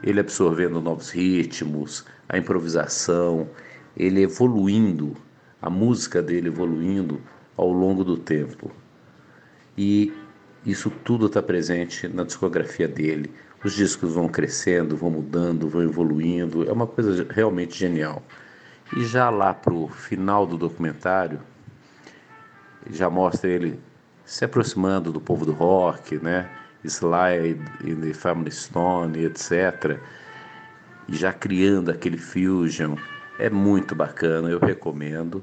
ele 0.00 0.20
absorvendo 0.20 0.80
novos 0.80 1.10
ritmos, 1.10 2.04
a 2.28 2.38
improvisação, 2.38 3.48
ele 3.96 4.22
evoluindo, 4.22 5.16
a 5.60 5.68
música 5.68 6.22
dele 6.22 6.48
evoluindo 6.48 7.20
ao 7.56 7.72
longo 7.72 8.04
do 8.04 8.16
tempo. 8.16 8.70
E 9.76 10.12
isso 10.64 10.88
tudo 11.04 11.26
está 11.26 11.42
presente 11.42 12.06
na 12.06 12.22
discografia 12.22 12.86
dele. 12.86 13.32
Os 13.66 13.74
discos 13.74 14.12
vão 14.12 14.28
crescendo, 14.28 14.96
vão 14.96 15.10
mudando, 15.10 15.68
vão 15.68 15.82
evoluindo. 15.82 16.68
É 16.68 16.72
uma 16.72 16.86
coisa 16.86 17.26
realmente 17.28 17.76
genial. 17.76 18.22
E 18.96 19.04
já 19.04 19.28
lá 19.28 19.52
para 19.52 19.74
o 19.74 19.88
final 19.88 20.46
do 20.46 20.56
documentário, 20.56 21.40
já 22.88 23.10
mostra 23.10 23.50
ele 23.50 23.80
se 24.24 24.44
aproximando 24.44 25.10
do 25.10 25.20
povo 25.20 25.44
do 25.44 25.50
rock, 25.50 26.16
né? 26.18 26.48
Slide 26.84 27.60
in 27.84 27.96
the 27.96 28.14
Family 28.14 28.52
Stone, 28.52 29.18
etc. 29.24 29.98
E 31.08 31.16
já 31.16 31.32
criando 31.32 31.90
aquele 31.90 32.18
fusion. 32.18 32.94
É 33.36 33.50
muito 33.50 33.96
bacana, 33.96 34.48
eu 34.48 34.60
recomendo. 34.60 35.42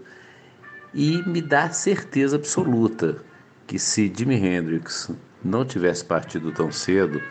E 0.94 1.22
me 1.28 1.42
dá 1.42 1.70
certeza 1.72 2.38
absoluta 2.38 3.18
que 3.68 3.78
se 3.78 4.10
Jimi 4.16 4.36
Hendrix 4.36 5.12
não 5.44 5.66
tivesse 5.66 6.06
partido 6.06 6.54
tão 6.54 6.72
cedo, 6.72 7.22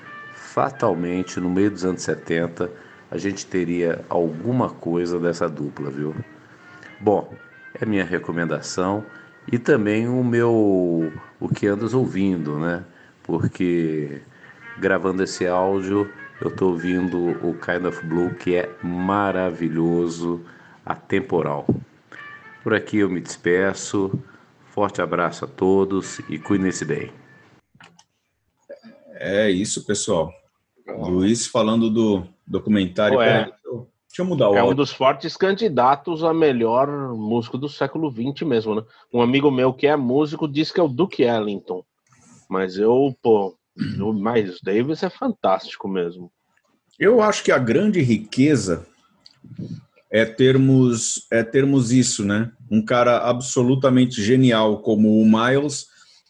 fatalmente 0.52 1.40
no 1.40 1.48
meio 1.48 1.70
dos 1.70 1.82
anos 1.82 2.02
70 2.02 2.70
a 3.10 3.16
gente 3.16 3.46
teria 3.46 4.04
alguma 4.08 4.68
coisa 4.68 5.18
dessa 5.18 5.48
dupla, 5.48 5.90
viu? 5.90 6.14
Bom, 7.00 7.34
é 7.80 7.86
minha 7.86 8.04
recomendação 8.04 9.04
e 9.50 9.58
também 9.58 10.06
o 10.06 10.22
meu 10.22 11.10
o 11.40 11.48
que 11.48 11.66
andas 11.66 11.94
ouvindo, 11.94 12.58
né? 12.58 12.84
Porque 13.22 14.20
gravando 14.78 15.22
esse 15.22 15.46
áudio 15.46 16.10
eu 16.38 16.48
estou 16.48 16.72
ouvindo 16.72 17.30
o 17.46 17.54
Kind 17.54 17.86
of 17.86 18.06
Blue 18.06 18.34
que 18.34 18.54
é 18.54 18.70
maravilhoso, 18.82 20.44
atemporal. 20.84 21.66
Por 22.62 22.74
aqui 22.74 22.98
eu 22.98 23.08
me 23.08 23.20
despeço. 23.20 24.12
Forte 24.66 25.00
abraço 25.00 25.44
a 25.46 25.48
todos 25.48 26.18
e 26.28 26.38
cuidem-se 26.38 26.84
bem. 26.84 27.10
É 29.14 29.50
isso, 29.50 29.84
pessoal. 29.86 30.41
Luiz 30.86 31.46
falando 31.46 31.90
do 31.90 32.24
documentário. 32.46 33.16
Pô, 33.16 33.22
é. 33.22 33.44
Peraí, 33.44 33.52
deixa 34.08 34.20
eu 34.20 34.24
mudar 34.24 34.50
o 34.50 34.56
É 34.56 34.62
um 34.62 34.74
dos 34.74 34.92
fortes 34.92 35.36
candidatos 35.36 36.22
a 36.22 36.34
melhor 36.34 37.14
músico 37.14 37.56
do 37.56 37.68
século 37.68 38.10
XX 38.10 38.46
mesmo, 38.46 38.74
né? 38.74 38.82
Um 39.12 39.22
amigo 39.22 39.50
meu 39.50 39.72
que 39.72 39.86
é 39.86 39.96
músico 39.96 40.48
diz 40.48 40.70
que 40.70 40.80
é 40.80 40.82
o 40.82 40.88
Duke 40.88 41.22
Ellington. 41.22 41.84
Mas 42.48 42.76
eu, 42.76 43.16
pô, 43.22 43.56
o 44.00 44.12
Miles 44.12 44.58
Davis 44.62 45.02
é 45.02 45.10
fantástico 45.10 45.88
mesmo. 45.88 46.30
Eu 46.98 47.22
acho 47.22 47.42
que 47.42 47.50
a 47.50 47.58
grande 47.58 48.00
riqueza 48.00 48.86
é 50.10 50.26
termos, 50.26 51.26
é 51.30 51.42
termos 51.42 51.90
isso, 51.90 52.24
né? 52.24 52.52
Um 52.70 52.84
cara 52.84 53.18
absolutamente 53.18 54.22
genial 54.22 54.82
como 54.82 55.20
o 55.20 55.24
Miles 55.24 55.86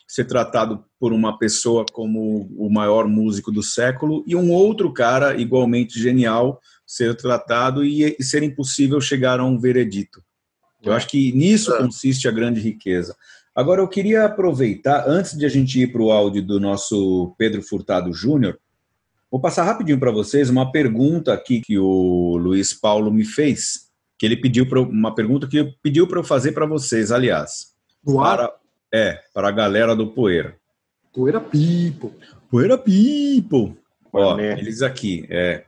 ser 0.06 0.24
tratado 0.24 0.84
por 1.02 1.12
uma 1.12 1.36
pessoa 1.36 1.84
como 1.92 2.48
o 2.56 2.70
maior 2.70 3.08
músico 3.08 3.50
do 3.50 3.60
século 3.60 4.22
e 4.24 4.36
um 4.36 4.52
outro 4.52 4.92
cara 4.92 5.34
igualmente 5.34 5.98
genial 5.98 6.60
ser 6.86 7.16
tratado 7.16 7.84
e, 7.84 8.14
e 8.16 8.22
ser 8.22 8.44
impossível 8.44 9.00
chegar 9.00 9.40
a 9.40 9.44
um 9.44 9.58
veredito. 9.58 10.22
Eu 10.80 10.92
acho 10.92 11.08
que 11.08 11.32
nisso 11.32 11.76
consiste 11.76 12.28
a 12.28 12.30
grande 12.30 12.60
riqueza. 12.60 13.16
Agora, 13.52 13.80
eu 13.80 13.88
queria 13.88 14.26
aproveitar, 14.26 15.02
antes 15.08 15.36
de 15.36 15.44
a 15.44 15.48
gente 15.48 15.80
ir 15.80 15.90
para 15.90 16.02
o 16.02 16.12
áudio 16.12 16.40
do 16.40 16.60
nosso 16.60 17.34
Pedro 17.36 17.64
Furtado 17.64 18.12
Júnior, 18.12 18.56
vou 19.28 19.40
passar 19.40 19.64
rapidinho 19.64 19.98
para 19.98 20.12
vocês 20.12 20.48
uma 20.50 20.70
pergunta 20.70 21.32
aqui 21.32 21.60
que 21.60 21.80
o 21.80 22.36
Luiz 22.36 22.72
Paulo 22.72 23.12
me 23.12 23.24
fez, 23.24 23.88
que 24.16 24.24
ele 24.24 24.36
pediu 24.36 24.68
pra, 24.68 24.80
uma 24.80 25.12
pergunta 25.12 25.48
que 25.48 25.58
ele 25.58 25.74
pediu 25.82 26.06
para 26.06 26.20
eu 26.20 26.24
fazer 26.24 26.52
para 26.52 26.64
vocês, 26.64 27.10
aliás. 27.10 27.72
Ar, 28.06 28.36
Para, 28.36 28.54
é, 28.94 29.18
para 29.34 29.48
a 29.48 29.52
galera 29.52 29.96
do 29.96 30.06
Poeira. 30.06 30.61
Poeira 31.12 31.40
people. 31.40 32.10
Poeira 32.50 32.76
People. 32.76 33.76
Ó, 34.12 34.38
eles 34.58 34.82
aqui, 34.82 35.26
é. 35.30 35.64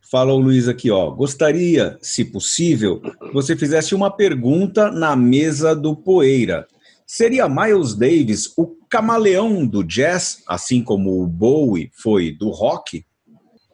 Fala 0.00 0.32
o 0.32 0.38
Luiz 0.38 0.68
aqui, 0.68 0.90
ó. 0.90 1.10
Gostaria, 1.10 1.98
se 2.00 2.24
possível, 2.24 3.00
que 3.00 3.32
você 3.32 3.56
fizesse 3.56 3.94
uma 3.94 4.10
pergunta 4.10 4.90
na 4.90 5.16
mesa 5.16 5.74
do 5.74 5.96
Poeira. 5.96 6.68
Seria 7.06 7.48
Miles 7.48 7.94
Davis 7.94 8.52
o 8.56 8.66
camaleão 8.88 9.66
do 9.66 9.82
jazz, 9.82 10.42
assim 10.46 10.84
como 10.84 11.22
o 11.22 11.26
Bowie 11.26 11.90
foi 11.94 12.30
do 12.30 12.50
rock? 12.50 13.04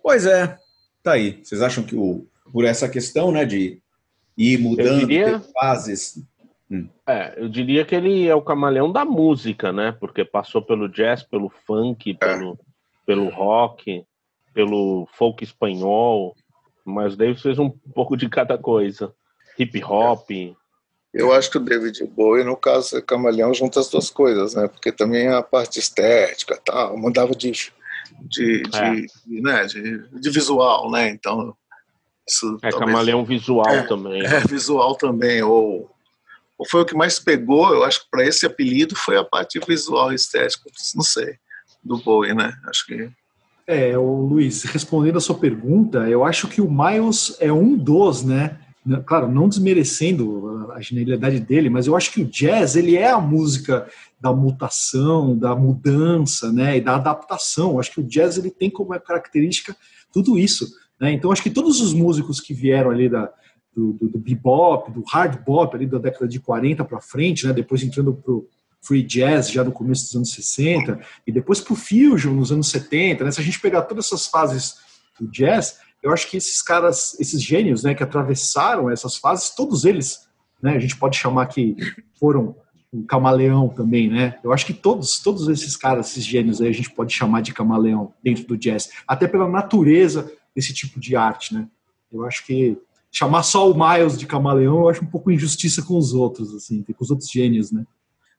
Pois 0.03 0.25
é, 0.25 0.57
tá 1.03 1.13
aí. 1.13 1.41
Vocês 1.43 1.61
acham 1.61 1.85
que 1.85 1.95
o, 1.95 2.27
por 2.53 2.65
essa 2.65 2.89
questão, 2.89 3.31
né, 3.33 3.45
de 3.45 3.83
ir 4.37 4.59
mudando, 4.59 5.01
diria- 5.01 5.41
ter 5.41 5.47
fases, 6.69 6.91
É, 7.07 7.35
eu 7.37 7.49
diria 7.49 7.85
que 7.85 7.95
ele 7.95 8.27
é 8.27 8.35
o 8.35 8.43
camaleão 8.43 8.91
da 8.93 9.05
música, 9.05 9.73
né? 9.73 9.93
Porque 9.93 10.25
passou 10.25 10.63
pelo 10.63 10.89
jazz, 10.89 11.23
pelo 11.23 11.49
funk, 11.67 12.15
pelo, 12.15 12.59
pelo 13.07 13.29
rock, 13.31 14.05
pelo 14.55 15.09
folk 15.15 15.43
espanhol. 15.43 16.35
Mas 16.85 17.15
o 17.15 17.17
Davis 17.17 17.43
fez 17.43 17.59
um 17.59 17.71
pouco 17.71 18.17
de 18.17 18.29
cada 18.29 18.57
coisa. 18.59 19.13
Hip 19.59 19.83
hop. 19.85 20.31
Eu 21.13 21.33
acho 21.33 21.51
que 21.51 21.57
o 21.57 21.61
David 21.61 22.05
Bowie, 22.07 22.45
no 22.45 22.57
caso, 22.57 22.97
é 22.97 23.03
camaleão, 23.03 23.53
junta 23.55 23.81
as 23.81 23.89
duas 23.89 24.11
coisas, 24.11 24.55
né? 24.55 24.69
Porque 24.69 24.93
também 24.93 25.29
a 25.29 25.43
parte 25.43 25.79
estética 25.79 26.55
e 26.55 26.61
tal, 26.61 26.97
mandava 26.99 27.35
de, 27.35 27.51
de, 27.51 28.63
de, 28.63 28.77
É. 28.77 28.95
de, 28.95 29.41
né? 29.43 29.65
de, 29.67 30.31
visual, 30.31 30.91
né? 30.91 31.09
Então, 31.09 31.57
isso 32.29 32.59
É 32.63 32.71
talvez- 32.71 32.93
camaleão 32.93 33.25
visual 33.25 33.69
É, 33.69 33.83
também. 33.85 34.23
É, 34.25 34.41
visual 34.41 34.95
também, 34.97 35.43
ou 35.43 35.91
foi 36.67 36.83
o 36.83 36.85
que 36.85 36.97
mais 36.97 37.19
pegou, 37.19 37.73
eu 37.73 37.85
acho 37.85 38.01
que 38.01 38.11
para 38.11 38.27
esse 38.27 38.45
apelido 38.45 38.97
foi 38.97 39.17
a 39.17 39.25
parte 39.25 39.61
visual 39.61 40.13
estética, 40.13 40.71
não 40.95 41.05
sei, 41.05 41.37
do 41.85 41.99
Bowie, 41.99 42.35
né? 42.35 42.53
Acho 42.69 42.87
que 42.87 43.11
É, 43.67 43.97
o 43.99 44.23
Luiz, 44.23 44.65
respondendo 44.65 45.19
a 45.19 45.21
sua 45.21 45.39
pergunta, 45.39 46.09
eu 46.09 46.25
acho 46.25 46.49
que 46.49 46.61
o 46.61 46.71
Miles 46.71 47.37
é 47.39 47.53
um 47.53 47.77
dos, 47.77 48.25
né? 48.25 48.59
Claro, 49.05 49.31
não 49.31 49.49
desmerecendo 49.49 50.71
a 50.73 50.81
genialidade 50.81 51.39
dele, 51.41 51.69
mas 51.69 51.87
eu 51.87 51.95
acho 51.95 52.11
que 52.11 52.23
o 52.23 52.25
jazz 52.25 52.75
ele 52.75 52.97
é 52.97 53.11
a 53.11 53.21
música 53.21 53.87
da 54.19 54.33
mutação, 54.33 55.37
da 55.37 55.55
mudança, 55.55 56.51
né, 56.51 56.79
e 56.79 56.81
da 56.81 56.95
adaptação. 56.95 57.73
Eu 57.73 57.81
acho 57.81 57.93
que 57.93 58.01
o 58.01 58.05
jazz 58.05 58.39
ele 58.39 58.51
tem 58.51 58.71
como 58.71 58.99
característica 58.99 59.77
tudo 60.11 60.39
isso, 60.39 60.67
né? 60.99 61.13
Então 61.13 61.31
acho 61.31 61.43
que 61.43 61.51
todos 61.51 61.83
os 61.83 61.93
músicos 61.93 62.41
que 62.41 62.55
vieram 62.55 62.91
ali 62.91 63.09
da 63.09 63.31
do, 63.79 63.93
do, 63.93 64.09
do 64.09 64.19
bebop, 64.19 64.91
do 64.91 65.05
hard 65.09 65.39
bop 65.45 65.77
ali 65.77 65.87
da 65.87 65.99
década 65.99 66.27
de 66.27 66.41
40 66.41 66.85
para 66.85 67.01
frente, 67.01 67.47
né, 67.47 67.53
depois 67.53 67.81
entrando 67.81 68.13
pro 68.13 68.49
free 68.83 69.05
jazz 69.05 69.51
já 69.51 69.63
no 69.63 69.71
começo 69.71 70.05
dos 70.05 70.17
anos 70.17 70.33
60 70.33 71.01
e 71.25 71.31
depois 71.31 71.61
pro 71.61 71.77
fusion 71.77 72.33
nos 72.33 72.51
anos 72.51 72.71
70, 72.71 73.25
né? 73.25 73.31
Se 73.31 73.41
a 73.41 73.45
gente 73.45 73.61
pegar 73.61 73.83
todas 73.83 74.07
essas 74.07 74.27
fases 74.27 74.77
do 75.19 75.29
jazz, 75.29 75.79
eu 76.03 76.13
acho 76.13 76.29
que 76.29 76.37
esses 76.37 76.63
caras, 76.63 77.19
esses 77.21 77.43
gênios, 77.43 77.83
né, 77.83 77.95
que 77.95 78.03
atravessaram 78.03 78.91
essas 78.91 79.17
fases, 79.17 79.55
todos 79.55 79.85
eles, 79.85 80.29
né, 80.63 80.77
a 80.77 80.79
gente 80.79 80.97
pode 80.97 81.17
chamar 81.17 81.47
que 81.47 81.77
foram 82.19 82.57
um 82.93 83.05
camaleão 83.05 83.69
também, 83.69 84.09
né? 84.09 84.39
Eu 84.43 84.53
acho 84.53 84.65
que 84.65 84.73
todos, 84.73 85.21
todos 85.21 85.49
esses 85.49 85.77
caras, 85.77 86.11
esses 86.11 86.25
gênios 86.25 86.61
aí, 86.61 86.69
a 86.69 86.73
gente 86.73 86.91
pode 86.91 87.13
chamar 87.13 87.43
de 87.43 87.53
camaleão 87.53 88.15
dentro 88.23 88.45
do 88.45 88.57
jazz, 88.57 88.91
até 89.07 89.29
pela 89.29 89.49
natureza 89.49 90.33
desse 90.55 90.73
tipo 90.73 90.99
de 90.99 91.15
arte, 91.15 91.53
né? 91.53 91.69
Eu 92.11 92.25
acho 92.25 92.47
que 92.47 92.79
chamar 93.11 93.43
só 93.43 93.71
o 93.71 93.75
Miles 93.75 94.19
de 94.19 94.27
camaleão, 94.27 94.81
eu 94.81 94.89
acho 94.89 95.05
um 95.05 95.11
pouco 95.11 95.31
injustiça 95.31 95.83
com 95.83 95.97
os 95.97 96.13
outros, 96.13 96.55
assim, 96.55 96.83
com 96.83 97.05
os 97.05 97.11
outros 97.11 97.31
gênios, 97.31 97.73
né? 97.73 97.85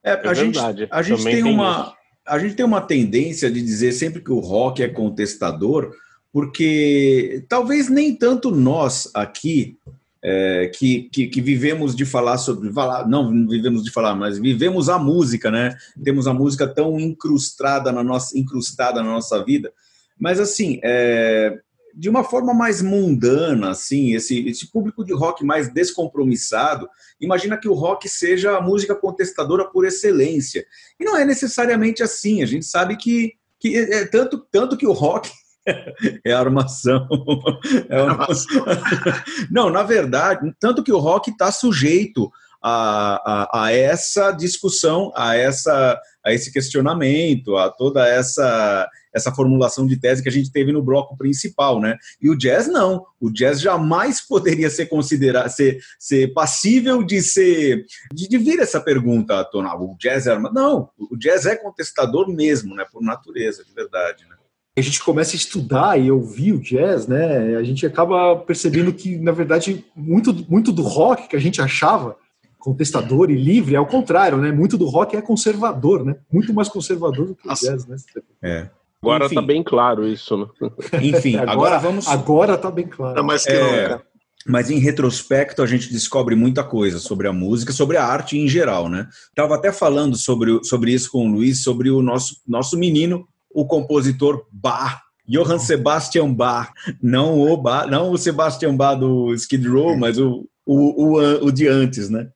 É, 0.02 0.12
É 0.12 0.28
a, 0.28 0.34
gente, 0.34 0.54
verdade, 0.54 0.88
a, 0.90 1.02
gente 1.02 1.18
também 1.18 1.34
tem 1.34 1.44
tem 1.44 1.52
uma, 1.52 1.80
isso. 1.80 1.94
a 2.26 2.38
gente 2.38 2.54
tem 2.54 2.64
uma 2.64 2.80
tendência 2.80 3.50
de 3.50 3.60
dizer 3.60 3.92
sempre 3.92 4.22
que 4.22 4.32
o 4.32 4.38
rock 4.38 4.82
é 4.82 4.88
contestador, 4.88 5.92
porque 6.32 7.44
talvez 7.48 7.88
nem 7.88 8.14
tanto 8.14 8.50
nós 8.50 9.10
aqui, 9.14 9.76
é, 10.22 10.70
que, 10.74 11.08
que, 11.10 11.26
que 11.26 11.40
vivemos 11.40 11.96
de 11.96 12.04
falar 12.04 12.38
sobre. 12.38 12.70
Falar, 12.72 13.08
não, 13.08 13.30
não 13.30 13.48
vivemos 13.48 13.82
de 13.82 13.90
falar, 13.90 14.14
mas 14.14 14.38
vivemos 14.38 14.88
a 14.88 14.98
música, 14.98 15.50
né? 15.50 15.74
Temos 16.04 16.26
a 16.26 16.34
música 16.34 16.68
tão 16.68 17.00
incrustada 17.00 17.90
na 17.90 18.04
nossa, 18.04 18.38
incrustada 18.38 19.02
na 19.02 19.10
nossa 19.10 19.42
vida. 19.42 19.72
Mas 20.18 20.38
assim, 20.38 20.78
é, 20.84 21.58
de 22.00 22.08
uma 22.08 22.24
forma 22.24 22.54
mais 22.54 22.80
mundana, 22.80 23.72
assim, 23.72 24.14
esse, 24.14 24.48
esse 24.48 24.72
público 24.72 25.04
de 25.04 25.12
rock 25.12 25.44
mais 25.44 25.70
descompromissado, 25.70 26.88
imagina 27.20 27.58
que 27.58 27.68
o 27.68 27.74
rock 27.74 28.08
seja 28.08 28.56
a 28.56 28.60
música 28.62 28.94
contestadora 28.94 29.70
por 29.70 29.84
excelência. 29.84 30.64
E 30.98 31.04
não 31.04 31.14
é 31.14 31.26
necessariamente 31.26 32.02
assim. 32.02 32.42
A 32.42 32.46
gente 32.46 32.64
sabe 32.64 32.96
que, 32.96 33.34
que 33.58 33.76
é 33.76 34.06
tanto, 34.06 34.38
tanto 34.50 34.78
que 34.78 34.86
o 34.86 34.92
rock 34.92 35.30
É 36.24 36.32
armação. 36.32 37.06
É 37.90 38.00
armação. 38.00 38.64
Não, 39.52 39.68
na 39.68 39.82
verdade, 39.82 40.50
tanto 40.58 40.82
que 40.82 40.92
o 40.92 40.98
rock 40.98 41.30
está 41.30 41.52
sujeito 41.52 42.32
a, 42.62 43.22
a, 43.24 43.64
a, 43.64 43.72
essa 43.72 44.32
discussão, 44.32 45.12
a, 45.16 45.36
essa, 45.36 46.00
a 46.24 46.32
esse 46.32 46.52
questionamento, 46.52 47.56
a 47.56 47.70
toda 47.70 48.06
essa, 48.06 48.88
essa 49.14 49.32
formulação 49.32 49.86
de 49.86 49.98
tese 49.98 50.22
que 50.22 50.28
a 50.28 50.32
gente 50.32 50.52
teve 50.52 50.70
no 50.72 50.82
bloco 50.82 51.16
principal, 51.16 51.80
né? 51.80 51.96
E 52.20 52.28
o 52.28 52.36
jazz 52.36 52.68
não. 52.68 53.04
O 53.18 53.30
jazz 53.30 53.60
jamais 53.60 54.20
poderia 54.20 54.68
ser 54.68 54.86
considerado, 54.86 55.48
ser, 55.48 55.80
ser 55.98 56.32
passível 56.34 57.02
de 57.02 57.22
ser, 57.22 57.86
de, 58.12 58.28
de 58.28 58.38
vir 58.38 58.60
essa 58.60 58.80
pergunta 58.80 59.40
à 59.40 59.44
tona. 59.44 59.74
O 59.74 59.96
jazz 59.98 60.26
é 60.26 60.38
não. 60.38 60.90
O 60.98 61.16
jazz 61.16 61.46
é 61.46 61.56
contestador 61.56 62.28
mesmo, 62.28 62.74
né? 62.74 62.84
Por 62.90 63.02
natureza, 63.02 63.64
de 63.64 63.72
verdade, 63.72 64.24
né? 64.28 64.36
a 64.76 64.82
gente 64.82 65.02
começa 65.02 65.32
a 65.32 65.36
estudar 65.36 66.00
e 66.00 66.10
ouvir 66.10 66.52
o 66.52 66.60
jazz, 66.60 67.06
né, 67.06 67.56
a 67.56 67.62
gente 67.62 67.84
acaba 67.84 68.36
percebendo 68.36 68.92
que, 68.92 69.18
na 69.18 69.32
verdade, 69.32 69.84
muito, 69.94 70.32
muito 70.48 70.72
do 70.72 70.82
rock 70.82 71.28
que 71.28 71.36
a 71.36 71.40
gente 71.40 71.60
achava 71.60 72.16
contestador 72.60 73.30
e 73.30 73.34
livre, 73.34 73.74
é 73.74 73.80
o 73.80 73.86
contrário, 73.86 74.38
né? 74.38 74.52
Muito 74.52 74.78
do 74.78 74.86
rock 74.86 75.16
é 75.16 75.22
conservador, 75.22 76.04
né? 76.04 76.16
Muito 76.30 76.54
mais 76.54 76.68
conservador 76.68 77.26
do 77.28 77.34
que 77.34 77.48
o 77.48 77.54
jazz, 77.54 77.86
né? 77.86 77.96
É. 78.40 78.68
Agora 79.02 79.24
Enfim. 79.24 79.34
tá 79.34 79.42
bem 79.42 79.62
claro 79.64 80.06
isso, 80.06 80.36
né? 80.36 80.46
Enfim, 81.02 81.36
agora, 81.36 81.52
agora, 81.52 81.78
vamos. 81.78 82.06
Agora 82.06 82.58
tá 82.58 82.70
bem 82.70 82.86
claro. 82.86 83.16
Não, 83.16 83.24
mas, 83.24 83.44
que 83.44 83.50
é, 83.50 83.98
mas 84.46 84.70
em 84.70 84.78
retrospecto 84.78 85.62
a 85.62 85.66
gente 85.66 85.90
descobre 85.90 86.36
muita 86.36 86.62
coisa 86.62 86.98
sobre 86.98 87.26
a 87.26 87.32
música, 87.32 87.72
sobre 87.72 87.96
a 87.96 88.04
arte 88.04 88.38
em 88.38 88.46
geral, 88.46 88.88
né? 88.90 89.08
Tava 89.34 89.54
até 89.54 89.72
falando 89.72 90.16
sobre, 90.16 90.62
sobre 90.64 90.92
isso 90.92 91.10
com 91.10 91.26
o 91.26 91.32
Luiz, 91.32 91.62
sobre 91.62 91.90
o 91.90 92.02
nosso, 92.02 92.36
nosso 92.46 92.78
menino, 92.78 93.26
o 93.52 93.64
compositor 93.66 94.46
Bach. 94.52 95.00
Johann 95.26 95.60
Sebastian 95.60 96.34
Bach, 96.34 96.72
não 97.00 97.38
o 97.38 97.56
Bach, 97.56 97.88
não 97.88 98.10
o 98.10 98.18
Sebastian 98.18 98.74
Bach 98.74 98.98
do 98.98 99.32
Skid 99.34 99.66
Row, 99.68 99.96
mas 99.96 100.18
o, 100.18 100.44
o, 100.66 101.04
o, 101.04 101.46
o 101.46 101.52
de 101.52 101.68
antes, 101.68 102.10
né? 102.10 102.28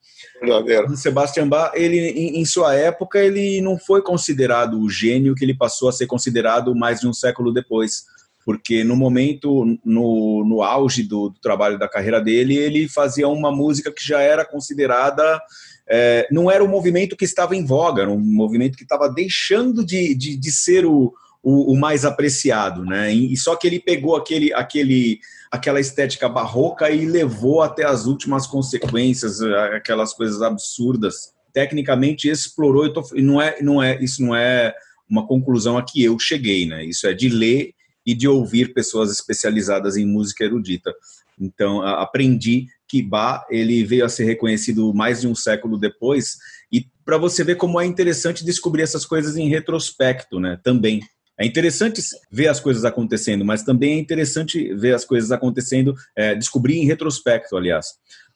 O 0.92 0.96
Sebastian 0.96 1.48
Bach, 1.48 1.72
ele, 1.74 1.98
em, 1.98 2.40
em, 2.40 2.44
sua 2.44 2.74
época, 2.74 3.18
ele 3.18 3.60
não 3.60 3.78
foi 3.78 4.02
considerado 4.02 4.80
o 4.80 4.90
gênio 4.90 5.34
que 5.34 5.44
ele 5.44 5.56
passou 5.56 5.88
a 5.88 5.92
ser 5.92 6.06
considerado 6.06 6.74
mais 6.74 7.01
de 7.01 7.09
um 7.09 7.12
século 7.12 7.52
depois. 7.52 8.05
Porque 8.44 8.84
no 8.84 8.94
momento, 8.94 9.64
no, 9.84 10.44
no 10.44 10.62
auge 10.62 11.02
do, 11.02 11.30
do 11.30 11.40
trabalho 11.40 11.78
da 11.78 11.88
carreira 11.88 12.20
dele, 12.20 12.56
ele 12.56 12.88
fazia 12.88 13.26
uma 13.26 13.51
música 13.51 13.90
que 13.90 14.06
já 14.06 14.20
era 14.20 14.44
considerada 14.44 15.40
é, 15.88 16.26
não 16.30 16.51
era 16.51 16.64
o 16.64 16.68
movimento 16.68 17.16
que 17.16 17.24
estava 17.24 17.55
em 17.55 17.64
voga, 17.64 18.02
era 18.02 18.10
um 18.10 18.18
movimento 18.18 18.76
que 18.76 18.84
estava 18.84 19.09
deixando 19.09 19.84
de, 19.84 20.14
de, 20.14 20.36
de 20.36 20.52
ser 20.52 20.86
o, 20.86 21.12
o, 21.42 21.72
o, 21.72 21.76
mais 21.76 22.05
apreciado, 22.05 22.84
né? 22.84 23.12
E, 23.12 23.36
só 23.36 23.55
que 23.55 23.66
ele 23.66 23.78
pegou 23.78 24.16
aquele, 24.16 24.52
aquele, 24.55 25.20
aquela 25.55 25.78
estética 25.78 26.28
barroca 26.28 26.90
e 26.90 27.06
levou 27.06 27.62
até 27.62 27.85
as 27.85 28.06
últimas 28.06 28.44
consequências, 28.47 29.40
aquelas 29.40 30.12
coisas 30.12 30.43
absurdas. 30.43 31.32
Tecnicamente 31.52 32.28
explorou, 32.28 32.93
tô, 32.93 33.05
não 33.14 33.40
é, 33.40 33.62
não 33.62 33.81
é, 33.81 34.02
isso 34.02 34.20
não 34.20 34.35
é 34.35 34.74
uma 35.09 35.26
conclusão 35.26 35.78
a 35.78 35.85
que 35.85 36.02
eu 36.02 36.18
cheguei, 36.18 36.66
né? 36.66 36.85
Isso 36.85 37.06
é 37.06 37.14
de 37.14 37.28
ler 37.28 37.72
e 38.05 38.14
de 38.14 38.26
ouvir 38.26 38.74
pessoas 38.74 39.12
especializadas 39.12 39.97
em 39.97 40.05
música 40.05 40.44
erudita. 40.44 40.93
Então, 41.40 41.82
aprendi 41.82 42.66
que 42.89 43.01
Bach 43.01 43.44
ele 43.48 43.85
veio 43.85 44.05
a 44.05 44.09
ser 44.09 44.24
reconhecido 44.24 44.93
mais 44.93 45.20
de 45.20 45.28
um 45.28 45.35
século 45.35 45.78
depois 45.78 46.36
e 46.70 46.86
para 47.05 47.16
você 47.16 47.44
ver 47.44 47.56
como 47.56 47.81
é 47.81 47.86
interessante 47.86 48.44
descobrir 48.44 48.82
essas 48.82 49.06
coisas 49.06 49.36
em 49.36 49.48
retrospecto, 49.48 50.40
né? 50.40 50.59
Também 50.64 51.01
é 51.39 51.44
interessante 51.44 52.01
ver 52.31 52.48
as 52.48 52.61
coisas 52.61 52.85
acontecendo, 52.85 53.44
mas 53.44 53.62
também 53.62 53.94
é 53.94 53.98
interessante 53.98 54.73
ver 54.74 54.94
as 54.94 55.05
coisas 55.05 55.32
acontecendo, 55.32 55.94
é, 56.16 56.35
descobrir 56.35 56.77
em 56.78 56.86
retrospecto, 56.86 57.56
aliás. 57.56 57.86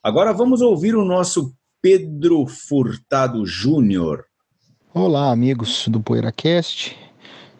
Agora 0.03 0.33
vamos 0.33 0.61
ouvir 0.61 0.95
o 0.95 1.05
nosso 1.05 1.53
Pedro 1.81 2.45
Furtado 2.45 3.45
Júnior. 3.45 4.25
Olá, 4.93 5.31
amigos 5.31 5.87
do 5.87 6.01
PoeiraCast, 6.01 6.97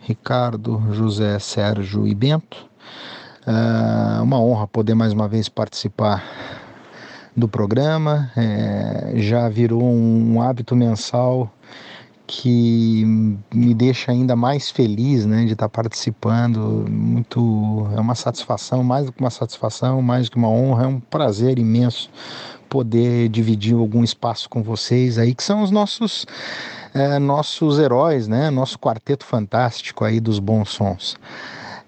Ricardo, 0.02 0.84
José, 0.92 1.40
Sérgio 1.40 2.06
e 2.06 2.14
Bento. 2.14 2.70
É 3.48 4.22
uma 4.22 4.42
honra 4.42 4.68
poder 4.68 4.94
mais 4.94 5.14
uma 5.14 5.28
vez 5.28 5.48
participar 5.48 6.22
do 7.36 7.48
programa. 7.48 8.30
É, 8.36 9.14
já 9.16 9.48
virou 9.48 9.82
um 9.82 10.42
hábito 10.42 10.76
mensal 10.76 11.50
que 12.32 13.04
me 13.52 13.74
deixa 13.74 14.12
ainda 14.12 14.36
mais 14.36 14.70
feliz, 14.70 15.26
né, 15.26 15.46
de 15.46 15.54
estar 15.54 15.68
participando. 15.68 16.86
Muito 16.88 17.90
é 17.98 18.00
uma 18.00 18.14
satisfação, 18.14 18.84
mais 18.84 19.08
do 19.08 19.12
que 19.12 19.20
uma 19.20 19.32
satisfação, 19.32 20.00
mais 20.00 20.28
do 20.28 20.34
que 20.34 20.38
uma 20.38 20.48
honra, 20.48 20.84
é 20.84 20.88
um 20.88 21.00
prazer 21.00 21.58
imenso 21.58 22.08
poder 22.70 23.30
dividir 23.30 23.74
algum 23.74 24.04
espaço 24.04 24.48
com 24.48 24.62
vocês 24.62 25.18
aí 25.18 25.34
que 25.34 25.44
são 25.44 25.64
os 25.64 25.72
nossos 25.72 26.28
é, 26.94 27.18
nossos 27.18 27.80
heróis, 27.80 28.28
né, 28.28 28.52
nosso 28.52 28.78
quarteto 28.78 29.26
fantástico 29.26 30.06
aí 30.06 30.20
dos 30.20 30.38
bons 30.38 30.70
sons. 30.70 31.18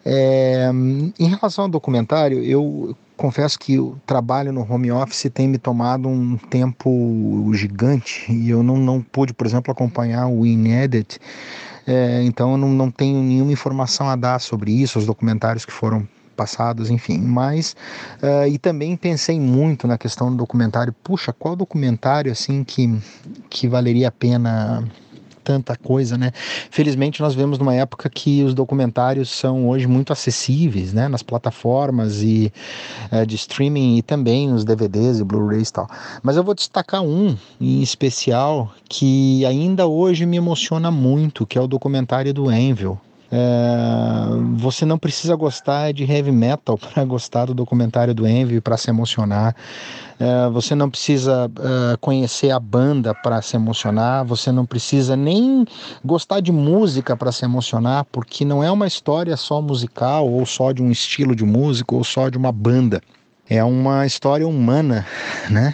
É, 0.04 0.72
em 1.20 1.28
relação 1.28 1.66
ao 1.66 1.70
documentário, 1.70 2.44
eu 2.44 2.98
confesso 3.22 3.60
que 3.60 3.78
o 3.78 3.96
trabalho 4.04 4.52
no 4.52 4.62
home 4.68 4.92
office 4.92 5.30
tem 5.32 5.48
me 5.48 5.60
tomado 5.60 6.10
um 6.10 6.38
tempo 6.38 7.52
gigante 7.54 8.32
e 8.32 8.50
eu 8.50 8.64
não, 8.64 8.78
não 8.78 9.00
pude, 9.00 9.32
por 9.32 9.46
exemplo, 9.46 9.72
acompanhar 9.72 10.26
o 10.26 10.44
Inedit, 10.44 11.20
é, 11.86 12.24
então 12.24 12.54
eu 12.54 12.58
não, 12.58 12.70
não 12.70 12.90
tenho 12.90 13.22
nenhuma 13.22 13.52
informação 13.52 14.10
a 14.10 14.16
dar 14.16 14.42
sobre 14.42 14.72
isso, 14.72 14.98
os 14.98 15.06
documentários 15.06 15.66
que 15.66 15.72
foram 15.72 16.08
passados, 16.36 16.90
enfim. 16.90 17.20
Mas 17.20 17.76
uh, 18.24 18.48
e 18.48 18.58
também 18.58 18.98
pensei 18.98 19.40
muito 19.40 19.86
na 19.86 20.00
questão 20.00 20.32
do 20.32 20.38
documentário. 20.38 20.92
Puxa, 21.04 21.32
qual 21.32 21.56
documentário 21.56 22.32
assim 22.32 22.64
que 22.64 22.98
que 23.50 23.68
valeria 23.68 24.08
a 24.08 24.12
pena 24.12 24.84
tanta 25.44 25.76
coisa, 25.76 26.18
né? 26.18 26.32
Felizmente 26.70 27.22
nós 27.22 27.34
vemos 27.34 27.58
numa 27.58 27.76
época 27.76 28.10
que 28.10 28.44
os 28.44 28.54
documentários 28.54 29.30
são 29.30 29.70
hoje 29.70 29.88
muito 29.88 30.14
acessíveis, 30.14 30.94
né? 30.94 31.08
Nas 31.08 31.24
plataformas 31.24 32.22
e 32.22 32.52
é, 33.12 33.26
de 33.26 33.36
streaming 33.36 33.98
e 33.98 34.02
também 34.02 34.50
nos 34.50 34.64
DVDs 34.64 35.20
e 35.20 35.24
Blu-rays 35.24 35.70
e 35.70 35.74
tal. 35.74 35.88
Mas 36.24 36.38
eu 36.38 36.44
vou 36.44 36.54
destacar 36.54 37.02
um 37.02 37.36
em 37.60 37.82
especial 37.82 38.74
que 38.88 39.46
ainda 39.46 39.88
hoje 39.88 40.26
me 40.26 40.38
emociona 40.38 40.92
muito, 40.92 41.46
que 41.46 41.58
é 41.58 41.62
o 41.62 41.68
documentário 41.68 42.34
do 42.34 42.52
Envil. 42.52 43.00
É, 43.34 44.28
você 44.58 44.86
não 44.86 44.98
precisa 44.98 45.34
gostar 45.36 45.94
de 45.94 46.04
heavy 46.04 46.34
metal 46.34 46.78
para 46.78 47.06
gostar 47.06 47.46
do 47.46 47.54
documentário 47.54 48.14
do 48.14 48.28
Envy 48.28 48.60
para 48.60 48.76
se 48.76 48.90
emocionar. 48.90 49.56
É, 50.22 50.48
você 50.52 50.76
não 50.76 50.88
precisa 50.88 51.52
é, 51.58 51.98
conhecer 51.98 52.52
a 52.52 52.60
banda 52.60 53.12
para 53.16 53.42
se 53.42 53.56
emocionar. 53.56 54.24
Você 54.24 54.52
não 54.52 54.68
precisa 54.68 55.16
nem 55.16 55.66
gostar 56.06 56.42
de 56.42 56.52
música 56.52 57.18
para 57.18 57.32
se 57.32 57.44
emocionar, 57.44 58.06
porque 58.12 58.46
não 58.46 58.64
é 58.64 58.72
uma 58.72 58.86
história 58.86 59.36
só 59.36 59.60
musical 59.60 60.30
ou 60.30 60.46
só 60.46 60.72
de 60.72 60.84
um 60.84 60.92
estilo 60.92 61.36
de 61.36 61.44
música 61.44 61.96
ou 61.96 62.04
só 62.04 62.30
de 62.30 62.38
uma 62.38 62.52
banda. 62.52 63.02
É 63.50 63.64
uma 63.64 64.06
história 64.06 64.48
humana, 64.48 65.08
né? 65.50 65.74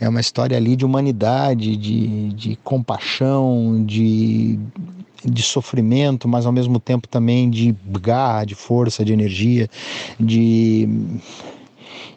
é 0.00 0.08
uma 0.08 0.20
história 0.20 0.56
ali 0.56 0.74
de 0.74 0.84
humanidade, 0.84 1.76
de, 1.76 2.32
de 2.32 2.56
compaixão, 2.64 3.84
de 3.84 4.58
de 5.24 5.40
sofrimento, 5.40 6.26
mas 6.26 6.46
ao 6.46 6.50
mesmo 6.50 6.80
tempo 6.80 7.06
também 7.06 7.48
de 7.48 7.72
garra, 8.00 8.44
de 8.44 8.56
força, 8.56 9.04
de 9.04 9.12
energia, 9.12 9.68
de 10.18 10.88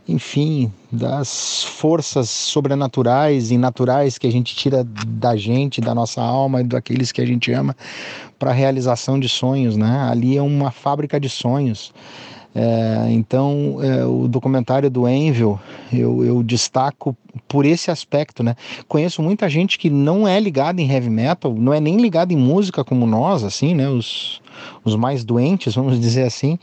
enfim, 0.07 0.71
das 0.91 1.63
forças 1.63 2.29
sobrenaturais 2.29 3.51
e 3.51 3.57
naturais 3.57 4.17
que 4.17 4.27
a 4.27 4.31
gente 4.31 4.55
tira 4.55 4.83
da 4.83 5.35
gente, 5.35 5.81
da 5.81 5.95
nossa 5.95 6.21
alma 6.21 6.61
e 6.61 6.63
daqueles 6.63 7.11
que 7.11 7.21
a 7.21 7.25
gente 7.25 7.51
ama 7.51 7.75
para 8.37 8.51
a 8.51 8.53
realização 8.53 9.19
de 9.19 9.27
sonhos, 9.27 9.75
né? 9.75 10.07
Ali 10.09 10.37
é 10.37 10.41
uma 10.41 10.69
fábrica 10.69 11.19
de 11.19 11.29
sonhos. 11.29 11.91
É, 12.57 13.07
então, 13.09 13.79
é, 13.81 14.05
o 14.05 14.29
documentário 14.29 14.89
do 14.89 15.05
Envil 15.09 15.59
eu, 15.91 16.23
eu, 16.23 16.41
destaco 16.41 17.13
por 17.49 17.65
esse 17.65 17.91
aspecto, 17.91 18.41
né? 18.41 18.55
Conheço 18.87 19.21
muita 19.21 19.49
gente 19.49 19.77
que 19.77 19.89
não 19.89 20.25
é 20.25 20.39
ligada 20.39 20.81
em 20.81 20.89
heavy 20.89 21.09
metal, 21.09 21.53
não 21.53 21.73
é 21.73 21.81
nem 21.81 21.97
ligada 21.97 22.31
em 22.31 22.37
música 22.37 22.81
como 22.81 23.05
nós, 23.05 23.43
assim, 23.43 23.75
né? 23.75 23.89
Os, 23.89 24.41
os 24.85 24.95
mais 24.95 25.25
doentes, 25.25 25.75
vamos 25.75 25.99
dizer 25.99 26.23
assim, 26.23 26.57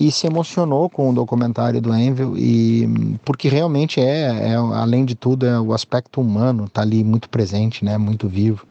e 0.00 0.10
se 0.10 0.26
emocionou 0.26 0.90
com 0.90 1.10
o 1.10 1.14
documentário 1.14 1.80
do 1.80 1.94
Envil 1.94 2.36
e 2.36 3.16
porque 3.24 3.48
realmente 3.48 4.00
é, 4.00 4.50
é 4.50 4.54
além 4.56 5.04
de 5.04 5.14
tudo, 5.14 5.46
é 5.46 5.60
o 5.60 5.72
aspecto 5.72 6.20
humano 6.20 6.68
tá 6.68 6.82
ali 6.82 7.04
muito 7.04 7.28
presente, 7.28 7.84
né? 7.84 7.96
Muito 7.96 8.28
vivo 8.28 8.66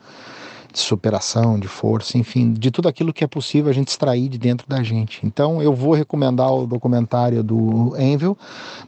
de 0.76 0.82
superação, 0.82 1.58
de 1.58 1.68
força, 1.68 2.18
enfim, 2.18 2.52
de 2.52 2.70
tudo 2.70 2.90
aquilo 2.90 3.14
que 3.14 3.24
é 3.24 3.28
possível 3.28 3.72
a 3.72 3.74
gente 3.74 3.88
extrair 3.88 4.28
de 4.28 4.38
dentro 4.38 4.68
da 4.68 4.84
gente. 4.84 5.26
Então 5.26 5.62
eu 5.62 5.74
vou 5.74 5.94
recomendar 5.94 6.54
o 6.54 6.68
documentário 6.68 7.42
do 7.42 7.96
Envil, 7.98 8.38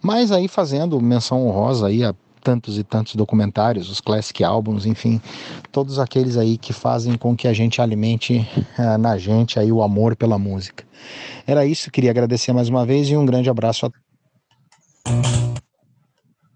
mas 0.02 0.32
aí 0.32 0.48
fazendo 0.48 1.00
menção 1.02 1.48
honrosa 1.48 1.88
aí 1.88 2.04
a 2.04 2.14
tantos 2.44 2.78
e 2.78 2.84
tantos 2.84 3.16
documentários, 3.16 3.90
os 3.90 4.00
classic 4.00 4.44
albums, 4.44 4.86
enfim, 4.86 5.22
todos 5.72 5.98
aqueles 5.98 6.38
aí 6.38 6.58
que 6.58 6.72
fazem 6.72 7.18
com 7.18 7.36
que 7.36 7.48
a 7.48 7.54
gente 7.54 7.82
alimente 7.82 8.48
uh, 8.78 8.98
na 8.98 9.18
gente 9.18 9.60
aí 9.60 9.72
o 9.72 9.82
amor 9.82 10.16
pela 10.16 10.38
música. 10.38 10.86
Era 11.46 11.66
isso, 11.66 11.92
queria 11.92 12.12
agradecer 12.12 12.54
mais 12.54 12.70
uma 12.70 12.86
vez 12.86 13.10
e 13.10 13.18
um 13.18 13.26
grande 13.26 13.50
abraço 13.50 13.86
a 13.86 13.92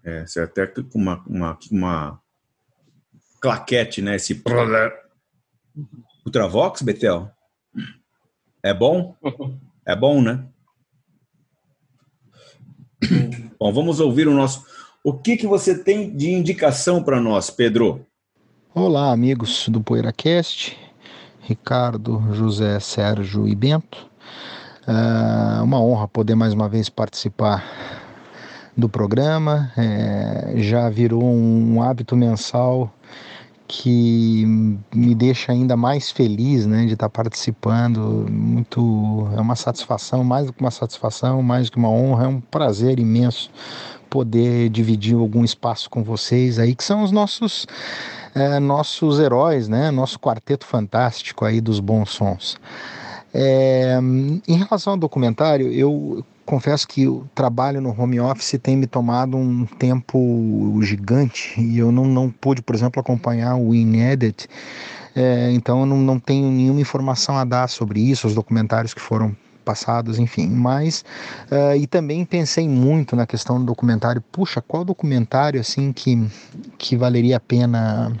é, 0.04 0.26
você 0.26 0.40
até 0.40 0.66
com 0.66 0.82
uma, 0.94 1.22
uma, 1.26 1.58
uma 1.70 2.20
claquete, 3.40 4.00
né? 4.00 4.16
Esse 4.16 4.36
Ultravox, 6.24 6.82
Betel? 6.82 7.30
É 8.62 8.72
bom? 8.72 9.14
É 9.84 9.96
bom, 9.96 10.22
né? 10.22 10.44
Bom, 13.58 13.72
vamos 13.72 13.98
ouvir 13.98 14.28
o 14.28 14.34
nosso. 14.34 14.64
O 15.02 15.12
que, 15.12 15.36
que 15.36 15.46
você 15.46 15.76
tem 15.76 16.14
de 16.14 16.30
indicação 16.30 17.02
para 17.02 17.20
nós, 17.20 17.50
Pedro? 17.50 18.06
Olá, 18.74 19.12
amigos 19.12 19.68
do 19.68 19.80
PoeiraCast, 19.80 20.78
Ricardo, 21.40 22.22
José, 22.32 22.78
Sérgio 22.78 23.48
e 23.48 23.54
Bento. 23.54 24.06
Uh, 24.86 25.64
uma 25.64 25.80
honra 25.80 26.06
poder 26.06 26.34
mais 26.34 26.54
uma 26.54 26.68
vez 26.68 26.88
participar 26.88 27.64
do 28.76 28.88
programa. 28.88 29.72
É, 29.76 30.54
já 30.56 30.88
virou 30.88 31.22
um 31.24 31.82
hábito 31.82 32.16
mensal 32.16 32.92
que 33.74 34.44
me 34.94 35.14
deixa 35.14 35.50
ainda 35.50 35.74
mais 35.74 36.10
feliz 36.10 36.66
né, 36.66 36.84
de 36.84 36.92
estar 36.92 37.08
participando. 37.08 38.26
Muito, 38.30 39.26
é 39.34 39.40
uma 39.40 39.56
satisfação, 39.56 40.22
mais 40.22 40.44
do 40.44 40.52
que 40.52 40.60
uma 40.60 40.70
satisfação, 40.70 41.42
mais 41.42 41.66
do 41.66 41.72
que 41.72 41.78
uma 41.78 41.88
honra, 41.88 42.24
é 42.24 42.28
um 42.28 42.38
prazer 42.38 43.00
imenso 43.00 43.50
poder 44.10 44.68
dividir 44.68 45.14
algum 45.14 45.42
espaço 45.42 45.88
com 45.88 46.02
vocês 46.04 46.58
aí, 46.58 46.74
que 46.74 46.84
são 46.84 47.02
os 47.02 47.10
nossos. 47.10 47.66
É, 48.34 48.58
nossos 48.58 49.20
heróis, 49.20 49.68
né? 49.68 49.90
Nosso 49.90 50.18
quarteto 50.18 50.64
fantástico 50.64 51.44
aí 51.44 51.60
dos 51.60 51.80
bons 51.80 52.10
sons. 52.10 52.58
É, 53.34 53.98
em 54.48 54.56
relação 54.56 54.94
ao 54.94 54.98
documentário, 54.98 55.70
eu 55.70 56.24
confesso 56.44 56.86
que 56.86 57.06
o 57.06 57.26
trabalho 57.34 57.80
no 57.80 57.90
home 57.98 58.20
office 58.20 58.58
tem 58.62 58.76
me 58.76 58.86
tomado 58.86 59.36
um 59.36 59.64
tempo 59.64 60.78
gigante 60.82 61.60
e 61.60 61.78
eu 61.78 61.92
não, 61.92 62.04
não 62.04 62.30
pude, 62.30 62.62
por 62.62 62.74
exemplo, 62.74 63.00
acompanhar 63.00 63.56
o 63.56 63.74
Inedit, 63.74 64.48
é, 65.14 65.50
então 65.52 65.80
eu 65.80 65.86
não, 65.86 65.98
não 65.98 66.18
tenho 66.18 66.50
nenhuma 66.50 66.80
informação 66.80 67.36
a 67.36 67.44
dar 67.44 67.68
sobre 67.68 68.00
isso, 68.00 68.26
os 68.26 68.34
documentários 68.34 68.94
que 68.94 69.00
foram 69.00 69.36
passados, 69.64 70.18
enfim. 70.18 70.48
Mas 70.48 71.04
uh, 71.50 71.76
e 71.76 71.86
também 71.86 72.24
pensei 72.24 72.68
muito 72.68 73.14
na 73.14 73.26
questão 73.26 73.58
do 73.58 73.64
documentário. 73.64 74.22
Puxa, 74.32 74.60
qual 74.60 74.84
documentário 74.84 75.60
assim 75.60 75.92
que 75.92 76.26
que 76.76 76.96
valeria 76.96 77.36
a 77.36 77.40
pena 77.40 78.12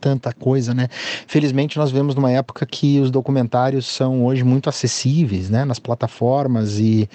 tanta 0.00 0.32
coisa, 0.32 0.72
né? 0.72 0.88
Felizmente 1.26 1.78
nós 1.78 1.90
vemos 1.90 2.14
numa 2.14 2.30
época 2.30 2.64
que 2.64 2.98
os 3.00 3.10
documentários 3.10 3.86
são 3.86 4.24
hoje 4.24 4.42
muito 4.42 4.68
acessíveis, 4.68 5.50
né? 5.50 5.64
Nas 5.64 5.78
plataformas 5.78 6.78
e 6.78 7.08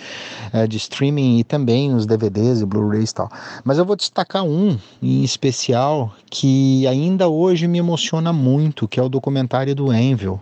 é, 0.54 0.68
de 0.68 0.78
streaming 0.78 1.40
e 1.40 1.44
também 1.44 1.94
os 1.94 2.06
DVDs 2.06 2.62
e 2.62 2.66
Blu-rays 2.66 3.10
e 3.10 3.16
tal. 3.16 3.30
Mas 3.64 3.78
eu 3.78 3.86
vou 3.86 3.96
destacar 3.96 4.44
um 4.44 4.78
em 5.02 5.24
especial 5.24 6.14
que 6.30 6.86
ainda 6.88 7.28
hoje 7.28 7.68
me 7.68 7.80
emociona 7.80 8.32
muito, 8.32 8.88
que 8.88 9.00
é 9.00 9.04
o 9.04 9.10
documentário 9.10 9.74
do 9.74 9.92
Envil. 9.94 10.40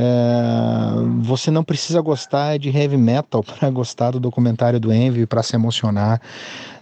É, 0.00 0.92
você 1.22 1.50
não 1.50 1.64
precisa 1.64 2.00
gostar 2.00 2.56
de 2.56 2.68
heavy 2.68 2.96
metal 2.96 3.42
para 3.58 3.68
gostar 3.68 4.12
do 4.12 4.20
documentário 4.20 4.78
do 4.78 4.92
Envy 4.92 5.26
para 5.26 5.42
se 5.42 5.56
emocionar. 5.56 6.22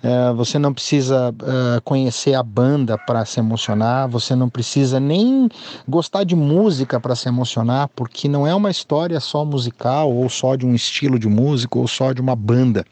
É, 0.02 0.32
você 0.32 0.58
não 0.58 0.72
precisa 0.72 1.34
é, 1.42 1.80
conhecer 1.80 2.34
a 2.34 2.42
banda 2.42 2.96
para 2.98 3.24
se 3.24 3.40
emocionar. 3.40 4.08
Você 4.08 4.34
não 4.34 4.48
precisa 4.48 5.00
nem 5.00 5.48
gostar 5.88 6.24
de 6.24 6.36
música 6.36 7.00
para 7.00 7.16
se 7.16 7.28
emocionar, 7.28 7.88
porque 7.94 8.28
não 8.28 8.46
é 8.46 8.54
uma 8.54 8.70
história 8.70 9.18
só 9.20 9.44
musical 9.44 10.12
ou 10.12 10.28
só 10.28 10.56
de 10.56 10.66
um 10.66 10.74
estilo 10.74 11.18
de 11.18 11.28
música 11.28 11.78
ou 11.78 11.88
só 11.88 12.12
de 12.12 12.20
uma 12.20 12.36
banda. 12.36 12.84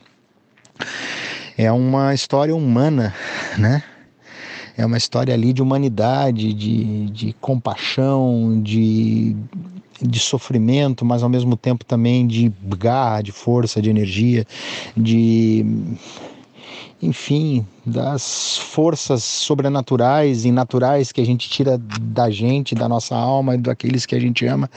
É 1.56 1.70
uma 1.70 2.12
história 2.14 2.55
humana, 2.55 3.14
né? 3.56 3.82
é 4.76 4.85
uma 4.85 4.97
história 4.97 5.32
ali 5.32 5.52
de 5.52 5.62
humanidade, 5.62 6.52
de, 6.52 7.06
de 7.10 7.32
compaixão, 7.35 8.60
de 8.62 9.36
de 10.02 10.18
sofrimento, 10.18 11.05
mas 11.05 11.22
ao 11.22 11.28
mesmo 11.28 11.56
tempo 11.56 11.85
também 11.85 12.26
de 12.26 12.52
garra, 12.76 13.22
de 13.22 13.32
força, 13.32 13.81
de 13.81 13.89
energia, 13.89 14.44
de 14.97 15.64
enfim, 17.05 17.66
das 17.85 18.56
forças 18.56 19.22
sobrenaturais 19.22 20.44
e 20.44 20.51
naturais 20.51 21.12
que 21.12 21.20
a 21.20 21.26
gente 21.26 21.48
tira 21.48 21.78
da 21.78 22.31
gente, 22.31 22.74
da 22.74 22.89
nossa 22.89 23.14
alma 23.14 23.55
e 23.55 23.59
daqueles 23.59 24.06
que 24.06 24.14
a 24.14 24.20
gente 24.20 24.47
ama 24.47 24.70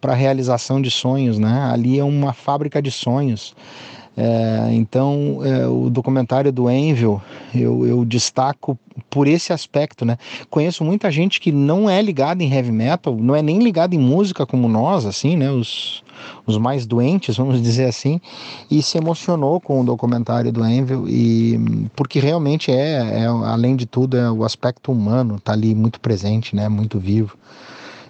para 0.00 0.12
a 0.12 0.16
realização 0.16 0.82
de 0.82 0.90
sonhos, 0.90 1.38
né? 1.38 1.70
Ali 1.72 1.98
é 1.98 2.04
uma 2.04 2.32
fábrica 2.32 2.82
de 2.82 2.90
sonhos. 2.90 3.54
É, 4.14 4.68
então, 4.72 5.40
é, 5.42 5.66
o 5.66 5.88
documentário 5.88 6.52
do 6.52 6.70
Envil 6.70 7.22
eu, 7.54 7.86
eu, 7.86 8.04
destaco 8.04 8.78
por 9.08 9.26
esse 9.26 9.54
aspecto, 9.54 10.04
né? 10.04 10.18
Conheço 10.50 10.84
muita 10.84 11.10
gente 11.10 11.40
que 11.40 11.50
não 11.50 11.88
é 11.88 12.02
ligada 12.02 12.42
em 12.42 12.52
heavy 12.52 12.72
metal, 12.72 13.16
não 13.16 13.34
é 13.34 13.40
nem 13.40 13.60
ligada 13.60 13.94
em 13.94 13.98
música 13.98 14.44
como 14.44 14.68
nós, 14.68 15.06
assim, 15.06 15.34
né? 15.34 15.50
Os, 15.50 16.01
os 16.46 16.58
mais 16.58 16.86
doentes, 16.86 17.36
vamos 17.36 17.62
dizer 17.62 17.86
assim, 17.86 18.20
e 18.70 18.82
se 18.82 18.98
emocionou 18.98 19.60
com 19.60 19.80
o 19.80 19.84
documentário 19.84 20.52
do 20.52 20.64
Envil 20.64 21.08
e 21.08 21.88
porque 21.94 22.18
realmente 22.18 22.70
é, 22.70 23.22
é 23.22 23.26
além 23.26 23.76
de 23.76 23.86
tudo, 23.86 24.16
é 24.16 24.30
o 24.30 24.44
aspecto 24.44 24.92
humano 24.92 25.40
tá 25.40 25.52
ali 25.52 25.74
muito 25.74 26.00
presente, 26.00 26.54
né? 26.54 26.68
Muito 26.68 26.98
vivo 26.98 27.36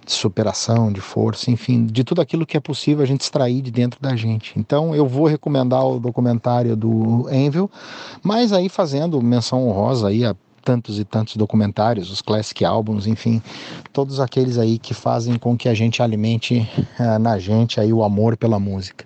de 0.05 0.11
superação, 0.11 0.91
de 0.91 0.99
força, 0.99 1.49
enfim, 1.49 1.85
de 1.85 2.03
tudo 2.03 2.21
aquilo 2.21 2.45
que 2.45 2.57
é 2.57 2.59
possível 2.59 3.03
a 3.03 3.07
gente 3.07 3.21
extrair 3.21 3.61
de 3.61 3.71
dentro 3.71 4.01
da 4.01 4.15
gente. 4.15 4.53
Então 4.57 4.93
eu 4.93 5.07
vou 5.07 5.27
recomendar 5.27 5.85
o 5.85 5.99
documentário 5.99 6.75
do 6.75 7.27
Envil, 7.31 7.69
mas 8.21 8.51
aí 8.51 8.67
fazendo 8.67 9.21
menção 9.21 9.67
honrosa 9.67 10.09
aí 10.09 10.25
a 10.25 10.35
tantos 10.63 10.99
e 10.99 11.05
tantos 11.05 11.35
documentários, 11.35 12.09
os 12.09 12.21
classic 12.21 12.63
albums, 12.63 13.05
enfim, 13.05 13.41
todos 13.91 14.19
aqueles 14.19 14.57
aí 14.57 14.79
que 14.79 14.93
fazem 14.93 15.37
com 15.37 15.57
que 15.57 15.67
a 15.67 15.73
gente 15.73 16.01
alimente 16.01 16.67
uh, 16.99 17.19
na 17.19 17.37
gente 17.37 17.79
aí 17.79 17.91
o 17.91 18.03
amor 18.03 18.37
pela 18.37 18.59
música. 18.59 19.05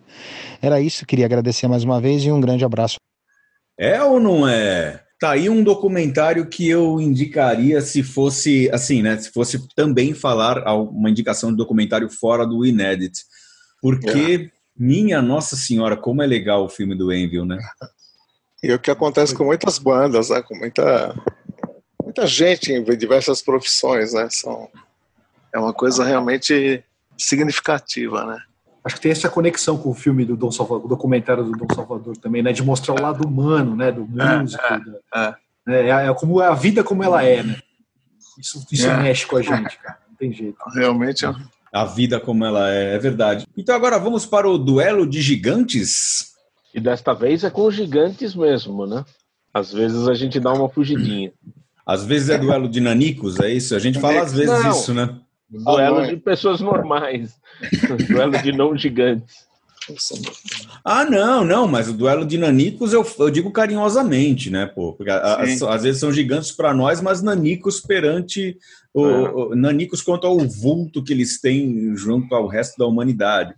Era 0.62 0.80
isso, 0.80 1.06
queria 1.06 1.26
agradecer 1.26 1.68
mais 1.68 1.84
uma 1.84 2.00
vez 2.00 2.24
e 2.24 2.32
um 2.32 2.40
grande 2.40 2.64
abraço. 2.64 2.98
É 3.78 4.02
ou 4.04 4.20
não 4.20 4.48
é? 4.48 5.04
Tá 5.20 5.32
aí 5.32 5.50
um 5.50 5.64
documentário 5.64 6.48
que 6.48 6.68
eu 6.68 7.02
indicaria 7.02 7.82
se 7.82 8.04
fosse 8.04 8.70
assim, 8.72 9.02
né? 9.02 9.18
Se 9.18 9.32
fosse 9.32 9.68
também 9.76 10.14
falar 10.14 10.64
uma 10.76 11.10
indicação 11.10 11.50
de 11.50 11.58
documentário 11.58 12.08
fora 12.10 12.46
do 12.46 12.64
Inédit. 12.64 13.24
Porque, 13.82 14.52
é. 14.52 14.58
minha 14.78 15.22
Nossa 15.22 15.56
Senhora, 15.56 15.98
como 15.98 16.22
é 16.22 16.28
legal 16.28 16.66
o 16.66 16.70
filme 16.70 16.96
do 16.96 17.12
Envil, 17.12 17.46
né? 17.46 17.58
E 18.62 18.72
o 18.74 18.80
que 18.80 18.92
acontece 18.92 19.34
com 19.36 19.46
muitas 19.46 19.80
bandas, 19.80 20.30
né? 20.30 20.42
Com 20.42 20.56
muita, 20.56 21.16
muita 22.18 22.26
gente 22.26 22.74
em 22.74 22.84
diversas 22.98 23.42
profissões, 23.42 24.14
né? 24.14 24.28
São, 24.32 24.68
é 25.54 25.60
uma 25.60 25.74
coisa 25.74 26.04
realmente 26.04 26.84
significativa, 27.18 28.26
né? 28.26 28.38
acho 28.84 28.96
que 28.96 29.02
tem 29.02 29.12
essa 29.12 29.28
conexão 29.28 29.78
com 29.78 29.90
o 29.90 29.94
filme 29.94 30.24
do 30.24 30.38
Dom 30.38 30.50
Salvador, 30.50 30.86
o 30.86 30.88
documentário 30.88 31.44
do 31.44 31.52
Dom 31.52 31.68
Salvador 31.76 32.16
também, 32.16 32.42
né? 32.42 32.54
De 32.54 32.64
mostrar 32.64 32.96
o 32.96 33.02
lado 33.02 33.28
humano, 33.28 33.76
né? 33.76 33.92
Do 33.92 34.08
músico. 34.08 34.64
É, 35.14 35.36
é, 35.68 35.90
é, 35.90 36.08
é 36.08 36.14
como 36.14 36.40
a 36.40 36.56
vida 36.56 36.86
como 36.86 37.04
ela 37.04 37.22
é, 37.22 37.44
né? 37.44 37.60
Isso, 38.40 38.66
isso 38.72 38.88
é. 38.88 38.96
mexe 38.96 39.26
com 39.26 39.36
a 39.36 39.42
gente, 39.42 39.78
cara. 39.80 40.00
Não 40.08 40.16
tem 40.16 40.32
jeito. 40.32 40.58
Realmente 40.74 41.26
é. 41.26 41.36
A 41.74 41.84
vida 41.84 42.18
como 42.18 42.46
ela 42.46 42.72
é, 42.72 42.96
é 42.96 42.98
verdade. 42.98 43.46
Então 43.58 43.76
agora 43.76 44.00
vamos 44.00 44.26
para 44.26 44.48
o 44.48 44.58
duelo 44.58 45.06
de 45.06 45.22
gigantes. 45.22 46.32
E 46.74 46.80
desta 46.80 47.14
vez 47.14 47.44
é 47.44 47.50
com 47.50 47.70
gigantes 47.70 48.34
mesmo, 48.34 48.88
né? 48.88 49.04
Às 49.54 49.74
vezes 49.74 50.08
a 50.08 50.14
gente 50.14 50.40
dá 50.40 50.54
uma 50.54 50.70
fugidinha. 50.70 51.34
Às 51.88 52.06
vezes 52.06 52.30
é 52.30 52.38
duelo 52.38 52.68
de 52.68 52.82
nanicos, 52.82 53.40
é 53.40 53.54
isso? 53.54 53.74
A 53.74 53.80
gente 53.80 53.98
fala 53.98 54.22
às 54.22 54.34
vezes 54.34 54.62
Não. 54.62 54.72
isso, 54.72 54.94
né? 54.94 55.16
Duelo 55.50 56.06
de 56.06 56.18
pessoas 56.18 56.60
normais. 56.60 57.32
duelo 58.10 58.38
de 58.42 58.52
não 58.52 58.78
gigantes. 58.78 59.48
Ah, 60.84 61.06
não, 61.06 61.46
não, 61.46 61.66
mas 61.66 61.88
o 61.88 61.94
duelo 61.94 62.26
de 62.26 62.38
nanicos 62.38 62.92
eu, 62.92 63.10
eu 63.20 63.30
digo 63.30 63.52
carinhosamente, 63.52 64.50
né, 64.50 64.66
pô? 64.66 64.92
Porque 64.92 65.10
as, 65.10 65.62
às 65.62 65.84
vezes 65.84 66.02
são 66.02 66.12
gigantes 66.12 66.52
para 66.52 66.74
nós, 66.74 67.00
mas 67.00 67.22
nanicos 67.22 67.80
perante 67.80 68.58
o, 68.94 69.06
é. 69.06 69.30
o, 69.30 69.56
nanicos 69.56 70.02
quanto 70.02 70.28
ao 70.28 70.38
vulto 70.40 71.02
que 71.02 71.14
eles 71.14 71.40
têm 71.40 71.96
junto 71.96 72.36
ao 72.36 72.48
resto 72.48 72.78
da 72.78 72.86
humanidade. 72.86 73.56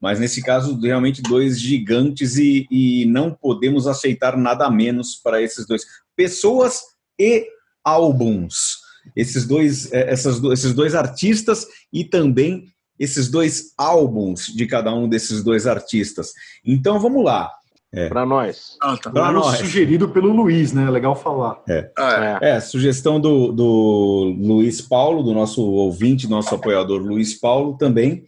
Mas 0.00 0.18
nesse 0.18 0.42
caso, 0.42 0.80
realmente 0.80 1.22
dois 1.22 1.60
gigantes 1.60 2.36
e, 2.36 2.66
e 2.72 3.04
não 3.06 3.32
podemos 3.32 3.86
aceitar 3.86 4.36
nada 4.36 4.68
menos 4.68 5.14
para 5.14 5.40
esses 5.40 5.64
dois. 5.64 5.84
Pessoas 6.16 6.80
e 7.16 7.46
álbuns 7.88 8.78
esses 9.16 9.46
dois, 9.46 9.92
é, 9.92 10.10
essas, 10.10 10.42
esses 10.44 10.72
dois 10.72 10.94
artistas 10.94 11.66
e 11.92 12.04
também 12.04 12.66
esses 12.98 13.28
dois 13.30 13.72
álbuns 13.76 14.46
de 14.46 14.66
cada 14.66 14.92
um 14.92 15.08
desses 15.08 15.42
dois 15.42 15.66
artistas. 15.66 16.32
Então 16.64 16.98
vamos 16.98 17.24
lá. 17.24 17.50
É. 17.90 18.08
Para 18.08 18.26
nós. 18.26 18.76
Ah, 18.82 18.98
tá. 18.98 19.10
Para 19.10 19.32
nós. 19.32 19.58
Sugerido 19.58 20.10
pelo 20.10 20.30
Luiz, 20.30 20.72
né? 20.72 20.90
Legal 20.90 21.16
falar. 21.16 21.62
É. 21.66 21.90
Ah, 21.96 22.38
é. 22.42 22.50
é. 22.50 22.60
sugestão 22.60 23.18
do, 23.18 23.50
do 23.50 24.36
Luiz 24.38 24.80
Paulo, 24.82 25.22
do 25.22 25.32
nosso 25.32 25.62
ouvinte, 25.62 26.28
nosso 26.28 26.54
apoiador 26.54 27.00
Luiz 27.00 27.38
Paulo 27.38 27.78
também. 27.78 28.24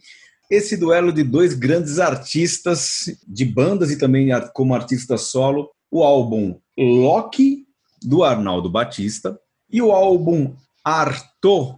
Esse 0.49 0.75
duelo 0.75 1.13
de 1.13 1.23
dois 1.23 1.53
grandes 1.53 1.99
artistas 1.99 3.05
de 3.27 3.45
bandas 3.45 3.91
e 3.91 3.97
também 3.97 4.29
como 4.53 4.73
artista 4.73 5.15
solo, 5.17 5.69
o 5.91 6.03
álbum 6.03 6.57
Loki, 6.77 7.65
do 8.03 8.23
Arnaldo 8.23 8.69
Batista, 8.69 9.39
e 9.71 9.81
o 9.81 9.91
álbum 9.91 10.53
Arto, 10.83 11.77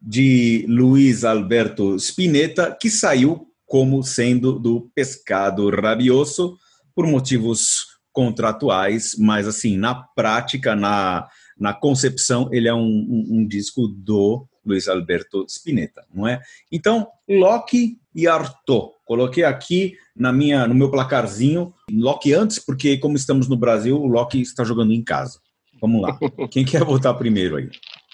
de 0.00 0.66
Luiz 0.68 1.24
Alberto 1.24 1.96
Spinetta, 1.96 2.76
que 2.78 2.90
saiu 2.90 3.48
como 3.66 4.02
sendo 4.02 4.58
do 4.58 4.90
Pescado 4.94 5.70
Rabioso, 5.70 6.58
por 6.94 7.06
motivos 7.06 7.86
contratuais, 8.12 9.16
mas 9.18 9.48
assim, 9.48 9.76
na 9.76 9.94
prática, 9.94 10.76
na, 10.76 11.26
na 11.58 11.72
concepção, 11.72 12.48
ele 12.52 12.68
é 12.68 12.74
um, 12.74 12.78
um, 12.78 13.26
um 13.30 13.46
disco 13.46 13.88
do 13.88 14.46
Luiz 14.64 14.88
Alberto 14.88 15.44
Spinetta, 15.48 16.04
não 16.14 16.28
é? 16.28 16.40
Então, 16.70 17.08
Loki 17.28 17.98
e 18.14 18.28
Arthur. 18.28 18.92
Coloquei 19.04 19.44
aqui 19.44 19.94
na 20.16 20.32
minha, 20.32 20.66
no 20.66 20.74
meu 20.74 20.90
placarzinho, 20.90 21.74
Loki 21.90 22.32
antes, 22.32 22.58
porque 22.58 22.96
como 22.98 23.16
estamos 23.16 23.48
no 23.48 23.56
Brasil, 23.56 24.00
o 24.00 24.06
Loki 24.06 24.40
está 24.40 24.64
jogando 24.64 24.92
em 24.92 25.02
casa. 25.02 25.40
Vamos 25.84 26.00
lá. 26.00 26.18
Quem 26.50 26.64
quer 26.64 26.82
votar 26.82 27.12
primeiro 27.14 27.56
aí? 27.56 27.68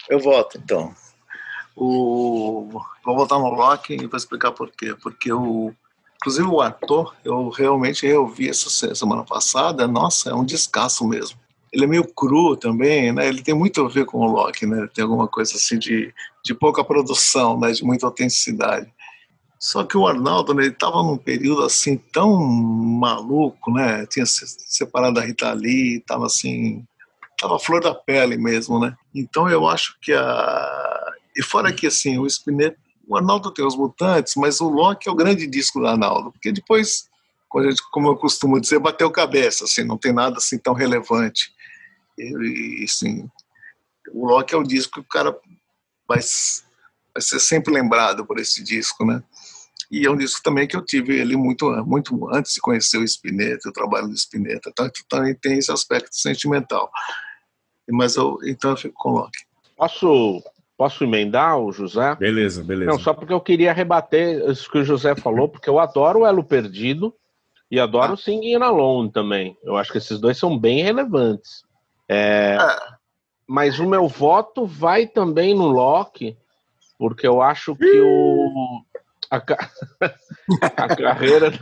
Eu 0.08 0.18
voto, 0.18 0.58
então. 0.58 0.92
O... 1.76 2.68
Vou 3.04 3.16
votar 3.16 3.38
no 3.38 3.48
Loki 3.48 3.94
e 3.94 4.06
vou 4.08 4.16
explicar 4.16 4.50
por 4.50 4.72
quê. 4.72 4.96
Porque 5.00 5.32
o 5.32 5.72
Inclusive 6.16 6.48
o 6.48 6.60
ator, 6.60 7.14
eu 7.24 7.48
realmente 7.48 8.06
ouvi 8.12 8.50
essa 8.50 8.94
semana 8.94 9.24
passada, 9.24 9.88
nossa, 9.88 10.30
é 10.30 10.34
um 10.34 10.44
descasso 10.44 11.06
mesmo. 11.08 11.38
Ele 11.72 11.84
é 11.84 11.86
meio 11.86 12.04
cru 12.04 12.56
também, 12.56 13.10
né? 13.10 13.26
Ele 13.26 13.40
tem 13.40 13.54
muito 13.54 13.86
a 13.86 13.88
ver 13.88 14.04
com 14.04 14.18
o 14.18 14.26
Loki, 14.26 14.66
né? 14.66 14.86
Tem 14.92 15.02
alguma 15.02 15.26
coisa 15.26 15.54
assim 15.54 15.78
de, 15.78 16.12
de 16.44 16.52
pouca 16.52 16.84
produção, 16.84 17.58
né? 17.58 17.70
De 17.70 17.82
muita 17.84 18.04
autenticidade. 18.04 18.92
Só 19.58 19.84
que 19.84 19.96
o 19.96 20.06
Arnaldo, 20.06 20.52
né, 20.52 20.64
ele 20.64 20.72
estava 20.72 21.02
num 21.02 21.16
período 21.16 21.62
assim 21.62 21.96
tão 21.96 22.36
maluco, 22.36 23.70
né? 23.70 24.04
Tinha 24.06 24.26
se 24.26 24.44
separado 24.66 25.14
da 25.14 25.22
Rita 25.22 25.52
Lee, 25.52 25.98
estava 25.98 26.26
assim, 26.26 26.84
tava 27.40 27.58
flor 27.58 27.80
da 27.80 27.94
pele 27.94 28.36
mesmo, 28.36 28.78
né? 28.78 28.94
Então 29.14 29.48
eu 29.48 29.66
acho 29.66 29.96
que 30.00 30.12
a 30.12 31.12
e 31.36 31.42
fora 31.42 31.72
que 31.72 31.86
assim, 31.86 32.18
o 32.18 32.26
Spinetta 32.26 32.76
o 33.10 33.16
Arnaldo 33.16 33.50
tem 33.50 33.66
os 33.66 33.76
Mutantes, 33.76 34.34
mas 34.36 34.60
o 34.60 34.68
Loki 34.68 35.08
é 35.08 35.12
o 35.12 35.16
grande 35.16 35.44
disco 35.44 35.80
do 35.80 35.86
Arnaldo, 35.88 36.30
porque 36.30 36.52
depois, 36.52 37.08
como 37.90 38.06
eu 38.06 38.16
costumo 38.16 38.60
dizer, 38.60 38.78
bateu 38.78 39.10
cabeça, 39.10 39.64
assim, 39.64 39.82
não 39.82 39.98
tem 39.98 40.12
nada 40.12 40.36
assim 40.36 40.56
tão 40.56 40.72
relevante. 40.72 41.52
E, 42.16 42.84
assim, 42.84 43.28
o 44.12 44.28
Loki 44.28 44.54
é 44.54 44.56
o 44.56 44.62
disco 44.62 44.92
que 44.92 45.00
o 45.00 45.04
cara 45.04 45.36
vai, 46.06 46.20
vai 47.12 47.20
ser 47.20 47.40
sempre 47.40 47.74
lembrado 47.74 48.24
por 48.24 48.38
esse 48.38 48.62
disco, 48.62 49.04
né? 49.04 49.20
E 49.90 50.06
é 50.06 50.10
um 50.10 50.16
disco 50.16 50.40
também 50.40 50.68
que 50.68 50.76
eu 50.76 50.84
tive 50.84 51.18
ele 51.18 51.36
muito, 51.36 51.68
muito 51.84 52.32
antes 52.32 52.54
de 52.54 52.60
conhecer 52.60 52.98
o 52.98 53.04
Spinetta, 53.04 53.70
o 53.70 53.72
trabalho 53.72 54.06
do 54.06 54.16
Spinetta. 54.16 54.70
Então, 54.70 54.88
também 55.08 55.34
tem 55.34 55.58
esse 55.58 55.72
aspecto 55.72 56.14
sentimental. 56.14 56.88
Mas 57.90 58.16
eu, 58.16 58.38
então 58.44 58.70
eu 58.70 58.76
fico 58.76 58.94
com 58.94 59.10
o 59.10 59.12
Loki. 59.12 59.38
Posso 59.76 60.42
Posso 60.80 61.04
emendar 61.04 61.58
o 61.58 61.70
José? 61.70 62.14
Beleza, 62.14 62.64
beleza. 62.64 62.90
Não, 62.90 62.98
só 62.98 63.12
porque 63.12 63.34
eu 63.34 63.40
queria 63.42 63.70
rebater 63.70 64.48
isso 64.48 64.70
que 64.70 64.78
o 64.78 64.82
José 64.82 65.14
falou, 65.14 65.46
porque 65.46 65.68
eu 65.68 65.78
adoro 65.78 66.20
o 66.20 66.26
Elo 66.26 66.42
Perdido 66.42 67.14
e 67.70 67.78
adoro 67.78 68.12
ah. 68.12 68.14
o 68.14 68.16
Singing 68.16 68.54
Alone 68.54 69.12
também. 69.12 69.58
Eu 69.62 69.76
acho 69.76 69.92
que 69.92 69.98
esses 69.98 70.18
dois 70.18 70.38
são 70.38 70.58
bem 70.58 70.82
relevantes. 70.82 71.64
É, 72.08 72.56
ah. 72.58 72.96
Mas 73.46 73.78
o 73.78 73.86
meu 73.86 74.08
voto 74.08 74.64
vai 74.64 75.06
também 75.06 75.54
no 75.54 75.66
Loki, 75.66 76.34
porque 76.98 77.26
eu 77.26 77.42
acho 77.42 77.76
que 77.76 78.00
o. 78.00 78.82
A, 79.30 79.36
a 80.78 80.96
carreira, 80.96 81.52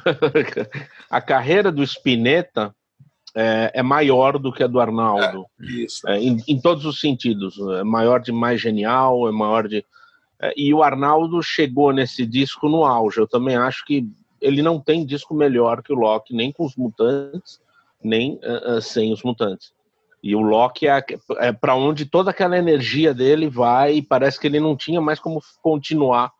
a 1.10 1.20
carreira 1.20 1.72
do 1.72 1.82
Spinetta 1.82 2.72
é, 3.40 3.70
é, 3.74 3.82
maior 3.84 4.36
do 4.36 4.52
que 4.52 4.64
a 4.64 4.66
do 4.66 4.80
Arnaldo. 4.80 5.46
É, 6.06 6.12
é, 6.12 6.18
em, 6.18 6.42
em, 6.48 6.60
todos 6.60 6.84
os 6.84 6.98
sentidos. 6.98 7.56
É 7.78 7.84
maior 7.84 8.20
de 8.20 8.32
mais 8.32 8.60
genial, 8.60 9.28
é 9.28 9.30
maior 9.30 9.68
de. 9.68 9.84
É, 10.40 10.52
e 10.56 10.74
o 10.74 10.82
Arnaldo 10.82 11.40
chegou 11.40 11.92
nesse 11.92 12.26
disco 12.26 12.68
no 12.68 12.84
auge. 12.84 13.20
Eu 13.20 13.28
também 13.28 13.54
acho 13.54 13.84
que 13.86 14.04
ele 14.40 14.60
não 14.60 14.80
tem 14.80 15.06
disco 15.06 15.34
melhor 15.34 15.82
que 15.84 15.92
o 15.92 15.96
Loki, 15.96 16.34
nem 16.34 16.50
com 16.50 16.64
os 16.64 16.74
Mutantes, 16.74 17.60
nem 18.02 18.40
uh, 18.42 18.78
uh, 18.78 18.82
sem 18.82 19.12
os 19.12 19.22
Mutantes. 19.22 19.72
E 20.20 20.34
o 20.34 20.40
Loki 20.40 20.88
é, 20.88 21.04
é 21.38 21.52
para 21.52 21.76
onde 21.76 22.06
toda 22.06 22.32
aquela 22.32 22.58
energia 22.58 23.14
dele 23.14 23.48
vai 23.48 23.94
e 23.94 24.02
parece 24.02 24.38
que 24.38 24.48
ele 24.48 24.58
não 24.58 24.76
tinha 24.76 25.00
mais 25.00 25.20
como 25.20 25.40
continuar 25.62 26.32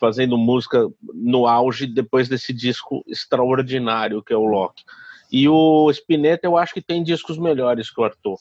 fazendo 0.00 0.38
música 0.38 0.88
no 1.12 1.46
auge 1.46 1.86
depois 1.86 2.26
desse 2.26 2.54
disco 2.54 3.04
extraordinário 3.06 4.22
que 4.22 4.32
é 4.32 4.36
o 4.36 4.46
Loki. 4.46 4.82
E 5.30 5.48
o 5.48 5.90
Spinetta 5.90 6.46
eu 6.46 6.56
acho 6.56 6.72
que 6.74 6.82
tem 6.82 7.02
discos 7.02 7.38
melhores 7.38 7.90
que 7.90 8.00
o 8.00 8.04
Arthur. 8.04 8.38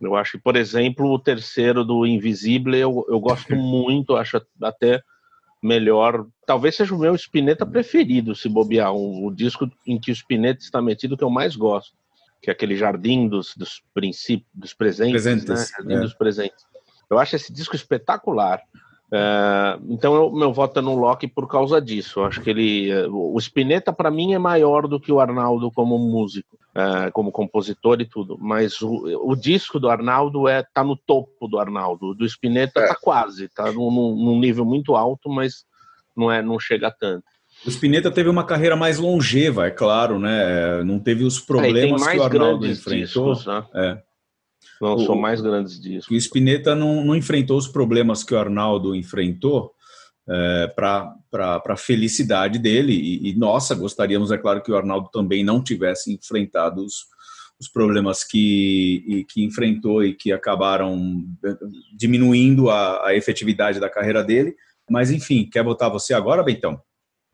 Eu 0.00 0.16
acho 0.16 0.32
que, 0.32 0.38
por 0.38 0.56
exemplo, 0.56 1.10
o 1.10 1.18
terceiro 1.18 1.84
do 1.84 2.06
Invisible 2.06 2.78
eu, 2.78 3.04
eu 3.08 3.20
gosto 3.20 3.54
muito, 3.54 4.16
acho 4.16 4.40
até 4.62 5.02
melhor. 5.62 6.26
Talvez 6.46 6.74
seja 6.74 6.94
o 6.94 6.98
meu 6.98 7.14
Spinetta 7.14 7.66
preferido, 7.66 8.34
se 8.34 8.48
bobear. 8.48 8.92
Um, 8.94 9.26
o 9.26 9.30
disco 9.30 9.70
em 9.86 9.98
que 9.98 10.10
o 10.10 10.14
Spinetta 10.14 10.62
está 10.62 10.80
metido 10.80 11.16
que 11.16 11.24
eu 11.24 11.30
mais 11.30 11.54
gosto, 11.54 11.94
que 12.40 12.48
é 12.48 12.52
aquele 12.52 12.76
Jardim 12.76 13.28
dos, 13.28 13.54
dos 13.54 13.82
princípios, 13.92 14.48
dos 14.54 14.72
presentes. 14.72 15.22
presentes 15.22 15.48
né? 15.48 15.66
Jardim 15.76 15.94
é. 15.94 16.00
dos 16.00 16.14
presentes. 16.14 16.64
Eu 17.10 17.18
acho 17.18 17.36
esse 17.36 17.52
disco 17.52 17.76
espetacular. 17.76 18.62
É, 19.12 19.78
então 19.88 20.14
eu, 20.14 20.30
meu 20.30 20.52
voto 20.52 20.78
é 20.78 20.82
no 20.82 20.94
Loki 20.94 21.26
por 21.26 21.48
causa 21.48 21.80
disso. 21.80 22.20
Eu 22.20 22.24
acho 22.26 22.40
que 22.40 22.50
ele, 22.50 22.90
é, 22.90 23.06
o 23.08 23.36
Spinetta 23.38 23.92
para 23.92 24.10
mim 24.10 24.34
é 24.34 24.38
maior 24.38 24.86
do 24.86 25.00
que 25.00 25.10
o 25.10 25.18
Arnaldo 25.18 25.70
como 25.70 25.98
músico, 25.98 26.56
é, 26.74 27.10
como 27.10 27.32
compositor 27.32 28.00
e 28.00 28.04
tudo. 28.04 28.38
Mas 28.40 28.80
o, 28.80 29.28
o, 29.28 29.34
disco 29.34 29.80
do 29.80 29.90
Arnaldo 29.90 30.46
é 30.46 30.62
tá 30.62 30.84
no 30.84 30.96
topo 30.96 31.48
do 31.48 31.58
Arnaldo. 31.58 32.14
Do 32.14 32.24
Spinetta 32.24 32.80
é. 32.80 32.86
tá 32.86 32.96
quase, 33.00 33.48
tá 33.48 33.72
num, 33.72 33.90
num, 33.90 34.38
nível 34.38 34.64
muito 34.64 34.94
alto, 34.94 35.28
mas 35.28 35.64
não 36.16 36.30
é, 36.30 36.40
não 36.40 36.60
chega 36.60 36.90
tanto. 36.90 37.24
O 37.66 37.68
Spinetta 37.68 38.10
teve 38.10 38.28
uma 38.28 38.44
carreira 38.44 38.76
mais 38.76 38.98
longeva, 38.98 39.66
é 39.66 39.70
claro, 39.70 40.18
né? 40.18 40.82
Não 40.84 40.98
teve 41.00 41.24
os 41.24 41.40
problemas 41.40 42.06
que 42.06 42.16
o 42.16 42.22
Arnaldo 42.22 42.66
enfrentou. 42.66 43.34
Discos, 43.34 43.46
né? 43.46 43.64
É. 43.74 44.09
Lançou 44.80 45.14
o, 45.14 45.20
mais 45.20 45.40
grandes 45.40 45.78
discos. 45.78 46.10
O 46.10 46.16
Spinetta 46.16 46.74
não, 46.74 47.04
não 47.04 47.14
enfrentou 47.14 47.58
os 47.58 47.68
problemas 47.68 48.24
que 48.24 48.34
o 48.34 48.38
Arnaldo 48.38 48.94
enfrentou 48.94 49.74
é, 50.28 50.68
para 50.68 51.16
a 51.66 51.76
felicidade 51.76 52.58
dele. 52.58 52.94
E, 52.94 53.30
e, 53.30 53.36
nossa, 53.36 53.74
gostaríamos, 53.74 54.32
é 54.32 54.38
claro, 54.38 54.62
que 54.62 54.72
o 54.72 54.76
Arnaldo 54.76 55.10
também 55.12 55.44
não 55.44 55.62
tivesse 55.62 56.12
enfrentado 56.12 56.82
os, 56.82 57.04
os 57.60 57.68
problemas 57.68 58.24
que, 58.24 59.26
que 59.28 59.44
enfrentou 59.44 60.02
e 60.02 60.14
que 60.14 60.32
acabaram 60.32 61.24
é, 61.44 61.56
diminuindo 61.94 62.70
a, 62.70 63.08
a 63.08 63.14
efetividade 63.14 63.78
da 63.78 63.90
carreira 63.90 64.24
dele. 64.24 64.56
Mas, 64.88 65.10
enfim, 65.10 65.48
quer 65.50 65.62
votar 65.62 65.90
você 65.90 66.14
agora, 66.14 66.42
Bentão? 66.42 66.80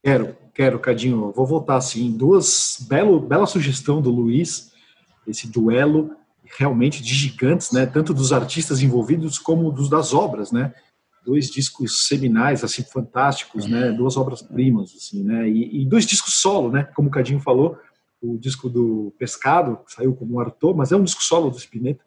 Quero, 0.02 0.36
quero, 0.52 0.78
Cadinho. 0.81 1.32
Vou 1.32 1.47
votar 1.47 1.78
assim. 1.78 2.10
Duas, 2.16 2.85
belo, 2.89 3.20
bela 3.20 3.47
sugestão 3.47 4.02
do 4.02 4.10
Luiz, 4.10 4.73
esse 5.27 5.47
duelo 5.47 6.10
realmente 6.56 7.02
de 7.02 7.14
gigantes, 7.14 7.70
né? 7.72 7.86
Tanto 7.86 8.14
dos 8.14 8.32
artistas 8.32 8.82
envolvidos 8.82 9.38
como 9.38 9.70
dos 9.70 9.88
das 9.88 10.14
obras, 10.14 10.50
né? 10.50 10.74
Dois 11.24 11.50
discos 11.50 12.06
seminais, 12.06 12.64
assim, 12.64 12.82
fantásticos, 12.82 13.66
né? 13.66 13.92
Duas 13.92 14.16
obras-primas, 14.16 14.94
assim, 14.96 15.22
né? 15.22 15.48
E, 15.48 15.82
e, 15.82 15.86
dois 15.86 16.06
discos 16.06 16.34
solo, 16.34 16.70
né? 16.70 16.84
Como 16.94 17.08
o 17.08 17.10
Cadinho 17.10 17.40
falou, 17.40 17.76
o 18.22 18.38
disco 18.38 18.68
do 18.68 19.12
Pescado, 19.18 19.78
que 19.84 19.92
saiu 19.92 20.14
como 20.14 20.40
Arthur, 20.40 20.74
mas 20.74 20.92
é 20.92 20.96
um 20.96 21.04
disco 21.04 21.22
solo 21.22 21.50
do 21.50 21.58
Spinetta. 21.58 22.04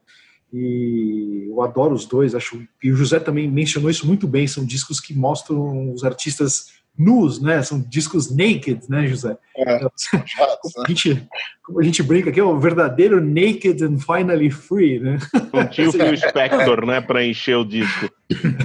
E 0.51 1.45
eu 1.47 1.61
adoro 1.61 1.93
os 1.93 2.05
dois, 2.05 2.33
acho. 2.33 2.65
E 2.83 2.91
o 2.91 2.95
José 2.95 3.19
também 3.19 3.49
mencionou 3.49 3.89
isso 3.89 4.07
muito 4.07 4.27
bem. 4.27 4.47
São 4.47 4.65
discos 4.65 4.99
que 4.99 5.13
mostram 5.13 5.93
os 5.93 6.03
artistas 6.03 6.79
nus, 6.97 7.41
né? 7.41 7.61
São 7.63 7.79
discos 7.79 8.35
naked, 8.35 8.81
né, 8.89 9.07
José? 9.07 9.37
É, 9.55 9.77
então, 9.77 9.91
como, 10.61 10.85
a 10.85 10.87
gente, 10.89 11.27
como 11.63 11.79
a 11.79 11.83
gente 11.83 12.03
brinca 12.03 12.29
aqui, 12.29 12.39
é 12.39 12.43
o 12.43 12.59
verdadeiro 12.59 13.21
naked 13.23 13.83
and 13.83 13.99
finally 13.99 14.49
free, 14.49 14.99
né? 14.99 15.17
Não 15.53 15.67
tinha 15.67 15.89
o 15.89 15.91
Phil 15.93 16.17
Spector, 16.17 16.85
né, 16.85 17.01
para 17.01 17.25
encher 17.25 17.57
o 17.57 17.65
disco. 17.65 18.09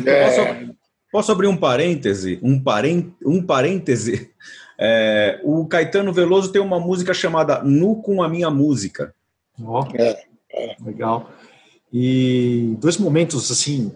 É. 0.04 0.24
Posso, 0.24 0.74
posso, 1.12 1.32
abrir 1.32 1.46
um 1.46 1.56
parêntese? 1.56 2.38
Um, 2.42 2.60
parênt, 2.60 3.12
um 3.24 3.42
parêntese? 3.42 4.30
É, 4.78 5.40
o 5.44 5.66
Caetano 5.66 6.12
Veloso 6.12 6.50
tem 6.50 6.60
uma 6.60 6.80
música 6.80 7.14
chamada 7.14 7.62
Nu 7.62 8.02
com 8.02 8.22
a 8.22 8.28
Minha 8.28 8.50
Música. 8.50 9.14
Ó, 9.62 9.82
oh, 9.82 9.96
é, 9.96 10.24
legal. 10.84 11.30
E 11.92 12.76
dois 12.80 12.98
momentos, 12.98 13.50
assim, 13.52 13.92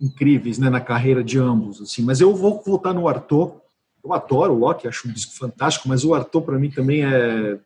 incríveis 0.00 0.58
né, 0.58 0.70
na 0.70 0.80
carreira 0.80 1.22
de 1.22 1.38
ambos. 1.38 1.80
assim. 1.80 2.02
Mas 2.02 2.20
eu 2.20 2.34
vou 2.34 2.62
voltar 2.64 2.92
no 2.92 3.06
Arthur, 3.06 3.60
eu 4.04 4.12
adoro 4.12 4.52
o 4.52 4.58
Loki, 4.58 4.86
acho 4.86 5.08
um 5.08 5.12
disco 5.12 5.34
fantástico, 5.34 5.88
mas 5.88 6.04
o 6.04 6.14
Arthur 6.14 6.42
para 6.42 6.58
mim 6.58 6.70
também 6.70 7.04
é 7.04 7.58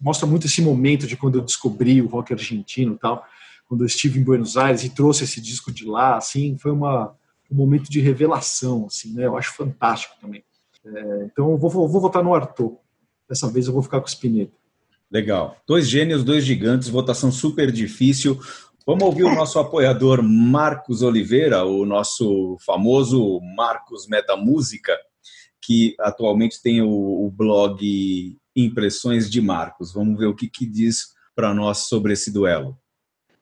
mostra 0.00 0.26
muito 0.26 0.46
esse 0.46 0.60
momento 0.60 1.06
de 1.06 1.16
quando 1.16 1.38
eu 1.38 1.42
descobri 1.42 2.00
o 2.02 2.06
rock 2.06 2.32
argentino 2.32 2.98
tal, 3.00 3.24
quando 3.66 3.82
eu 3.82 3.86
estive 3.86 4.18
em 4.18 4.22
Buenos 4.22 4.56
Aires 4.56 4.84
e 4.84 4.90
trouxe 4.90 5.24
esse 5.24 5.40
disco 5.40 5.72
de 5.72 5.86
lá, 5.86 6.16
assim, 6.16 6.56
foi 6.58 6.72
uma, 6.72 7.14
um 7.50 7.54
momento 7.54 7.90
de 7.90 8.00
revelação, 8.00 8.86
assim, 8.86 9.14
né? 9.14 9.26
Eu 9.26 9.36
acho 9.36 9.54
fantástico 9.54 10.14
também. 10.20 10.44
É, 10.84 11.28
então 11.32 11.52
eu 11.52 11.56
vou, 11.56 11.70
vou 11.70 12.00
votar 12.00 12.22
no 12.22 12.34
Arthur. 12.34 12.76
Dessa 13.28 13.48
vez 13.50 13.66
eu 13.66 13.72
vou 13.72 13.82
ficar 13.82 14.00
com 14.00 14.06
o 14.06 14.10
Spinetta. 14.10 14.52
Legal. 15.10 15.56
Dois 15.66 15.88
gênios, 15.88 16.24
dois 16.24 16.44
gigantes, 16.44 16.88
votação 16.88 17.30
super 17.32 17.70
difícil. 17.70 18.38
Vamos 18.86 19.04
ouvir 19.04 19.24
o 19.24 19.34
nosso 19.34 19.58
apoiador 19.58 20.22
Marcos 20.22 21.02
Oliveira, 21.02 21.64
o 21.64 21.86
nosso 21.86 22.56
famoso 22.66 23.40
Marcos 23.56 24.08
Metamúsica, 24.08 24.98
que 25.62 25.94
atualmente 26.00 26.60
tem 26.60 26.82
o, 26.82 26.88
o 26.88 27.30
blog 27.30 28.36
Impressões 28.54 29.30
de 29.30 29.40
Marcos. 29.40 29.92
Vamos 29.94 30.18
ver 30.18 30.26
o 30.26 30.34
que, 30.34 30.48
que 30.48 30.66
diz 30.66 31.12
para 31.34 31.54
nós 31.54 31.86
sobre 31.88 32.12
esse 32.12 32.30
duelo. 32.32 32.76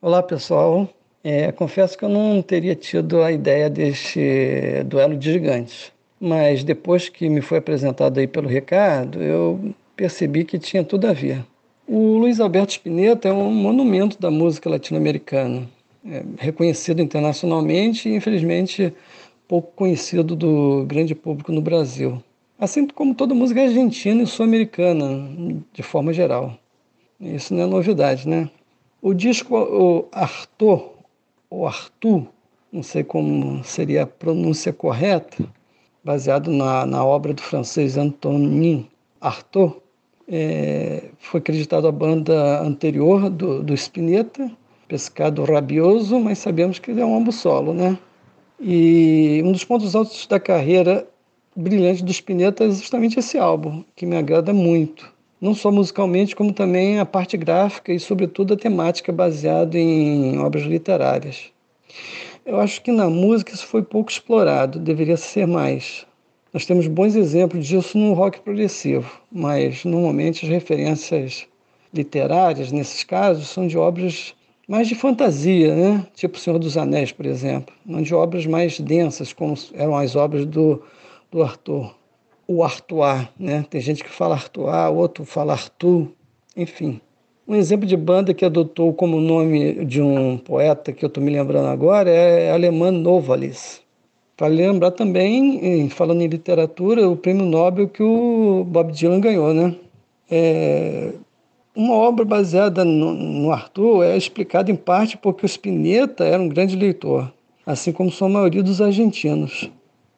Olá, 0.01 0.23
pessoal. 0.23 0.89
É, 1.23 1.53
confesso 1.53 1.99
que 1.99 2.05
eu 2.05 2.09
não 2.09 2.41
teria 2.41 2.75
tido 2.75 3.23
a 3.23 3.31
ideia 3.31 3.69
deste 3.69 4.83
duelo 4.87 5.17
de 5.17 5.33
gigantes, 5.33 5.93
mas 6.19 6.65
depois 6.65 7.09
que 7.11 7.29
me 7.29 7.43
foi 7.43 7.59
apresentado 7.59 8.19
aí 8.19 8.27
pelo 8.27 8.49
Ricardo, 8.49 9.23
eu 9.23 9.75
percebi 9.95 10.45
que 10.45 10.59
tinha 10.59 10.83
tudo 10.83 11.07
a 11.07 11.13
ver. 11.13 11.45
O 11.87 12.17
Luiz 12.17 12.41
Alberto 12.41 12.73
Spinetta 12.73 13.29
é 13.29 13.33
um 13.33 13.51
monumento 13.51 14.19
da 14.19 14.31
música 14.31 14.71
latino-americana, 14.71 15.69
é 16.07 16.23
reconhecido 16.39 17.03
internacionalmente 17.03 18.09
e, 18.09 18.15
infelizmente, 18.15 18.95
pouco 19.51 19.73
conhecido 19.75 20.37
do 20.37 20.85
grande 20.87 21.13
público 21.13 21.51
no 21.51 21.61
Brasil. 21.61 22.23
Assim 22.57 22.87
como 22.87 23.17
toda 23.17 23.35
música 23.35 23.61
argentina 23.61 24.23
e 24.23 24.27
sul-americana, 24.27 25.29
de 25.73 25.83
forma 25.83 26.13
geral. 26.13 26.57
Isso 27.21 27.53
não 27.53 27.65
é 27.65 27.67
novidade, 27.67 28.29
né? 28.29 28.49
O 29.03 29.13
disco 29.13 29.57
o 29.57 30.09
Arthur, 30.13 30.93
ou 31.51 31.67
Arthur, 31.67 32.29
não 32.71 32.81
sei 32.81 33.03
como 33.03 33.65
seria 33.65 34.05
a 34.05 34.07
pronúncia 34.07 34.73
correta, 34.73 35.45
baseado 36.05 36.53
na, 36.53 36.87
na 36.87 37.05
obra 37.05 37.35
do 37.35 37.43
francês 37.43 37.97
Antonin 37.97 38.87
Artaud, 39.21 39.75
é, 40.29 41.07
foi 41.19 41.41
acreditado 41.41 41.89
à 41.89 41.93
banda 41.93 42.63
anterior 42.63 43.29
do, 43.29 43.65
do 43.65 43.75
Spinetta, 43.75 44.49
Pescado 44.87 45.43
Rabioso, 45.43 46.21
mas 46.21 46.39
sabemos 46.39 46.79
que 46.79 46.93
é 46.93 47.05
um 47.05 47.17
ambo 47.17 47.33
solo, 47.33 47.75
né? 47.75 47.99
E 48.63 49.41
um 49.43 49.53
dos 49.53 49.65
pontos 49.65 49.95
altos 49.95 50.27
da 50.27 50.39
carreira 50.39 51.09
brilhante 51.57 52.05
do 52.05 52.13
Spinetta 52.13 52.65
é 52.65 52.71
justamente 52.71 53.19
esse 53.19 53.39
álbum, 53.39 53.83
que 53.97 54.05
me 54.05 54.17
agrada 54.17 54.53
muito. 54.53 55.11
Não 55.41 55.55
só 55.55 55.73
musicalmente, 55.73 56.37
como 56.37 56.53
também 56.53 56.99
a 56.99 57.07
parte 57.07 57.39
gráfica 57.39 57.91
e, 57.91 57.99
sobretudo, 57.99 58.53
a 58.53 58.59
temática 58.59 59.11
baseada 59.11 59.79
em 59.79 60.39
obras 60.39 60.65
literárias. 60.65 61.51
Eu 62.45 62.61
acho 62.61 62.83
que 62.83 62.93
na 62.93 63.09
música 63.09 63.55
isso 63.55 63.67
foi 63.67 63.83
pouco 63.83 64.11
explorado, 64.11 64.79
deveria 64.79 65.17
ser 65.17 65.47
mais. 65.47 66.07
Nós 66.53 66.67
temos 66.67 66.87
bons 66.87 67.17
exemplos 67.17 67.67
disso 67.67 67.97
no 67.97 68.13
rock 68.13 68.41
progressivo, 68.41 69.11
mas 69.33 69.85
normalmente 69.87 70.45
as 70.45 70.51
referências 70.51 71.47
literárias, 71.95 72.71
nesses 72.71 73.05
casos, 73.05 73.49
são 73.49 73.67
de 73.67 73.79
obras 73.79 74.35
mais 74.71 74.87
de 74.87 74.95
fantasia, 74.95 75.75
né? 75.75 76.07
tipo 76.15 76.37
O 76.37 76.41
Senhor 76.41 76.57
dos 76.57 76.77
Anéis, 76.77 77.11
por 77.11 77.27
exemplo, 77.27 77.75
não 77.85 78.01
de 78.01 78.15
obras 78.15 78.47
mais 78.47 78.79
densas, 78.79 79.33
como 79.33 79.55
eram 79.75 79.97
as 79.97 80.15
obras 80.15 80.47
do, 80.47 80.81
do 81.29 81.43
Arthur. 81.43 81.93
O 82.47 82.63
Artois, 82.63 83.27
né? 83.37 83.67
tem 83.69 83.81
gente 83.81 84.05
que 84.05 84.11
fala 84.11 84.37
Artois, 84.37 84.93
outro 84.95 85.25
fala 85.25 85.55
Arthur, 85.55 86.07
enfim. 86.57 87.01
Um 87.49 87.57
exemplo 87.57 87.85
de 87.85 87.97
banda 87.97 88.33
que 88.33 88.45
adotou 88.45 88.95
como 88.95 89.21
nome 89.21 89.85
de 89.85 90.01
um 90.01 90.39
poeta 90.39 90.93
que 90.93 91.05
eu 91.05 91.09
estou 91.09 91.21
me 91.21 91.33
lembrando 91.33 91.67
agora 91.67 92.09
é 92.09 92.53
Alemã 92.53 92.93
Novalis. 92.93 93.81
Para 94.37 94.47
lembrar 94.47 94.93
também, 94.93 95.89
falando 95.89 96.23
em 96.23 96.29
literatura, 96.29 97.09
o 97.09 97.17
prêmio 97.17 97.45
Nobel 97.45 97.89
que 97.89 98.05
o 98.05 98.65
Bob 98.69 98.93
Dylan 98.93 99.21
ganhou, 99.21 99.53
né? 99.53 99.75
É, 100.31 101.11
uma 101.75 101.95
obra 101.95 102.25
baseada 102.25 102.85
no, 102.85 103.13
no, 103.13 103.53
Arthur 103.53 104.05
é 104.05 104.17
explicada 104.17 104.71
em 104.71 104.77
parte 104.77 105.17
porque 105.17 105.45
o 105.45 105.49
Spinetta 105.49 106.25
era 106.25 106.43
um 106.43 106.49
grande 106.49 106.77
leitor, 106.77 107.33
assim 107.65 107.93
como 107.93 108.11
sua 108.11 108.29
maioria 108.29 108.63
dos 108.63 108.81
argentinos. 108.81 109.71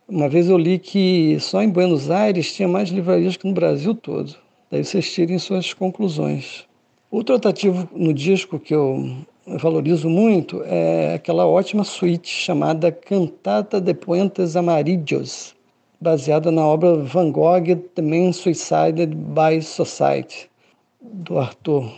Uma 0.08 0.28
vez 0.28 0.48
eu 0.48 0.58
li 0.58 0.78
que 0.78 1.38
só 1.40 1.62
em 1.62 1.68
Buenos 1.68 2.10
Aires 2.10 2.52
tinha 2.54 2.68
mais 2.68 2.88
livrarias 2.88 3.36
que 3.36 3.46
no 3.46 3.54
Brasil 3.54 3.94
todo. 3.94 4.34
Daí 4.70 4.84
vocês 4.84 5.12
tirem 5.12 5.38
suas 5.38 5.74
conclusões. 5.74 6.66
Outro 7.10 7.34
atrativo 7.34 7.88
no 7.94 8.14
disco 8.14 8.58
que 8.58 8.74
eu 8.74 9.14
valorizo 9.46 10.08
muito 10.08 10.62
é 10.64 11.14
aquela 11.14 11.46
ótima 11.46 11.84
suíte 11.84 12.28
chamada 12.28 12.90
Cantata 12.90 13.80
de 13.80 13.92
Puentes 13.92 14.56
Amarillos, 14.56 15.54
baseada 16.00 16.50
na 16.50 16.66
obra 16.66 16.96
Van 16.96 17.30
Gogh 17.30 17.76
The 17.94 18.02
Man 18.02 18.32
Suicided 18.32 19.14
by 19.14 19.60
Society, 19.60 20.48
do 21.02 21.38
Arthur. 21.38 21.90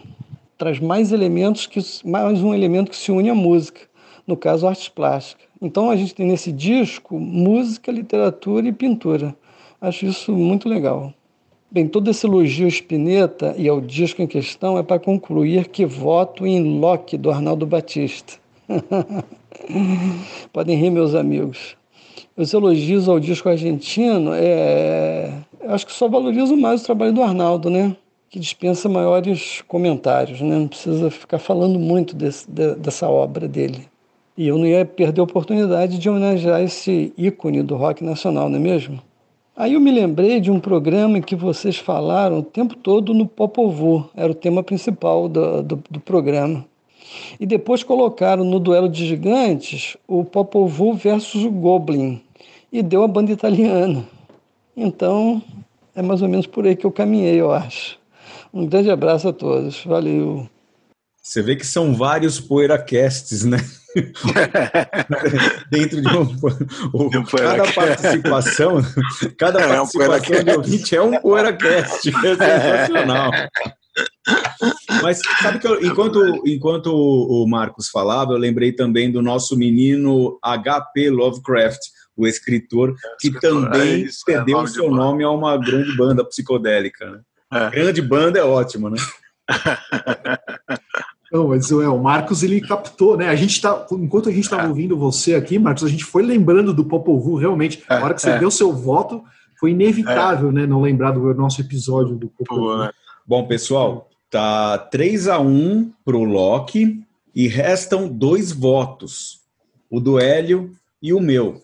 Traz 0.57 0.81
mais 0.81 1.13
elementos, 1.13 1.67
que 1.67 1.81
mais 2.05 2.43
um 2.43 2.55
elemento 2.55 2.91
que 2.91 2.97
se 2.97 3.11
une 3.13 3.29
à 3.29 3.35
música, 3.35 3.81
no 4.27 4.37
caso, 4.37 4.67
artes 4.67 4.89
plásticas. 4.89 5.47
Então 5.61 5.91
a 5.91 5.97
gente 5.97 6.15
tem 6.15 6.27
nesse 6.27 6.53
disco 6.53 7.19
música, 7.19 7.93
literatura 7.93 8.67
e 8.67 8.73
pintura. 8.73 9.35
Acho 9.81 10.07
isso 10.07 10.33
muito 10.33 10.69
legal. 10.69 11.13
Bem, 11.71 11.89
todo 11.89 12.09
esse 12.11 12.25
elogio 12.25 12.69
Spinetta 12.69 13.55
e 13.59 13.69
ao 13.69 13.81
disco 13.81 14.23
em 14.23 14.27
questão 14.27 14.79
é 14.79 14.83
para 14.83 15.01
concluir 15.01 15.69
que 15.69 15.85
voto 15.85 16.47
em 16.47 16.79
Loki 16.79 17.19
do 17.19 17.31
Arnaldo 17.31 17.67
Batista. 17.67 18.35
Podem 20.53 20.77
rir, 20.79 20.91
meus 20.91 21.15
amigos. 21.15 21.77
Os 22.37 22.53
elogios 22.53 23.09
ao 23.09 23.19
disco 23.19 23.49
argentino, 23.49 24.31
é... 24.35 25.33
acho 25.67 25.87
que 25.87 25.93
só 25.93 26.09
valorizo 26.09 26.57
mais 26.57 26.83
o 26.83 26.87
trabalho 26.87 27.13
do 27.13 27.23
Arnaldo, 27.23 27.69
né? 27.69 27.97
Que 28.35 28.41
dispensa 28.41 28.89
maiores 28.89 29.63
comentários, 29.69 30.41
né? 30.41 30.59
Não 30.59 30.67
precisa 30.67 31.09
ficar 31.09 31.39
falando 31.39 31.79
muito 31.79 32.17
desse, 32.17 32.51
dessa 32.51 33.09
obra 33.09 33.47
dele. 33.47 33.87
E 34.37 34.49
eu 34.49 34.59
não 34.59 34.67
ia 34.67 34.85
perder 34.85 35.21
a 35.21 35.23
oportunidade 35.23 35.99
de 35.99 36.11
homenagear 36.11 36.61
esse 36.61 37.15
ícone 37.17 37.63
do 37.63 37.77
rock 37.77 38.03
nacional, 38.03 38.49
não 38.49 38.57
é 38.57 38.61
mesmo? 38.61 39.01
Aí 39.57 39.75
eu 39.75 39.81
me 39.81 39.93
lembrei 39.93 40.41
de 40.41 40.51
um 40.51 40.59
programa 40.59 41.19
em 41.19 41.23
que 41.23 41.37
vocês 41.37 41.77
falaram 41.77 42.41
o 42.41 42.43
tempo 42.43 42.75
todo 42.75 43.15
no 43.15 43.25
Popovu, 43.25 44.11
era 44.17 44.33
o 44.33 44.35
tema 44.35 44.65
principal 44.65 45.29
do, 45.29 45.63
do, 45.63 45.85
do 45.89 46.01
programa. 46.01 46.65
E 47.39 47.47
depois 47.47 47.85
colocaram 47.85 48.43
no 48.43 48.59
duelo 48.59 48.89
de 48.89 49.07
gigantes 49.07 49.97
o 50.09 50.25
Popovu 50.25 50.93
versus 50.93 51.45
o 51.45 51.53
Goblin, 51.53 52.21
e 52.73 52.83
deu 52.83 53.05
a 53.05 53.07
banda 53.07 53.31
italiana. 53.31 54.05
Então, 54.77 55.41
é 55.95 56.03
mais 56.03 56.21
ou 56.21 56.29
menos 56.29 56.49
por 56.49 56.67
aí 56.67 56.75
que 56.75 56.85
eu 56.85 56.91
caminhei, 56.91 57.41
eu 57.41 57.53
acho. 57.53 58.03
Um 58.55 58.69
grande 58.69 58.89
abraço 58.89 59.27
a 59.27 59.33
todos. 59.33 59.85
Valeu. 59.85 60.49
Você 61.21 61.43
vê 61.43 61.57
que 61.57 61.67
são 61.67 61.93
vários 61.93 62.39
PoeiraCasts, 62.39 63.45
né? 63.45 63.59
Dentro 65.71 66.01
de 66.01 66.09
um. 66.17 66.37
O, 66.93 67.11
cada 67.25 67.73
participação, 67.73 68.81
cada 69.37 69.61
é, 69.61 69.67
participação 69.67 70.37
um 70.39 70.45
de 70.45 70.51
ouvinte 70.53 70.95
é 70.95 71.03
um 71.03 71.21
PoeiraCast. 71.21 72.11
É 72.11 72.37
sensacional. 72.37 73.33
Mas 75.03 75.21
sabe 75.43 75.59
que 75.59 75.67
eu, 75.67 75.85
enquanto, 75.85 76.43
enquanto 76.47 76.95
o 76.95 77.45
Marcos 77.49 77.89
falava, 77.89 78.35
eu 78.35 78.39
lembrei 78.39 78.71
também 78.71 79.11
do 79.11 79.21
nosso 79.21 79.57
menino 79.57 80.39
HP 80.45 81.11
Lovecraft, 81.11 81.81
o 82.17 82.25
escritor, 82.25 82.95
que 83.19 83.33
também 83.41 83.81
é 83.81 83.97
isso, 83.97 84.21
perdeu 84.25 84.59
o 84.59 84.69
seu 84.69 84.89
nome 84.91 85.25
a 85.25 85.31
uma 85.31 85.57
grande 85.57 85.97
banda 85.97 86.25
psicodélica. 86.25 87.11
Né? 87.11 87.21
É. 87.55 87.71
Grande 87.71 88.03
banda 88.03 88.39
é 88.39 88.43
ótimo, 88.43 88.91
né? 88.91 88.99
Não, 91.33 91.49
mas 91.49 91.71
é, 91.71 91.89
o 91.89 91.99
Marcos 91.99 92.43
ele 92.43 92.61
captou, 92.61 93.17
né? 93.17 93.29
A 93.29 93.35
gente 93.35 93.61
tá, 93.61 93.87
enquanto 93.93 94.29
a 94.29 94.33
gente 94.33 94.45
estava 94.45 94.65
é. 94.65 94.69
ouvindo 94.69 94.97
você 94.97 95.35
aqui, 95.35 95.59
Marcos, 95.59 95.85
a 95.85 95.89
gente 95.89 96.05
foi 96.05 96.23
lembrando 96.23 96.73
do 96.73 96.85
Popovu, 96.85 97.37
realmente. 97.37 97.83
É, 97.89 97.95
a 97.97 98.05
hora 98.05 98.15
que 98.15 98.23
você 98.23 98.31
é. 98.31 98.39
deu 98.39 98.51
seu 98.51 98.73
voto, 98.73 99.23
foi 99.59 99.71
inevitável, 99.71 100.51
é. 100.51 100.53
né? 100.53 100.67
Não 100.67 100.83
lembrar 100.83 101.13
do 101.13 101.35
nosso 101.35 101.61
episódio 101.61 102.17
do 102.17 102.29
Popovu. 102.29 102.79
Né? 102.79 102.91
Bom, 103.27 103.47
pessoal, 103.47 104.11
tá 104.31 104.79
3 104.79 105.29
a 105.29 105.41
1 105.41 105.93
pro 106.05 106.23
Loki 106.25 107.03
e 107.35 107.49
restam 107.49 108.09
dois 108.09 108.53
votos. 108.53 109.41
O 109.91 110.01
do 110.01 110.21
Hélio 110.21 110.73
e 111.03 111.13
o 111.13 111.21
meu. 111.21 111.63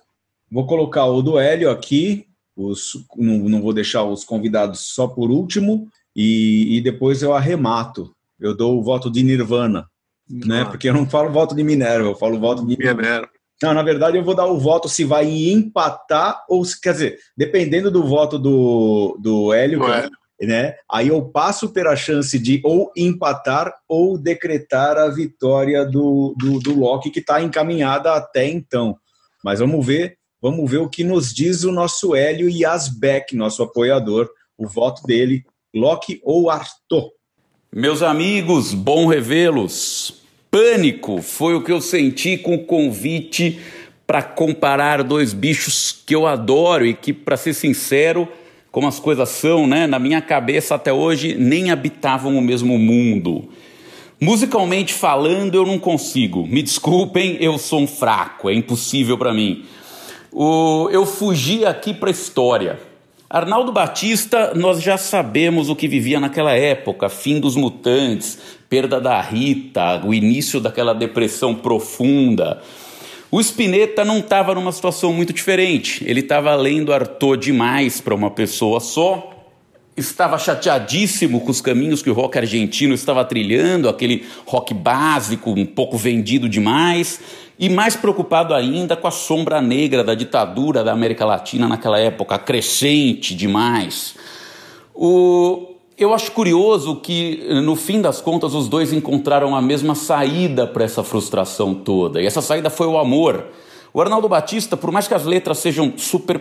Vou 0.50 0.66
colocar 0.66 1.04
o 1.04 1.22
do 1.22 1.38
Hélio 1.38 1.70
aqui, 1.70 2.26
os, 2.66 3.06
não, 3.16 3.38
não 3.48 3.62
vou 3.62 3.72
deixar 3.72 4.04
os 4.04 4.24
convidados 4.24 4.80
só 4.94 5.06
por 5.06 5.30
último, 5.30 5.88
e, 6.14 6.76
e 6.76 6.80
depois 6.80 7.22
eu 7.22 7.32
arremato 7.32 8.14
eu 8.40 8.56
dou 8.56 8.78
o 8.78 8.82
voto 8.82 9.10
de 9.10 9.22
Nirvana, 9.22 9.86
né? 10.28 10.64
Porque 10.64 10.88
eu 10.88 10.94
não 10.94 11.08
falo 11.08 11.30
voto 11.30 11.54
de 11.54 11.62
Minerva, 11.62 12.08
eu 12.08 12.16
falo 12.16 12.40
voto 12.40 12.64
de 12.66 12.76
Minerva. 12.76 13.28
Não, 13.62 13.74
na 13.74 13.82
verdade 13.82 14.16
eu 14.16 14.24
vou 14.24 14.34
dar 14.34 14.46
o 14.46 14.58
voto 14.58 14.88
se 14.88 15.04
vai 15.04 15.26
empatar 15.28 16.42
ou 16.48 16.64
se, 16.64 16.80
quer 16.80 16.92
dizer, 16.92 17.18
dependendo 17.36 17.90
do 17.90 18.02
voto 18.02 18.38
do, 18.38 19.18
do 19.20 19.52
Hélio, 19.52 19.84
que 19.84 19.90
é, 19.90 20.46
né? 20.46 20.74
Aí 20.90 21.08
eu 21.08 21.22
passo 21.26 21.66
a 21.66 21.68
ter 21.68 21.86
a 21.86 21.94
chance 21.94 22.38
de 22.38 22.62
ou 22.64 22.90
empatar 22.96 23.74
ou 23.86 24.16
decretar 24.16 24.96
a 24.96 25.08
vitória 25.08 25.84
do, 25.84 26.34
do, 26.38 26.58
do 26.58 26.78
Loki, 26.78 27.10
que 27.10 27.20
está 27.20 27.42
encaminhada 27.42 28.14
até 28.14 28.48
então. 28.48 28.96
Mas 29.44 29.60
vamos 29.60 29.84
ver, 29.84 30.16
vamos 30.40 30.70
ver 30.70 30.78
o 30.78 30.88
que 30.88 31.04
nos 31.04 31.32
diz 31.32 31.64
o 31.64 31.72
nosso 31.72 32.14
Hélio 32.14 32.48
Yasbeck, 32.48 33.36
nosso 33.36 33.62
apoiador, 33.62 34.28
o 34.56 34.66
voto 34.66 35.02
dele, 35.02 35.44
Loki 35.74 36.20
ou 36.24 36.50
Arthur. 36.50 37.10
Meus 37.72 38.02
amigos, 38.02 38.74
bom 38.74 39.06
revê-los. 39.06 40.20
Pânico 40.50 41.22
foi 41.22 41.54
o 41.54 41.62
que 41.62 41.70
eu 41.70 41.80
senti 41.80 42.36
com 42.36 42.56
o 42.56 42.64
convite 42.64 43.60
para 44.06 44.22
comparar 44.22 45.04
dois 45.04 45.32
bichos 45.32 46.02
que 46.04 46.12
eu 46.12 46.26
adoro 46.26 46.84
e 46.84 46.92
que, 46.92 47.12
para 47.12 47.36
ser 47.36 47.54
sincero, 47.54 48.28
como 48.72 48.88
as 48.88 48.98
coisas 48.98 49.28
são, 49.28 49.68
né, 49.68 49.86
na 49.86 50.00
minha 50.00 50.20
cabeça 50.20 50.74
até 50.74 50.92
hoje 50.92 51.36
nem 51.36 51.70
habitavam 51.70 52.36
o 52.36 52.42
mesmo 52.42 52.76
mundo. 52.76 53.48
Musicalmente 54.20 54.92
falando, 54.92 55.54
eu 55.54 55.64
não 55.64 55.78
consigo. 55.78 56.46
Me 56.46 56.62
desculpem, 56.62 57.36
eu 57.40 57.56
sou 57.56 57.80
um 57.80 57.86
fraco, 57.86 58.50
é 58.50 58.54
impossível 58.54 59.16
para 59.16 59.32
mim. 59.32 59.64
O, 60.32 60.88
eu 60.90 61.04
fugi 61.04 61.64
aqui 61.64 61.92
para 61.92 62.08
a 62.08 62.12
história. 62.12 62.78
Arnaldo 63.28 63.70
Batista, 63.70 64.52
nós 64.54 64.82
já 64.82 64.96
sabemos 64.96 65.68
o 65.68 65.76
que 65.76 65.86
vivia 65.86 66.18
naquela 66.18 66.52
época: 66.52 67.08
fim 67.08 67.38
dos 67.38 67.56
mutantes, 67.56 68.38
perda 68.68 69.00
da 69.00 69.20
Rita, 69.20 70.04
o 70.04 70.12
início 70.12 70.60
daquela 70.60 70.92
depressão 70.92 71.54
profunda. 71.54 72.60
O 73.30 73.40
Spinetta 73.40 74.04
não 74.04 74.18
estava 74.18 74.54
numa 74.54 74.72
situação 74.72 75.12
muito 75.12 75.32
diferente. 75.32 76.04
Ele 76.04 76.18
estava 76.18 76.52
lendo 76.56 76.92
Arthur 76.92 77.36
demais 77.36 78.00
para 78.00 78.14
uma 78.14 78.30
pessoa 78.30 78.80
só. 78.80 79.30
Estava 79.96 80.36
chateadíssimo 80.36 81.40
com 81.40 81.50
os 81.50 81.60
caminhos 81.60 82.02
que 82.02 82.10
o 82.10 82.12
rock 82.12 82.38
argentino 82.38 82.92
estava 82.94 83.24
trilhando, 83.24 83.88
aquele 83.88 84.24
rock 84.46 84.74
básico, 84.74 85.50
um 85.50 85.66
pouco 85.66 85.96
vendido 85.96 86.48
demais, 86.48 87.20
e 87.60 87.68
mais 87.68 87.94
preocupado 87.94 88.54
ainda 88.54 88.96
com 88.96 89.06
a 89.06 89.10
sombra 89.10 89.60
negra 89.60 90.02
da 90.02 90.14
ditadura 90.14 90.82
da 90.82 90.92
América 90.92 91.26
Latina 91.26 91.68
naquela 91.68 91.98
época, 91.98 92.38
crescente 92.38 93.34
demais. 93.34 94.14
O, 94.94 95.74
eu 95.98 96.14
acho 96.14 96.32
curioso 96.32 96.96
que, 96.96 97.46
no 97.62 97.76
fim 97.76 98.00
das 98.00 98.18
contas, 98.18 98.54
os 98.54 98.66
dois 98.66 98.94
encontraram 98.94 99.54
a 99.54 99.60
mesma 99.60 99.94
saída 99.94 100.66
para 100.66 100.84
essa 100.84 101.04
frustração 101.04 101.74
toda. 101.74 102.22
E 102.22 102.26
essa 102.26 102.40
saída 102.40 102.70
foi 102.70 102.86
o 102.86 102.96
amor. 102.96 103.48
O 103.92 104.00
Arnaldo 104.00 104.26
Batista, 104.26 104.74
por 104.74 104.90
mais 104.90 105.06
que 105.06 105.12
as 105.12 105.26
letras 105.26 105.58
sejam 105.58 105.92
super 105.98 106.40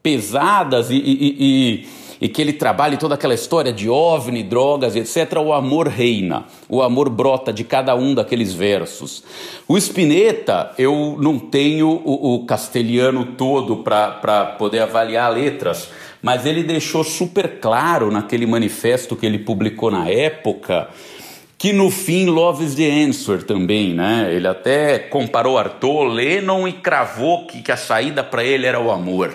pesadas 0.00 0.90
e, 0.90 0.94
e, 0.94 1.36
e, 1.40 1.86
e 2.22 2.28
que 2.28 2.40
ele 2.40 2.52
trabalhe 2.52 2.96
toda 2.96 3.16
aquela 3.16 3.34
história 3.34 3.72
de 3.72 3.90
OVNI, 3.90 4.44
drogas, 4.44 4.94
etc., 4.94 5.40
o 5.44 5.52
amor 5.52 5.88
reina. 5.88 6.44
O 6.68 6.80
amor 6.80 7.10
brota 7.10 7.52
de 7.52 7.64
cada 7.64 7.96
um 7.96 8.14
daqueles 8.14 8.54
versos. 8.54 9.24
O 9.66 9.76
Spinetta, 9.76 10.70
eu 10.78 11.18
não 11.20 11.36
tenho 11.36 11.88
o, 11.88 12.36
o 12.36 12.46
castelhano 12.46 13.32
todo 13.36 13.78
para 13.78 14.54
poder 14.56 14.78
avaliar 14.78 15.32
letras 15.32 15.90
mas 16.24 16.46
ele 16.46 16.62
deixou 16.62 17.02
super 17.02 17.58
claro 17.60 18.08
naquele 18.08 18.46
manifesto 18.46 19.16
que 19.16 19.26
ele 19.26 19.40
publicou 19.40 19.90
na 19.90 20.08
época 20.08 20.88
que 21.58 21.72
no 21.72 21.90
fim 21.90 22.26
Love 22.26 22.64
is 22.64 22.74
the 22.74 22.88
Answer 22.88 23.42
também, 23.44 23.94
né? 23.94 24.28
Ele 24.32 24.48
até 24.48 24.98
comparou 24.98 25.56
Arthur, 25.56 26.04
Lennon 26.04 26.66
e 26.66 26.72
cravou 26.72 27.46
que, 27.46 27.62
que 27.62 27.70
a 27.70 27.76
saída 27.76 28.24
para 28.24 28.42
ele 28.42 28.66
era 28.66 28.80
o 28.80 28.90
amor. 28.90 29.32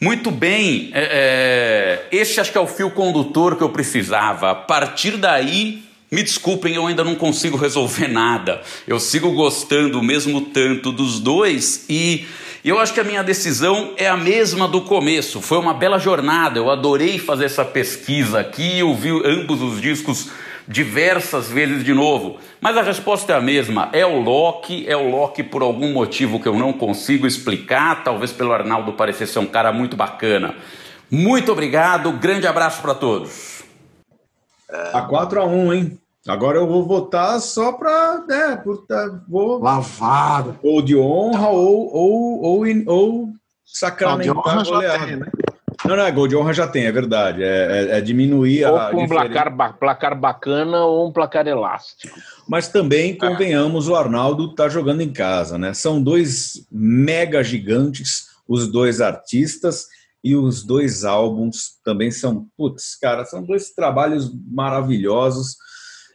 Muito 0.00 0.30
bem, 0.30 0.90
é, 0.94 2.06
é, 2.12 2.16
esse 2.16 2.40
acho 2.40 2.52
que 2.52 2.58
é 2.58 2.60
o 2.60 2.68
fio 2.68 2.88
condutor 2.88 3.56
que 3.56 3.62
eu 3.64 3.68
precisava. 3.68 4.52
A 4.52 4.54
partir 4.54 5.16
daí, 5.16 5.82
me 6.08 6.22
desculpem, 6.22 6.76
eu 6.76 6.86
ainda 6.86 7.02
não 7.02 7.16
consigo 7.16 7.56
resolver 7.56 8.06
nada. 8.08 8.62
Eu 8.86 9.00
sigo 9.00 9.32
gostando 9.32 10.00
mesmo 10.00 10.40
tanto 10.40 10.92
dos 10.92 11.18
dois 11.18 11.84
e 11.88 12.24
eu 12.64 12.78
acho 12.78 12.94
que 12.94 13.00
a 13.00 13.04
minha 13.04 13.24
decisão 13.24 13.94
é 13.96 14.06
a 14.06 14.16
mesma 14.16 14.68
do 14.68 14.82
começo. 14.82 15.40
Foi 15.40 15.58
uma 15.58 15.74
bela 15.74 15.98
jornada. 15.98 16.60
Eu 16.60 16.70
adorei 16.70 17.18
fazer 17.18 17.46
essa 17.46 17.64
pesquisa 17.64 18.38
aqui, 18.38 18.80
ouvir 18.82 19.20
ambos 19.26 19.60
os 19.60 19.80
discos 19.80 20.28
diversas 20.68 21.48
vezes 21.48 21.82
de 21.82 21.94
novo. 21.94 22.36
Mas 22.60 22.76
a 22.76 22.82
resposta 22.82 23.32
é 23.32 23.36
a 23.36 23.40
mesma. 23.40 23.88
É 23.92 24.04
o 24.04 24.20
Loki, 24.20 24.86
é 24.86 24.96
o 24.96 25.10
Loki 25.10 25.42
por 25.42 25.62
algum 25.62 25.92
motivo 25.92 26.38
que 26.38 26.46
eu 26.46 26.54
não 26.54 26.72
consigo 26.72 27.26
explicar, 27.26 28.04
talvez 28.04 28.30
pelo 28.30 28.52
Arnaldo 28.52 28.92
parecer 28.92 29.26
ser 29.26 29.38
um 29.38 29.46
cara 29.46 29.72
muito 29.72 29.96
bacana. 29.96 30.54
Muito 31.10 31.50
obrigado, 31.50 32.12
grande 32.12 32.46
abraço 32.46 32.82
para 32.82 32.94
todos. 32.94 33.62
A 34.92 35.00
4 35.00 35.40
a 35.40 35.46
1, 35.46 35.72
hein? 35.72 35.98
Agora 36.26 36.58
eu 36.58 36.66
vou 36.66 36.84
votar 36.84 37.40
só 37.40 37.72
para. 37.72 38.22
Né, 38.28 38.56
por, 38.62 38.84
tá, 38.86 39.18
vou... 39.26 39.58
Lavado. 39.58 40.58
Ou 40.62 40.82
de 40.82 40.94
honra, 40.94 41.48
ou, 41.48 41.90
ou, 41.90 42.42
ou, 42.42 42.66
ou 42.86 43.28
sacramentar 43.64 44.36
honra 44.36 44.64
já 44.64 44.98
tem, 44.98 45.16
né? 45.16 45.26
Não, 45.84 45.96
não, 45.96 46.04
é 46.04 46.10
gol 46.10 46.26
de 46.26 46.36
honra 46.36 46.52
já 46.52 46.66
tem, 46.66 46.86
é 46.86 46.92
verdade. 46.92 47.42
É, 47.42 47.46
é, 47.46 47.98
é 47.98 48.00
diminuir 48.00 48.64
ou 48.66 48.76
a. 48.76 48.90
com 48.90 49.04
um 49.04 49.08
placar, 49.08 49.78
placar 49.78 50.18
bacana 50.18 50.84
ou 50.84 51.08
um 51.08 51.12
placar 51.12 51.46
elástico. 51.46 52.18
Mas 52.48 52.68
também, 52.68 53.16
convenhamos, 53.16 53.88
o 53.88 53.94
Arnaldo 53.94 54.50
está 54.50 54.68
jogando 54.68 55.02
em 55.02 55.12
casa, 55.12 55.56
né? 55.56 55.72
São 55.74 56.02
dois 56.02 56.66
mega 56.70 57.42
gigantes, 57.44 58.26
os 58.48 58.66
dois 58.66 59.00
artistas, 59.00 59.86
e 60.22 60.34
os 60.34 60.64
dois 60.64 61.04
álbuns 61.04 61.78
também 61.84 62.10
são, 62.10 62.46
putz, 62.56 62.96
cara, 62.96 63.24
são 63.24 63.42
dois 63.42 63.70
trabalhos 63.70 64.32
maravilhosos 64.50 65.56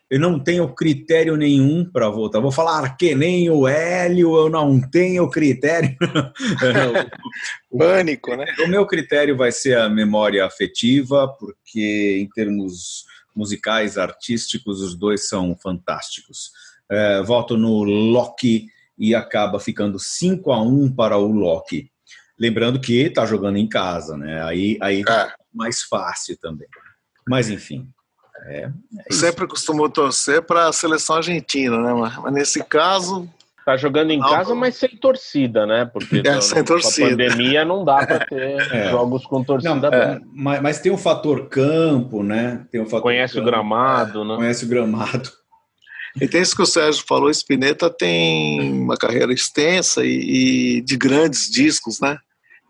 eu 0.10 0.20
não 0.20 0.40
tenho 0.40 0.68
critério 0.74 1.36
nenhum 1.36 1.84
para 1.84 2.10
votar. 2.10 2.42
Vou 2.42 2.52
falar 2.52 2.96
que 2.98 3.16
nem 3.16 3.50
o 3.50 3.68
Hélio, 3.68 4.36
eu 4.36 4.50
não 4.50 4.80
tenho 4.80 5.30
critério. 5.30 5.96
Pânico, 7.76 8.36
né? 8.36 8.46
O 8.64 8.68
meu 8.68 8.86
critério 8.86 9.36
vai 9.36 9.52
ser 9.52 9.78
a 9.78 9.90
memória 9.90 10.46
afetiva, 10.46 11.28
porque 11.40 12.20
em 12.22 12.30
termos 12.30 13.06
musicais, 13.36 13.98
artísticos, 13.98 14.82
os 14.82 14.96
dois 14.96 15.28
são 15.28 15.58
fantásticos. 15.62 16.52
É, 16.90 17.22
voto 17.24 17.58
no 17.58 17.84
Loki 17.84 18.68
e 18.98 19.16
acaba 19.16 19.60
ficando 19.60 19.98
5 20.00 20.52
a 20.52 20.62
1 20.62 20.94
para 20.94 21.18
o 21.18 21.32
Loki. 21.32 21.90
Lembrando 22.38 22.80
que 22.80 23.02
está 23.02 23.26
jogando 23.26 23.58
em 23.58 23.68
casa, 23.68 24.18
né? 24.18 24.44
Aí, 24.44 24.78
aí 24.82 25.02
é. 25.02 25.34
mais 25.54 25.82
fácil 25.84 26.38
também. 26.40 26.68
Mas 27.28 27.50
enfim, 27.50 27.90
é, 28.46 28.70
é 29.10 29.14
Sempre 29.14 29.48
costumou 29.48 29.90
torcer 29.90 30.42
para 30.42 30.68
a 30.68 30.74
seleção 30.74 31.18
argentina, 31.18 31.78
né? 31.78 31.94
Mas, 31.94 32.18
mas, 32.18 32.34
nesse 32.34 32.64
caso. 32.64 33.30
Tá 33.66 33.78
jogando 33.78 34.12
em 34.12 34.20
não, 34.20 34.30
casa, 34.30 34.54
mas 34.54 34.76
sem 34.76 34.90
torcida, 34.90 35.66
né? 35.66 35.86
Porque 35.86 36.22
é, 36.28 36.42
sem 36.42 36.60
no, 36.60 36.66
torcida. 36.66 37.08
a 37.08 37.10
pandemia 37.12 37.64
não 37.64 37.86
dá 37.86 38.06
para 38.06 38.20
ter 38.28 38.60
é. 38.72 38.90
jogos 38.92 39.26
com 39.26 39.44
torcida. 39.44 39.76
Não, 39.76 39.88
é, 39.88 40.22
mas, 40.34 40.62
mas, 40.62 40.80
tem 40.80 40.92
o 40.92 40.98
fator 40.98 41.48
campo, 41.48 42.24
né? 42.24 42.66
Tem 42.72 42.82
o 42.82 42.86
fator 42.86 43.04
conhece 43.04 43.36
campo, 43.36 43.48
o 43.48 43.52
gramado, 43.52 44.26
né? 44.26 44.36
Conhece 44.36 44.66
o 44.66 44.68
gramado. 44.68 45.32
E 46.22 46.28
tem 46.28 46.42
isso 46.42 46.56
que 46.56 46.62
o 46.62 46.68
Sérgio 46.68 47.04
falou, 47.08 47.30
Spinetta 47.30 47.90
tem 47.90 48.72
uma 48.74 48.96
carreira 48.96 49.34
extensa 49.34 50.06
e, 50.06 50.78
e, 50.78 50.82
de 50.82 50.96
grandes 50.96 51.50
discos, 51.50 52.00
né? 52.00 52.18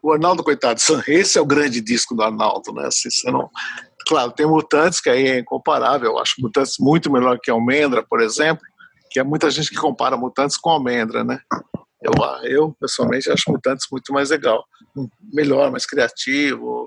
O 0.01 0.11
Arnaldo, 0.11 0.43
coitado, 0.43 0.79
esse 1.07 1.37
é 1.37 1.41
o 1.41 1.45
grande 1.45 1.81
disco 1.81 2.15
do 2.15 2.23
Arnaldo, 2.23 2.71
né? 2.73 2.87
Assim, 2.87 3.09
você 3.09 3.31
não, 3.31 3.49
Claro, 4.07 4.32
tem 4.32 4.45
Mutantes, 4.45 4.99
que 4.99 5.09
aí 5.09 5.27
é 5.27 5.40
incomparável. 5.40 6.11
Eu 6.11 6.19
acho 6.19 6.35
Mutantes 6.40 6.75
muito 6.80 7.11
melhor 7.11 7.40
que 7.41 7.51
Almendra, 7.51 8.03
por 8.03 8.22
exemplo, 8.22 8.64
que 9.09 9.19
é 9.19 9.23
muita 9.23 9.49
gente 9.49 9.69
que 9.69 9.75
compara 9.75 10.17
Mutantes 10.17 10.57
com 10.57 10.69
Almendra, 10.69 11.23
né? 11.23 11.40
Eu, 12.01 12.11
eu 12.43 12.75
pessoalmente, 12.80 13.32
acho 13.32 13.49
Mutantes 13.49 13.88
muito 13.91 14.11
mais 14.11 14.30
legal. 14.30 14.65
Melhor, 15.33 15.72
mais 15.72 15.85
criativo, 15.85 16.85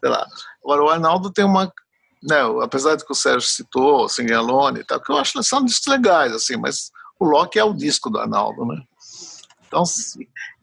sei 0.00 0.10
lá. 0.10 0.26
Agora, 0.62 0.82
o 0.82 0.88
Arnaldo 0.88 1.30
tem 1.30 1.44
uma... 1.44 1.72
Né, 2.22 2.38
apesar 2.62 2.96
de 2.96 3.04
que 3.04 3.12
o 3.12 3.14
Sérgio 3.14 3.46
citou, 3.46 4.08
Singalone 4.08 4.80
e 4.80 4.84
tal, 4.84 4.98
que 4.98 5.12
eu 5.12 5.18
acho 5.18 5.34
que 5.34 5.42
são 5.42 5.62
discos 5.62 5.92
legais, 5.92 6.32
assim, 6.32 6.56
mas 6.56 6.90
o 7.20 7.26
Loki 7.26 7.58
é 7.58 7.64
o 7.64 7.74
disco 7.74 8.08
do 8.08 8.18
Arnaldo, 8.18 8.64
né? 8.64 8.80
Então, 9.66 9.82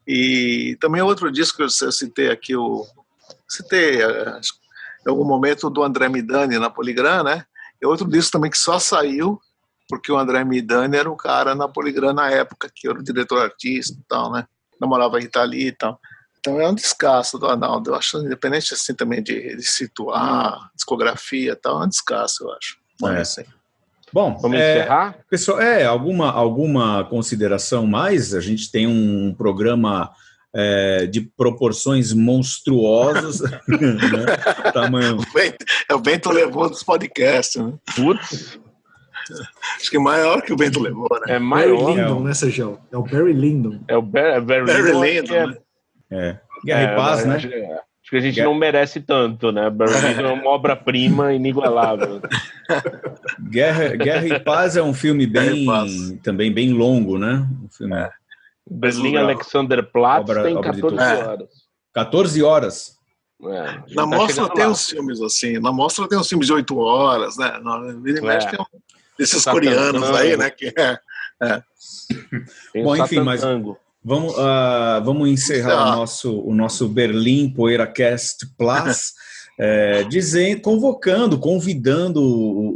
e 0.08 0.76
também 0.82 1.04
outro 1.04 1.32
disco 1.32 1.58
que 1.58 1.64
eu 1.64 1.92
citei 1.92 2.32
aqui, 2.32 2.56
o 2.56 2.84
citei, 3.48 4.02
acho 4.04 4.54
em 5.06 5.10
algum 5.10 5.26
momento 5.26 5.70
do 5.70 5.84
André 5.84 6.10
Midani 6.10 6.58
na 6.60 6.70
Poligram, 6.70 7.24
né? 7.24 7.46
E 7.82 7.86
outro 7.86 8.08
disco 8.08 8.32
também 8.32 8.52
que 8.52 8.58
só 8.58 8.80
saiu 8.80 9.40
porque 9.90 10.10
o 10.10 10.18
André 10.18 10.44
Midani 10.46 10.96
era 10.96 11.12
o 11.12 11.18
cara 11.18 11.54
na 11.54 11.68
Poligram 11.68 12.14
na 12.14 12.32
época, 12.32 12.72
que 12.74 12.88
era 12.88 12.98
o 12.98 13.04
diretor 13.04 13.42
artista 13.42 13.94
e 14.00 14.04
tal, 14.08 14.32
né? 14.32 14.46
Namorava 14.80 15.18
a 15.18 15.20
Rita 15.20 15.44
Lee 15.44 15.68
e 15.68 15.72
tal. 15.74 16.00
Então 16.40 16.60
é 16.60 16.68
um 16.68 16.74
descasso 16.74 17.38
do 17.38 17.46
Arnaldo. 17.46 17.92
Eu 17.92 17.96
acho, 17.96 18.18
independente 18.20 18.74
assim 18.74 18.96
também 18.96 19.22
de, 19.22 19.56
de 19.56 19.64
situar, 19.64 20.72
discografia 20.74 21.52
e 21.52 21.56
tal, 21.56 21.82
é 21.82 21.86
um 21.86 21.90
descasso, 21.90 22.46
eu 22.46 22.52
acho. 22.54 22.78
É. 23.04 23.22
Assim. 23.22 23.44
Bom, 24.14 24.38
vamos 24.38 24.58
é, 24.58 24.80
encerrar? 24.80 25.18
Pessoal, 25.30 25.62
é, 25.62 25.86
alguma, 25.86 26.32
alguma 26.32 27.04
consideração 27.06 27.86
mais? 27.86 28.34
A 28.34 28.40
gente 28.40 28.72
tem 28.72 28.88
um 28.88 29.34
programa 29.38 30.12
é, 30.54 31.06
de 31.08 31.22
proporções 31.22 32.14
monstruosas. 32.14 33.42
né? 33.68 34.72
Tamanho. 34.74 35.18
O 35.18 35.34
Bento, 35.34 35.66
é 35.90 35.96
o 35.96 36.00
Bento 36.00 36.30
levou 36.30 36.70
dos 36.70 36.84
podcasts. 36.84 37.62
Né? 37.62 37.74
Putz. 37.96 38.60
Acho 39.78 39.90
que 39.90 39.98
é 39.98 40.00
maior 40.00 40.42
que 40.42 40.52
o 40.52 40.58
Bento 40.58 40.82
levou, 40.82 41.10
né? 41.26 41.36
É 41.36 41.40
maior. 41.40 41.84
Barry 41.84 41.96
Lyndon, 41.96 42.22
é 42.22 42.24
né, 42.24 42.34
Sejão? 42.34 42.80
É 42.92 42.98
o 42.98 43.04
Barry 43.04 43.34
Lyndon. 43.34 43.80
É 43.88 43.96
o 43.96 44.02
Barry, 44.02 44.42
Barry, 44.42 44.66
Barry 44.66 44.92
Lyndon. 44.92 45.36
É, 45.36 45.48
né? 45.48 45.58
é. 46.12 46.40
Guerra 46.66 46.84
e 46.84 46.96
Paz, 46.96 47.26
né? 47.26 47.36
Acho, 47.36 47.48
acho, 47.48 48.10
que 48.10 48.18
a 48.18 48.20
gente 48.20 48.36
Guerra. 48.36 48.48
não 48.48 48.56
merece 48.56 49.00
tanto, 49.00 49.52
né? 49.52 49.70
Barry 49.70 49.94
Lyndon 50.10 50.28
é 50.28 50.34
uma 50.34 50.50
obra-prima 50.50 51.34
inigualável. 51.34 52.22
Guerra, 53.50 53.96
Guerra 53.96 54.28
e 54.28 54.40
Paz 54.40 54.76
é 54.76 54.84
um 54.84 54.94
filme 54.94 55.26
bem, 55.26 55.66
também 56.22 56.52
bem 56.52 56.74
longo, 56.74 57.18
né? 57.18 57.48
Um 57.64 57.70
filme. 57.70 57.96
É. 57.96 58.10
Berlim 58.72 59.18
Alexanderplatz 59.18 60.30
obra, 60.30 60.44
tem 60.44 60.62
14 60.62 60.96
horas. 60.96 61.50
14 61.94 62.44
horas. 62.44 62.96
É, 63.44 63.94
na 63.96 64.04
tá 64.04 64.06
mostra 64.06 64.50
tem 64.50 64.66
lá. 64.66 64.72
uns 64.72 64.88
filmes 64.88 65.20
assim, 65.20 65.60
na 65.60 65.72
mostra 65.72 66.08
tem 66.08 66.18
uns 66.18 66.30
filmes 66.30 66.48
de 66.48 66.54
8 66.54 66.78
horas, 66.78 67.38
né? 67.38 67.60
Na 67.64 67.80
Mexe 67.80 68.48
é. 68.48 68.52
tem 68.52 68.60
um, 68.60 68.66
esses 69.18 69.44
tá 69.44 69.52
coreanos 69.52 70.04
aí, 70.12 70.38
né? 70.38 70.50
Que 70.50 70.72
é, 70.78 71.00
é. 71.42 71.64
Bom, 72.84 72.96
enfim, 72.96 73.20
mas 73.22 73.42
vamos, 74.04 74.34
uh, 74.36 75.04
vamos 75.04 75.28
encerrar 75.28 75.94
o 75.94 75.96
nosso, 75.98 76.40
o 76.40 76.54
nosso 76.54 76.88
Berlim 76.88 77.52
PoeiraCast 77.52 78.46
Plus. 78.58 79.14
é, 79.64 80.04
dizendo, 80.06 80.60
convocando, 80.60 81.38
convidando 81.38 82.20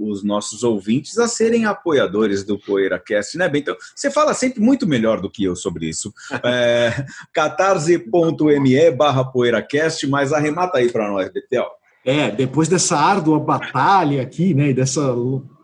os 0.08 0.24
nossos 0.24 0.64
ouvintes 0.64 1.18
a 1.18 1.28
serem 1.28 1.66
apoiadores 1.66 2.44
do 2.44 2.60
PoeiraCast, 2.60 3.40
né, 3.40 3.52
Então, 3.56 3.76
você 3.96 4.12
fala 4.12 4.36
sempre 4.36 4.62
muito 4.62 4.86
melhor 4.86 5.20
do 5.20 5.28
que 5.28 5.44
eu 5.44 5.56
sobre 5.56 5.90
isso. 5.90 6.14
É, 6.44 7.04
catarse.me 7.34 8.92
barra 8.92 9.26
PoeiraCast, 9.26 10.06
mas 10.06 10.32
arremata 10.32 10.78
aí 10.78 10.92
para 10.92 11.10
nós, 11.10 11.28
Betel. 11.34 11.66
É, 12.06 12.30
depois 12.30 12.68
dessa 12.68 12.96
árdua 12.96 13.40
batalha 13.40 14.22
aqui, 14.22 14.54
né, 14.54 14.72
dessa, 14.72 15.02